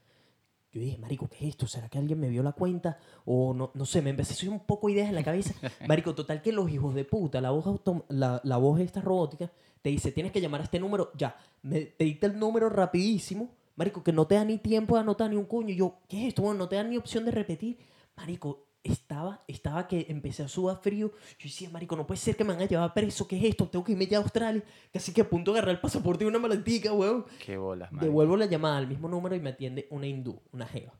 Yo 0.71 0.81
dije, 0.81 0.97
marico, 0.97 1.27
¿qué 1.27 1.35
es 1.45 1.49
esto? 1.51 1.67
¿Será 1.67 1.87
que 1.87 1.99
alguien 1.99 2.19
me 2.19 2.29
vio 2.29 2.41
la 2.41 2.51
cuenta? 2.53 2.97
O 3.25 3.53
no, 3.53 3.69
no 3.75 3.85
sé, 3.85 4.01
me 4.01 4.09
empecé 4.09 4.33
a 4.33 4.35
hacer 4.37 4.49
un 4.49 4.59
poco 4.61 4.89
ideas 4.89 5.07
en 5.09 5.13
la 5.15 5.23
cabeza. 5.23 5.53
Marico, 5.87 6.15
total 6.15 6.41
que 6.41 6.51
los 6.51 6.67
hijos 6.71 6.95
de 6.95 7.05
puta, 7.05 7.39
la 7.41 7.51
voz, 7.51 7.79
la, 8.09 8.41
la 8.43 8.57
voz 8.57 8.79
esta 8.79 9.01
robótica, 9.01 9.51
te 9.85 9.91
dice, 9.91 10.11
tienes 10.11 10.31
que 10.31 10.41
llamar 10.41 10.61
a 10.61 10.63
este 10.63 10.79
número, 10.79 11.11
ya. 11.15 11.37
Me, 11.61 11.81
te 11.81 12.05
dicta 12.05 12.25
el 12.25 12.39
número 12.39 12.69
rapidísimo. 12.69 13.51
Marico, 13.75 14.03
que 14.03 14.11
no 14.11 14.25
te 14.25 14.33
da 14.33 14.43
ni 14.43 14.57
tiempo 14.57 14.95
de 14.95 15.01
anotar 15.01 15.29
ni 15.29 15.35
un 15.35 15.45
coño. 15.45 15.69
Y 15.69 15.75
yo, 15.75 15.99
¿qué 16.09 16.23
es 16.23 16.29
esto? 16.29 16.41
Bueno, 16.41 16.57
no 16.57 16.67
te 16.67 16.75
da 16.75 16.83
ni 16.83 16.97
opción 16.97 17.23
de 17.23 17.29
repetir. 17.29 17.77
Marico, 18.17 18.65
estaba, 18.81 19.43
estaba 19.47 19.87
que 19.87 20.07
empecé 20.09 20.41
a 20.41 20.47
sudar 20.47 20.79
frío. 20.81 21.11
Yo 21.37 21.43
decía, 21.43 21.69
marico, 21.69 21.95
no 21.95 22.07
puede 22.07 22.19
ser 22.19 22.35
que 22.35 22.43
me 22.43 22.53
van 22.53 22.63
a 22.63 22.65
llevar 22.65 22.95
preso. 22.95 23.27
¿Qué 23.27 23.37
es 23.37 23.43
esto? 23.43 23.67
Tengo 23.67 23.85
que 23.85 23.91
irme 23.91 24.07
ya 24.07 24.17
a 24.17 24.21
Australia. 24.21 24.63
Casi 24.91 25.13
que 25.13 25.21
a 25.21 25.29
punto 25.29 25.53
de 25.53 25.59
agarrar 25.59 25.75
el 25.75 25.81
pasaporte 25.81 26.23
y 26.23 26.27
una 26.27 26.39
maletica, 26.39 26.91
weón. 26.91 27.23
Qué 27.45 27.55
bolas, 27.55 27.91
marico. 27.91 28.07
Devuelvo 28.07 28.37
la 28.37 28.47
llamada 28.47 28.77
al 28.77 28.87
mismo 28.87 29.07
número 29.07 29.35
y 29.35 29.39
me 29.39 29.51
atiende 29.51 29.87
una 29.91 30.07
hindú, 30.07 30.41
una 30.51 30.65
jeva. 30.65 30.93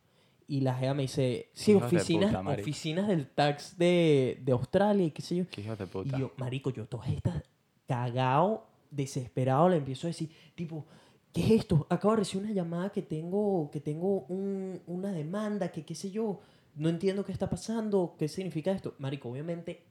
Y 0.46 0.60
la 0.60 0.76
jeva 0.76 0.94
me 0.94 1.02
dice, 1.02 1.50
sí, 1.54 1.72
Hijos 1.72 1.90
de 1.90 1.96
oficinas, 1.96 2.36
puta, 2.36 2.50
oficinas 2.52 3.08
del 3.08 3.26
tax 3.26 3.76
de, 3.76 4.40
de 4.44 4.52
Australia 4.52 5.06
y 5.06 5.10
qué 5.10 5.22
sé 5.22 5.34
yo. 5.34 5.44
Qué 5.50 5.62
de 5.62 5.86
puta. 5.88 6.16
Y 6.16 6.20
yo, 6.20 6.30
marico, 6.36 6.70
yo 6.70 6.86
todas 6.86 7.08
estas 7.08 7.42
cagado, 7.86 8.66
desesperado, 8.96 9.68
le 9.68 9.76
empiezo 9.76 10.06
a 10.06 10.10
decir, 10.10 10.30
tipo, 10.54 10.84
¿qué 11.32 11.42
es 11.44 11.50
esto? 11.52 11.86
Acabo 11.90 12.12
de 12.14 12.20
recibir 12.20 12.44
una 12.46 12.54
llamada 12.54 12.90
que 12.90 13.02
tengo, 13.02 13.70
que 13.70 13.80
tengo 13.80 14.20
un- 14.28 14.80
una 14.86 15.12
demanda, 15.12 15.70
que 15.70 15.84
qué 15.84 15.94
sé 15.94 16.10
yo, 16.10 16.40
no 16.74 16.88
entiendo 16.88 17.24
qué 17.24 17.32
está 17.32 17.48
pasando, 17.48 18.16
qué 18.18 18.28
significa 18.28 18.72
esto. 18.72 18.94
Marico, 18.98 19.30
obviamente, 19.30 19.82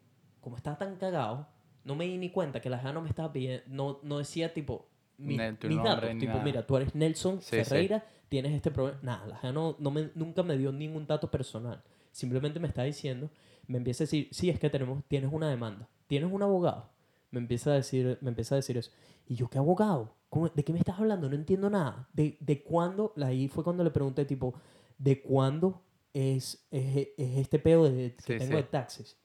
como 0.42 0.58
estaba 0.58 0.78
tan 0.78 0.96
cagado, 0.98 1.48
no 1.84 1.96
me 1.96 2.06
di 2.06 2.18
ni 2.18 2.30
cuenta 2.32 2.62
que 2.62 2.70
la 2.70 2.80
jeva 2.80 2.94
no 2.94 3.02
me 3.02 3.10
estaba 3.10 3.32
pidiendo, 3.32 3.64
no, 3.68 4.00
no 4.04 4.18
decía 4.18 4.54
tipo, 4.54 4.88
mi- 5.18 5.38
tu 5.60 5.68
mis 5.68 5.78
datos, 5.84 6.10
tipo, 6.20 6.34
nada. 6.34 6.44
mira, 6.44 6.66
tú 6.68 6.76
eres 6.78 6.94
Nelson 6.96 7.42
Sí, 7.42 7.48
sí. 7.58 7.64
Ferreira, 7.64 8.06
tienes 8.28 8.52
este 8.54 8.70
problema. 8.72 9.00
Nada, 9.02 9.28
la 9.28 9.38
jeva 9.38 9.54
no, 9.54 9.76
no 9.80 9.92
me, 9.92 10.10
nunca 10.16 10.44
me 10.44 10.58
dio 10.58 10.72
ningún 10.72 11.08
dato 11.08 11.30
personal. 11.32 11.82
Simplemente 12.12 12.60
me 12.60 12.68
está 12.68 12.84
diciendo, 12.84 13.30
me 13.68 13.78
empieza 13.78 14.04
a 14.04 14.06
decir, 14.06 14.28
sí, 14.32 14.50
es 14.50 14.60
que 14.60 14.70
tenemos, 14.70 15.04
tienes 15.08 15.32
una 15.32 15.50
demanda, 15.50 15.88
tienes 16.08 16.32
un 16.32 16.42
abogado. 16.42 16.90
Me 17.36 17.42
empieza 17.42 17.72
a 17.72 17.76
decir, 17.76 18.18
me 18.22 18.30
empieza 18.30 18.56
a 18.56 18.58
decir 18.58 18.78
eso. 18.78 18.92
Y 19.28 19.36
yo, 19.36 19.50
¿qué 19.50 19.58
abogado? 19.58 20.16
¿Cómo- 20.30 20.48
¿De 20.50 20.64
qué 20.64 20.72
me 20.72 20.80
estás 20.80 20.98
hablando? 21.00 21.28
No 21.30 21.36
entiendo 21.36 21.70
nada. 21.70 22.08
¿De, 22.14 22.38
de 22.40 22.64
cuándo? 22.64 23.14
Ahí 23.22 23.48
fue 23.50 23.64
cuando 23.64 23.84
le 23.84 23.92
pregunté, 23.92 24.24
tipo, 24.24 24.54
¿de 24.98 25.22
cuándo 25.22 25.82
es, 26.14 26.66
es, 26.72 27.10
es 27.18 27.38
este 27.38 27.60
pedo 27.60 27.84
de, 27.92 28.16
que 28.16 28.22
Sí, 28.34 28.40
tengo 28.40 28.46
sí. 28.52 28.56
de 28.56 28.64
taxes? 28.64 29.18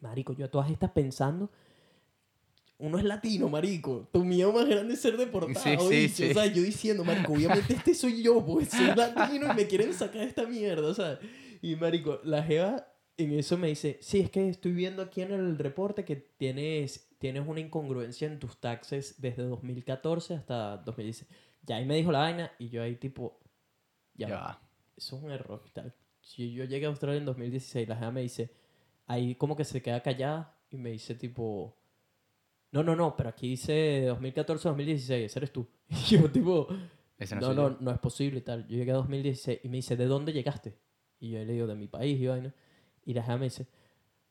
Marico, 0.00 0.32
yo 0.32 0.44
a 0.46 0.48
todas 0.50 0.70
estas 0.70 0.92
pensando, 0.92 1.50
uno 2.78 2.98
es 2.98 3.04
latino, 3.04 3.48
marico. 3.48 4.08
Tu 4.12 4.24
miedo 4.24 4.52
más 4.52 4.66
grande 4.66 4.94
es 4.94 5.00
ser 5.00 5.16
deportado. 5.16 5.90
Sí, 5.90 6.08
sí, 6.08 6.08
sí. 6.08 6.30
O 6.30 6.34
sea, 6.34 6.46
yo 6.46 6.62
diciendo, 6.62 7.04
marico, 7.04 7.32
obviamente 7.34 7.74
este 7.74 7.94
soy 7.94 8.22
yo, 8.22 8.44
porque 8.46 8.66
soy 8.66 8.86
latino 8.96 9.52
y 9.52 9.56
me 9.56 9.66
quieren 9.66 9.92
sacar 9.92 10.22
esta 10.22 10.46
mierda, 10.46 10.88
o 10.88 10.94
sea. 10.94 11.18
Y, 11.60 11.76
marico, 11.76 12.20
la 12.24 12.42
jeva 12.42 12.86
en 13.18 13.32
eso 13.38 13.58
me 13.58 13.68
dice, 13.68 13.98
sí, 14.00 14.20
es 14.20 14.30
que 14.30 14.48
estoy 14.48 14.72
viendo 14.72 15.02
aquí 15.02 15.20
en 15.20 15.32
el 15.32 15.58
reporte 15.58 16.06
que 16.06 16.16
tienes, 16.16 17.09
tienes 17.20 17.46
una 17.46 17.60
incongruencia 17.60 18.26
en 18.26 18.38
tus 18.38 18.58
taxes 18.58 19.20
desde 19.20 19.42
2014 19.44 20.34
hasta 20.34 20.78
2016. 20.78 21.30
Ya 21.62 21.76
ahí 21.76 21.84
me 21.84 21.94
dijo 21.94 22.10
la 22.10 22.20
vaina 22.20 22.50
y 22.58 22.70
yo 22.70 22.82
ahí 22.82 22.96
tipo, 22.96 23.38
ya, 24.14 24.28
Ya. 24.28 24.60
eso 24.96 25.16
es 25.18 25.22
un 25.22 25.30
error 25.30 25.62
y 25.66 25.70
tal. 25.70 25.94
Si 26.22 26.52
yo 26.52 26.64
llegué 26.64 26.86
a 26.86 26.88
Australia 26.88 27.18
en 27.18 27.26
2016, 27.26 27.86
la 27.88 27.96
jeva 27.96 28.10
me 28.10 28.22
dice, 28.22 28.50
ahí 29.06 29.34
como 29.34 29.54
que 29.54 29.64
se 29.64 29.82
queda 29.82 30.02
callada 30.02 30.58
y 30.70 30.78
me 30.78 30.90
dice 30.90 31.14
tipo, 31.14 31.76
no, 32.72 32.82
no, 32.82 32.96
no, 32.96 33.14
pero 33.16 33.28
aquí 33.28 33.48
dice 33.50 34.10
2014-2016, 34.12 35.12
ese 35.24 35.38
eres 35.38 35.52
tú. 35.52 35.68
Y 35.90 36.16
yo 36.16 36.30
tipo, 36.30 36.68
Ese 37.18 37.36
no, 37.36 37.52
no, 37.52 37.70
no, 37.70 37.76
no 37.80 37.90
es 37.90 37.98
posible 37.98 38.38
y 38.38 38.42
tal. 38.42 38.66
Yo 38.66 38.78
llegué 38.78 38.92
a 38.92 38.94
2016 38.94 39.60
y 39.62 39.68
me 39.68 39.76
dice, 39.76 39.94
¿de 39.96 40.06
dónde 40.06 40.32
llegaste? 40.32 40.78
Y 41.18 41.32
yo 41.32 41.38
le 41.44 41.52
digo, 41.52 41.66
de 41.66 41.74
mi 41.74 41.86
país 41.86 42.18
y 42.18 42.26
vaina. 42.26 42.54
Y 43.04 43.12
la 43.12 43.22
jeva 43.22 43.36
me 43.36 43.44
dice, 43.44 43.66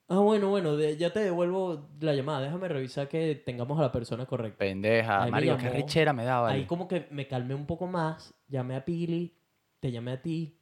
ah, 0.10 0.20
bueno, 0.20 0.50
bueno, 0.50 0.76
de- 0.76 0.98
ya 0.98 1.12
te 1.14 1.20
devuelvo 1.22 1.88
la 2.02 2.14
llamada, 2.14 2.42
déjame 2.42 2.68
revisar 2.68 3.08
que 3.08 3.36
tengamos 3.36 3.80
a 3.80 3.84
la 3.84 3.92
persona 3.92 4.26
correcta. 4.26 4.58
Pendeja. 4.60 5.24
Ahí 5.24 5.32
me 5.32 5.40
qué 5.42 5.46
llamó. 5.48 5.70
richera 5.76 6.14
me 6.14 6.26
daba. 6.26 6.50
Ahí 6.50 6.66
como 6.66 6.88
que 6.88 7.08
me 7.12 7.28
calmé 7.28 7.56
un 7.56 7.66
poco 7.66 7.88
más, 7.88 8.34
llamé 8.48 8.76
a 8.76 8.84
Pili, 8.86 9.34
te 9.80 9.92
llamé 9.92 10.12
a 10.12 10.22
ti, 10.22 10.58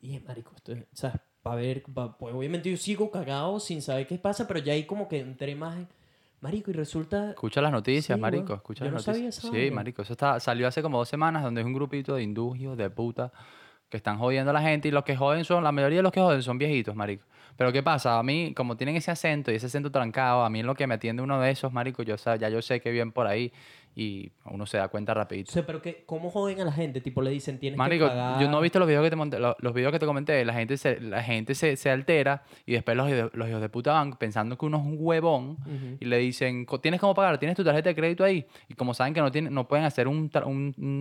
y 0.00 0.08
dije, 0.08 0.20
marico, 0.20 0.52
esto 0.54 0.72
es, 0.72 0.84
¿sabes? 0.92 1.16
Para 1.42 1.56
ver, 1.56 1.82
pa- 1.92 2.16
pues 2.16 2.34
obviamente 2.34 2.70
yo 2.70 2.76
sigo 2.76 3.10
cagado 3.10 3.58
sin 3.58 3.82
saber 3.82 4.06
qué 4.06 4.16
pasa, 4.18 4.46
pero 4.46 4.60
ya 4.60 4.72
ahí 4.74 4.84
como 4.84 5.08
que 5.08 5.18
entré 5.20 5.54
más 5.56 5.76
en, 5.76 5.88
marico, 6.40 6.70
y 6.70 6.74
resulta, 6.74 7.30
Escucha 7.30 7.60
las 7.60 7.72
noticias, 7.72 8.16
Sí, 8.16 8.20
marico. 8.20 8.44
weón. 8.46 8.56
Escucha 8.58 8.84
Yo 8.84 8.90
las 8.92 9.06
no 9.06 9.12
noticias. 9.12 9.38
esa 9.38 9.48
sí, 9.50 9.56
vaina. 9.56 9.74
marico. 9.76 10.02
Eso 10.02 10.12
está, 10.12 10.38
salió 10.38 10.68
hace 10.68 10.82
como 10.82 10.98
dos 10.98 11.08
semanas 11.08 11.42
donde 11.42 11.60
es 11.60 11.66
un 11.66 11.72
grupito 11.72 12.14
de 12.14 12.22
hindús 12.22 12.58
hijos 12.58 12.76
de 12.76 12.90
puta 12.90 13.32
que 13.88 13.96
están 13.96 14.18
jodiendo 14.18 14.50
a 14.50 14.54
la 14.54 14.62
gente 14.62 14.88
y 14.88 14.90
los 14.90 15.04
que 15.04 15.16
joden 15.16 15.44
son, 15.44 15.62
la 15.64 15.70
mayoría 15.72 15.98
de 15.98 16.02
los 16.04 16.12
que 16.12 16.20
joden 16.20 16.42
son 16.42 16.58
viejitos, 16.58 16.94
marico. 16.94 17.24
Pero 17.56 17.72
¿qué 17.72 17.82
pasa? 17.82 18.18
A 18.18 18.22
mí, 18.22 18.52
como 18.54 18.76
tienen 18.76 18.96
ese 18.96 19.10
acento 19.10 19.52
y 19.52 19.56
ese 19.56 19.66
acento 19.66 19.90
trancado, 19.90 20.44
a 20.44 20.50
mí 20.50 20.60
en 20.60 20.66
lo 20.66 20.74
que 20.74 20.86
me 20.86 20.94
atiende 20.94 21.22
uno 21.22 21.40
de 21.40 21.50
esos, 21.50 21.72
marico, 21.72 22.02
yo, 22.02 22.16
ya 22.16 22.48
yo 22.48 22.62
sé 22.62 22.80
que 22.80 22.90
bien 22.90 23.12
por 23.12 23.26
ahí 23.26 23.52
y 23.94 24.32
uno 24.46 24.64
se 24.64 24.78
da 24.78 24.88
cuenta 24.88 25.12
O 25.12 25.16
rapidito. 25.16 25.52
sea, 25.52 25.66
pero 25.66 25.82
que, 25.82 26.04
¿cómo 26.06 26.30
joden 26.30 26.62
a 26.62 26.64
la 26.64 26.72
gente? 26.72 27.02
Tipo, 27.02 27.20
le 27.20 27.30
dicen, 27.30 27.58
tienes 27.58 27.76
Marico, 27.76 28.06
que 28.06 28.10
pagar... 28.12 28.40
yo 28.40 28.48
no 28.50 28.58
he 28.58 28.62
visto 28.62 28.78
los 28.78 28.88
videos 28.88 29.04
que 29.04 29.10
te 29.10 29.16
monté- 29.16 29.38
lo- 29.38 29.54
los 29.58 29.74
videos 29.74 29.92
que 29.92 29.98
te 29.98 30.06
comenté, 30.06 30.42
la 30.46 30.54
gente 30.54 30.78
se, 30.78 30.98
la 30.98 31.22
gente 31.22 31.54
se, 31.54 31.76
se 31.76 31.90
altera 31.90 32.42
y 32.64 32.72
después 32.72 32.96
los, 32.96 33.10
hijos- 33.10 33.30
los 33.34 33.46
hijos 33.50 33.60
de 33.60 33.68
puta 33.68 33.92
van 33.92 34.14
pensando 34.16 34.56
que 34.56 34.64
uno 34.64 34.78
es 34.78 34.84
un 34.84 34.96
huevón 34.98 35.58
y 36.00 36.06
le 36.06 36.16
dicen, 36.16 36.64
"Co- 36.64 36.80
¿tienes 36.80 37.00
cómo 37.00 37.12
pagar? 37.14 37.36
¿Tienes 37.36 37.54
tu 37.54 37.64
tarjeta 37.64 37.90
de 37.90 37.94
crédito 37.94 38.24
ahí? 38.24 38.46
Y 38.66 38.72
como 38.72 38.94
saben 38.94 39.12
que 39.12 39.20
no, 39.20 39.30
tienen, 39.30 39.52
no 39.52 39.68
pueden 39.68 39.84
hacer 39.84 40.08
un- 40.08 40.30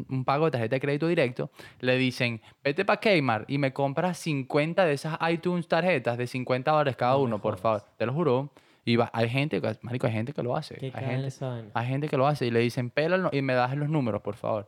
un 0.09 0.25
pago 0.25 0.43
de 0.45 0.51
tarjeta 0.51 0.75
de 0.75 0.79
crédito 0.81 1.07
directo, 1.07 1.49
le 1.79 1.97
dicen, 1.97 2.41
vete 2.61 2.83
para 2.83 2.99
Kmart 2.99 3.49
y 3.49 3.57
me 3.57 3.71
compras 3.71 4.17
50 4.17 4.83
de 4.85 4.91
esas 4.95 5.17
iTunes 5.31 5.69
tarjetas 5.69 6.17
de 6.17 6.27
50 6.27 6.40
dólares 6.45 6.95
cada 6.95 7.13
No 7.13 7.19
uno, 7.19 7.39
por 7.41 7.57
favor. 7.57 7.83
Te 7.97 8.05
lo 8.05 8.13
juro. 8.13 8.49
Y 8.83 8.95
va- 8.95 9.09
hay 9.13 9.29
gente, 9.29 9.61
que- 9.61 9.77
marico, 9.83 10.07
hay 10.07 10.13
gente 10.13 10.33
que 10.33 10.41
lo 10.41 10.55
hace. 10.55 10.75
¿Qué 10.75 10.87
Hay 10.95 11.05
gente, 11.05 11.71
hay 11.73 11.87
gente 11.87 12.07
que 12.09 12.17
lo 12.17 12.25
hace 12.27 12.47
y 12.47 12.51
le 12.51 12.59
dicen, 12.59 12.89
pélalo 12.89 13.29
y 13.31 13.41
me 13.41 13.53
das 13.53 13.75
los 13.77 13.89
números, 13.89 14.21
por 14.21 14.35
favor. 14.35 14.67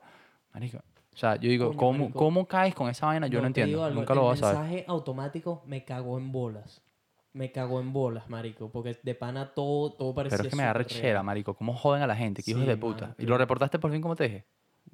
Marico. 0.53 0.78
O 0.78 1.17
sea, 1.17 1.36
yo 1.36 1.49
digo, 1.49 1.67
Coño, 1.67 1.78
¿cómo, 1.78 1.99
marico. 1.99 2.19
¿cómo 2.19 2.45
caes 2.47 2.76
con 2.76 2.89
esa 2.89 3.07
vaina? 3.07 3.28
Yo 3.28 3.34
no, 3.34 3.38
digo 3.39 3.47
entiendo. 3.47 3.84
algo, 3.86 3.99
Nunca 3.99 4.13
lo 4.13 4.21
el 4.21 4.26
voy 4.28 4.34
a 4.34 4.38
saber. 4.38 4.57
mensaje 4.59 4.86
automático 4.88 5.63
me 5.65 5.84
cagó 5.84 6.17
en 6.17 6.32
bolas. 6.32 6.82
Me 7.34 7.51
cagó 7.51 7.80
en 7.80 7.91
bolas, 7.91 8.30
marico. 8.30 8.69
Porque 8.71 8.99
de 9.01 9.15
pana 9.15 9.53
todo, 9.55 9.91
todo 9.93 10.13
parecía 10.13 10.38
Pero 10.38 10.47
es 10.47 10.51
que 10.51 10.55
me 10.55 10.63
da 10.63 10.74
rechera, 10.74 11.24
marico. 11.24 11.55
¿Cómo 11.55 11.74
joden 11.74 12.03
a 12.03 12.07
la 12.07 12.15
gente? 12.15 12.43
¿Qué 12.43 12.51
hijos 12.51 12.63
Sí, 12.63 12.67
de 12.69 12.78
puta? 12.78 13.15
¿Y 13.17 13.24
que- 13.24 13.28
lo 13.28 13.38
reportaste 13.39 13.80
por 13.80 13.91
fin 13.91 14.01
como 14.01 14.15
te 14.15 14.26
dije? 14.26 14.45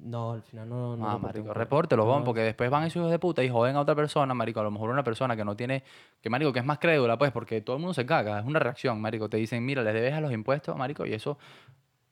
No, 0.02 0.32
al 0.32 0.42
final 0.42 0.68
no... 0.68 0.96
no 0.96 1.08
ah, 1.08 1.18
marico, 1.18 1.52
repórtelo, 1.52 2.04
bon, 2.06 2.24
porque 2.24 2.40
después 2.40 2.70
van 2.70 2.84
esos 2.84 2.96
hijos 2.96 3.10
de 3.10 3.18
puta 3.18 3.44
y 3.44 3.50
joden 3.50 3.76
a 3.76 3.80
otra 3.80 3.94
persona, 3.94 4.32
marico. 4.32 4.60
A 4.60 4.62
lo 4.62 4.70
mejor 4.70 4.90
una 4.90 5.04
persona 5.04 5.36
que 5.36 5.44
no 5.44 5.56
tiene, 5.56 5.84
que 6.20 6.30
marico, 6.30 6.52
que 6.52 6.60
es 6.60 6.64
más 6.64 6.78
crédula, 6.78 7.18
pues, 7.18 7.32
porque 7.32 7.60
todo 7.60 7.76
el 7.76 7.80
mundo 7.80 7.92
se 7.92 8.06
caga, 8.06 8.40
es 8.40 8.46
una 8.46 8.58
reacción, 8.58 9.00
marico. 9.00 9.28
Te 9.28 9.36
dicen, 9.36 9.64
mira, 9.64 9.82
les 9.82 9.92
debes 9.92 10.14
a 10.14 10.20
los 10.20 10.32
impuestos, 10.32 10.76
marico, 10.76 11.04
y 11.04 11.12
eso, 11.12 11.38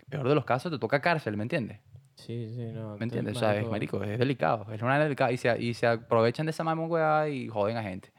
peor 0.08 0.28
de 0.28 0.34
los 0.34 0.44
casos, 0.44 0.70
te 0.70 0.78
toca 0.78 1.00
cárcel, 1.00 1.36
¿me 1.36 1.44
entiendes? 1.44 1.80
Sí, 2.14 2.50
sí, 2.54 2.72
no. 2.74 2.96
¿Me 2.98 3.04
entiendes? 3.04 3.36
O 3.36 3.40
sea, 3.40 3.56
es, 3.56 3.68
marico, 3.68 4.02
es 4.02 4.18
delicado, 4.18 4.66
es 4.72 4.82
una 4.82 4.98
delicada, 4.98 5.32
y 5.32 5.36
se, 5.38 5.62
y 5.62 5.72
se 5.72 5.86
aprovechan 5.86 6.46
de 6.46 6.50
esa 6.50 6.64
mamá 6.64 7.28
y 7.28 7.48
joden 7.48 7.76
a 7.76 7.82
gente. 7.82 8.12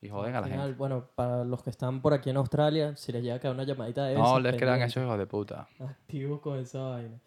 Y 0.00 0.10
joden 0.10 0.36
a 0.36 0.40
la 0.40 0.46
final, 0.46 0.60
gente. 0.60 0.78
Bueno, 0.78 1.08
para 1.14 1.44
los 1.44 1.62
que 1.62 1.70
están 1.70 2.00
por 2.00 2.12
aquí 2.14 2.30
en 2.30 2.36
Australia, 2.36 2.94
si 2.96 3.10
les 3.10 3.22
llega 3.22 3.36
a 3.36 3.40
caer 3.40 3.54
una 3.54 3.64
llamadita 3.64 4.04
de 4.04 4.14
No 4.14 4.38
les 4.38 4.54
crean 4.54 4.80
esos 4.82 5.02
hijos 5.02 5.18
de 5.18 5.26
puta. 5.26 5.68
Activos 5.80 6.40
con 6.40 6.58
esa 6.60 6.80
vaina. 6.80 7.18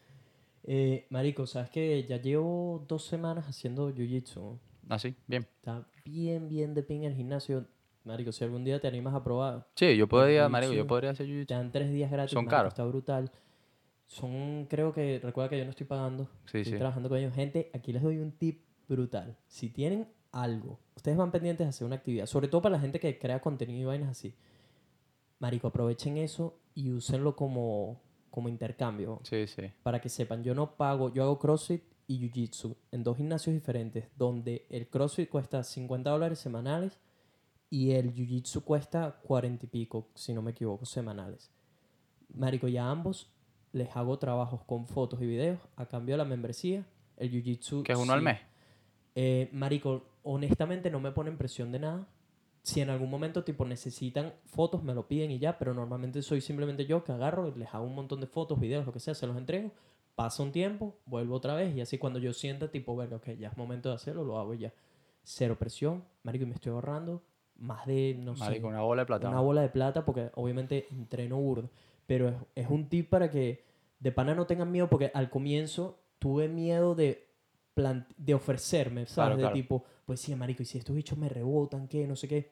Eh, 0.64 1.08
marico, 1.10 1.48
¿sabes 1.48 1.70
que 1.70 2.04
Ya 2.08 2.18
llevo 2.18 2.86
dos 2.88 3.06
semanas 3.06 3.48
haciendo 3.48 3.90
jiu-jitsu. 3.92 4.60
Así, 4.90 5.16
bien. 5.28 5.48
Está 5.58 5.86
bien, 6.06 6.48
bien 6.50 6.74
de 6.74 6.84
pin 6.84 7.04
el 7.04 7.16
gimnasio. 7.16 7.66
Marico, 8.04 8.32
si 8.32 8.44
algún 8.44 8.64
día 8.64 8.80
te 8.80 8.88
animas 8.88 9.14
a 9.14 9.24
probar, 9.24 9.68
Sí, 9.76 9.96
yo 9.96 10.08
podría, 10.08 10.50
marico, 10.50 10.74
yo 10.74 10.88
podría 10.88 11.12
hacer 11.12 11.28
jiu-jitsu. 11.28 11.48
te 11.48 11.54
dan 11.54 11.72
tres 11.72 11.92
días 11.92 12.12
gratis. 12.12 12.32
Son 12.32 12.46
marico, 12.46 12.58
caros. 12.58 12.74
Está 12.74 12.86
brutal. 12.86 13.32
Son, 14.08 14.66
creo 14.70 14.92
que, 14.92 15.20
recuerda 15.24 15.50
que 15.50 15.58
yo 15.58 15.64
no 15.64 15.70
estoy 15.70 15.88
pagando. 15.88 16.26
Sí, 16.46 16.58
estoy 16.60 16.74
sí. 16.74 16.78
trabajando 16.78 17.10
con 17.10 17.18
ellos. 17.18 17.34
Gente, 17.34 17.70
aquí 17.74 17.94
les 17.94 18.02
doy 18.02 18.18
un 18.18 18.32
tip 18.34 18.62
brutal. 18.90 19.38
Si 19.48 19.70
tienen 19.70 20.08
algo, 20.32 20.80
ustedes 20.96 21.18
van 21.18 21.32
pendientes 21.32 21.66
de 21.66 21.70
hacer 21.70 21.86
una 21.88 21.96
actividad, 21.96 22.26
sobre 22.26 22.48
todo 22.48 22.62
para 22.62 22.76
la 22.76 22.82
gente 22.82 23.00
que 23.00 23.18
crea 23.18 23.40
contenido 23.40 23.82
y 23.82 23.86
vainas 23.86 24.10
así. 24.10 24.34
Marico, 25.40 25.68
aprovechen 25.68 26.18
eso 26.18 26.58
y 26.76 26.92
úsenlo 26.92 27.36
como, 27.36 28.02
como 28.32 28.50
intercambio 28.50 29.20
Sí, 29.24 29.46
sí. 29.46 29.64
para 29.84 30.02
que 30.02 30.10
sepan, 30.10 30.44
yo 30.44 30.56
no 30.56 30.76
pago, 30.76 31.14
yo 31.14 31.24
hago 31.24 31.38
CrossFit 31.38 31.84
y 32.08 32.20
Jiu-Jitsu 32.20 32.76
en 32.92 33.04
dos 33.04 33.18
gimnasios 33.18 33.54
diferentes, 33.54 34.06
donde 34.18 34.66
el 34.70 34.88
CrossFit 34.88 35.30
cuesta 35.30 35.64
50 35.64 36.10
dólares 36.10 36.40
semanales 36.40 37.00
y 37.70 37.92
el 37.92 38.14
Jiu-Jitsu 38.14 38.64
cuesta 38.64 39.20
40 39.24 39.66
y 39.66 39.70
pico, 39.70 40.10
si 40.16 40.34
no 40.34 40.42
me 40.42 40.52
equivoco, 40.52 40.86
semanales. 40.86 41.52
Marico, 42.34 42.68
y 42.68 42.78
a 42.78 42.90
ambos 42.90 43.30
les 43.72 43.96
hago 43.96 44.18
trabajos 44.20 44.64
con 44.64 44.88
fotos 44.88 45.22
y 45.22 45.26
videos 45.26 45.60
a 45.76 45.86
cambio 45.86 46.14
de 46.14 46.18
la 46.18 46.26
membresía. 46.26 46.86
El 47.18 47.32
Jiu-Jitsu... 47.32 47.84
Que 47.84 47.94
es 47.94 47.98
uno 47.98 48.14
al 48.14 48.22
mes. 48.22 48.40
Eh, 49.16 49.50
marico, 49.54 50.06
honestamente 50.24 50.90
no 50.90 51.00
me 51.00 51.12
ponen 51.12 51.38
presión 51.38 51.72
de 51.72 51.80
nada. 51.80 52.08
Si 52.64 52.80
en 52.80 52.90
algún 52.90 53.10
momento 53.10 53.44
tipo 53.44 53.66
necesitan 53.66 54.34
fotos, 54.46 54.84
me 54.84 54.94
lo 54.94 55.08
piden 55.08 55.32
y 55.32 55.40
ya, 55.40 55.58
pero 55.58 55.74
normalmente 55.74 56.22
soy 56.22 56.42
simplemente 56.42 56.86
yo 56.86 57.04
que 57.04 57.12
agarro 57.12 57.52
les 57.56 57.74
hago 57.74 57.86
un 57.86 57.96
montón 57.96 58.20
de 58.22 58.28
fotos, 58.28 58.60
videos, 58.60 58.86
lo 58.86 58.94
que 58.94 59.00
sea, 59.00 59.16
se 59.16 59.26
los 59.28 59.36
entrego. 59.38 59.72
Pasa 60.16 60.44
un 60.44 60.52
tiempo, 60.52 60.96
vuelvo 61.06 61.36
otra 61.36 61.56
vez 61.56 61.76
y 61.76 61.82
así 61.82 61.98
cuando 61.98 62.20
yo 62.20 62.34
sienta 62.34 62.70
tipo, 62.70 62.96
verga, 62.96 63.16
ok, 63.18 63.30
ya 63.40 63.48
es 63.50 63.58
momento 63.58 63.90
de 63.90 63.96
hacerlo, 63.96 64.24
lo 64.24 64.38
hago 64.38 64.54
y 64.54 64.60
ya. 64.60 64.74
Cero 65.24 65.56
presión, 65.58 66.04
marico, 66.24 66.44
y 66.44 66.48
me 66.48 66.54
estoy 66.56 66.72
ahorrando 66.72 67.24
más 67.56 67.86
de, 67.86 68.16
no 68.20 68.34
Marico, 68.36 68.68
sé, 68.68 68.74
una 68.74 68.82
bola 68.82 69.04
de 69.04 69.06
plata. 69.06 69.30
una 69.30 69.40
bola 69.40 69.62
de 69.62 69.70
plata 69.70 70.04
porque 70.04 70.32
obviamente 70.36 70.88
entreno 70.92 71.38
burdo. 71.38 71.70
Pero 72.08 72.28
es, 72.30 72.36
es 72.56 72.70
un 72.70 72.90
tip 72.90 73.10
para 73.10 73.30
que 73.30 73.64
de 74.00 74.12
pana 74.12 74.34
no 74.36 74.46
tengan 74.48 74.72
miedo 74.72 74.90
porque 74.90 75.12
al 75.14 75.30
comienzo 75.30 76.00
tuve 76.20 76.48
miedo 76.48 76.96
de, 76.96 77.28
de 78.18 78.34
ofrecerme, 78.34 79.06
¿sabes? 79.06 79.14
Claro, 79.14 79.36
de 79.38 79.42
claro. 79.44 79.54
tipo, 79.54 79.86
pues 80.12 80.20
sí, 80.22 80.36
marico, 80.36 80.62
y 80.62 80.66
si 80.66 80.78
estos 80.78 80.94
bichos 80.96 81.18
me 81.18 81.30
rebotan, 81.30 81.88
¿qué? 81.88 82.06
No 82.06 82.16
sé 82.18 82.28
qué. 82.28 82.52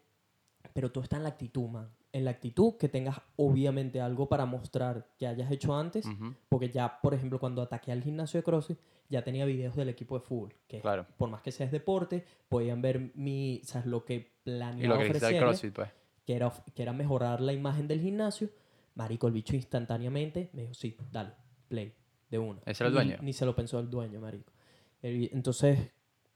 Pero 0.74 0.92
todo 0.92 1.04
está 1.04 1.18
en 1.18 1.24
la 1.24 1.30
actitud, 1.30 1.68
man. 1.68 1.90
En 2.12 2.24
la 2.26 2.32
actitud 2.32 2.76
que 2.78 2.88
tengas 2.90 3.22
obviamente 3.36 4.00
algo 4.02 4.28
para 4.30 4.46
mostrar 4.46 5.10
que 5.18 5.28
hayas 5.28 5.52
hecho 5.52 5.76
antes. 5.76 6.06
Porque 6.50 6.70
ya, 6.70 7.00
por 7.02 7.14
ejemplo, 7.14 7.38
cuando 7.40 7.62
ataqué 7.62 7.92
al 7.92 8.02
gimnasio 8.02 8.40
de 8.40 8.44
CrossFit, 8.44 8.80
ya 9.10 9.24
tenía 9.24 9.46
videos 9.46 9.76
del 9.76 9.90
equipo 9.90 10.18
de 10.18 10.22
fútbol. 10.26 10.54
Que 10.68 10.80
Claro. 10.80 11.06
por 11.18 11.30
más 11.30 11.42
que 11.42 11.52
sea 11.52 11.68
deporte, 11.68 12.24
podían 12.48 12.82
ver 12.82 13.12
mi, 13.16 13.62
¿sabes? 13.66 13.88
lo 13.88 14.06
que 14.06 14.32
planeaba 14.44 14.84
Y 14.84 14.88
lo 14.88 14.98
que 14.98 15.06
ofrecerle 15.10 15.40
CrossFit, 15.40 15.74
pues. 15.74 15.90
que 16.26 16.34
era, 16.36 16.52
que 16.74 16.82
era 16.82 16.94
mejorar 16.94 17.42
la 17.42 17.52
imagen 17.54 17.88
del 17.88 18.00
gimnasio. 18.02 18.50
Marico, 18.96 19.28
el 19.28 19.34
bicho 19.34 19.56
instantáneamente 19.56 20.50
me 20.54 20.62
dijo, 20.64 20.74
sí, 20.74 20.96
dale, 21.12 21.32
play, 21.68 21.94
de 22.30 22.40
uno. 22.40 22.62
¿Ese 22.66 22.84
era 22.84 22.88
el 22.90 22.94
Ni- 22.94 23.04
dueño? 23.12 23.18
Ni, 23.24 23.34
se 23.34 23.46
lo 23.46 23.56
pensó 23.56 23.80
el 23.80 23.90
dueño, 23.90 24.20
marico. 24.22 24.52
Entonces, 25.02 25.80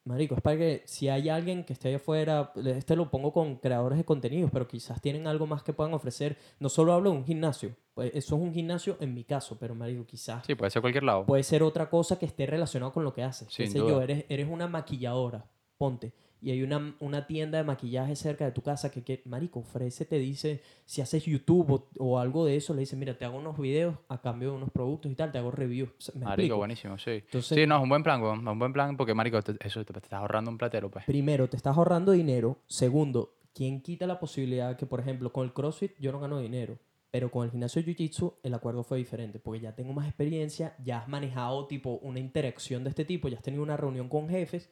marico, 0.06 0.36
es 0.36 0.41
para 0.41 0.58
que 0.58 0.82
si 0.86 1.10
hay 1.10 1.30
alguien 1.30 1.64
que 1.64 1.74
esté 1.74 1.88
allá 1.89 1.97
afuera, 1.97 2.51
este 2.66 2.95
lo 2.95 3.10
pongo 3.10 3.32
con 3.32 3.56
creadores 3.58 3.97
de 3.97 4.06
contenidos, 4.06 4.51
pero 4.51 4.68
quizás 4.68 5.01
tienen 5.01 5.28
algo 5.28 5.47
más 5.47 5.64
que 5.64 5.74
puedan 5.74 5.93
ofrecer. 5.93 6.38
No 6.60 6.70
solo 6.70 6.93
hablo 6.93 7.12
de 7.12 7.18
un 7.18 7.26
gimnasio, 7.26 7.76
pues 7.93 8.12
eso 8.14 8.36
es 8.36 8.41
un 8.41 8.54
gimnasio 8.54 8.97
en 8.99 9.14
mi 9.14 9.24
caso, 9.24 9.58
pero 9.60 9.76
marico, 9.76 10.06
quizás 10.06 10.45
Sí, 10.45 10.56
puede 10.56 10.72
ser 10.72 10.82
cualquier 10.82 11.04
lado. 11.04 11.26
puede 11.26 11.43
ser 11.43 11.64
otra 11.64 11.89
cosa 11.89 12.20
que 12.20 12.26
esté 12.26 12.45
relacionada 12.45 12.91
con 12.91 13.04
lo 13.04 13.14
que 13.14 13.24
haces. 13.24 13.47
Sin 13.54 13.72
duda. 13.74 13.89
yo, 13.89 14.01
eres, 14.01 14.26
eres 14.30 14.47
una 14.49 14.68
maquilladora, 14.68 15.45
ponte. 15.78 16.14
Y 16.44 16.52
hay 16.52 16.62
una, 16.62 16.94
una 17.00 17.26
tienda 17.26 17.58
de 17.58 17.64
maquillaje 17.64 18.16
cerca 18.18 18.44
de 18.44 18.52
tu 18.52 18.62
casa 18.62 18.91
que, 18.91 19.02
que, 19.02 19.22
marico, 19.26 19.60
ofrece, 19.60 20.04
te 20.04 20.20
dice, 20.20 20.62
si 20.86 21.00
haces 21.02 21.24
YouTube 21.24 21.72
o, 21.72 21.88
o 22.00 22.20
algo 22.20 22.44
de 22.46 22.58
eso, 22.58 22.74
le 22.74 22.82
dice, 22.82 22.98
mira, 22.98 23.18
te 23.18 23.24
hago 23.24 23.38
unos 23.38 23.58
videos 23.58 23.96
a 24.10 24.20
cambio 24.22 24.52
de 24.52 24.58
unos 24.58 24.70
productos 24.72 25.10
y 25.10 25.16
tal, 25.16 25.32
te 25.32 25.38
hago 25.38 25.52
reviews. 25.52 25.89
O 25.98 26.02
sea, 26.02 26.14
¿me 26.16 26.26
Marico, 26.26 26.34
explico? 26.41 26.58
buenísimo, 26.58 26.98
sí. 26.98 27.12
Entonces- 27.12 27.56
sí, 27.58 27.66
no, 27.66 27.78
es 27.78 27.84
un 27.84 27.89
buen 27.89 28.04
plan, 28.04 28.22
es 28.22 28.48
un 28.48 28.60
buen 28.60 28.74
plan 28.74 28.98
porque, 28.98 29.14
marico, 29.14 29.41
te- 29.41 29.56
eso 29.66 29.86
te, 29.86 29.94
te 29.94 30.00
estás 30.00 30.20
ahorrando 30.20 30.52
un 30.52 30.58
platero, 30.58 30.91
pues. 30.91 31.06
Primero, 31.06 31.48
te 31.48 31.56
estás 31.56 31.78
ahorrando 31.78 32.12
dinero. 32.12 32.58
Segundo, 32.68 33.36
¿quién 33.54 33.82
quita 33.82 34.06
la 34.06 34.20
posibilidad 34.20 34.76
que, 34.76 34.86
por 34.86 35.00
ejemplo, 35.00 35.32
con 35.32 35.46
el 35.46 35.54
CrossFit 35.54 35.94
yo 36.00 36.12
no 36.12 36.20
gano 36.20 36.39
dinero? 36.39 36.78
Pero 37.10 37.30
con 37.32 37.46
el 37.46 37.52
gimnasio 37.52 37.82
de 37.84 37.96
Jiu-Jitsu 37.96 38.34
el 38.44 38.54
acuerdo 38.56 38.84
fue 38.84 38.98
diferente, 38.98 39.39
porque 39.39 39.60
ya 39.62 39.76
tengo 39.76 39.94
más 39.94 40.08
experiencia, 40.08 40.76
ya 40.84 40.98
has 40.98 41.08
manejado 41.08 41.68
tipo 41.68 42.00
una 42.02 42.20
interacción 42.20 42.84
de 42.84 42.89
este 42.89 43.06
tipo, 43.06 43.30
ya 43.30 43.38
has 43.38 43.44
tenido 43.44 43.62
una 43.64 43.78
reunión 43.78 44.10
con 44.10 44.28
jefes 44.28 44.68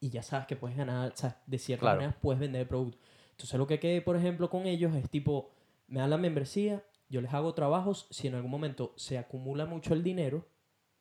y 0.00 0.10
ya 0.10 0.22
sabes 0.22 0.46
que 0.46 0.56
puedes 0.56 0.76
ganar, 0.76 1.12
o 1.12 1.16
sea, 1.16 1.40
de 1.46 1.58
cierta 1.58 1.80
Claro. 1.82 1.96
manera 2.00 2.18
puedes 2.20 2.40
vender 2.40 2.62
el 2.62 2.68
producto. 2.68 2.98
Entonces 3.32 3.58
lo 3.58 3.66
que 3.66 3.78
quede, 3.80 4.00
por 4.02 4.16
ejemplo, 4.16 4.48
con 4.50 4.66
ellos 4.66 4.94
es 4.94 5.08
tipo, 5.10 5.50
me 5.88 6.00
dan 6.00 6.10
la 6.10 6.18
membresía, 6.18 6.84
yo 7.08 7.20
les 7.20 7.32
hago 7.34 7.54
trabajos, 7.54 8.06
si 8.10 8.26
en 8.28 8.34
algún 8.34 8.50
momento 8.50 8.92
se 8.96 9.18
acumula 9.18 9.66
mucho 9.66 9.94
el 9.94 10.02
dinero, 10.02 10.46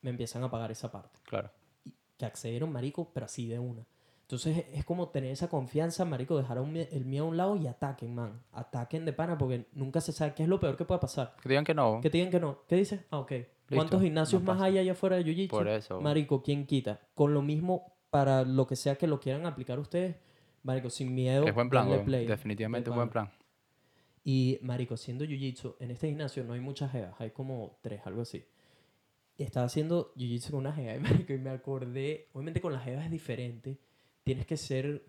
me 0.02 0.10
empiezan 0.12 0.44
a 0.44 0.52
pagar 0.52 0.72
esa 0.72 0.92
parte 0.92 1.20
Claro. 1.24 1.50
que 2.18 2.26
accedieron, 2.26 2.72
marico, 2.72 3.12
pero 3.14 3.26
así 3.26 3.48
de 3.48 3.60
una. 3.60 3.86
Entonces 4.22 4.66
es 4.74 4.84
como 4.86 5.10
tener 5.10 5.32
esa 5.32 5.50
confianza, 5.50 6.04
marico, 6.04 6.36
dejar 6.38 6.60
un 6.60 6.76
el 6.76 7.06
miedo 7.06 7.26
a 7.26 7.28
un 7.28 7.38
lado 7.38 7.56
y 7.58 7.68
ataquen, 7.68 8.16
man. 8.16 8.42
Ataquen 8.54 9.06
de 9.06 9.14
pana 9.14 9.38
porque 9.38 9.68
nunca 9.74 10.02
se 10.02 10.12
sabe 10.12 10.34
qué 10.34 10.44
es 10.44 10.50
lo 10.50 10.60
peor 10.60 10.76
que 10.78 10.84
puede 10.86 11.00
pasar. 11.00 11.36
Que 11.44 11.50
digan 11.50 11.64
que 11.64 11.76
no. 11.76 12.02
Que 12.02 12.10
digan 12.10 12.32
que 12.32 12.40
no. 12.40 12.60
¿Qué 12.68 12.76
dices? 12.76 13.02
Ah, 13.12 13.20
ok. 13.20 13.34
¿Cuántos 13.70 14.02
gimnasios 14.02 14.42
no 14.42 14.54
más 14.54 14.62
hay 14.64 14.78
allá 14.80 14.94
afuera 14.94 15.16
de 15.18 15.24
Jiu-Jitsu? 15.26 15.50
Por 15.50 15.68
eso. 15.68 16.02
Marico, 16.02 16.42
¿quién 16.42 16.66
quita? 16.66 17.02
Con 17.14 17.34
lo 17.36 17.42
mismo 17.44 17.95
para 18.16 18.46
lo 18.46 18.66
que 18.66 18.78
sea 18.78 18.96
que 18.96 19.08
lo 19.08 19.20
quieran 19.20 19.46
aplicar 19.46 19.78
ustedes, 19.78 20.16
marico, 20.64 20.90
sin 20.90 21.14
miedo. 21.14 21.46
Es 21.46 21.54
buen 21.54 21.70
plan, 21.70 21.84
darle 21.84 21.98
weón, 21.98 22.06
play, 22.06 22.26
Definitivamente 22.26 22.86
de 22.86 22.92
un 22.92 22.96
buen 22.96 23.10
plan. 23.10 23.30
Y, 24.24 24.58
marico, 24.62 24.94
haciendo 24.94 25.26
jiu-jitsu, 25.26 25.76
en 25.82 25.92
este 25.92 26.08
gimnasio 26.08 26.46
no 26.46 26.54
hay 26.54 26.62
muchas 26.62 26.94
jevas, 26.94 27.14
hay 27.20 27.32
como 27.32 27.78
tres, 27.82 28.00
algo 28.06 28.22
así. 28.22 28.46
Y 29.36 29.44
estaba 29.44 29.66
haciendo 29.66 30.14
jiu-jitsu 30.16 30.52
con 30.52 30.62
una 30.62 30.72
jeva, 30.72 30.96
y, 30.96 31.00
marico, 31.02 31.34
y 31.34 31.38
me 31.40 31.50
acordé, 31.50 32.30
obviamente 32.32 32.62
con 32.62 32.72
las 32.72 32.86
jevas 32.86 33.04
es 33.04 33.12
diferente, 33.12 33.82
tienes 34.24 34.46
que 34.46 34.56
ser, 34.56 35.04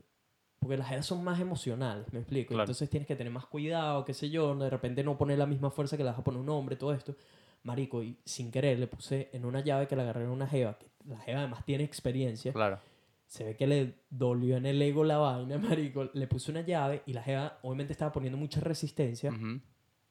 porque 0.58 0.76
las 0.76 0.88
jevas 0.88 1.06
son 1.06 1.22
más 1.22 1.38
emocionales, 1.38 2.12
me 2.12 2.18
explico. 2.18 2.54
Claro. 2.54 2.64
Entonces 2.64 2.90
tienes 2.90 3.06
que 3.06 3.14
tener 3.14 3.32
más 3.32 3.46
cuidado, 3.46 4.04
qué 4.04 4.14
sé 4.14 4.30
yo, 4.30 4.52
de 4.56 4.68
repente 4.68 5.04
no 5.04 5.16
poner 5.16 5.38
la 5.38 5.46
misma 5.46 5.70
fuerza 5.70 5.96
que 5.96 6.02
le 6.02 6.10
vas 6.10 6.18
a 6.18 6.24
poner 6.24 6.40
un 6.40 6.48
hombre, 6.48 6.74
todo 6.74 6.92
esto. 6.92 7.14
Marico, 7.62 8.02
y 8.02 8.18
sin 8.24 8.50
querer 8.50 8.80
le 8.80 8.88
puse 8.88 9.30
en 9.32 9.44
una 9.44 9.60
llave 9.60 9.86
que 9.86 9.94
la 9.94 10.02
agarré 10.02 10.24
en 10.24 10.30
una 10.30 10.48
jeva, 10.48 10.76
que 10.76 10.86
la 11.08 11.20
jeva 11.20 11.38
además 11.38 11.64
tiene 11.64 11.84
experiencia. 11.84 12.52
Claro. 12.52 12.80
Se 13.26 13.44
ve 13.44 13.56
que 13.56 13.66
le 13.66 14.04
dolió 14.08 14.56
en 14.56 14.66
el 14.66 14.80
ego 14.80 15.04
la 15.04 15.18
vaina, 15.18 15.58
marico. 15.58 16.08
Le 16.14 16.26
puso 16.26 16.52
una 16.52 16.60
llave 16.60 17.02
y 17.06 17.12
la 17.12 17.22
jeva 17.22 17.58
obviamente 17.62 17.92
estaba 17.92 18.12
poniendo 18.12 18.38
mucha 18.38 18.60
resistencia. 18.60 19.32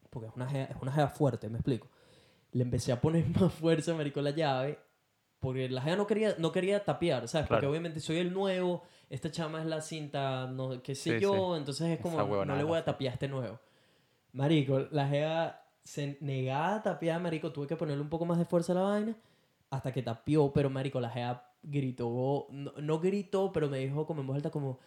Porque 0.09 0.27
es 0.27 0.35
una 0.35 0.47
jeva, 0.47 0.65
es 0.65 0.77
una 0.81 0.91
jeva 0.91 1.07
fuerte, 1.07 1.49
me 1.49 1.57
explico. 1.57 1.89
Le 2.51 2.63
empecé 2.63 2.91
a 2.91 3.01
poner 3.01 3.25
más 3.39 3.53
fuerza, 3.53 3.93
marico, 3.93 4.21
la 4.21 4.31
llave. 4.31 4.79
Porque 5.39 5.69
la 5.69 5.81
jeva 5.81 5.97
no 5.97 6.07
quería, 6.07 6.35
no 6.39 6.51
quería 6.51 6.83
tapear, 6.83 7.27
¿sabes? 7.27 7.47
Porque 7.47 7.67
obviamente 7.67 7.99
soy 7.99 8.17
el 8.17 8.33
nuevo. 8.33 8.83
Esta 9.09 9.29
chama 9.29 9.61
es 9.61 9.67
la 9.67 9.81
cinta, 9.81 10.47
no, 10.47 10.81
qué 10.81 10.95
sé 10.95 11.17
Sí, 11.17 11.19
yo. 11.19 11.55
Entonces 11.55 11.87
es 11.87 11.99
como, 11.99 12.45
no 12.45 12.55
le 12.55 12.63
voy 12.63 12.77
a 12.79 12.85
tapear 12.85 13.11
a 13.11 13.13
este 13.13 13.27
nuevo. 13.27 13.59
Marico, 14.31 14.79
la 14.91 15.07
jeva 15.07 15.61
se 15.83 16.17
negaba 16.19 16.75
a 16.75 16.83
tapear, 16.83 17.21
marico. 17.21 17.51
Tuve 17.51 17.67
que 17.67 17.75
ponerle 17.75 18.01
un 18.01 18.09
poco 18.09 18.25
más 18.25 18.37
de 18.39 18.45
fuerza 18.45 18.71
a 18.73 18.75
la 18.75 18.81
vaina. 18.81 19.15
Hasta 19.69 19.91
que 19.93 20.01
tapió, 20.01 20.51
pero 20.51 20.69
marico, 20.69 20.99
la 20.99 21.09
jeva 21.09 21.44
gritó. 21.65 22.47
No, 22.51 22.71
no 22.81 22.99
gritó, 22.99 23.51
pero 23.51 23.69
me 23.69 23.79
dijo 23.79 24.05
como 24.05 24.21
en 24.21 24.27
voz 24.27 24.35
alta 24.37 24.49
como... 24.51 24.79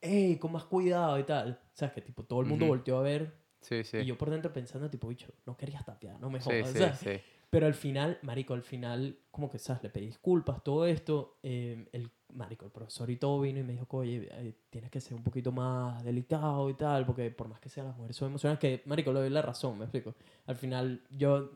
Ey, 0.00 0.36
con 0.38 0.52
más 0.52 0.64
cuidado 0.64 1.18
y 1.18 1.24
tal. 1.24 1.52
O 1.52 1.76
sea, 1.76 1.92
que 1.92 2.02
tipo 2.02 2.24
todo 2.24 2.40
el 2.40 2.46
mundo 2.46 2.66
Ujú. 2.66 2.72
volteó 2.74 2.98
a 2.98 3.02
ver 3.02 3.34
Sí, 3.62 3.82
sí. 3.84 3.96
y 3.98 4.04
yo 4.04 4.18
por 4.18 4.28
dentro 4.28 4.52
pensando, 4.52 4.90
tipo, 4.90 5.08
bicho, 5.08 5.28
no 5.46 5.56
querías 5.56 5.84
tapear, 5.86 6.20
no 6.20 6.28
me 6.28 6.40
jodas. 6.40 6.70
sí, 6.72 6.78
¿sabes? 6.78 6.98
sí. 6.98 7.10
Pero 7.48 7.66
al 7.66 7.72
final, 7.74 8.18
marico, 8.22 8.52
al 8.52 8.62
final, 8.62 9.16
como 9.30 9.48
que, 9.48 9.58
¿sabes? 9.58 9.82
Le 9.84 9.88
pedí 9.88 10.06
disculpas, 10.06 10.62
todo 10.62 10.84
esto. 10.86 11.38
eh, 11.42 11.88
el, 11.92 12.10
marico, 12.34 12.64
el 12.66 12.72
profesor 12.72 13.08
y 13.10 13.16
todo 13.16 13.40
vino 13.40 13.60
y 13.60 13.62
me 13.62 13.72
dijo, 13.74 13.86
oye, 13.96 14.28
eh, 14.32 14.54
tienes 14.68 14.90
que 14.90 15.00
ser 15.00 15.14
un 15.14 15.22
poquito 15.22 15.52
más 15.52 16.02
delicado 16.04 16.68
y 16.68 16.74
tal, 16.74 17.06
porque 17.06 17.30
por 17.30 17.48
más 17.48 17.60
que 17.60 17.68
sean 17.68 17.86
las 17.86 17.96
mujeres 17.96 18.16
son 18.16 18.28
emocionales, 18.28 18.58
que, 18.58 18.82
marico, 18.86 19.12
le 19.12 19.20
doy 19.20 19.30
la 19.30 19.40
razón, 19.40 19.78
me 19.78 19.84
explico. 19.84 20.14
Al 20.46 20.56
final, 20.56 21.02
yo 21.10 21.52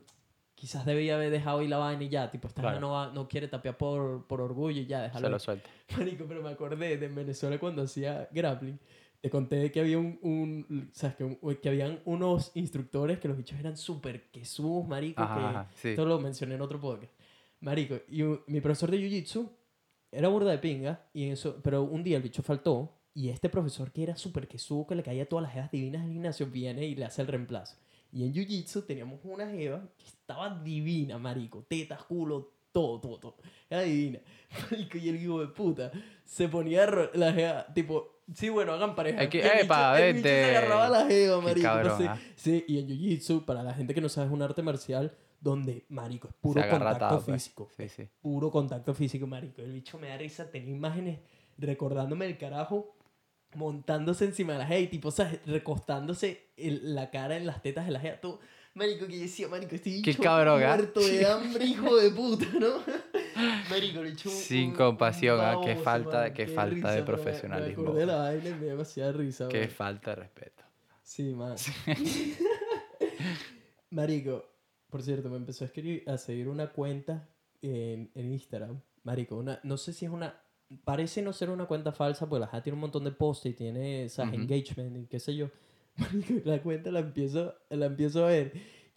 quizás 0.59 0.85
debía 0.85 1.15
haber 1.15 1.31
dejado 1.31 1.61
ahí 1.61 1.69
la 1.69 1.79
vaina 1.79 2.03
y 2.05 2.09
ya, 2.09 2.31
tipo, 2.31 2.49
esta 2.49 2.63
Claro. 2.63 2.81
no, 2.81 2.91
va- 2.91 3.13
no 3.13 3.29
quiere 3.29 3.49
tapear 3.49 3.77
por, 3.77 4.27
por 4.27 4.41
orgullo 4.41 4.81
y 4.81 4.87
ya, 4.87 5.03
déjalo. 5.03 5.27
Se 5.27 5.31
lo 5.31 5.39
suelta. 5.39 5.71
Marico, 5.99 6.25
pero 6.27 6.43
me 6.43 6.51
acordé 6.51 6.97
de 6.97 7.07
en 7.07 7.15
Venezuela 7.15 7.59
cuando 7.59 7.83
hacía 7.83 8.29
grappling. 8.33 8.79
Te 9.21 9.31
conté 9.31 9.71
que 9.73 9.81
había 9.81 9.99
un, 9.99 10.19
un 10.23 10.91
¿sabes? 10.93 11.17
Que, 11.17 11.59
que 11.61 11.69
habían 11.69 12.01
unos 12.05 12.53
instructores 12.55 13.19
que 13.19 13.27
los 13.29 13.37
bichos 13.37 13.59
eran 13.59 13.77
súper 13.77 14.31
quesús, 14.31 14.87
marico, 14.87 15.21
Ajá, 15.23 15.35
que 15.35 15.41
ajá, 15.45 15.71
sí. 15.75 15.89
esto 15.91 16.05
lo 16.07 16.21
mencioné 16.21 16.55
en 16.55 16.61
otro 16.63 16.81
podcast. 16.81 17.13
Marico, 17.61 17.97
y 18.09 18.23
un- 18.23 18.41
mi 18.47 18.61
profesor 18.61 18.91
de 18.91 18.99
Jiu-Jitsu 18.99 19.49
era 20.13 20.29
burda 20.29 20.51
de 20.53 20.59
pinga, 20.59 21.03
y 21.13 21.25
en 21.25 21.33
eso, 21.33 21.57
pero 21.63 21.83
un 21.83 22.03
día 22.05 22.17
el 22.17 22.23
bicho 22.23 22.43
faltó, 22.43 22.95
y 23.13 23.31
este 23.31 23.49
profesor 23.49 23.91
que 23.91 24.05
era 24.05 24.17
súper 24.17 24.47
quesú, 24.47 24.87
que 24.89 24.95
le 24.95 25.03
caía 25.03 25.29
todas 25.29 25.43
las 25.43 25.53
jevas 25.53 25.71
divinas 25.73 26.03
del 26.05 26.13
gimnasio, 26.13 26.47
viene 26.47 26.87
y 26.87 26.95
le 26.95 27.05
hace 27.05 27.21
el 27.23 27.27
reemplazo. 27.29 27.77
Y 28.13 28.25
en 28.25 28.33
Jiu-Jitsu 28.33 28.87
teníamos 28.87 29.21
una 29.25 29.47
jeva 29.49 29.83
que 29.97 30.05
estaba 30.07 30.51
divina, 30.63 31.19
marico, 31.19 31.65
tetas, 31.69 32.03
culo, 32.05 32.53
todo, 32.73 33.01
todo, 33.01 33.19
todo. 33.19 33.37
Era 33.69 33.83
divina. 33.83 34.21
Marico, 34.71 34.99
y 34.99 35.09
el 35.09 35.23
hijo 35.23 35.41
de 35.41 35.49
puta 35.49 35.91
se 36.25 36.49
ponía 36.49 36.87
la 37.15 37.33
jeva, 37.33 37.67
tipo, 37.75 38.21
sí, 38.33 38.49
bueno, 38.49 38.73
hagan 38.73 38.95
pareja. 38.95 39.23
Y 39.23 39.27
el 39.27 39.31
bicho- 39.31 39.65
epa, 39.65 40.01
el 40.01 40.15
bicho 40.15 40.29
se 40.29 40.45
agarraba 40.57 40.89
la 40.89 41.07
jeva, 41.07 41.41
marico. 41.41 41.67
no 41.69 41.75
cabrón, 41.75 41.99
sé. 41.99 42.11
Sí, 42.37 42.65
y 42.69 42.79
en 42.79 42.89
Jiu-Jitsu, 42.89 43.45
para 43.45 43.63
la 43.63 43.75
gente 43.75 43.95
que 43.95 44.01
no 44.01 44.09
sabe, 44.09 44.29
es 44.29 44.33
un 44.33 44.43
arte 44.43 44.63
marcial 44.63 45.15
donde, 45.41 45.85
marico, 45.89 46.29
es 46.29 46.35
puro 46.35 46.63
contacto 46.69 47.23
pues. 47.25 47.43
físico. 47.43 47.69
Sí, 47.77 47.89
sí. 47.89 48.09
Puro 48.21 48.51
contacto 48.51 48.95
físico, 48.95 49.27
marico. 49.27 49.61
El 49.63 49.73
bicho 49.73 49.99
me 49.99 50.09
da 50.09 50.17
risa, 50.17 50.51
tenía 50.51 50.75
imágenes 50.75 51.21
recordándome 51.59 52.27
el 52.27 52.39
carajo 52.39 52.95
montándose 53.55 54.25
encima 54.25 54.53
de 54.55 54.59
la 54.61 54.67
jeva 54.67 54.81
y 54.81 54.89
tipo, 54.89 55.11
¿sabes? 55.11 55.41
Recostándose 55.47 56.49
el- 56.57 56.95
la 56.95 57.11
cara 57.11 57.37
en 57.37 57.47
las 57.47 57.63
tetas 57.63 57.87
de 57.87 57.93
la 57.93 58.01
jeva. 58.01 58.21
Todo, 58.21 58.41
marico, 58.75 59.07
que 59.07 59.15
yo 59.17 59.23
decía, 59.23 59.49
marico, 59.49 59.75
este 59.75 60.03
Qué 60.03 60.15
cabrón, 60.15 60.63
¿ah? 60.63 60.75
muerto 60.77 61.01
de 61.01 61.27
hambre, 61.27 61.65
hijo 61.65 61.97
de 61.97 62.11
puta, 62.11 62.47
¿no? 62.61 62.83
Marico, 63.71 64.01
el 64.01 64.11
bicho 64.13 64.29
un- 64.31 64.35
Sin 64.35 64.71
un- 64.71 64.77
compasión, 64.77 65.39
un 65.39 65.45
ah, 65.45 65.61
qué 65.65 65.77
falta- 65.77 66.23
man, 66.23 66.35
qué 66.35 66.47
falta 66.49 66.91
de 66.93 67.01
me- 67.01 67.07
profesionalismo. 67.07 67.93
Me 67.93 68.07
la 68.07 68.31
me 68.33 68.67
demasiada 68.67 69.13
risa, 69.13 69.49
Qué 69.49 69.61
man. 69.61 69.71
falta 69.71 70.11
de 70.11 70.17
respeto. 70.17 70.65
Sí, 71.03 71.35
man. 71.35 71.55
Marico, 73.91 74.45
por 74.91 75.03
cierto, 75.03 75.31
me 75.31 75.37
empezó 75.37 75.65
a 75.65 75.69
escribir, 75.69 76.05
a 76.09 76.19
seguir 76.19 76.49
una 76.49 76.73
cuenta 76.73 77.29
en, 77.63 78.11
en 78.15 78.33
Instagram. 78.33 78.81
Marico, 79.05 79.37
una, 79.37 79.61
no 79.63 79.77
sé 79.77 79.93
si 79.93 80.05
es 80.07 80.11
una. 80.11 80.41
Parece 80.85 81.23
no 81.23 81.33
ser 81.33 81.51
una 81.51 81.67
cuenta 81.67 81.93
falsa, 81.93 82.29
porque 82.29 82.41
la 82.41 82.47
gente 82.49 82.65
tiene 82.65 82.75
un 82.75 82.81
montón 82.81 83.05
de 83.05 83.11
posts 83.11 83.47
y 83.47 83.55
tiene. 83.55 84.07
Ujú. 84.07 84.23
Engagement 84.35 84.97
y 84.97 85.07
qué 85.07 85.19
sé 85.19 85.35
yo. 85.35 85.51
La 86.45 86.63
cuenta 86.63 86.91
la 86.91 87.01
empiezo, 87.01 87.55
la 87.71 87.87
empiezo 87.87 88.25
a 88.25 88.29
ver. 88.29 88.53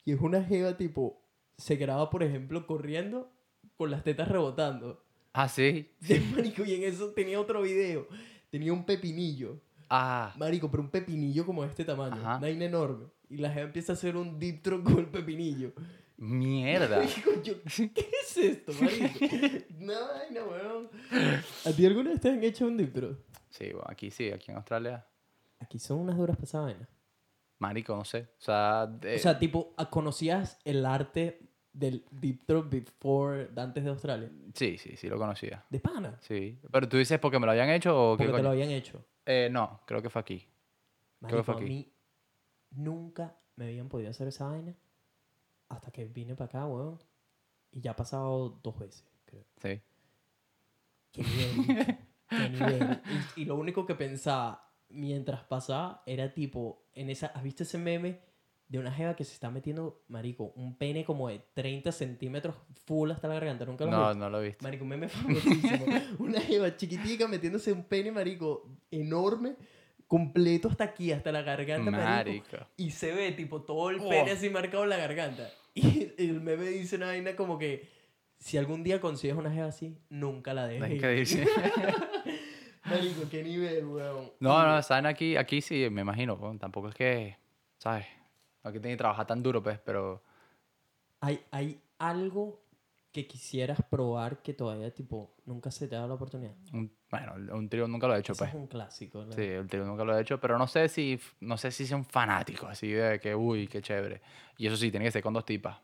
Y 0.06 0.12
es 0.12 0.20
una 0.20 0.44
jeva 0.44 0.78
tipo. 0.78 1.22
Se 1.58 1.76
graba, 1.76 2.10
por 2.10 2.24
ejemplo, 2.24 2.66
corriendo 2.68 3.32
con 3.76 3.92
las 3.92 4.04
tetas 4.04 4.28
rebotando. 4.28 5.04
Ah, 5.34 5.48
sí. 5.48 5.90
Sí, 6.02 6.20
marico, 6.36 6.66
y 6.66 6.74
en 6.74 6.84
eso 6.84 7.10
tenía 7.12 7.40
otro 7.40 7.62
video. 7.62 8.08
Tenía 8.50 8.74
un 8.74 8.86
pepinillo. 8.86 9.60
Ah, 9.90 10.34
Marico, 10.38 10.72
pero 10.72 10.84
un 10.84 10.90
pepinillo 10.90 11.46
como 11.46 11.64
de 11.64 11.70
este 11.70 11.84
tamaño. 11.84 12.16
Ajá. 12.16 12.38
Vaina 12.40 12.66
enorme. 12.66 13.08
Y 13.30 13.38
la 13.38 13.50
gente 13.50 13.64
empieza 13.64 13.94
a 13.94 13.96
hacer 13.96 14.16
un 14.16 14.40
deep 14.40 14.62
throat 14.62 14.84
con 14.84 15.00
el 15.00 15.08
pepinillo. 15.08 15.74
Mierda. 16.22 17.04
Yo, 17.44 17.56
¿qué 17.64 18.10
es 18.24 18.38
esto, 18.38 18.72
marico? 18.82 19.26
Una 19.80 20.00
vaina, 20.00 20.44
weón. 20.44 20.90
¿A 21.66 21.72
ti 21.72 21.86
alguna 21.86 22.12
vez 22.12 22.22
te 22.22 22.30
han 22.30 22.44
hecho 22.44 22.68
un 22.68 22.78
deep 22.78 22.94
throat? 22.94 23.18
Sí, 23.50 23.66
bueno, 23.72 23.84
aquí 23.90 24.12
sí, 24.12 24.32
aquí 24.32 24.52
en 24.52 24.58
Australia. 24.58 25.06
Aquí 25.60 25.80
son 25.80 26.00
unas 26.00 26.18
duras 26.18 26.38
para 26.38 26.46
esa 26.46 26.60
vaina. 26.62 26.88
Marico, 27.60 27.96
no 27.96 28.06
sé. 28.06 28.30
O 28.38 28.42
sea, 28.42 28.88
de- 28.88 29.16
O 29.16 29.20
sea, 29.20 29.38
tipo, 29.38 29.76
¿conocías 29.90 30.60
el 30.64 30.86
arte 30.86 31.42
del 31.74 32.06
deep 32.12 32.46
throat 32.46 32.70
before, 32.70 33.50
antes 33.56 33.84
de 33.84 33.90
Australia? 33.90 34.32
sí, 34.54 34.78
sí, 34.78 34.96
sí 34.98 35.08
lo 35.10 35.18
conocía. 35.18 35.64
De 35.70 35.80
pana. 35.80 36.18
Sí. 36.22 36.60
Pero 36.72 36.88
tú 36.90 36.98
dices 36.98 37.20
porque 37.20 37.40
me 37.40 37.46
lo 37.46 37.52
habían 37.52 37.70
hecho 37.70 38.14
o 38.14 38.18
qué 38.18 38.26
Porque 38.26 38.38
te 38.38 38.44
lo 38.44 38.50
habían 38.52 38.70
hecho. 38.70 39.04
Eh, 39.26 39.50
no, 39.52 39.82
creo 39.86 40.02
que 40.02 40.10
fue 40.10 40.22
aquí. 40.22 40.40
Creo 40.40 40.50
Marico, 41.22 41.38
que 41.38 41.44
fue 41.44 41.54
a 41.54 41.58
aquí. 41.58 41.66
mí 41.68 41.94
nunca 42.72 43.38
me 43.56 43.66
habían 43.66 43.90
podido 43.90 44.10
hacer 44.10 44.28
esa 44.28 44.48
vaina 44.48 44.76
hasta 45.72 45.92
que 45.92 46.06
vine 46.06 46.36
para 46.36 46.48
acá, 46.48 46.66
weón. 46.68 47.00
Y 47.72 47.82
ya 47.82 47.92
ha 47.92 47.96
pasado 47.96 48.60
dos 48.64 48.78
veces, 48.80 49.06
creo. 49.26 49.46
Sí. 49.62 49.82
Qué 51.12 51.24
nivel, 51.24 51.98
qué 52.30 52.50
nivel. 52.50 53.02
Y, 53.36 53.42
y 53.42 53.46
lo 53.46 53.56
único 53.56 53.86
que 53.86 53.96
pensaba 53.96 54.70
mientras 54.90 55.44
pasaba 55.44 56.04
era 56.06 56.34
tipo, 56.34 56.86
en 56.94 57.10
esa, 57.10 57.28
¿has 57.28 57.44
visto 57.44 57.64
ese 57.64 57.78
meme 57.78 58.20
de 58.68 58.80
una 58.80 58.92
jeva 58.94 59.16
que 59.18 59.26
se 59.26 59.34
está 59.34 59.50
metiendo, 59.50 60.04
marico, 60.08 60.54
un 60.56 60.78
pene 60.78 61.04
como 61.04 61.28
de 61.28 61.40
30 61.54 61.92
centímetros 61.92 62.56
full 62.86 63.12
hasta 63.12 63.28
la 63.28 63.34
garganta? 63.36 63.66
¿Nunca 63.66 63.86
lo 63.86 63.92
No, 63.92 64.00
visto? 64.08 64.16
no 64.16 64.30
lo 64.30 64.42
he 64.42 64.46
visto. 64.48 64.64
Marico, 64.64 64.84
un 64.84 64.90
meme 64.90 65.10
famosísimo. 65.10 65.86
una 66.20 66.40
jeva 66.42 66.76
chiquitica 66.78 67.28
metiéndose 67.28 67.72
un 67.74 67.84
pene, 67.84 68.12
marico, 68.12 68.70
enorme, 68.90 69.56
completo 70.08 70.68
hasta 70.70 70.86
aquí, 70.86 71.12
hasta 71.12 71.32
la 71.34 71.42
garganta, 71.42 71.92
marico. 71.92 72.48
Marico. 72.52 72.68
Y 72.78 72.92
se 72.92 73.12
ve, 73.14 73.32
tipo, 73.34 73.62
todo 73.64 73.90
el 73.90 74.00
Oh. 74.00 74.10
pene 74.10 74.32
así 74.32 74.50
marcado 74.50 74.84
en 74.84 74.90
la 74.90 74.98
garganta. 74.98 75.50
Y 75.76 76.14
el 76.18 76.42
meme 76.42 76.66
dice 76.66 76.98
una 76.98 77.08
vaina 77.08 77.36
como 77.36 77.58
que 77.58 77.88
si 78.40 78.58
algún 78.58 78.84
día 78.84 79.00
consigues 79.00 79.38
una 79.38 79.52
jeva 79.52 79.68
así, 79.68 79.98
nunca 80.10 80.54
la 80.54 80.68
dejes. 80.68 80.90
Dice- 81.36 81.48
Marico, 82.86 83.22
qué 83.30 83.44
nivel, 83.44 83.86
weón. 83.86 84.32
No, 84.40 84.66
no, 84.66 84.82
saben 84.82 85.06
aquí, 85.06 85.38
aquí 85.38 85.62
sí, 85.62 85.88
me 85.92 86.02
imagino. 86.02 86.34
weón, 86.34 86.58
Tampoco 86.60 86.90
es 86.90 86.96
que, 86.96 87.38
¿sabes? 87.78 88.06
Aquí 88.64 88.80
tiene 88.80 88.92
que 88.94 88.98
trabajar 88.98 89.26
tan 89.28 89.42
duro, 89.44 89.62
pues, 89.64 89.80
pero 89.80 90.24
¿Hay, 91.22 91.40
hay 91.52 91.80
algo 92.00 92.64
que 93.12 93.28
quisieras 93.28 93.80
probar 93.90 94.42
que 94.42 94.54
todavía, 94.54 94.94
tipo, 94.94 95.36
nunca 95.46 95.70
se 95.72 95.88
te 95.88 95.96
ha 95.96 96.00
dado 96.00 96.10
la 96.10 96.16
oportunidad? 96.16 96.54
un- 96.74 96.92
bueno, 97.10 97.34
un 97.58 97.68
trío 97.68 97.88
nunca 97.88 98.08
lo 98.08 98.16
he 98.16 98.20
hecho, 98.20 98.32
Ese 98.32 98.40
pues. 98.40 98.50
es 98.52 98.56
un 98.56 98.68
clásico. 98.68 99.26
¿no? 99.26 99.34
Sí, 99.34 99.42
el 99.42 99.68
trío 99.68 99.84
nunca 99.86 100.06
lo 100.06 100.18
he 100.18 100.22
hecho, 100.22 100.40
pero 100.40 100.58
no 100.58 100.66
sé 100.68 100.88
si, 100.88 101.20
no 101.42 101.58
sé 101.58 101.72
si 101.72 101.86
sea 101.86 101.98
un 101.98 102.06
fanático, 102.06 102.68
así 102.68 102.90
de 102.92 103.20
que, 103.20 103.36
uy, 103.36 103.68
qué 103.68 103.82
chévere. 103.82 104.22
Y 104.58 104.68
eso 104.68 104.78
sí, 104.78 104.90
tiene 104.92 105.06
que 105.06 105.12
ser 105.12 105.22
con 105.22 105.34
dos 105.34 105.44
tipas, 105.46 105.78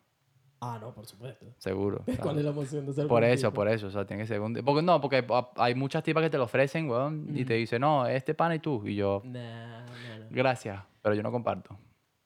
Ah, 0.62 0.78
no, 0.82 0.92
por 0.94 1.06
supuesto. 1.06 1.46
seguro. 1.58 2.04
¿Cuál 2.22 2.38
es 2.40 2.46
la 2.46 2.52
emoción 2.52 2.86
de 2.86 2.94
ser 2.94 3.08
Por 3.08 3.24
eso, 3.24 3.50
tipo? 3.50 3.56
por 3.56 3.68
eso, 3.68 3.88
o 3.88 3.92
sea, 3.92 4.06
tiene 4.06 4.24
que 4.24 4.28
ser 4.28 4.40
un... 4.40 4.54
Porque 4.56 4.82
no, 4.82 5.00
porque 5.02 5.26
hay 5.58 5.76
muchas 5.76 6.02
tipas 6.04 6.24
que 6.24 6.30
te 6.30 6.38
lo 6.38 6.46
ofrecen, 6.46 6.90
weón, 6.90 7.30
y 7.36 7.44
te 7.46 7.54
dicen, 7.56 7.82
no, 7.82 8.08
este 8.08 8.34
pana 8.34 8.56
y 8.56 8.60
tú. 8.60 8.82
Y 8.88 8.96
yo, 8.96 9.22
Nah, 9.26 9.86
nah, 9.86 10.18
nah. 10.18 10.26
gracias, 10.30 10.82
pero 11.02 11.14
yo 11.14 11.22
no 11.22 11.32
comparto. 11.32 11.78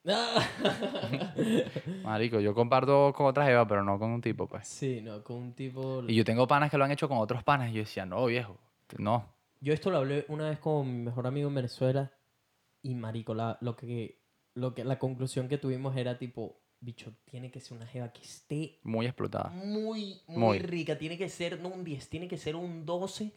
Marico, 2.03 2.39
yo 2.39 2.53
comparto 2.53 3.13
con 3.15 3.27
otras 3.27 3.47
Eva, 3.49 3.67
pero 3.67 3.83
no 3.83 3.99
con 3.99 4.11
un 4.11 4.21
tipo, 4.21 4.47
pues. 4.47 4.67
sí, 4.67 5.01
no, 5.01 5.23
con 5.23 5.37
un 5.37 5.53
tipo... 5.53 6.03
Y 6.07 6.15
yo 6.15 6.23
tengo 6.25 6.47
panas 6.47 6.71
que 6.71 6.77
lo 6.77 6.85
han 6.85 6.91
hecho 6.91 7.07
con 7.07 7.17
otros 7.19 7.43
panas, 7.43 7.69
y 7.69 7.73
yo 7.73 7.79
decía, 7.81 8.05
no, 8.05 8.25
viejo, 8.25 8.57
no. 8.97 9.33
Yo 9.59 9.73
esto 9.73 9.91
lo 9.91 9.97
hablé 9.97 10.25
una 10.27 10.49
vez 10.49 10.59
con 10.59 10.87
mi 10.91 11.03
mejor 11.05 11.27
amigo 11.27 11.47
en 11.49 11.55
Venezuela 11.55 12.11
y 12.81 12.95
marico, 12.95 13.35
la, 13.35 13.57
lo 13.61 13.75
que, 13.75 14.19
lo 14.55 14.73
que, 14.73 14.83
la 14.83 14.97
conclusión 14.97 15.47
que 15.47 15.59
tuvimos 15.59 15.95
era 15.95 16.17
tipo, 16.17 16.59
bicho, 16.79 17.13
tiene 17.25 17.51
que 17.51 17.61
ser 17.61 17.77
una 17.77 17.85
jeva 17.85 18.11
que 18.11 18.21
esté 18.21 18.79
Muy 18.83 19.05
explotada. 19.05 19.49
muy, 19.51 20.19
muy, 20.27 20.37
Muy. 20.37 20.59
rica, 20.59 20.97
tiene 20.97 21.15
que 21.17 21.29
ser 21.29 21.59
no 21.59 21.69
un 21.69 21.83
10, 21.83 22.09
tiene 22.09 22.27
que 22.27 22.37
ser 22.37 22.55
un 22.55 22.85
12, 22.87 23.31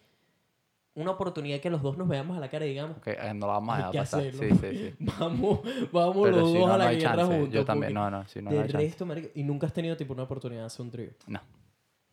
una 0.97 1.11
oportunidad 1.13 1.61
que 1.61 1.71
los 1.71 1.83
dos 1.83 1.97
nos 1.99 2.09
veamos 2.09 2.37
a 2.37 2.41
la 2.41 2.49
cara 2.49 2.65
y 2.67 2.71
digamos, 2.71 2.99
Que 2.99 3.13
eh, 3.13 3.35
no 3.35 3.47
la 3.47 3.55
vamos 3.55 3.75
a 3.75 3.87
Hay 3.89 3.93
dejar 3.93 4.03
pasar. 4.03 4.23
Sí, 4.33 4.51
sí, 4.51 4.57
sí. 4.61 4.95
vamos, 5.19 5.61
vamos 5.93 6.17
Pero 6.25 6.37
los 6.37 6.51
si 6.53 6.59
dos 6.59 6.67
no, 6.67 6.75
a 6.75 6.79
no 6.79 6.79
la 6.79 6.89
hay 6.89 6.97
guerra 6.99 7.17
chance. 7.17 7.35
juntos. 7.35 7.53
Yo 7.55 7.65
también, 7.65 7.95
no, 7.95 8.11
no, 8.11 8.29
si 8.29 8.41
no, 8.41 8.51
no 8.51 8.57
de 8.57 8.63
hay 8.63 8.69
chance. 8.69 8.87
resto, 8.87 9.07
marico, 9.07 9.29
y 9.35 9.43
nunca 9.43 9.67
has 9.67 9.73
tenido 9.73 9.97
tipo 9.97 10.13
una 10.13 10.23
oportunidad 10.23 10.61
de 10.63 10.67
hacer 10.67 10.83
un 10.85 10.91
trío. 10.91 11.11
No. 11.27 11.41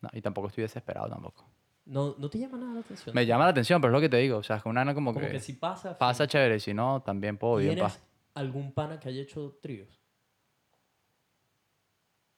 No, 0.00 0.08
y 0.12 0.20
tampoco 0.20 0.48
estoy 0.48 0.62
desesperado 0.62 1.08
tampoco. 1.08 1.44
No, 1.84 2.14
no 2.18 2.28
te 2.28 2.38
llama 2.38 2.58
nada 2.58 2.74
la 2.74 2.80
atención. 2.80 3.14
Me 3.14 3.24
llama 3.26 3.44
la 3.44 3.50
atención, 3.50 3.80
pero 3.80 3.92
es 3.92 3.94
lo 3.94 4.00
que 4.00 4.08
te 4.08 4.16
digo. 4.16 4.38
O 4.38 4.42
sea, 4.42 4.56
es 4.56 4.62
que 4.62 4.68
una 4.68 4.84
como, 4.94 5.12
como 5.14 5.24
que, 5.26 5.32
que 5.32 5.40
si 5.40 5.52
pasa. 5.52 5.96
pasa 5.96 6.26
chévere, 6.26 6.58
si 6.60 6.74
no, 6.74 7.02
también 7.02 7.38
puedo 7.38 7.56
bien. 7.56 7.74
¿Tienes 7.76 7.92
pa. 7.98 8.00
algún 8.40 8.72
pana 8.72 8.98
que 8.98 9.08
haya 9.08 9.22
hecho 9.22 9.58
tríos? 9.62 10.01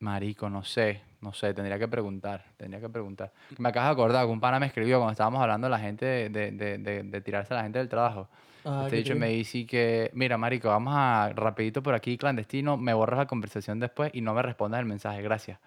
Marico, 0.05 0.51
no 0.51 0.63
sé, 0.63 1.01
no 1.23 1.33
sé, 1.33 1.55
tendría 1.55 1.79
que 1.79 1.89
preguntar, 1.89 2.45
tendría 2.59 2.79
que 2.79 2.91
preguntar. 2.91 3.33
Me 3.57 3.71
acabas 3.71 3.89
de 3.89 3.93
acordar 3.95 4.27
que 4.27 4.31
un 4.33 4.39
pana 4.39 4.61
me 4.61 4.67
escribió 4.67 4.99
cuando 4.99 5.13
estábamos 5.13 5.41
hablando 5.41 5.67
de 5.67 5.71
la 5.71 5.79
gente, 5.79 6.05
de, 6.29 6.51
de, 6.53 6.79
de, 6.79 7.03
de 7.03 7.21
tirarse 7.23 7.55
a 7.55 7.57
la 7.57 7.63
gente 7.63 7.79
del 7.79 7.89
trabajo. 7.89 8.29
Ah, 8.67 8.83
Este 8.85 8.91
¿qué 8.91 8.97
dicho 9.03 9.15
me 9.17 9.29
dice 9.29 9.67
que, 9.67 10.11
mira, 10.13 10.37
marico, 10.37 10.69
vamos 10.69 10.93
a 10.95 11.33
rapidito 11.35 11.83
por 11.83 11.95
aquí, 11.95 12.19
clandestino, 12.19 12.77
me 12.77 12.93
borras 12.93 13.19
la 13.19 13.27
conversación 13.27 13.81
después 13.81 14.11
y 14.15 14.21
no 14.21 14.35
me 14.35 14.43
respondas 14.43 14.81
el 14.81 14.87
mensaje, 14.87 15.23
gracias. 15.23 15.59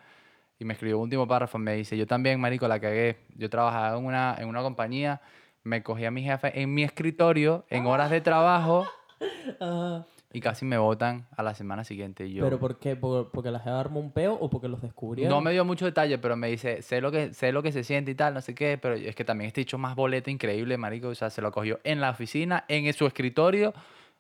Y 0.60 0.66
me 0.66 0.74
escribió 0.74 0.98
un 0.98 1.04
último 1.04 1.28
párrafo, 1.28 1.58
me 1.58 1.74
dice, 1.74 1.98
yo 1.98 2.06
también, 2.06 2.40
marico, 2.40 2.68
la 2.68 2.80
cagué. 2.80 3.18
Yo 3.36 3.50
trabajaba 3.50 3.98
en 3.98 4.06
una, 4.06 4.36
en 4.38 4.48
una 4.48 4.62
compañía, 4.62 5.22
me 5.64 5.82
cogí 5.82 6.06
a 6.06 6.12
mi 6.12 6.22
jefe 6.22 6.62
en 6.62 6.74
mi 6.74 6.84
escritorio, 6.84 7.66
en 7.70 7.88
horas 7.88 8.12
de 8.12 8.22
trabajo, 8.22 8.88
Ah, 9.60 10.06
y 10.38 10.42
casi 10.42 10.66
me 10.66 10.78
botan 10.78 11.26
a 11.36 11.42
la 11.44 11.54
semana 11.56 11.84
siguiente. 11.84 12.28
Y 12.28 12.34
yo, 12.34 12.44
¿Pero 12.44 12.60
por 12.60 12.78
qué? 12.80 12.96
¿Por- 12.96 13.32
¿Porque 13.32 13.50
la 13.52 13.60
jeva 13.60 13.80
armó 13.80 14.00
un 14.00 14.12
peo 14.12 14.34
o 14.36 14.50
porque 14.50 14.68
los 14.68 14.82
descubrieron? 14.82 15.34
no 15.36 15.42
me 15.42 15.52
dio 15.52 15.66
mucho 15.66 15.86
detalle, 15.86 16.18
pero 16.20 16.36
me 16.36 16.48
dice, 16.48 16.82
sé 16.82 17.02
lo, 17.02 17.12
que, 17.12 17.34
sé 17.34 17.52
lo 17.52 17.64
que 17.64 17.72
se 17.72 17.84
siente 17.84 18.12
y 18.12 18.16
tal, 18.16 18.34
no 18.34 18.42
sé 18.42 18.54
qué, 18.54 18.78
pero 18.78 18.96
es 18.96 19.16
que 19.16 19.26
también 19.26 19.48
este 19.48 19.62
dicho 19.62 19.78
más 19.78 19.96
boleto 19.96 20.30
increíble, 20.30 20.78
marico, 20.78 21.08
o 21.10 21.16
sea, 21.16 21.30
se 21.30 21.42
lo 21.42 21.52
cogió 21.52 21.80
en 21.84 22.00
la 22.02 22.12
oficina, 22.12 22.66
en 22.68 22.92
su 22.94 23.06
escritorio, 23.08 23.74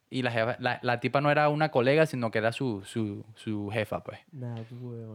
y 0.09 0.21
la, 0.21 0.31
jefa- 0.31 0.55
la, 0.59 0.79
la 0.83 0.99
tipa 1.01 1.19
no 1.19 1.29
era 1.29 1.49
una 1.49 1.69
colega, 1.69 2.05
sino 2.05 2.31
que 2.31 2.37
era 2.37 2.53
su, 2.53 2.81
su, 2.85 3.25
su 3.35 3.69
jefa, 3.71 4.01
pues. 4.03 4.19
Nah. 4.31 4.55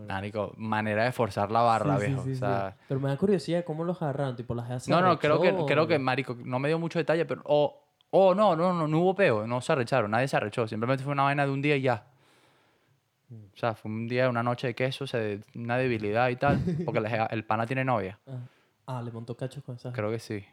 Marico, 0.07 0.53
manera 0.57 1.05
de 1.05 1.13
forzar 1.13 1.51
la 1.51 1.63
barra, 1.63 1.99
Sí, 1.99 2.07
viejo. 2.07 2.25
sí, 2.25 2.33
o 2.33 2.35
sea, 2.37 2.77
Pero 2.89 3.01
me 3.01 3.09
da 3.09 3.17
curiosidad 3.17 3.65
cómo 3.65 3.85
los 3.85 4.03
agarraron. 4.03 4.37
Tipo, 4.37 4.55
la 4.55 4.65
jeva 4.65 4.81
se 4.81 4.91
no, 4.91 5.01
no, 5.01 5.19
creo 5.19 5.41
que, 5.41 5.55
creo 5.67 5.87
que, 5.87 5.99
marico, 5.99 6.37
no 6.45 6.59
me 6.59 6.69
dio 6.69 6.79
mucho 6.79 6.99
detalle, 6.99 7.25
pero, 7.25 7.41
o 7.47 7.82
oh, 8.13 8.35
no, 8.35 8.55
no, 8.55 8.73
no, 8.73 8.87
no 8.87 8.99
hubo 9.01 9.15
peo, 9.15 9.47
no 9.47 9.61
se 9.61 9.73
arrecharon, 9.73 10.11
nadie 10.13 10.29
se 10.29 10.37
arrechó, 10.37 10.67
simplemente 10.69 11.03
fue 11.05 11.13
una 11.13 11.25
vaina 11.25 11.45
de 11.45 11.51
un 11.53 11.61
día 11.61 11.77
y 11.77 11.83
ya. 11.83 12.05
O 13.31 13.57
sea, 13.57 13.75
fue 13.75 13.91
un 13.91 14.07
día, 14.09 14.29
una 14.29 14.43
noche 14.43 14.67
de 14.69 14.75
queso, 14.75 15.07
se, 15.07 15.41
una 15.55 15.77
debilidad 15.79 16.29
y 16.29 16.37
tal, 16.37 16.59
porque 16.85 17.01
jeva- 17.01 17.29
el 17.31 17.45
pana 17.45 17.67
tiene 17.67 17.85
novia. 17.85 18.19
Ah, 18.27 18.39
ah, 18.87 19.03
le 19.03 19.11
montó 19.11 19.35
cachos 19.37 19.63
con 19.65 19.77
esa. 19.77 19.93
Creo 19.93 20.11
que 20.11 20.19
sí. 20.19 20.45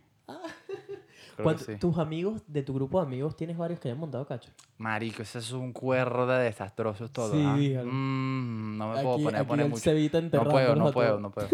Creo 1.40 1.56
que 1.56 1.56
¿Cuánto- 1.56 1.72
sí. 1.72 1.78
¿Tus 1.80 1.98
amigos, 1.98 2.42
de 2.48 2.64
tu 2.64 2.74
grupo 2.74 3.00
de 3.00 3.08
amigos, 3.08 3.36
tienes 3.38 3.58
varios 3.58 3.80
que 3.80 3.88
hayan 3.88 4.00
montado 4.00 4.26
cachos? 4.28 4.54
Marico, 4.78 5.22
ese 5.22 5.40
es 5.40 5.52
un 5.54 5.72
cuerdo 5.72 6.28
de 6.28 6.44
desastrosos 6.44 7.12
todos. 7.12 7.32
Sí, 7.32 7.44
¿ah? 7.48 7.56
dígalo. 7.58 7.90
Mm, 7.92 8.78
no 8.78 8.88
me 8.90 9.02
puedo 9.02 9.14
Aquí- 9.16 9.24
poner, 9.24 9.40
aquí 9.42 9.48
poner 9.48 9.70
mucho. 9.70 9.82
Cevita 9.82 10.20
No 10.22 10.44
puedo, 10.50 10.76
no 10.76 10.92
puedo, 10.92 11.20
no 11.20 11.32
puedo. 11.32 11.48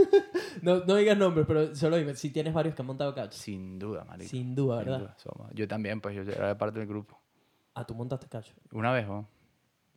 No, 0.63 0.83
no 0.85 0.95
digas 0.95 1.17
nombres, 1.17 1.45
pero 1.47 1.75
solo 1.75 1.97
dime 1.97 2.15
si 2.15 2.31
tienes 2.31 2.53
varios 2.53 2.73
que 2.73 2.81
han 2.81 2.87
montado 2.87 3.13
cachos. 3.13 3.35
Sin 3.39 3.77
duda, 3.77 4.03
marico. 4.05 4.29
Sin 4.29 4.55
duda, 4.55 4.77
Sin 4.79 4.85
¿verdad? 4.85 4.99
duda, 5.01 5.15
somos- 5.17 5.51
Yo 5.53 5.67
también, 5.67 6.01
pues 6.01 6.15
yo 6.15 6.23
era 6.23 6.47
de 6.47 6.55
parte 6.55 6.79
del 6.79 6.87
grupo. 6.87 7.19
Ah, 7.75 7.85
tú 7.85 7.93
montaste 7.93 8.27
cachos. 8.27 8.55
Una 8.71 8.91
vez, 8.91 9.07
¿no? 9.07 9.27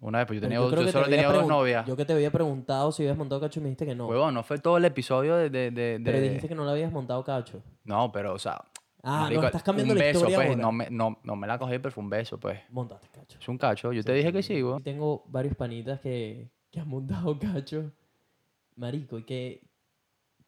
Una 0.01 0.19
vez, 0.19 0.27
pues 0.29 0.37
yo, 0.37 0.41
Pero 0.47 0.49
tenía, 0.51 0.59
creo 0.69 0.71
yo 0.71 0.79
que 0.81 0.87
te 0.87 0.93
solo 0.93 1.05
había 1.07 1.17
tenía 1.17 1.33
dos 1.33 1.45
pregun- 1.45 1.49
novias. 1.49 1.87
Yo 1.87 1.97
que 1.97 2.05
te 2.05 2.13
había 2.13 2.31
preguntado 2.31 2.93
si 2.93 3.03
habías 3.03 3.17
montado 3.17 3.41
cacho 3.41 3.59
y 3.59 3.63
me 3.65 3.69
dijiste 3.71 3.87
que 3.87 3.95
no. 3.97 4.07
Huevón, 4.07 4.35
no 4.35 4.43
fue 4.45 4.59
todo 4.59 4.77
el 4.77 4.85
episodio 4.85 5.35
de... 5.37 5.51
de, 5.51 5.71
de- 5.73 6.01
pero 6.05 6.19
de- 6.19 6.25
dijiste 6.25 6.47
que 6.49 6.55
no 6.55 6.65
le 6.65 6.71
habías 6.71 6.93
montado 6.93 7.25
cacho. 7.25 7.63
No, 7.85 8.13
pero, 8.13 8.35
o 8.35 8.39
sea... 8.39 8.61
Ah, 9.03 9.23
marico, 9.23 9.43
no, 9.43 9.47
estás 9.47 9.63
cambiando 9.63 9.93
un 9.95 9.99
la 9.99 10.05
beso, 10.07 10.19
historia 10.19 10.37
pues, 10.37 10.49
ahora. 10.51 10.63
no 10.63 10.73
me, 10.73 10.91
no, 10.91 11.19
no 11.23 11.37
me 11.37 11.47
la 11.47 11.59
cogí, 11.59 11.79
pero 11.79 11.93
fue 11.93 12.03
un 12.05 12.11
beso, 12.11 12.39
pues. 12.39 12.61
Montaste 12.71 13.09
cacho. 13.09 13.39
Es 13.41 13.49
un 13.49 13.59
cacho. 13.59 13.93
Yo 13.93 14.03
te 14.03 14.13
dije 14.13 14.33
que 14.33 14.43
sí, 14.43 14.61
güey. 14.61 14.81
Tengo 14.83 15.25
varios 15.29 15.55
panitas 15.55 16.01
que, 16.01 16.49
que 16.71 16.81
han 16.81 16.89
montado 16.89 17.39
cacho. 17.41 17.93
Marico, 18.77 19.19
y 19.19 19.23
que... 19.25 19.63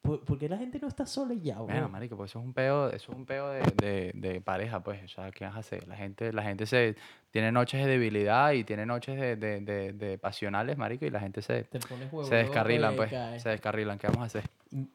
¿Por, 0.02 0.24
por 0.24 0.38
qué 0.38 0.48
la 0.48 0.56
gente 0.56 0.78
no 0.80 0.88
está 0.88 1.04
sola 1.04 1.34
y 1.34 1.42
ya, 1.42 1.58
Bueno, 1.58 1.80
weón? 1.80 1.92
marico, 1.92 2.16
pues 2.16 2.30
eso 2.30 2.38
es 2.38 2.44
un 2.46 2.54
peo, 2.54 2.88
eso 2.88 3.12
es 3.12 3.18
un 3.18 3.26
peo 3.26 3.50
de, 3.50 3.60
de, 3.76 4.10
de 4.14 4.40
pareja, 4.40 4.82
pues. 4.82 5.04
O 5.04 5.08
sea, 5.08 5.30
¿qué 5.30 5.44
vas 5.44 5.54
a 5.56 5.58
hacer? 5.58 5.86
La 5.86 5.94
gente, 5.94 6.32
la 6.32 6.42
gente 6.42 6.64
se 6.64 6.96
tiene 7.30 7.52
noches 7.52 7.84
de 7.84 7.90
debilidad 7.90 8.52
y 8.52 8.64
tiene 8.64 8.86
noches 8.86 9.20
de, 9.20 9.36
de, 9.36 9.60
de, 9.60 9.92
de 9.92 10.16
pasionales, 10.16 10.78
marico, 10.78 11.04
y 11.04 11.10
la 11.10 11.20
gente 11.20 11.42
se, 11.42 11.64
Te 11.64 11.78
pones 11.80 12.10
huevo, 12.10 12.24
se 12.26 12.34
descarrilan, 12.36 12.96
pues. 12.96 13.10
cae. 13.10 13.38
Se 13.40 13.50
descarrilan. 13.50 13.98
¿Qué 13.98 14.06
vamos 14.06 14.22
a 14.22 14.24
hacer? 14.24 14.44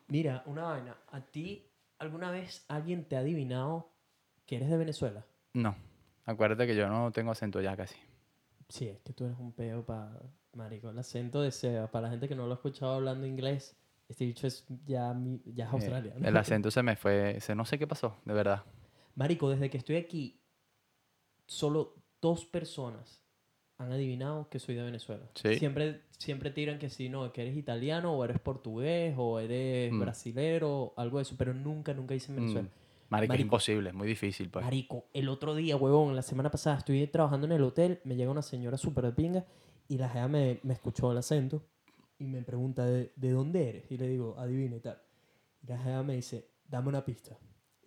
Mira, 0.08 0.41
una 0.47 0.64
vaina. 0.64 0.95
¿A 1.12 1.22
ti 1.22 1.64
alguna 2.06 2.32
vez 2.32 2.66
alguien 2.68 3.06
te 3.06 3.16
ha 3.18 3.20
adivinado 3.20 3.91
que 4.45 4.56
eres 4.58 4.70
de 4.70 4.78
Venezuela? 4.78 5.26
No. 5.53 5.76
Acuérdate 6.26 6.66
que 6.68 6.76
yo 6.76 6.88
no 6.88 7.12
tengo 7.12 7.32
acento 7.32 7.62
ya 7.62 7.76
casi. 7.78 7.95
Sí, 8.70 8.88
es 8.88 8.99
que 9.01 9.14
tú 9.14 9.26
eres 9.26 9.38
un 9.38 9.51
peo 9.53 9.86
para... 9.86 10.20
Marico, 10.53 10.89
el 10.89 10.97
acento 10.97 11.41
de 11.41 11.51
Seba. 11.51 11.88
Para 11.91 12.03
la 12.08 12.12
gente 12.12 12.28
que 12.28 12.36
no 12.36 12.45
lo 12.45 12.53
ha 12.53 12.56
escuchado 12.56 12.93
hablando 12.93 13.28
inglés, 13.28 13.76
este 14.08 14.24
dicho 14.24 14.47
es 14.47 14.66
ya, 14.86 15.14
mi- 15.14 15.41
ya 15.45 15.66
es 15.66 15.70
Eh, 15.72 15.74
australiano. 15.74 16.26
el 16.28 16.38
acento 16.38 16.72
se 16.72 16.82
me 16.82 16.95
fue. 16.95 17.39
Se, 17.41 17.53
no 17.56 17.66
sé 17.66 17.78
qué 17.78 17.86
pasó, 17.86 18.16
de 18.26 18.34
verdad. 18.34 18.64
Marico, 19.16 19.49
desde 19.49 19.70
que 19.70 19.78
estoy 19.78 19.97
aquí, 19.97 20.41
solo 21.45 21.95
dos 22.22 22.45
personas 22.45 23.22
han 23.78 23.91
adivinado 23.91 24.47
que 24.49 24.59
soy 24.59 24.76
de 24.76 24.84
Venezuela. 24.84 25.23
Sí. 25.36 25.55
Siempre, 25.55 26.01
siempre 26.17 26.49
tiran 26.51 26.80
que 26.80 26.89
sí, 26.89 27.09
no, 27.09 27.32
que 27.34 27.41
eres 27.41 27.57
italiano 27.57 28.13
o 28.13 28.23
eres 28.23 28.39
portugués 28.39 29.13
o 29.17 29.39
eres 29.39 29.91
Mm. 29.91 29.99
brasilero, 29.99 30.93
algo 30.95 31.17
de 31.17 31.23
eso, 31.23 31.36
pero 31.38 31.53
nunca, 31.53 31.93
nunca 31.93 32.15
hice 32.15 32.32
en 32.32 32.38
Venezuela. 32.38 32.67
Mm, 32.69 32.71
Marico, 33.09 33.23
es 33.23 33.30
Marico. 33.30 33.45
imposible, 33.47 33.89
es 33.89 33.95
muy 33.95 34.07
difícil, 34.07 34.49
pues. 34.49 34.63
Marico, 34.63 35.05
el 35.13 35.28
otro 35.30 35.55
día, 35.55 35.76
huevón, 35.76 36.15
la 36.15 36.21
semana 36.21 36.49
pasada 36.49 36.78
estoy 36.78 37.05
trabajando 37.07 37.45
en 37.47 37.51
el 37.53 37.63
hotel, 37.63 37.99
me 38.05 38.15
llega 38.15 38.32
una 38.32 38.41
señora 38.41 38.78
súper 38.78 39.05
de 39.05 39.11
pinga 39.11 39.45
y 39.88 39.97
la 39.97 40.09
jeva 40.09 40.28
me, 40.28 40.59
me 40.63 40.73
escuchó 40.73 41.11
el 41.11 41.17
acento 41.17 41.61
y 42.17 42.23
me 42.26 42.41
pregunta, 42.43 42.86
¿de, 42.86 43.11
de 43.15 43.32
dónde 43.32 43.69
eres? 43.69 43.91
Y 43.91 43.97
le 43.97 44.07
digo, 44.07 44.36
adivina 44.39 44.78
y 44.78 44.80
tal. 44.80 45.01
Y 45.63 45.67
la 45.67 45.78
jeva 45.78 46.01
me 46.03 46.15
dice, 46.15 46.47
dame 46.67 46.88
una 46.88 47.03
pista. 47.03 47.38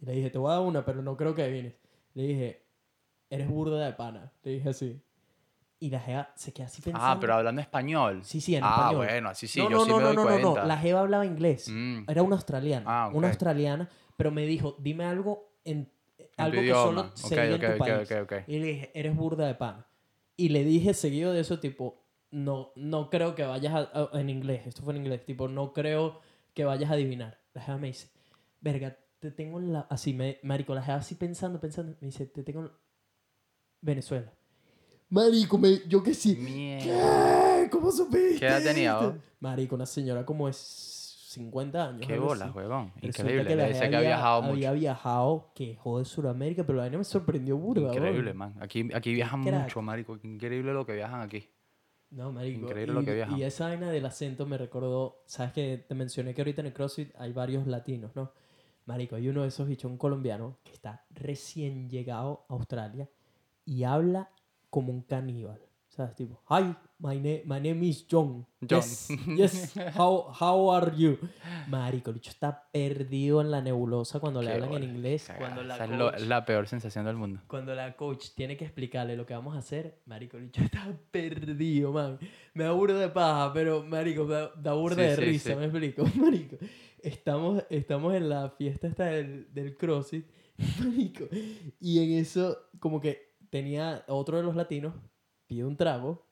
Y 0.01 0.05
le 0.07 0.13
dije, 0.13 0.31
te 0.31 0.39
voy 0.39 0.51
a 0.51 0.55
dar 0.57 0.63
una, 0.63 0.85
pero 0.85 1.03
no 1.03 1.17
creo 1.17 1.35
que 1.35 1.43
adivines. 1.43 1.75
Le 2.15 2.23
dije, 2.25 2.63
eres 3.31 3.49
burda 3.49 3.85
de 3.85 3.93
pana. 3.95 4.33
Le 4.45 4.53
dije 4.53 4.69
así. 4.69 5.01
Y 5.81 5.91
la 5.91 6.01
jeva 6.01 6.33
se 6.35 6.53
queda 6.53 6.67
así 6.67 6.83
pensando. 6.83 7.07
Ah, 7.07 7.19
pero 7.21 7.35
hablando 7.35 7.61
español. 7.61 8.25
Sí, 8.25 8.41
sí, 8.41 8.57
en 8.57 8.65
ah, 8.65 8.79
español. 8.81 9.07
bueno, 9.07 9.29
así 9.29 9.47
sí, 9.47 9.61
no, 9.61 9.71
yo 9.71 9.77
no, 9.79 9.85
sí 9.85 9.91
no, 9.91 9.97
me 9.99 10.03
no, 10.03 10.09
doy 10.09 10.17
no, 10.17 10.25
no, 10.25 10.29
cuenta. 10.31 10.61
no. 10.63 10.67
La 10.67 10.77
jeva 10.79 11.01
hablaba 11.01 11.25
inglés. 11.25 11.69
Mm, 11.69 12.05
Era 12.09 12.23
una 12.23 12.35
australiana. 12.37 12.85
Ah, 12.87 13.09
Una 13.09 13.29
ok. 13.29 13.33
australiana, 13.33 13.89
pero 14.17 14.31
me 14.33 14.45
dijo, 14.47 14.75
dime 14.81 15.05
algo 15.05 15.53
en... 15.65 15.89
en 16.19 16.29
algo 16.37 16.61
que 16.63 16.73
solo 16.75 17.01
Ok, 17.03 17.15
se 17.15 17.35
diga 17.43 17.55
ok, 17.57 17.63
en 17.63 17.71
tu 17.71 17.73
ok, 17.73 17.79
país. 17.79 18.11
Y 18.49 18.59
le 18.59 18.67
dije, 18.67 18.91
eres 18.95 19.15
burda 19.17 19.47
de 19.47 19.55
pana. 19.55 19.87
Y 20.37 20.49
le 20.49 20.65
dije 20.65 20.95
seguido 20.95 21.33
de 21.33 21.41
eso, 21.41 21.61
tipo, 21.61 22.05
no, 22.31 22.73
no 22.75 23.09
creo 23.09 23.35
que 23.37 23.45
vayas 23.45 23.75
a, 23.75 24.11
a- 24.13 24.21
en 24.21 24.31
inglés, 24.31 24.67
esto 24.67 24.83
fue 24.83 24.95
en 24.95 25.01
inglés, 25.03 25.25
tipo, 25.25 25.47
no 25.49 25.73
creo 25.73 26.21
que 26.55 26.65
vayas 26.65 26.91
a 26.91 26.95
adivinar. 26.95 27.41
La 27.55 27.63
jeva 27.63 27.79
me 27.79 27.87
dice, 27.89 28.11
verga, 28.61 28.97
te 29.21 29.31
tengo 29.31 29.59
en 29.61 29.73
la... 29.73 29.81
Así, 29.91 30.13
me, 30.13 30.39
marico, 30.43 30.75
la 30.75 30.83
jeva 30.83 30.99
así 30.99 31.15
pensando, 31.15 31.61
pensando, 31.61 31.97
me 32.01 32.07
dice, 32.07 32.27
te 32.27 32.43
tengo 32.43 32.63
en 32.63 32.71
Venezuela. 33.81 34.33
Marico, 35.11 35.57
me, 35.59 35.81
yo 35.89 36.03
que 36.03 36.13
sí. 36.15 36.37
Mierda. 36.37 36.85
¿Qué? 37.65 37.71
¿Cómo 37.71 37.91
supiste? 37.91 38.39
¿Qué 38.41 38.47
edad 38.47 38.63
tenía, 38.63 38.97
vos? 38.99 39.15
Marico, 39.41 39.75
una 39.75 39.87
señora 39.87 40.25
como 40.27 40.49
es 40.49 40.57
50 41.31 41.89
años. 41.89 42.07
Qué 42.07 42.15
así. 42.15 42.23
huevón. 42.55 42.93
Increíble. 43.01 43.47
que 43.47 43.57
la 43.57 43.63
Debe 43.65 43.75
ser 43.75 43.83
jeva 43.85 43.91
que 43.91 43.97
ha 43.97 43.99
había- 43.99 44.09
viajado 44.11 44.43
mucho. 44.43 44.53
Había 44.55 44.73
viajado, 44.73 45.51
que 45.55 45.77
jode 45.77 46.05
Sudamérica, 46.05 46.65
pero 46.65 46.77
la 46.77 46.85
vaina 46.85 46.99
me 46.99 47.05
sorprendió 47.05 47.57
burda. 47.57 47.93
Increíble, 47.93 48.35
man. 48.35 48.55
Aquí, 48.61 48.89
aquí 48.95 49.15
viajan 49.15 49.45
crack. 49.45 49.63
mucho, 49.63 49.83
marico. 49.83 50.19
Increíble 50.23 50.73
lo 50.73 50.85
que 50.85 50.95
viajan 50.95 51.21
aquí. 51.23 51.49
No, 52.11 52.33
marico. 52.33 52.61
Increíble 52.67 52.93
y, 52.93 52.95
lo 52.97 53.05
que 53.05 53.15
viajan. 53.15 53.39
Y 53.39 53.43
esa 53.45 53.67
vaina 53.69 53.91
del 53.91 54.05
acento 54.07 54.47
me 54.47 54.57
recordó, 54.59 55.23
sabes 55.27 55.53
que 55.53 55.85
te 55.87 55.95
mencioné 55.95 56.35
que 56.35 56.41
ahorita 56.41 56.61
en 56.63 56.69
el 56.69 56.73
CrossFit 56.73 57.15
hay 57.19 57.33
varios 57.33 57.67
latinos, 57.67 58.11
¿no? 58.15 58.33
Marico, 58.87 59.17
hay 59.17 59.29
uno 59.29 59.43
de 59.43 59.49
esos 59.49 59.69
bichos, 59.69 59.91
un 59.91 59.99
colombiano, 59.99 60.57
que 60.65 60.73
está 60.73 61.05
recién 61.11 61.91
llegado 61.91 62.47
a 62.49 62.55
Australia 62.55 63.09
y 63.67 63.85
habla 63.85 64.31
como 64.71 64.93
un 64.93 65.03
caníbal. 65.03 65.61
¿Sabes? 65.89 66.15
Tipo, 66.15 66.41
hi, 66.49 66.77
my, 67.01 67.17
na- 67.19 67.43
my 67.57 67.61
name 67.61 67.85
is 67.85 68.07
John. 68.09 68.47
John. 68.61 68.79
Yes, 68.83 69.09
yes, 69.37 69.75
how, 69.97 70.31
how 70.39 70.71
are 70.73 70.93
you? 70.97 71.19
Marico, 71.67 72.11
el 72.11 72.15
bicho 72.15 72.31
está 72.31 72.69
perdido 72.71 73.41
en 73.41 73.51
la 73.51 73.61
nebulosa 73.61 74.21
cuando 74.21 74.41
le 74.41 74.53
hablan 74.53 74.75
en 74.75 74.85
inglés. 74.85 75.25
cagada. 75.27 75.45
Cuando 75.47 75.65
la 75.65 75.75
Esa 75.75 75.85
es, 75.87 75.91
lo- 75.91 76.11
coach- 76.13 76.21
la 76.21 76.45
peor 76.45 76.69
sensación 76.69 77.05
del 77.05 77.17
mundo. 77.17 77.41
cuando 77.49 77.75
la 77.75 77.97
coach 77.97 78.27
tiene 78.37 78.57
que 78.57 78.65
explicarle 78.65 79.17
lo 79.17 79.27
que 79.27 79.35
vamos 79.35 79.57
a 79.57 79.59
hacer, 79.59 80.01
marico, 80.07 80.37
el 80.37 80.45
bicho 80.45 80.63
está 80.63 80.87
perdido, 81.11 81.91
man. 81.93 82.19
Me 82.55 82.63
da 82.65 82.71
burda 82.73 82.99
de 83.01 83.09
paja, 83.09 83.53
pero, 83.53 83.83
marico, 83.83 84.25
me 84.25 84.35
da, 84.35 84.53
da 84.57 84.75
burda 84.75 84.97
Sí, 84.97 85.03
de 85.03 85.17
sí, 85.17 85.21
risa, 85.23 85.51
sí. 85.51 85.57
me 85.57 85.65
explico, 85.65 86.05
marico. 86.17 86.57
Estamos, 87.03 87.65
estamos 87.71 88.15
en 88.15 88.29
la 88.29 88.51
fiesta 88.51 88.87
esta 88.87 89.07
del, 89.07 89.53
del 89.53 89.77
CrossFit, 89.77 90.27
marico, 90.81 91.25
y 91.81 91.99
en 92.05 92.19
eso, 92.21 92.57
como 92.79 93.01
que 93.01 93.28
tenía 93.51 94.05
otro 94.09 94.37
de 94.37 94.43
los 94.43 94.57
latinos, 94.57 94.95
pide 95.47 95.65
un 95.65 95.77
trago, 95.77 96.27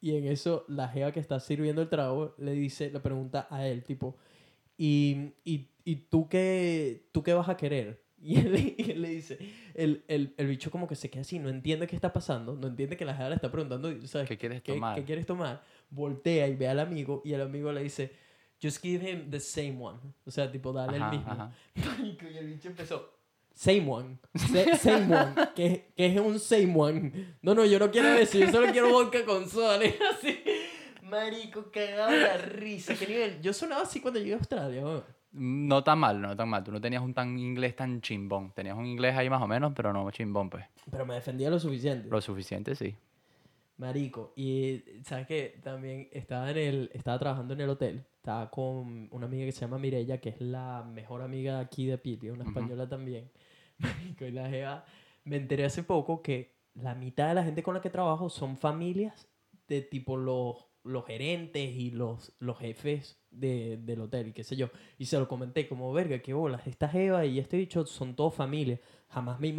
y 0.00 0.16
en 0.16 0.26
eso 0.26 0.64
la 0.68 0.88
jeva 0.88 1.12
que 1.12 1.20
está 1.20 1.40
sirviendo 1.40 1.82
el 1.82 1.88
trago 1.88 2.34
le 2.38 2.52
dice, 2.52 2.90
le 2.90 3.00
pregunta 3.00 3.46
a 3.50 3.66
él, 3.66 3.82
tipo, 3.84 4.16
¿y, 4.76 5.32
y, 5.44 5.68
y 5.84 5.96
tú, 5.96 6.28
qué, 6.28 7.08
tú 7.12 7.22
qué 7.22 7.34
vas 7.34 7.48
a 7.48 7.56
querer? 7.56 8.02
Y 8.24 8.38
él, 8.38 8.74
y 8.78 8.90
él 8.92 9.02
le 9.02 9.08
dice, 9.08 9.36
el, 9.74 10.04
el, 10.06 10.32
el 10.36 10.46
bicho 10.46 10.70
como 10.70 10.86
que 10.86 10.94
se 10.94 11.10
queda 11.10 11.22
así, 11.22 11.40
no 11.40 11.48
entiende 11.48 11.88
qué 11.88 11.96
está 11.96 12.12
pasando, 12.12 12.54
no 12.54 12.68
entiende 12.68 12.96
que 12.96 13.04
la 13.04 13.16
jeva 13.16 13.30
le 13.30 13.34
está 13.34 13.50
preguntando, 13.50 13.90
¿sabes? 14.06 14.28
¿Qué 14.28 14.38
quieres 14.38 14.62
¿Qué, 14.62 14.74
tomar? 14.74 14.94
qué 14.94 15.04
quieres 15.04 15.26
tomar? 15.26 15.64
Voltea 15.90 16.46
y 16.46 16.54
ve 16.54 16.68
al 16.68 16.78
amigo 16.78 17.20
y 17.24 17.32
el 17.32 17.40
amigo 17.40 17.72
le 17.72 17.82
dice, 17.82 18.12
just 18.62 18.80
give 18.80 19.10
him 19.10 19.28
the 19.28 19.40
same 19.40 19.76
one. 19.80 19.98
O 20.24 20.30
sea, 20.30 20.52
tipo, 20.52 20.72
dale 20.72 20.98
Ajá, 20.98 21.10
el 21.10 21.18
mismo. 21.18 21.32
ajá. 21.32 21.52
Y 22.32 22.36
el 22.36 22.46
bicho 22.46 22.68
empezó, 22.68 23.12
same 23.54 23.88
one, 23.88 24.18
sa- 24.34 24.76
same 24.78 25.14
one, 25.16 25.34
que, 25.54 25.92
que 25.96 26.06
es 26.06 26.20
un 26.20 26.38
same 26.38 26.72
one. 26.74 27.36
No, 27.42 27.54
no, 27.54 27.64
yo 27.64 27.78
no 27.78 27.90
quiero 27.90 28.08
decir, 28.12 28.46
yo 28.46 28.50
solo 28.52 28.72
quiero 28.72 28.90
vodka 28.90 29.24
con 29.24 29.48
soda. 29.48 29.76
así. 29.76 30.42
Marico, 31.02 31.70
cagado 31.70 32.16
la 32.16 32.38
risa. 32.38 32.94
¿Qué 32.94 33.06
nivel? 33.06 33.40
Yo 33.42 33.52
sonaba 33.52 33.82
así 33.82 34.00
cuando 34.00 34.18
llegué 34.20 34.32
a 34.34 34.36
Australia. 34.36 34.82
weón. 34.82 35.04
No 35.32 35.82
tan 35.82 35.98
mal, 35.98 36.20
no 36.20 36.36
tan 36.36 36.48
mal. 36.48 36.62
Tú 36.62 36.72
no 36.72 36.80
tenías 36.80 37.02
un 37.02 37.14
tan 37.14 37.38
inglés 37.38 37.74
tan 37.76 38.00
chimbón. 38.02 38.52
Tenías 38.54 38.76
un 38.76 38.86
inglés 38.86 39.16
ahí 39.16 39.28
más 39.30 39.40
o 39.42 39.46
menos, 39.46 39.72
pero 39.74 39.92
no 39.92 40.10
chimbón, 40.10 40.50
pues. 40.50 40.64
Pero 40.90 41.06
me 41.06 41.14
defendía 41.14 41.48
lo 41.50 41.58
suficiente. 41.58 42.08
Lo 42.08 42.20
suficiente, 42.20 42.74
sí. 42.74 42.94
Marico, 43.82 44.32
y 44.36 44.80
sabes 45.04 45.26
que 45.26 45.58
también 45.60 46.08
estaba 46.12 46.48
en 46.52 46.56
el, 46.56 46.90
estaba 46.94 47.18
trabajando 47.18 47.54
en 47.54 47.62
el 47.62 47.68
hotel, 47.68 48.06
estaba 48.14 48.48
con 48.48 49.08
una 49.10 49.26
amiga 49.26 49.44
que 49.44 49.50
se 49.50 49.62
llama 49.62 49.78
Mirella, 49.78 50.20
que 50.20 50.28
es 50.28 50.40
la 50.40 50.84
mejor 50.84 51.20
amiga 51.20 51.58
aquí 51.58 51.86
de 51.86 51.98
Piti, 51.98 52.30
una 52.30 52.44
española 52.44 52.88
también. 52.88 53.28
Marico, 53.78 54.24
y 54.24 54.30
la 54.30 54.48
jeva, 54.48 54.84
me 55.24 55.34
enteré 55.34 55.64
hace 55.64 55.82
poco 55.82 56.22
que 56.22 56.54
la 56.74 56.94
mitad 56.94 57.26
de 57.26 57.34
la 57.34 57.42
gente 57.42 57.64
con 57.64 57.74
la 57.74 57.80
que 57.80 57.90
trabajo 57.90 58.30
son 58.30 58.56
familias 58.56 59.28
de 59.66 59.82
tipo 59.82 60.16
los, 60.16 60.64
los 60.84 61.04
gerentes 61.04 61.72
y 61.74 61.90
los, 61.90 62.32
los 62.38 62.58
jefes 62.60 63.20
de, 63.32 63.78
del 63.78 64.02
hotel 64.02 64.28
y 64.28 64.32
qué 64.32 64.44
sé 64.44 64.54
yo. 64.54 64.70
Y 64.96 65.06
se 65.06 65.18
lo 65.18 65.26
comenté 65.26 65.66
como, 65.66 65.92
verga, 65.92 66.20
qué 66.20 66.34
bolas, 66.34 66.68
esta 66.68 66.88
jeva 66.88 67.26
y 67.26 67.40
este 67.40 67.56
bicho 67.56 67.84
son 67.84 68.14
todos 68.14 68.32
familia. 68.32 68.78
Jamás 69.08 69.40
me, 69.40 69.52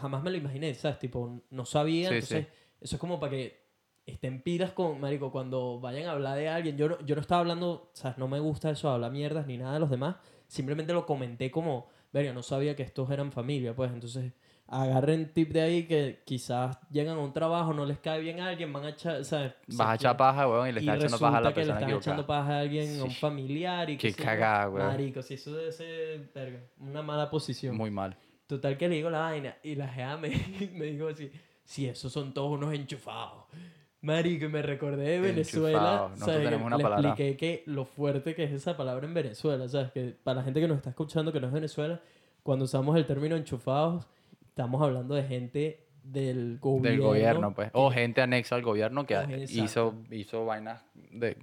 jamás 0.00 0.20
me 0.24 0.32
lo 0.32 0.36
imaginé, 0.36 0.74
¿sabes? 0.74 0.98
Tipo, 0.98 1.44
no 1.50 1.64
sabía, 1.64 2.08
Sí, 2.08 2.14
entonces... 2.14 2.46
sí. 2.46 2.61
Eso 2.82 2.96
es 2.96 3.00
como 3.00 3.18
para 3.20 3.30
que 3.30 3.62
estén 4.04 4.42
pilas 4.42 4.72
con, 4.72 5.00
marico, 5.00 5.30
cuando 5.30 5.78
vayan 5.80 6.06
a 6.08 6.12
hablar 6.12 6.36
de 6.36 6.48
alguien. 6.48 6.76
Yo 6.76 6.88
no, 6.88 7.00
yo 7.04 7.14
no 7.14 7.20
estaba 7.20 7.40
hablando, 7.40 7.70
o 7.70 7.90
sea, 7.94 8.14
no 8.18 8.28
me 8.28 8.40
gusta 8.40 8.70
eso, 8.70 8.90
hablar 8.90 9.12
mierdas 9.12 9.46
ni 9.46 9.56
nada 9.58 9.74
de 9.74 9.80
los 9.80 9.90
demás. 9.90 10.16
Simplemente 10.48 10.92
lo 10.92 11.06
comenté 11.06 11.50
como, 11.50 11.86
verga, 12.12 12.32
no 12.32 12.42
sabía 12.42 12.74
que 12.76 12.82
estos 12.82 13.10
eran 13.10 13.30
familia, 13.32 13.74
pues. 13.74 13.92
Entonces, 13.92 14.32
agarren 14.66 15.32
tip 15.32 15.52
de 15.52 15.60
ahí 15.60 15.86
que 15.86 16.22
quizás 16.24 16.78
llegan 16.90 17.16
a 17.18 17.20
un 17.20 17.32
trabajo, 17.32 17.72
no 17.72 17.84
les 17.86 17.98
cae 17.98 18.20
bien 18.20 18.40
a 18.40 18.48
alguien, 18.48 18.72
van 18.72 18.84
a 18.84 18.88
echar, 18.90 19.24
¿sabes? 19.24 19.52
Vas 19.68 19.88
a 19.88 19.94
echar 19.94 20.16
paja, 20.16 20.48
weón, 20.48 20.68
y 20.68 20.72
le 20.72 20.80
y 20.80 20.84
estás 20.84 20.98
echando 20.98 21.18
paja 21.18 21.36
a 21.38 21.40
la 21.40 21.48
resulta 21.50 21.54
que 21.54 21.60
le 21.60 21.72
persona 21.72 21.80
están 21.80 21.98
echando 21.98 22.26
paja 22.26 22.56
a 22.56 22.60
alguien, 22.60 23.00
a 23.00 23.04
un 23.04 23.10
Sí. 23.10 23.16
familiar 23.16 23.90
y 23.90 23.96
Qué 23.98 24.12
qué 24.12 24.22
cagada, 24.22 24.68
weón. 24.68 24.88
Marico, 24.88 25.22
si 25.22 25.34
eso 25.34 25.54
debe 25.54 25.72
ser, 25.72 26.30
verga, 26.34 26.60
una 26.78 27.02
mala 27.02 27.30
posición. 27.30 27.76
Muy 27.76 27.90
mal. 27.90 28.16
Total 28.46 28.76
que 28.76 28.88
le 28.88 28.96
digo 28.96 29.08
la 29.08 29.20
vaina 29.20 29.56
y 29.62 29.74
la 29.76 29.88
jea 29.88 30.16
me, 30.16 30.28
me 30.74 30.86
dijo 30.86 31.08
así, 31.08 31.30
si 31.64 31.86
esos 31.86 32.12
son 32.12 32.32
todos 32.34 32.50
unos 32.52 32.74
enchufados. 32.74 33.44
Marico, 34.00 34.48
me 34.48 34.62
recordé 34.62 35.10
de 35.10 35.20
Venezuela. 35.20 35.78
Enchufados. 35.78 36.10
Nosotros 36.12 36.34
¿sabes? 36.34 36.44
tenemos 36.48 36.66
una 36.66 36.76
le 36.76 36.82
palabra. 36.82 37.08
expliqué 37.10 37.36
que 37.36 37.62
lo 37.66 37.84
fuerte 37.84 38.34
que 38.34 38.44
es 38.44 38.52
esa 38.52 38.76
palabra 38.76 39.06
en 39.06 39.14
Venezuela, 39.14 39.68
¿sabes? 39.68 39.92
Que 39.92 40.16
para 40.24 40.38
la 40.38 40.42
gente 40.44 40.60
que 40.60 40.66
nos 40.68 40.78
está 40.78 40.90
escuchando 40.90 41.32
que 41.32 41.40
no 41.40 41.46
es 41.46 41.52
Venezuela, 41.52 42.00
cuando 42.42 42.64
usamos 42.64 42.96
el 42.96 43.06
término 43.06 43.36
enchufados, 43.36 44.04
estamos 44.48 44.82
hablando 44.82 45.14
de 45.14 45.22
gente 45.22 45.86
del 46.02 46.58
gobierno. 46.58 46.90
Del 46.90 47.00
gobierno, 47.00 47.54
pues. 47.54 47.70
O 47.74 47.92
gente 47.92 48.20
anexa 48.20 48.56
al 48.56 48.62
gobierno 48.62 49.06
que 49.06 49.16
O- 49.16 49.30
hizo, 49.48 49.94
hizo 50.10 50.44
vainas 50.44 50.84
de, 51.12 51.36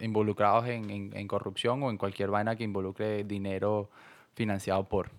involucrados 0.00 0.66
en, 0.68 0.88
en- 0.88 1.14
en 1.14 1.28
corrupción 1.28 1.82
o 1.82 1.90
en 1.90 1.98
cualquier 1.98 2.30
vaina 2.30 2.56
que 2.56 2.64
involucre 2.64 3.24
dinero 3.24 3.90
financiado 4.32 4.88
por. 4.88 5.10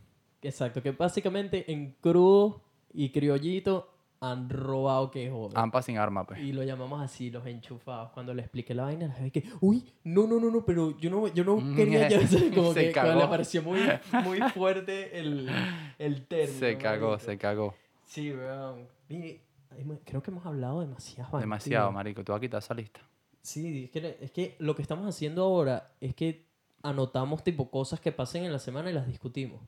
Exacto, 0.41 0.81
que 0.81 0.89
básicamente 0.93 1.71
en 1.71 1.91
crudo 2.01 2.59
y 2.91 3.09
criollito 3.11 3.90
han 4.21 4.49
robado 4.49 5.09
que 5.11 5.29
joder. 5.31 5.57
Ampa 5.57 5.81
sin 5.81 5.97
arma, 5.97 6.25
pues. 6.25 6.39
Y 6.39 6.53
lo 6.53 6.63
llamamos 6.63 7.01
así, 7.01 7.31
los 7.31 7.45
enchufados. 7.47 8.11
Cuando 8.11 8.33
le 8.33 8.43
expliqué 8.43 8.73
la 8.75 8.83
vaina, 8.83 9.07
la 9.07 9.13
gente 9.15 9.31
que, 9.41 9.49
uy, 9.61 9.83
no, 10.03 10.27
no, 10.27 10.39
no, 10.39 10.51
no, 10.51 10.63
pero 10.63 10.95
yo 10.99 11.09
no, 11.09 11.27
yo 11.27 11.43
no 11.43 11.57
Mm, 11.57 11.75
quería 11.75 12.07
ya, 12.09 12.19
como 12.55 12.73
se 12.73 12.87
que 12.87 12.93
como 12.93 13.07
le 13.07 13.13
cagó. 13.17 13.29
pareció 13.29 13.63
muy, 13.63 13.79
muy 14.23 14.39
fuerte 14.51 15.19
el, 15.19 15.49
el 15.97 16.25
término. 16.27 16.59
Se 16.59 16.77
cagó, 16.77 17.07
marico. 17.09 17.25
se 17.25 17.37
cagó. 17.37 17.75
Sí, 18.05 18.31
weón. 18.31 18.87
Creo 20.05 20.21
que 20.21 20.31
hemos 20.31 20.45
hablado 20.45 20.81
demasiado. 20.81 21.39
Demasiado, 21.39 21.91
marico. 21.91 22.23
Tú 22.23 22.31
vas 22.31 22.37
a 22.39 22.41
quitar 22.41 22.59
esa 22.59 22.73
lista. 22.73 22.99
Sí, 23.41 23.85
es 23.85 23.89
que, 23.89 24.17
es 24.21 24.31
que 24.31 24.55
lo 24.59 24.75
que 24.75 24.83
estamos 24.83 25.07
haciendo 25.07 25.43
ahora 25.43 25.91
es 25.99 26.13
que 26.13 26.45
anotamos 26.83 27.43
tipo 27.43 27.71
cosas 27.71 27.99
que 27.99 28.11
pasen 28.11 28.43
en 28.43 28.51
la 28.51 28.59
semana 28.59 28.91
y 28.91 28.93
las 28.93 29.07
discutimos. 29.07 29.61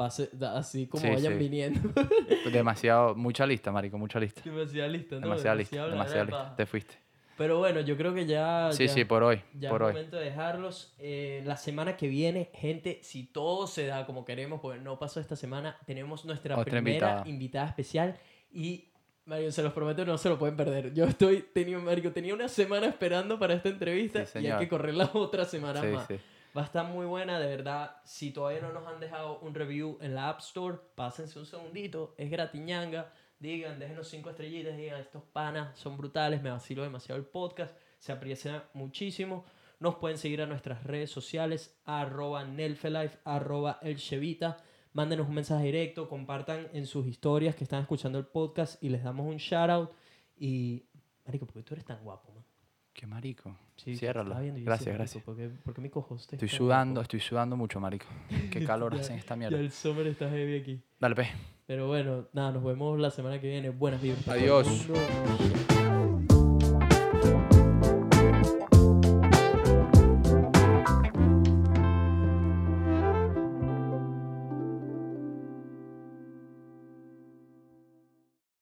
Pase, 0.00 0.30
así 0.54 0.86
como 0.86 1.02
Sí, 1.02 1.10
vayan 1.10 1.34
sí. 1.34 1.38
viniendo. 1.38 1.80
Demasiado, 2.50 3.14
mucha 3.16 3.44
lista, 3.44 3.70
marico, 3.70 3.98
mucha 3.98 4.18
lista. 4.18 4.40
demasiada 4.42 4.88
lista, 4.88 5.16
¿no? 5.16 5.20
Demasiada 5.20 5.54
lista, 5.56 5.86
demasiada 5.88 6.24
de 6.24 6.30
lista. 6.32 6.56
Te 6.56 6.64
fuiste. 6.64 6.94
Pero 7.36 7.58
bueno, 7.58 7.80
yo 7.80 7.98
creo 7.98 8.14
que 8.14 8.24
ya... 8.24 8.70
Sí, 8.72 8.86
ya- 8.86 8.92
sí, 8.94 9.04
por 9.04 9.22
hoy, 9.22 9.42
Ya 9.58 9.68
por 9.68 9.82
es 9.82 9.88
hoy. 9.88 9.92
momento 9.92 10.16
de 10.16 10.24
dejarlos. 10.24 10.94
Eh, 10.98 11.42
la 11.44 11.58
semana 11.58 11.98
que 11.98 12.08
viene, 12.08 12.50
gente, 12.54 12.98
si 13.02 13.24
todo 13.24 13.66
se 13.66 13.84
da 13.86 14.06
como 14.06 14.24
queremos, 14.24 14.60
porque 14.62 14.80
no 14.80 14.98
pasó 14.98 15.20
esta 15.20 15.36
semana, 15.36 15.76
tenemos 15.84 16.24
nuestra 16.24 16.54
Otra 16.54 16.64
primera 16.64 16.90
invitada. 16.96 17.28
invitada. 17.28 17.66
especial 17.68 18.18
y, 18.50 18.88
Mario, 19.26 19.52
se 19.52 19.62
los 19.62 19.74
prometo, 19.74 20.06
no 20.06 20.16
se 20.16 20.30
lo 20.30 20.38
pueden 20.38 20.56
perder. 20.56 20.94
Yo 20.94 21.04
estoy, 21.04 21.44
tenía, 21.52 21.78
Mario, 21.78 22.10
tenía 22.10 22.32
una 22.32 22.48
semana 22.48 22.86
esperando 22.86 23.38
para 23.38 23.52
esta 23.52 23.68
entrevista 23.68 24.24
Sí, 24.24 24.38
y 24.38 24.46
hay 24.46 24.58
que 24.60 24.68
correr 24.68 24.94
las 24.94 25.14
otras 25.14 25.50
semanas 25.50 25.82
Sí, 25.84 25.88
más. 25.92 26.06
sí. 26.06 26.16
Va 26.56 26.62
a 26.62 26.64
estar 26.64 26.84
muy 26.84 27.06
buena, 27.06 27.38
de 27.38 27.46
verdad. 27.46 27.96
Si 28.04 28.32
todavía 28.32 28.60
no 28.60 28.72
nos 28.72 28.84
han 28.88 28.98
dejado 28.98 29.38
un 29.38 29.54
review 29.54 29.98
en 30.00 30.16
la 30.16 30.28
App 30.30 30.40
Store, 30.40 30.78
pásense 30.96 31.38
un 31.38 31.46
segundito. 31.46 32.14
Es 32.18 32.28
gratiñanga. 32.28 33.12
Digan, 33.38 33.78
déjenos 33.78 34.08
cinco 34.08 34.30
estrellitas. 34.30 34.76
Digan, 34.76 35.00
estos 35.00 35.22
panas 35.22 35.78
son 35.78 35.96
brutales. 35.96 36.42
Me 36.42 36.50
vacilo 36.50 36.82
demasiado 36.82 37.20
el 37.20 37.26
podcast. 37.26 37.76
Se 38.00 38.10
aprecia 38.10 38.64
muchísimo. 38.74 39.44
Nos 39.78 39.94
pueden 39.94 40.18
seguir 40.18 40.42
a 40.42 40.46
nuestras 40.46 40.82
redes 40.82 41.12
sociales. 41.12 41.80
Arroba 41.84 42.42
Nelfelife, 42.44 43.18
arroba 43.24 43.78
El 43.80 43.98
Chevita. 43.98 44.56
Mándenos 44.92 45.28
un 45.28 45.34
mensaje 45.36 45.66
directo. 45.66 46.08
Compartan 46.08 46.66
en 46.72 46.84
sus 46.84 47.06
historias 47.06 47.54
que 47.54 47.62
están 47.62 47.82
escuchando 47.82 48.18
el 48.18 48.26
podcast 48.26 48.82
y 48.82 48.88
les 48.88 49.04
damos 49.04 49.24
un 49.24 49.36
shout 49.36 49.70
out. 49.70 49.90
Y, 50.36 50.84
Marico, 51.24 51.46
¿por 51.46 51.54
qué 51.54 51.62
tú 51.62 51.74
eres 51.74 51.84
tan 51.84 52.02
guapo, 52.02 52.32
man? 52.32 52.49
Qué 52.92 53.06
marico. 53.06 53.56
Sí, 53.76 53.96
Ciérralo. 53.96 54.34
Gracias, 54.34 54.94
gracias. 54.94 54.96
"Marico, 54.98 55.20
¿por 55.24 55.36
qué, 55.36 55.48
por 55.64 55.74
qué 55.74 55.80
mi 55.80 55.88
cohost 55.90 56.32
Estoy 56.34 56.48
sudando, 56.48 56.94
guapo?" 57.00 57.02
estoy 57.02 57.20
sudando 57.20 57.56
mucho, 57.56 57.80
marico. 57.80 58.06
Qué 58.52 58.64
calor 58.64 58.94
Ya- 58.94 59.00
hace 59.00 59.12
en 59.12 59.18
esta 59.18 59.34
Ya 59.34 59.38
mierda. 59.38 59.58
el 59.58 59.70
summer 59.70 60.06
está 60.06 60.28
heavy 60.28 60.56
aquí. 60.60 60.82
Dale, 60.98 61.14
pe. 61.14 61.28
Pero 61.66 61.86
bueno, 61.86 62.26
nada, 62.32 62.52
nos 62.52 62.64
vemos 62.64 62.98
la 62.98 63.10
semana 63.10 63.40
que 63.40 63.48
viene. 63.48 63.70
Buenas 63.70 64.02
vibras. 64.02 64.28
Adiós. 64.28 64.86